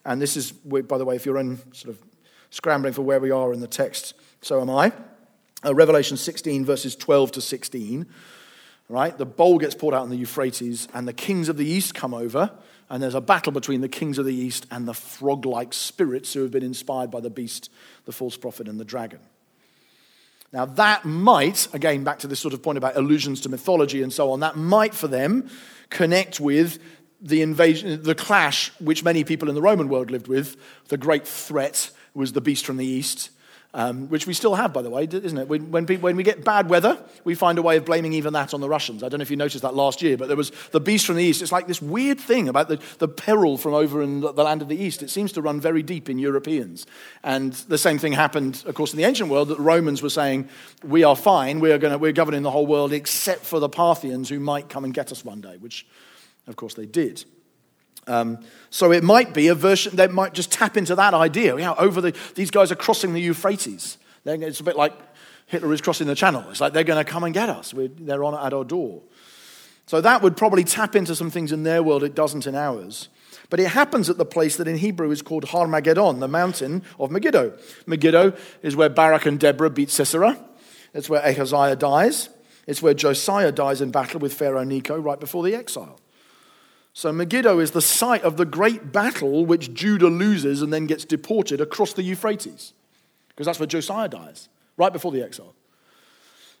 And 0.03 0.21
this 0.21 0.35
is, 0.35 0.51
by 0.51 0.97
the 0.97 1.05
way, 1.05 1.15
if 1.15 1.25
you're 1.25 1.37
in 1.37 1.57
sort 1.73 1.95
of 1.95 2.03
scrambling 2.49 2.91
for 2.91 3.03
where 3.03 3.21
we 3.21 3.31
are 3.31 3.53
in 3.53 3.61
the 3.61 3.67
text, 3.67 4.13
so 4.41 4.59
am 4.59 4.69
I. 4.69 4.91
Uh, 5.63 5.73
Revelation 5.73 6.17
16, 6.17 6.65
verses 6.65 6.97
12 6.97 7.31
to 7.31 7.41
16. 7.41 8.05
Right? 8.89 9.17
The 9.17 9.25
bowl 9.25 9.57
gets 9.57 9.73
poured 9.73 9.95
out 9.95 10.03
in 10.03 10.09
the 10.09 10.17
Euphrates, 10.17 10.89
and 10.93 11.07
the 11.07 11.13
kings 11.13 11.47
of 11.47 11.55
the 11.55 11.65
east 11.65 11.95
come 11.95 12.13
over 12.13 12.51
and 12.89 13.01
there's 13.01 13.15
a 13.15 13.21
battle 13.21 13.51
between 13.51 13.81
the 13.81 13.89
kings 13.89 14.17
of 14.17 14.25
the 14.25 14.35
east 14.35 14.65
and 14.71 14.87
the 14.87 14.93
frog 14.93 15.45
like 15.45 15.73
spirits 15.73 16.33
who 16.33 16.41
have 16.41 16.51
been 16.51 16.63
inspired 16.63 17.11
by 17.11 17.19
the 17.19 17.29
beast, 17.29 17.69
the 18.05 18.11
false 18.11 18.35
prophet, 18.35 18.67
and 18.67 18.79
the 18.79 18.85
dragon. 18.85 19.19
Now, 20.51 20.65
that 20.65 21.05
might, 21.05 21.67
again, 21.73 22.03
back 22.03 22.19
to 22.19 22.27
this 22.27 22.39
sort 22.39 22.55
of 22.55 22.63
point 22.63 22.79
about 22.79 22.97
allusions 22.97 23.41
to 23.41 23.49
mythology 23.49 24.01
and 24.01 24.11
so 24.11 24.31
on, 24.31 24.39
that 24.39 24.57
might 24.57 24.95
for 24.95 25.07
them 25.07 25.49
connect 25.91 26.39
with 26.39 26.79
the 27.21 27.41
invasion, 27.41 28.01
the 28.01 28.15
clash 28.15 28.71
which 28.79 29.03
many 29.03 29.23
people 29.23 29.49
in 29.49 29.55
the 29.55 29.61
Roman 29.61 29.89
world 29.89 30.09
lived 30.09 30.27
with. 30.27 30.57
The 30.87 30.97
great 30.97 31.27
threat 31.27 31.91
was 32.15 32.33
the 32.33 32.41
beast 32.41 32.65
from 32.65 32.77
the 32.77 32.85
east 32.85 33.29
um, 33.73 34.09
which 34.09 34.25
we 34.25 34.33
still 34.33 34.55
have, 34.55 34.73
by 34.73 34.81
the 34.81 34.89
way, 34.89 35.03
isn't 35.03 35.37
it? 35.37 35.47
When, 35.47 35.69
when, 35.69 35.85
people, 35.85 36.03
when, 36.03 36.15
we 36.15 36.23
get 36.23 36.43
bad 36.43 36.69
weather, 36.69 36.97
we 37.23 37.35
find 37.35 37.59
a 37.59 37.61
way 37.61 37.77
of 37.77 37.85
blaming 37.85 38.13
even 38.13 38.33
that 38.33 38.53
on 38.53 38.61
the 38.61 38.69
Russians. 38.69 39.03
I 39.03 39.09
don't 39.09 39.19
know 39.19 39.23
if 39.23 39.29
you 39.29 39.37
noticed 39.37 39.61
that 39.61 39.75
last 39.75 40.01
year, 40.01 40.17
but 40.17 40.27
there 40.27 40.37
was 40.37 40.51
the 40.71 40.79
beast 40.79 41.05
from 41.05 41.17
the 41.17 41.23
east. 41.23 41.43
It's 41.43 41.51
like 41.51 41.67
this 41.67 41.81
weird 41.81 42.19
thing 42.19 42.49
about 42.49 42.67
the, 42.67 42.81
the 42.97 43.07
peril 43.07 43.57
from 43.57 43.75
over 43.75 44.01
in 44.01 44.21
the, 44.21 44.31
the 44.33 44.43
land 44.43 44.63
of 44.63 44.69
the 44.69 44.77
east. 44.77 45.03
It 45.03 45.11
seems 45.11 45.31
to 45.33 45.41
run 45.41 45.61
very 45.61 45.83
deep 45.83 46.09
in 46.09 46.17
Europeans. 46.17 46.87
And 47.23 47.53
the 47.53 47.77
same 47.77 47.99
thing 47.99 48.13
happened, 48.13 48.63
of 48.65 48.73
course, 48.73 48.91
in 48.91 48.97
the 48.97 49.05
ancient 49.05 49.29
world, 49.29 49.49
that 49.49 49.57
the 49.57 49.63
Romans 49.63 50.01
were 50.01 50.09
saying, 50.09 50.49
we 50.83 51.03
are 51.03 51.15
fine, 51.15 51.59
we 51.59 51.71
are 51.71 51.77
gonna, 51.77 51.99
we're 51.99 52.11
governing 52.11 52.41
the 52.41 52.51
whole 52.51 52.65
world 52.65 52.91
except 52.91 53.45
for 53.45 53.59
the 53.59 53.69
Parthians 53.69 54.29
who 54.29 54.39
might 54.39 54.69
come 54.69 54.83
and 54.83 54.95
get 54.95 55.11
us 55.11 55.23
one 55.23 55.41
day, 55.41 55.57
which, 55.57 55.85
of 56.47 56.55
course, 56.55 56.73
they 56.73 56.87
did. 56.87 57.23
Um, 58.09 58.39
so 58.71 58.91
it 58.91 59.03
might 59.03 59.33
be 59.33 59.47
a 59.47 59.55
version 59.55 59.95
that 59.97 60.11
might 60.11 60.33
just 60.33 60.51
tap 60.51 60.75
into 60.75 60.95
that 60.95 61.13
idea. 61.13 61.53
You 61.55 61.61
know, 61.61 61.75
over 61.77 62.01
the, 62.01 62.17
these 62.35 62.51
guys 62.51 62.71
are 62.71 62.75
crossing 62.75 63.13
the 63.13 63.21
Euphrates. 63.21 63.97
It's 64.25 64.59
a 64.59 64.63
bit 64.63 64.75
like 64.75 64.93
Hitler 65.45 65.71
is 65.73 65.81
crossing 65.81 66.07
the 66.07 66.15
channel. 66.15 66.43
It's 66.49 66.59
like 66.61 66.73
they're 66.73 66.83
going 66.83 67.03
to 67.03 67.09
come 67.09 67.23
and 67.23 67.33
get 67.33 67.49
us. 67.49 67.73
We're, 67.73 67.87
they're 67.87 68.23
on 68.23 68.33
at 68.33 68.53
our 68.53 68.63
door. 68.63 69.01
So 69.85 70.01
that 70.01 70.21
would 70.21 70.37
probably 70.37 70.63
tap 70.63 70.95
into 70.95 71.15
some 71.15 71.31
things 71.31 71.51
in 71.51 71.63
their 71.63 71.81
world 71.81 72.03
it 72.03 72.13
doesn't 72.13 72.45
in 72.45 72.55
ours. 72.55 73.09
But 73.49 73.59
it 73.59 73.69
happens 73.69 74.09
at 74.09 74.17
the 74.17 74.25
place 74.25 74.57
that 74.57 74.67
in 74.67 74.77
Hebrew 74.77 75.09
is 75.09 75.23
called 75.23 75.45
Har 75.45 75.65
Harmageddon, 75.65 76.19
the 76.19 76.27
mountain 76.27 76.83
of 76.99 77.09
Megiddo. 77.09 77.57
Megiddo 77.87 78.37
is 78.61 78.75
where 78.75 78.89
Barak 78.89 79.25
and 79.25 79.39
Deborah 79.39 79.71
beat 79.71 79.89
Sisera. 79.89 80.37
It's 80.93 81.09
where 81.09 81.25
Ahaziah 81.25 81.75
dies. 81.75 82.29
It's 82.67 82.83
where 82.83 82.93
Josiah 82.93 83.51
dies 83.51 83.81
in 83.81 83.89
battle 83.89 84.19
with 84.19 84.33
Pharaoh 84.33 84.63
Necho 84.63 84.99
right 84.99 85.19
before 85.19 85.43
the 85.43 85.55
exile. 85.55 85.99
So 86.99 87.13
Megiddo 87.13 87.59
is 87.59 87.71
the 87.71 87.81
site 87.81 88.23
of 88.23 88.35
the 88.35 88.43
great 88.43 88.91
battle 88.91 89.45
which 89.45 89.73
Judah 89.73 90.09
loses 90.09 90.61
and 90.61 90.73
then 90.73 90.85
gets 90.85 91.05
deported 91.05 91.61
across 91.61 91.93
the 91.93 92.03
Euphrates. 92.03 92.73
Because 93.29 93.45
that's 93.45 93.57
where 93.57 93.67
Josiah 93.67 94.09
dies, 94.09 94.49
right 94.75 94.91
before 94.91 95.13
the 95.13 95.23
exile. 95.23 95.55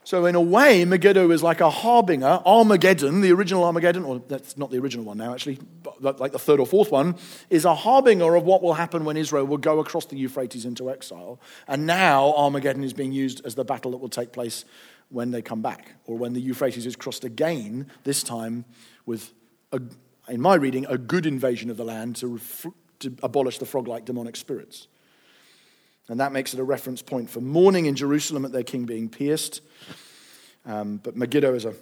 So, 0.05 0.25
in 0.27 0.35
a 0.35 0.41
way, 0.41 0.85
Megiddo 0.85 1.29
is 1.31 1.43
like 1.43 1.59
a 1.59 1.69
harbinger. 1.69 2.39
Armageddon, 2.45 3.19
the 3.19 3.33
original 3.33 3.65
Armageddon, 3.65 4.05
or 4.05 4.19
that's 4.29 4.55
not 4.55 4.71
the 4.71 4.77
original 4.77 5.03
one 5.03 5.17
now, 5.17 5.33
actually, 5.33 5.59
but 6.01 6.21
like 6.21 6.31
the 6.31 6.39
third 6.39 6.61
or 6.61 6.65
fourth 6.65 6.89
one, 6.89 7.17
is 7.49 7.65
a 7.65 7.75
harbinger 7.75 8.33
of 8.35 8.45
what 8.45 8.63
will 8.63 8.75
happen 8.75 9.03
when 9.03 9.17
Israel 9.17 9.43
will 9.43 9.57
go 9.57 9.79
across 9.79 10.05
the 10.05 10.15
Euphrates 10.15 10.63
into 10.63 10.89
exile. 10.89 11.37
And 11.67 11.85
now 11.85 12.33
Armageddon 12.37 12.85
is 12.85 12.93
being 12.93 13.11
used 13.11 13.45
as 13.45 13.55
the 13.55 13.65
battle 13.65 13.91
that 13.91 13.97
will 13.97 14.07
take 14.07 14.31
place 14.31 14.63
when 15.09 15.31
they 15.31 15.41
come 15.41 15.61
back, 15.61 15.95
or 16.05 16.17
when 16.17 16.31
the 16.31 16.39
Euphrates 16.39 16.85
is 16.85 16.95
crossed 16.95 17.25
again, 17.25 17.87
this 18.05 18.23
time 18.23 18.63
with, 19.05 19.33
a, 19.73 19.81
in 20.29 20.41
my 20.41 20.55
reading, 20.55 20.85
a 20.87 20.97
good 20.97 21.25
invasion 21.25 21.69
of 21.69 21.77
the 21.77 21.85
land 21.85 22.17
to, 22.17 22.27
ref- 22.27 22.67
to 22.99 23.15
abolish 23.23 23.57
the 23.57 23.65
frog 23.65 23.87
like 23.87 24.05
demonic 24.05 24.35
spirits. 24.35 24.87
And 26.07 26.19
that 26.19 26.31
makes 26.31 26.53
it 26.53 26.59
a 26.59 26.63
reference 26.63 27.01
point 27.01 27.29
for 27.29 27.39
mourning 27.39 27.85
in 27.85 27.95
Jerusalem 27.95 28.45
at 28.45 28.51
their 28.51 28.63
king 28.63 28.85
being 28.85 29.09
pierced. 29.09 29.61
Um, 30.65 30.97
but 30.97 31.15
Megiddo 31.15 31.53
is, 31.53 31.65
a, 31.65 31.73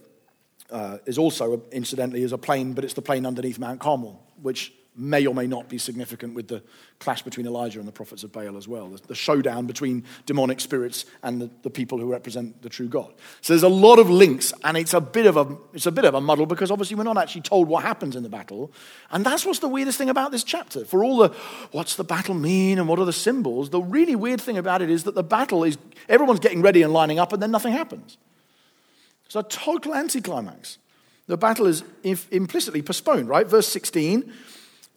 uh, 0.70 0.98
is 1.06 1.18
also, 1.18 1.64
incidentally, 1.72 2.24
is 2.24 2.34
a 2.34 2.38
plain, 2.38 2.74
but 2.74 2.84
it's 2.84 2.94
the 2.94 3.02
plain 3.02 3.26
underneath 3.26 3.58
Mount 3.58 3.80
Carmel, 3.80 4.22
which 4.42 4.74
may 4.98 5.26
or 5.28 5.36
may 5.36 5.46
not 5.46 5.70
be 5.70 5.78
significant 5.78 6.34
with 6.34 6.48
the 6.48 6.64
clash 7.00 7.22
between 7.22 7.46
Elijah 7.46 7.80
and 7.80 7.88
the 7.88 7.92
prophets 7.92 8.24
of 8.24 8.32
Baal 8.32 8.58
as 8.58 8.68
well, 8.68 8.90
the, 8.90 9.16
showdown 9.16 9.68
between 9.68 10.04
demonic 10.26 10.60
spirits 10.60 11.06
and 11.22 11.40
the, 11.40 11.50
the, 11.62 11.70
people 11.70 12.00
who 12.00 12.12
represent 12.12 12.62
the 12.64 12.70
true 12.70 12.88
God. 12.88 13.14
So 13.42 13.54
there's 13.54 13.64
a 13.64 13.70
lot 13.70 14.00
of 14.00 14.10
links, 14.10 14.54
and 14.64 14.76
it's 14.76 14.94
a 14.94 15.02
bit 15.02 15.28
of 15.28 15.38
a 15.38 15.56
it's 15.74 15.86
a 15.86 15.92
bit 15.92 16.06
of 16.06 16.16
a 16.16 16.22
muddle 16.22 16.48
because 16.48 16.72
obviously 16.72 16.96
we're 16.96 17.04
not 17.04 17.18
actually 17.18 17.42
told 17.42 17.68
what 17.68 17.84
happens 17.84 18.16
in 18.16 18.24
the 18.24 18.30
battle, 18.30 18.72
and 19.12 19.24
that's 19.24 19.46
what's 19.46 19.60
the 19.60 19.68
weirdest 19.68 19.98
thing 19.98 20.10
about 20.10 20.32
this 20.32 20.44
chapter. 20.44 20.84
For 20.86 21.04
all 21.04 21.18
the 21.18 21.30
what's 21.72 21.96
the 21.96 22.04
battle 22.04 22.34
mean 22.34 22.80
and 22.80 22.88
what 22.88 22.98
are 22.98 23.06
the 23.06 23.14
symbols, 23.14 23.70
the 23.70 23.82
really 23.82 24.16
weird 24.16 24.42
thing 24.42 24.58
about 24.58 24.82
it 24.82 24.90
is 24.90 25.04
that 25.04 25.14
the 25.14 25.24
battle 25.24 25.64
is 25.64 25.78
everyone's 26.10 26.40
getting 26.40 26.62
ready 26.62 26.82
and 26.82 26.92
lining 26.92 27.20
up, 27.20 27.32
and 27.34 27.42
then 27.42 27.52
nothing 27.52 27.74
happens. 27.74 28.18
It's 29.26 29.36
a 29.36 29.44
total 29.44 29.94
anticlimax. 29.94 30.80
The 31.28 31.38
battle 31.38 31.68
is 31.68 31.84
implicitly 32.04 32.82
postponed, 32.82 33.28
right? 33.28 33.46
Verse 33.46 33.68
16 33.68 34.34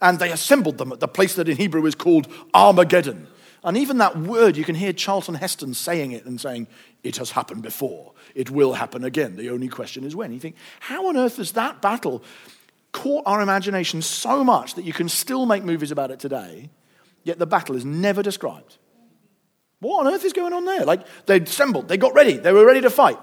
and 0.00 0.18
they 0.18 0.30
assembled 0.30 0.78
them 0.78 0.92
at 0.92 1.00
the 1.00 1.08
place 1.08 1.34
that 1.34 1.48
in 1.48 1.56
Hebrew 1.56 1.84
is 1.86 1.94
called 1.94 2.28
Armageddon. 2.54 3.26
And 3.62 3.76
even 3.76 3.98
that 3.98 4.16
word, 4.16 4.56
you 4.56 4.64
can 4.64 4.74
hear 4.74 4.92
Charlton 4.92 5.34
Heston 5.34 5.74
saying 5.74 6.12
it 6.12 6.24
and 6.24 6.40
saying, 6.40 6.66
It 7.02 7.18
has 7.18 7.30
happened 7.32 7.62
before. 7.62 8.12
It 8.34 8.50
will 8.50 8.72
happen 8.72 9.04
again. 9.04 9.36
The 9.36 9.50
only 9.50 9.68
question 9.68 10.04
is 10.04 10.16
when. 10.16 10.32
You 10.32 10.40
think, 10.40 10.56
how 10.80 11.08
on 11.08 11.16
earth 11.16 11.36
has 11.36 11.52
that 11.52 11.82
battle 11.82 12.22
caught 12.92 13.24
our 13.26 13.42
imagination 13.42 14.02
so 14.02 14.42
much 14.42 14.74
that 14.74 14.84
you 14.84 14.92
can 14.92 15.08
still 15.08 15.44
make 15.44 15.62
movies 15.62 15.90
about 15.90 16.10
it 16.10 16.20
today, 16.20 16.70
yet 17.22 17.38
the 17.38 17.46
battle 17.46 17.76
is 17.76 17.84
never 17.84 18.22
described? 18.22 18.78
What 19.80 20.06
on 20.06 20.12
earth 20.12 20.24
is 20.24 20.32
going 20.32 20.52
on 20.52 20.64
there? 20.64 20.84
Like, 20.84 21.06
they 21.26 21.40
assembled, 21.40 21.88
they 21.88 21.96
got 21.96 22.14
ready, 22.14 22.36
they 22.36 22.52
were 22.52 22.66
ready 22.66 22.82
to 22.82 22.90
fight. 22.90 23.18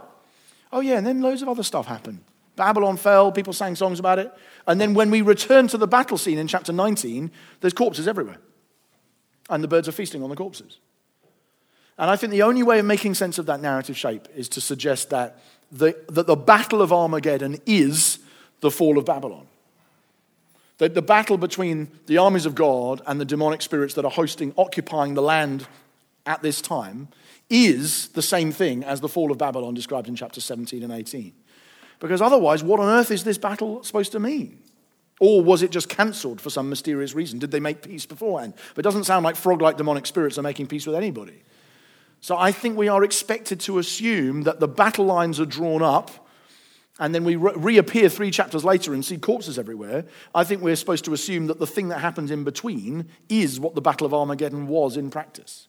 Oh, 0.72 0.82
yeah, 0.82 0.98
and 0.98 1.08
then 1.08 1.22
loads 1.22 1.41
of 1.41 1.49
other 1.49 1.64
stuff 1.64 1.88
happened. 1.88 2.24
Babylon 2.57 2.97
fell, 2.97 3.31
people 3.31 3.53
sang 3.53 3.75
songs 3.75 3.99
about 3.99 4.19
it. 4.19 4.34
And 4.65 4.81
then 4.81 4.93
when 4.93 5.09
we 5.09 5.21
return 5.21 5.67
to 5.69 5.77
the 5.77 5.88
battle 5.88 6.17
scene 6.17 6.39
in 6.39 6.47
chapter 6.47 6.73
19, 6.73 7.31
there's 7.61 7.71
corpses 7.71 8.07
everywhere. 8.07 8.39
And 9.49 9.63
the 9.63 9.67
birds 9.69 9.88
are 9.88 9.93
feasting 9.93 10.23
on 10.23 10.29
the 10.29 10.35
corpses. 10.35 10.79
And 11.97 12.09
I 12.09 12.15
think 12.15 12.31
the 12.31 12.41
only 12.41 12.63
way 12.63 12.79
of 12.79 12.85
making 12.85 13.13
sense 13.13 13.38
of 13.38 13.45
that 13.45 13.61
narrative 13.61 13.95
shape 13.95 14.27
is 14.35 14.49
to 14.49 14.61
suggest 14.61 15.11
that 15.11 15.39
the, 15.71 15.95
that 16.09 16.27
the 16.27 16.35
battle 16.35 16.81
of 16.81 16.91
Armageddon 16.91 17.61
is 17.65 18.19
the 18.59 18.71
fall 18.71 18.97
of 18.97 19.05
Babylon. 19.05 19.47
That 20.79 20.95
the 20.95 21.01
battle 21.01 21.38
between 21.38 21.89
the 22.07 22.17
armies 22.17 22.45
of 22.45 22.55
God 22.55 23.01
and 23.05 23.21
the 23.21 23.25
demonic 23.25 23.61
spirits 23.61 23.93
that 23.93 24.05
are 24.05 24.11
hosting, 24.11 24.53
occupying 24.57 25.13
the 25.13 25.21
land 25.21 25.67
at 26.25 26.41
this 26.41 26.61
time 26.61 27.07
is 27.49 28.09
the 28.09 28.21
same 28.21 28.51
thing 28.51 28.84
as 28.84 28.99
the 28.99 29.09
fall 29.09 29.31
of 29.31 29.38
Babylon 29.38 29.75
described 29.75 30.07
in 30.07 30.15
chapter 30.15 30.41
17 30.41 30.84
and 30.84 30.91
18. 30.91 31.34
Because 31.99 32.22
otherwise, 32.22 32.64
what 32.64 32.80
on 32.80 32.88
earth 32.88 33.11
is 33.11 33.24
this 33.24 33.38
battle 33.38 33.84
supposed 33.84 34.11
to 34.11 34.19
mean? 34.19 34.60
Or 35.19 35.44
was 35.44 35.64
it 35.64 35.72
just 35.72 35.90
cancelled 35.90 36.40
for 36.40 36.49
some 36.49 36.69
mysterious 36.69 37.15
reason? 37.15 37.40
Did 37.40 37.52
they 37.52 37.60
make 37.60 37.82
peace 37.82 38.06
beforehand? 38.06 38.53
But 38.76 38.86
it 38.86 38.88
doesn't 38.88 39.06
sound 39.06 39.24
like 39.24 39.36
frog 39.36 39.61
like 39.61 39.78
demonic 39.78 40.06
spirits 40.06 40.38
are 40.38 40.44
making 40.44 40.68
peace 40.68 40.86
with 40.86 40.95
anybody. 40.95 41.41
So 42.22 42.38
I 42.38 42.52
think 42.52 42.78
we 42.78 42.88
are 42.88 43.03
expected 43.03 43.60
to 43.61 43.80
assume 43.80 44.44
that 44.44 44.60
the 44.60 44.68
battle 44.68 45.06
lines 45.06 45.40
are 45.40 45.45
drawn 45.45 45.82
up 45.82 46.28
and 46.99 47.14
then 47.14 47.24
we 47.24 47.36
re- 47.36 47.53
reappear 47.56 48.10
three 48.10 48.32
chapters 48.32 48.64
later 48.64 48.94
and 48.94 49.06
see 49.06 49.18
corpses 49.18 49.60
everywhere. 49.60 50.06
I 50.34 50.44
think 50.44 50.61
we're 50.61 50.76
supposed 50.76 51.06
to 51.06 51.14
assume 51.14 51.48
that 51.48 51.60
the 51.60 51.68
thing 51.68 51.90
that 51.90 51.99
happens 51.99 52.32
in 52.32 52.44
between 52.44 53.10
is 53.30 53.60
what 53.60 53.76
the 53.76 53.82
Battle 53.82 54.07
of 54.07 54.14
Armageddon 54.14 54.68
was 54.68 54.98
in 54.98 55.11
practice. 55.11 55.68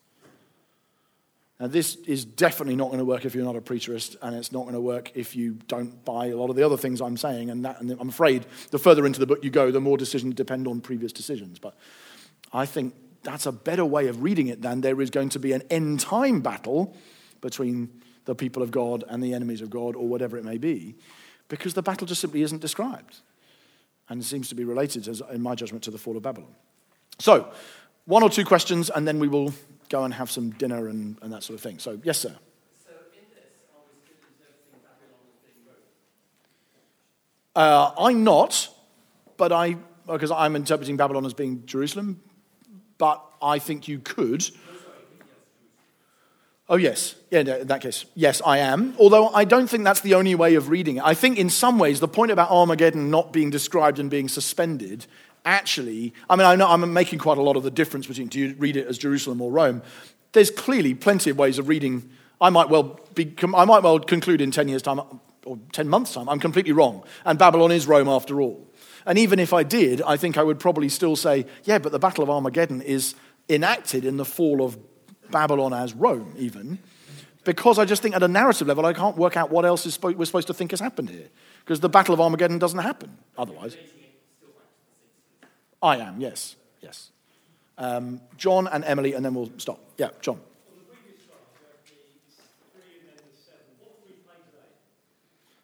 Now, 1.60 1.66
this 1.66 1.96
is 2.06 2.24
definitely 2.24 2.76
not 2.76 2.86
going 2.86 2.98
to 2.98 3.04
work 3.04 3.24
if 3.24 3.34
you're 3.34 3.44
not 3.44 3.56
a 3.56 3.60
preterist, 3.60 4.16
and 4.22 4.36
it's 4.36 4.52
not 4.52 4.62
going 4.62 4.74
to 4.74 4.80
work 4.80 5.10
if 5.16 5.34
you 5.34 5.54
don't 5.66 6.04
buy 6.04 6.26
a 6.26 6.36
lot 6.36 6.50
of 6.50 6.56
the 6.56 6.62
other 6.62 6.76
things 6.76 7.00
I'm 7.00 7.16
saying. 7.16 7.50
And, 7.50 7.64
that, 7.64 7.80
and 7.80 7.90
I'm 7.98 8.10
afraid 8.10 8.46
the 8.70 8.78
further 8.78 9.04
into 9.06 9.18
the 9.18 9.26
book 9.26 9.42
you 9.42 9.50
go, 9.50 9.72
the 9.72 9.80
more 9.80 9.98
decisions 9.98 10.34
depend 10.34 10.68
on 10.68 10.80
previous 10.80 11.12
decisions. 11.12 11.58
But 11.58 11.76
I 12.52 12.64
think 12.64 12.94
that's 13.24 13.46
a 13.46 13.52
better 13.52 13.84
way 13.84 14.06
of 14.06 14.22
reading 14.22 14.46
it 14.46 14.62
than 14.62 14.82
there 14.82 15.00
is 15.00 15.10
going 15.10 15.30
to 15.30 15.40
be 15.40 15.52
an 15.52 15.62
end 15.68 15.98
time 15.98 16.40
battle 16.40 16.96
between 17.40 17.90
the 18.24 18.36
people 18.36 18.62
of 18.62 18.70
God 18.70 19.02
and 19.08 19.22
the 19.22 19.34
enemies 19.34 19.60
of 19.60 19.70
God, 19.70 19.96
or 19.96 20.06
whatever 20.06 20.36
it 20.36 20.44
may 20.44 20.58
be, 20.58 20.94
because 21.48 21.74
the 21.74 21.82
battle 21.82 22.06
just 22.06 22.20
simply 22.20 22.42
isn't 22.42 22.60
described. 22.60 23.16
And 24.08 24.20
it 24.20 24.24
seems 24.24 24.48
to 24.50 24.54
be 24.54 24.64
related, 24.64 25.08
as, 25.08 25.22
in 25.32 25.42
my 25.42 25.54
judgment, 25.54 25.82
to 25.84 25.90
the 25.90 25.98
fall 25.98 26.16
of 26.16 26.22
Babylon. 26.22 26.54
So, 27.18 27.52
one 28.04 28.22
or 28.22 28.30
two 28.30 28.44
questions, 28.44 28.90
and 28.90 29.08
then 29.08 29.18
we 29.18 29.28
will 29.28 29.52
go 29.88 30.04
and 30.04 30.14
have 30.14 30.30
some 30.30 30.50
dinner 30.50 30.88
and, 30.88 31.18
and 31.22 31.32
that 31.32 31.42
sort 31.42 31.54
of 31.54 31.62
thing. 31.62 31.78
So, 31.78 32.00
yes, 32.02 32.18
sir. 32.18 32.28
So, 32.28 32.92
this, 33.12 33.22
are 33.74 33.80
we 33.86 33.98
still 34.04 34.16
interpreting 34.28 34.80
Babylon 34.82 35.20
as 35.28 35.40
being 35.42 35.64
Uh, 37.56 37.92
I'm 37.98 38.24
not, 38.24 38.68
but 39.36 39.52
I, 39.52 39.76
because 40.06 40.30
I'm 40.30 40.56
interpreting 40.56 40.96
Babylon 40.96 41.24
as 41.26 41.34
being 41.34 41.64
Jerusalem, 41.66 42.20
but 42.98 43.22
I 43.40 43.58
think 43.58 43.88
you 43.88 43.98
could. 43.98 44.44
Oh, 46.70 46.76
yes. 46.76 47.14
Yeah, 47.30 47.40
in 47.40 47.66
that 47.68 47.80
case, 47.80 48.04
yes, 48.14 48.42
I 48.44 48.58
am. 48.58 48.94
Although 48.98 49.28
I 49.28 49.44
don't 49.44 49.68
think 49.68 49.84
that's 49.84 50.02
the 50.02 50.14
only 50.14 50.34
way 50.34 50.54
of 50.54 50.68
reading 50.68 50.96
it. 50.98 51.02
I 51.04 51.14
think 51.14 51.38
in 51.38 51.48
some 51.48 51.78
ways 51.78 52.00
the 52.00 52.08
point 52.08 52.30
about 52.30 52.50
Armageddon 52.50 53.10
not 53.10 53.32
being 53.32 53.48
described 53.48 53.98
and 53.98 54.10
being 54.10 54.28
suspended 54.28 55.06
actually, 55.44 56.14
I 56.28 56.36
mean, 56.36 56.46
I 56.46 56.56
know 56.56 56.68
I'm 56.68 56.92
making 56.92 57.18
quite 57.18 57.38
a 57.38 57.42
lot 57.42 57.56
of 57.56 57.62
the 57.62 57.70
difference 57.70 58.06
between 58.06 58.28
do 58.28 58.38
you 58.38 58.54
read 58.58 58.76
it 58.76 58.86
as 58.86 58.98
Jerusalem 58.98 59.40
or 59.40 59.50
Rome. 59.50 59.82
There's 60.32 60.50
clearly 60.50 60.94
plenty 60.94 61.30
of 61.30 61.38
ways 61.38 61.58
of 61.58 61.68
reading. 61.68 62.10
I 62.40 62.50
might 62.50 62.68
well, 62.68 63.00
be, 63.14 63.34
I 63.54 63.64
might 63.64 63.82
well 63.82 63.98
conclude 63.98 64.40
in 64.40 64.50
10 64.50 64.68
years' 64.68 64.82
time 64.82 65.00
or 65.48 65.58
10 65.72 65.88
months' 65.88 66.12
time, 66.12 66.28
I'm 66.28 66.38
completely 66.38 66.72
wrong. 66.72 67.02
And 67.24 67.38
Babylon 67.38 67.72
is 67.72 67.86
Rome 67.86 68.08
after 68.08 68.40
all. 68.40 68.66
And 69.06 69.18
even 69.18 69.38
if 69.38 69.52
I 69.52 69.62
did, 69.62 70.02
I 70.02 70.16
think 70.16 70.36
I 70.36 70.42
would 70.42 70.60
probably 70.60 70.88
still 70.88 71.16
say, 71.16 71.46
yeah, 71.64 71.78
but 71.78 71.92
the 71.92 71.98
Battle 71.98 72.22
of 72.22 72.30
Armageddon 72.30 72.82
is 72.82 73.14
enacted 73.48 74.04
in 74.04 74.18
the 74.18 74.24
fall 74.24 74.62
of 74.62 74.78
Babylon 75.30 75.72
as 75.72 75.94
Rome, 75.94 76.34
even. 76.36 76.78
Because 77.44 77.78
I 77.78 77.86
just 77.86 78.02
think 78.02 78.14
at 78.14 78.22
a 78.22 78.28
narrative 78.28 78.68
level, 78.68 78.84
I 78.84 78.92
can't 78.92 79.16
work 79.16 79.36
out 79.36 79.50
what 79.50 79.64
else 79.64 79.86
is 79.86 80.00
we're 80.02 80.24
supposed 80.26 80.48
to 80.48 80.54
think 80.54 80.72
has 80.72 80.80
happened 80.80 81.08
here. 81.08 81.28
Because 81.60 81.80
the 81.80 81.88
Battle 81.88 82.12
of 82.12 82.20
Armageddon 82.20 82.58
doesn't 82.58 82.80
happen 82.80 83.16
otherwise. 83.38 83.76
I 85.82 85.98
am, 85.98 86.20
yes, 86.20 86.56
yes. 86.80 87.10
Um, 87.76 88.20
John 88.36 88.66
and 88.66 88.84
Emily, 88.84 89.14
and 89.14 89.24
then 89.24 89.34
we'll 89.34 89.50
stop. 89.58 89.78
Yeah, 89.96 90.08
John. 90.20 90.40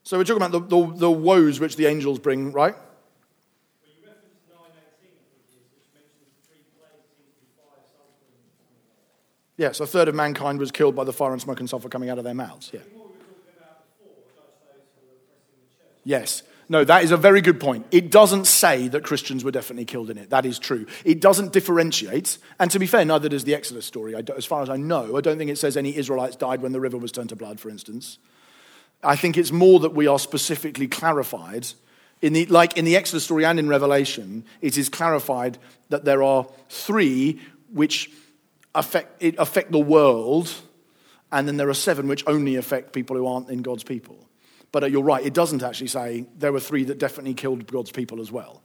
So 0.05 0.19
we're 0.19 0.24
talking 0.24 0.43
about 0.43 0.53
the, 0.53 0.61
the, 0.61 0.97
the 0.99 1.11
woes 1.11 1.59
which 1.61 1.77
the 1.77 1.86
angels 1.86 2.19
bring, 2.19 2.53
right? 2.53 2.74
Yes, 9.57 9.81
a 9.81 9.86
third 9.86 10.09
of 10.09 10.15
mankind 10.15 10.59
was 10.59 10.70
killed 10.70 10.97
by 10.97 11.05
the 11.05 11.12
fire 11.12 11.32
and 11.32 11.41
smoke 11.41 11.61
and 11.61 11.70
sulfur 11.70 11.89
coming 11.89 12.11
out 12.11 12.19
of 12.19 12.24
their 12.24 12.35
mouths. 12.35 12.70
Yeah. 12.73 12.81
Yes. 16.05 16.43
No, 16.69 16.85
that 16.85 17.05
is 17.05 17.11
a 17.11 17.16
very 17.16 17.41
good 17.41 17.61
point. 17.61 17.86
It 17.91 18.11
doesn't 18.11 18.47
say 18.47 18.89
that 18.89 19.05
Christians 19.05 19.45
were 19.45 19.51
definitely 19.51 19.85
killed 19.85 20.11
in 20.11 20.16
it. 20.16 20.31
That 20.31 20.47
is 20.47 20.59
true. 20.59 20.86
It 21.05 21.20
doesn't 21.20 21.53
differentiate. 21.53 22.39
And 22.59 22.70
to 22.70 22.78
be 22.78 22.86
fair, 22.86 23.05
neither 23.05 23.28
does 23.28 23.45
the 23.45 23.55
Exodus 23.55 23.85
story. 23.85 24.15
as 24.15 24.47
far 24.47 24.62
as 24.62 24.70
I 24.70 24.77
know, 24.77 25.16
I 25.16 25.20
don't 25.20 25.36
think 25.36 25.51
it 25.51 25.59
says 25.59 25.77
any 25.77 25.95
Israelites 25.97 26.36
died 26.36 26.62
when 26.62 26.73
the 26.73 26.81
river 26.81 26.97
was 26.97 27.12
turned 27.12 27.28
to 27.31 27.36
blood, 27.36 27.61
for 27.61 27.69
instance. 27.69 28.19
I 29.03 29.16
think 29.16 29.36
it's 29.36 29.53
more 29.53 29.81
that 29.81 29.95
we 29.95 30.07
are 30.07 30.19
specifically 30.19 30.89
clarified. 30.89 31.66
In 32.23 32.32
the, 32.32 32.47
like 32.47 32.78
in 32.78 32.86
the 32.86 32.97
Exodus 32.97 33.24
story 33.24 33.45
and 33.45 33.59
in 33.59 33.69
Revelation, 33.69 34.45
it 34.62 34.78
is 34.78 34.89
clarified 34.89 35.59
that 35.91 36.07
there 36.07 36.23
are 36.23 36.47
three 36.70 37.41
which 37.70 38.11
affect, 38.74 39.23
affect 39.23 39.73
the 39.73 39.78
world, 39.78 40.51
and 41.31 41.47
then 41.47 41.59
there 41.59 41.69
are 41.69 41.74
seven 41.74 42.09
which 42.09 42.24
only 42.27 42.57
affect 42.57 42.93
people 42.95 43.16
who 43.16 43.27
aren't 43.27 43.51
in 43.51 43.61
God's 43.61 43.85
people. 43.85 44.16
But 44.74 44.82
uh, 44.82 44.86
you're 44.86 45.05
right, 45.05 45.24
it 45.24 45.34
doesn't 45.34 45.62
actually 45.62 45.86
say 45.86 46.26
there 46.36 46.52
were 46.52 46.59
three 46.59 46.82
that 46.82 46.98
definitely 46.98 47.34
killed 47.34 47.64
God's 47.68 47.92
people 47.92 48.20
as 48.20 48.32
well. 48.32 48.60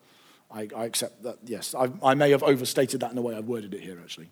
I, 0.50 0.68
I 0.76 0.86
accept 0.86 1.22
that, 1.22 1.38
yes. 1.46 1.76
I, 1.76 1.92
I, 2.02 2.16
may 2.16 2.32
have 2.32 2.42
overstated 2.42 3.02
that 3.02 3.12
in 3.12 3.16
the 3.16 3.22
way 3.22 3.36
I've 3.36 3.46
worded 3.46 3.76
it 3.76 3.82
here, 3.82 4.00
actually. 4.02 4.32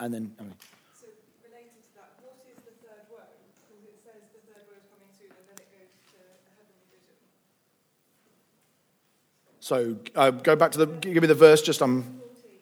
And 0.00 0.14
then, 0.14 0.34
I 0.40 0.44
mean. 0.44 0.54
So, 0.98 1.04
related 1.44 1.68
to 1.84 1.94
that, 2.00 2.16
what 2.24 2.40
is 2.48 2.56
the 2.64 2.72
third 2.80 3.04
woe? 3.12 3.28
Because 3.68 3.84
it 3.84 4.00
says 4.08 4.24
the 4.32 4.40
third 4.48 4.64
woe 4.64 4.80
is 4.80 4.88
coming 4.88 5.12
soon, 5.12 5.36
and 5.36 5.44
then 5.52 5.60
it 5.60 5.68
goes 5.68 5.92
to 6.00 6.24
a 6.24 6.32
heavenly 6.56 6.88
vision. 6.88 7.20
So 9.60 10.00
uh, 10.16 10.32
go 10.32 10.56
back 10.56 10.72
to 10.72 10.78
the, 10.80 10.86
give 10.86 11.20
me 11.20 11.28
the 11.28 11.36
verse, 11.36 11.60
just 11.60 11.82
um, 11.82 12.24
14. 12.40 12.56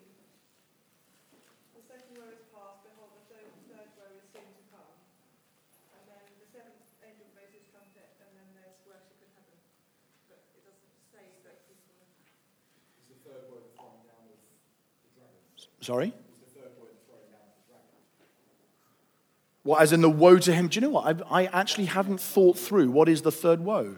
The 1.79 1.87
second 1.87 2.19
woe 2.19 2.35
is 2.35 2.43
past, 2.51 2.83
behold, 2.83 3.15
the 3.15 3.23
third, 3.31 3.47
third 3.71 3.95
woe 3.95 4.11
is 4.19 4.27
soon 4.35 4.43
to 4.43 4.63
come. 4.75 4.91
And 5.95 6.03
then 6.11 6.27
the 6.43 6.51
seventh 6.51 6.83
angel 7.07 7.31
blows 7.31 7.55
his 7.55 7.63
trumpet, 7.71 8.11
and 8.19 8.35
then 8.35 8.51
there's 8.59 8.83
worship 8.91 9.23
in 9.23 9.31
heaven. 9.39 9.63
But 10.27 10.43
it 10.59 10.67
doesn't 10.67 10.99
say 11.15 11.31
that 11.47 11.63
people. 11.71 11.93
Sorry? 15.83 16.13
What, 19.65 19.81
as 19.81 19.93
in 19.93 20.01
the 20.01 20.11
woe 20.11 20.39
to 20.39 20.53
him? 20.53 20.69
Do 20.69 20.77
you 20.77 20.81
know 20.81 20.91
what? 20.91 21.23
I, 21.31 21.43
I 21.43 21.47
actually 21.47 21.85
haven't 21.85 22.21
thought 22.21 22.59
through 22.59 22.91
what 22.91 23.09
is 23.09 23.23
the 23.23 23.31
third 23.31 23.61
woe. 23.61 23.97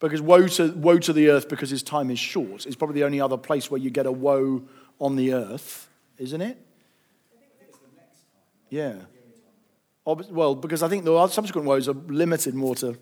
Because 0.00 0.20
woe 0.20 0.48
to, 0.48 0.72
woe 0.72 0.98
to 0.98 1.12
the 1.12 1.28
earth 1.28 1.48
because 1.48 1.70
his 1.70 1.84
time 1.84 2.10
is 2.10 2.18
short 2.18 2.66
is 2.66 2.74
probably 2.74 2.94
the 2.94 3.04
only 3.04 3.20
other 3.20 3.36
place 3.36 3.70
where 3.70 3.80
you 3.80 3.90
get 3.90 4.06
a 4.06 4.12
woe 4.12 4.62
on 4.98 5.14
the 5.14 5.34
earth, 5.34 5.88
isn't 6.18 6.40
it? 6.40 6.58
Yeah. 8.70 8.94
Well, 10.04 10.56
because 10.56 10.82
I 10.82 10.88
think 10.88 11.04
the 11.04 11.28
subsequent 11.28 11.68
woes 11.68 11.88
are 11.88 11.94
limited 11.94 12.54
more 12.56 12.74
to 12.76 12.98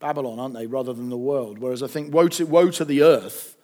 Babylon, 0.00 0.38
aren't 0.38 0.54
they, 0.54 0.66
rather 0.66 0.94
than 0.94 1.10
the 1.10 1.18
world. 1.18 1.58
Whereas 1.58 1.82
I 1.82 1.88
think 1.88 2.14
woe 2.14 2.28
to, 2.28 2.46
woe 2.46 2.70
to 2.70 2.84
the 2.86 3.02
earth 3.02 3.55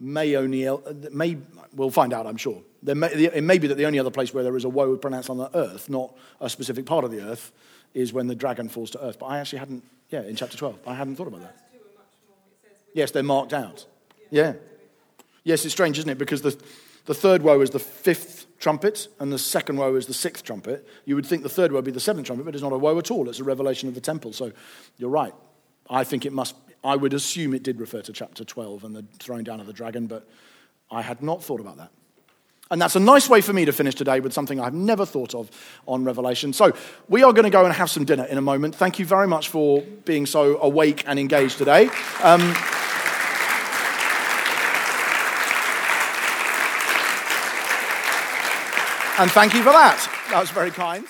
may 0.00 0.34
only, 0.36 0.66
uh, 0.66 0.78
may, 1.12 1.36
we'll 1.74 1.90
find 1.90 2.12
out, 2.12 2.26
I'm 2.26 2.38
sure. 2.38 2.62
May, 2.82 3.08
it 3.08 3.44
may 3.44 3.58
be 3.58 3.68
that 3.68 3.76
the 3.76 3.84
only 3.84 3.98
other 3.98 4.10
place 4.10 4.32
where 4.32 4.42
there 4.42 4.56
is 4.56 4.64
a 4.64 4.68
woe 4.68 4.96
pronounced 4.96 5.28
on 5.28 5.36
the 5.36 5.54
earth, 5.54 5.90
not 5.90 6.16
a 6.40 6.48
specific 6.48 6.86
part 6.86 7.04
of 7.04 7.10
the 7.10 7.20
earth, 7.20 7.52
is 7.92 8.12
when 8.12 8.26
the 8.26 8.34
dragon 8.34 8.68
falls 8.68 8.90
to 8.92 9.04
earth. 9.04 9.18
But 9.18 9.26
I 9.26 9.38
actually 9.38 9.58
hadn't, 9.58 9.84
yeah, 10.08 10.22
in 10.22 10.34
chapter 10.34 10.56
12, 10.56 10.78
I 10.86 10.94
hadn't 10.94 11.16
thought 11.16 11.28
about 11.28 11.42
that. 11.42 11.56
Yes, 12.94 13.10
they're 13.10 13.22
marked 13.22 13.52
out. 13.52 13.86
Yeah. 14.30 14.54
Yes, 15.44 15.64
it's 15.64 15.74
strange, 15.74 15.98
isn't 15.98 16.10
it? 16.10 16.18
Because 16.18 16.42
the, 16.42 16.58
the 17.04 17.14
third 17.14 17.42
woe 17.42 17.60
is 17.60 17.70
the 17.70 17.78
fifth 17.78 18.46
trumpet, 18.58 19.08
and 19.18 19.32
the 19.32 19.38
second 19.38 19.76
woe 19.76 19.94
is 19.96 20.06
the 20.06 20.14
sixth 20.14 20.44
trumpet. 20.44 20.86
You 21.04 21.14
would 21.14 21.26
think 21.26 21.42
the 21.42 21.48
third 21.48 21.72
woe 21.72 21.78
would 21.78 21.84
be 21.84 21.90
the 21.90 22.00
seventh 22.00 22.26
trumpet, 22.26 22.44
but 22.44 22.54
it's 22.54 22.62
not 22.62 22.72
a 22.72 22.78
woe 22.78 22.98
at 22.98 23.10
all. 23.10 23.28
It's 23.28 23.40
a 23.40 23.44
revelation 23.44 23.88
of 23.88 23.94
the 23.94 24.00
temple. 24.00 24.32
So 24.32 24.52
you're 24.98 25.10
right. 25.10 25.34
I 25.88 26.04
think 26.04 26.24
it 26.24 26.32
must, 26.32 26.54
I 26.82 26.96
would 26.96 27.12
assume 27.12 27.54
it 27.54 27.62
did 27.62 27.80
refer 27.80 28.02
to 28.02 28.12
chapter 28.12 28.44
12 28.44 28.84
and 28.84 28.96
the 28.96 29.04
throwing 29.18 29.44
down 29.44 29.60
of 29.60 29.66
the 29.66 29.72
dragon, 29.72 30.06
but 30.06 30.26
I 30.90 31.02
had 31.02 31.22
not 31.22 31.42
thought 31.44 31.60
about 31.60 31.76
that. 31.76 31.90
And 32.70 32.80
that's 32.80 32.94
a 32.94 33.00
nice 33.00 33.28
way 33.28 33.40
for 33.40 33.52
me 33.52 33.64
to 33.64 33.72
finish 33.72 33.96
today 33.96 34.20
with 34.20 34.32
something 34.32 34.60
I've 34.60 34.74
never 34.74 35.04
thought 35.04 35.34
of 35.34 35.50
on 35.88 36.04
Revelation. 36.04 36.52
So, 36.52 36.72
we 37.08 37.24
are 37.24 37.32
going 37.32 37.44
to 37.44 37.50
go 37.50 37.64
and 37.64 37.74
have 37.74 37.90
some 37.90 38.04
dinner 38.04 38.24
in 38.24 38.38
a 38.38 38.42
moment. 38.42 38.76
Thank 38.76 39.00
you 39.00 39.06
very 39.06 39.26
much 39.26 39.48
for 39.48 39.82
being 40.04 40.24
so 40.24 40.56
awake 40.62 41.02
and 41.06 41.18
engaged 41.18 41.58
today. 41.58 41.86
Um, 42.22 42.42
and 49.18 49.30
thank 49.32 49.52
you 49.52 49.64
for 49.64 49.72
that. 49.72 50.28
That 50.30 50.38
was 50.40 50.50
very 50.50 50.70
kind. 50.70 51.04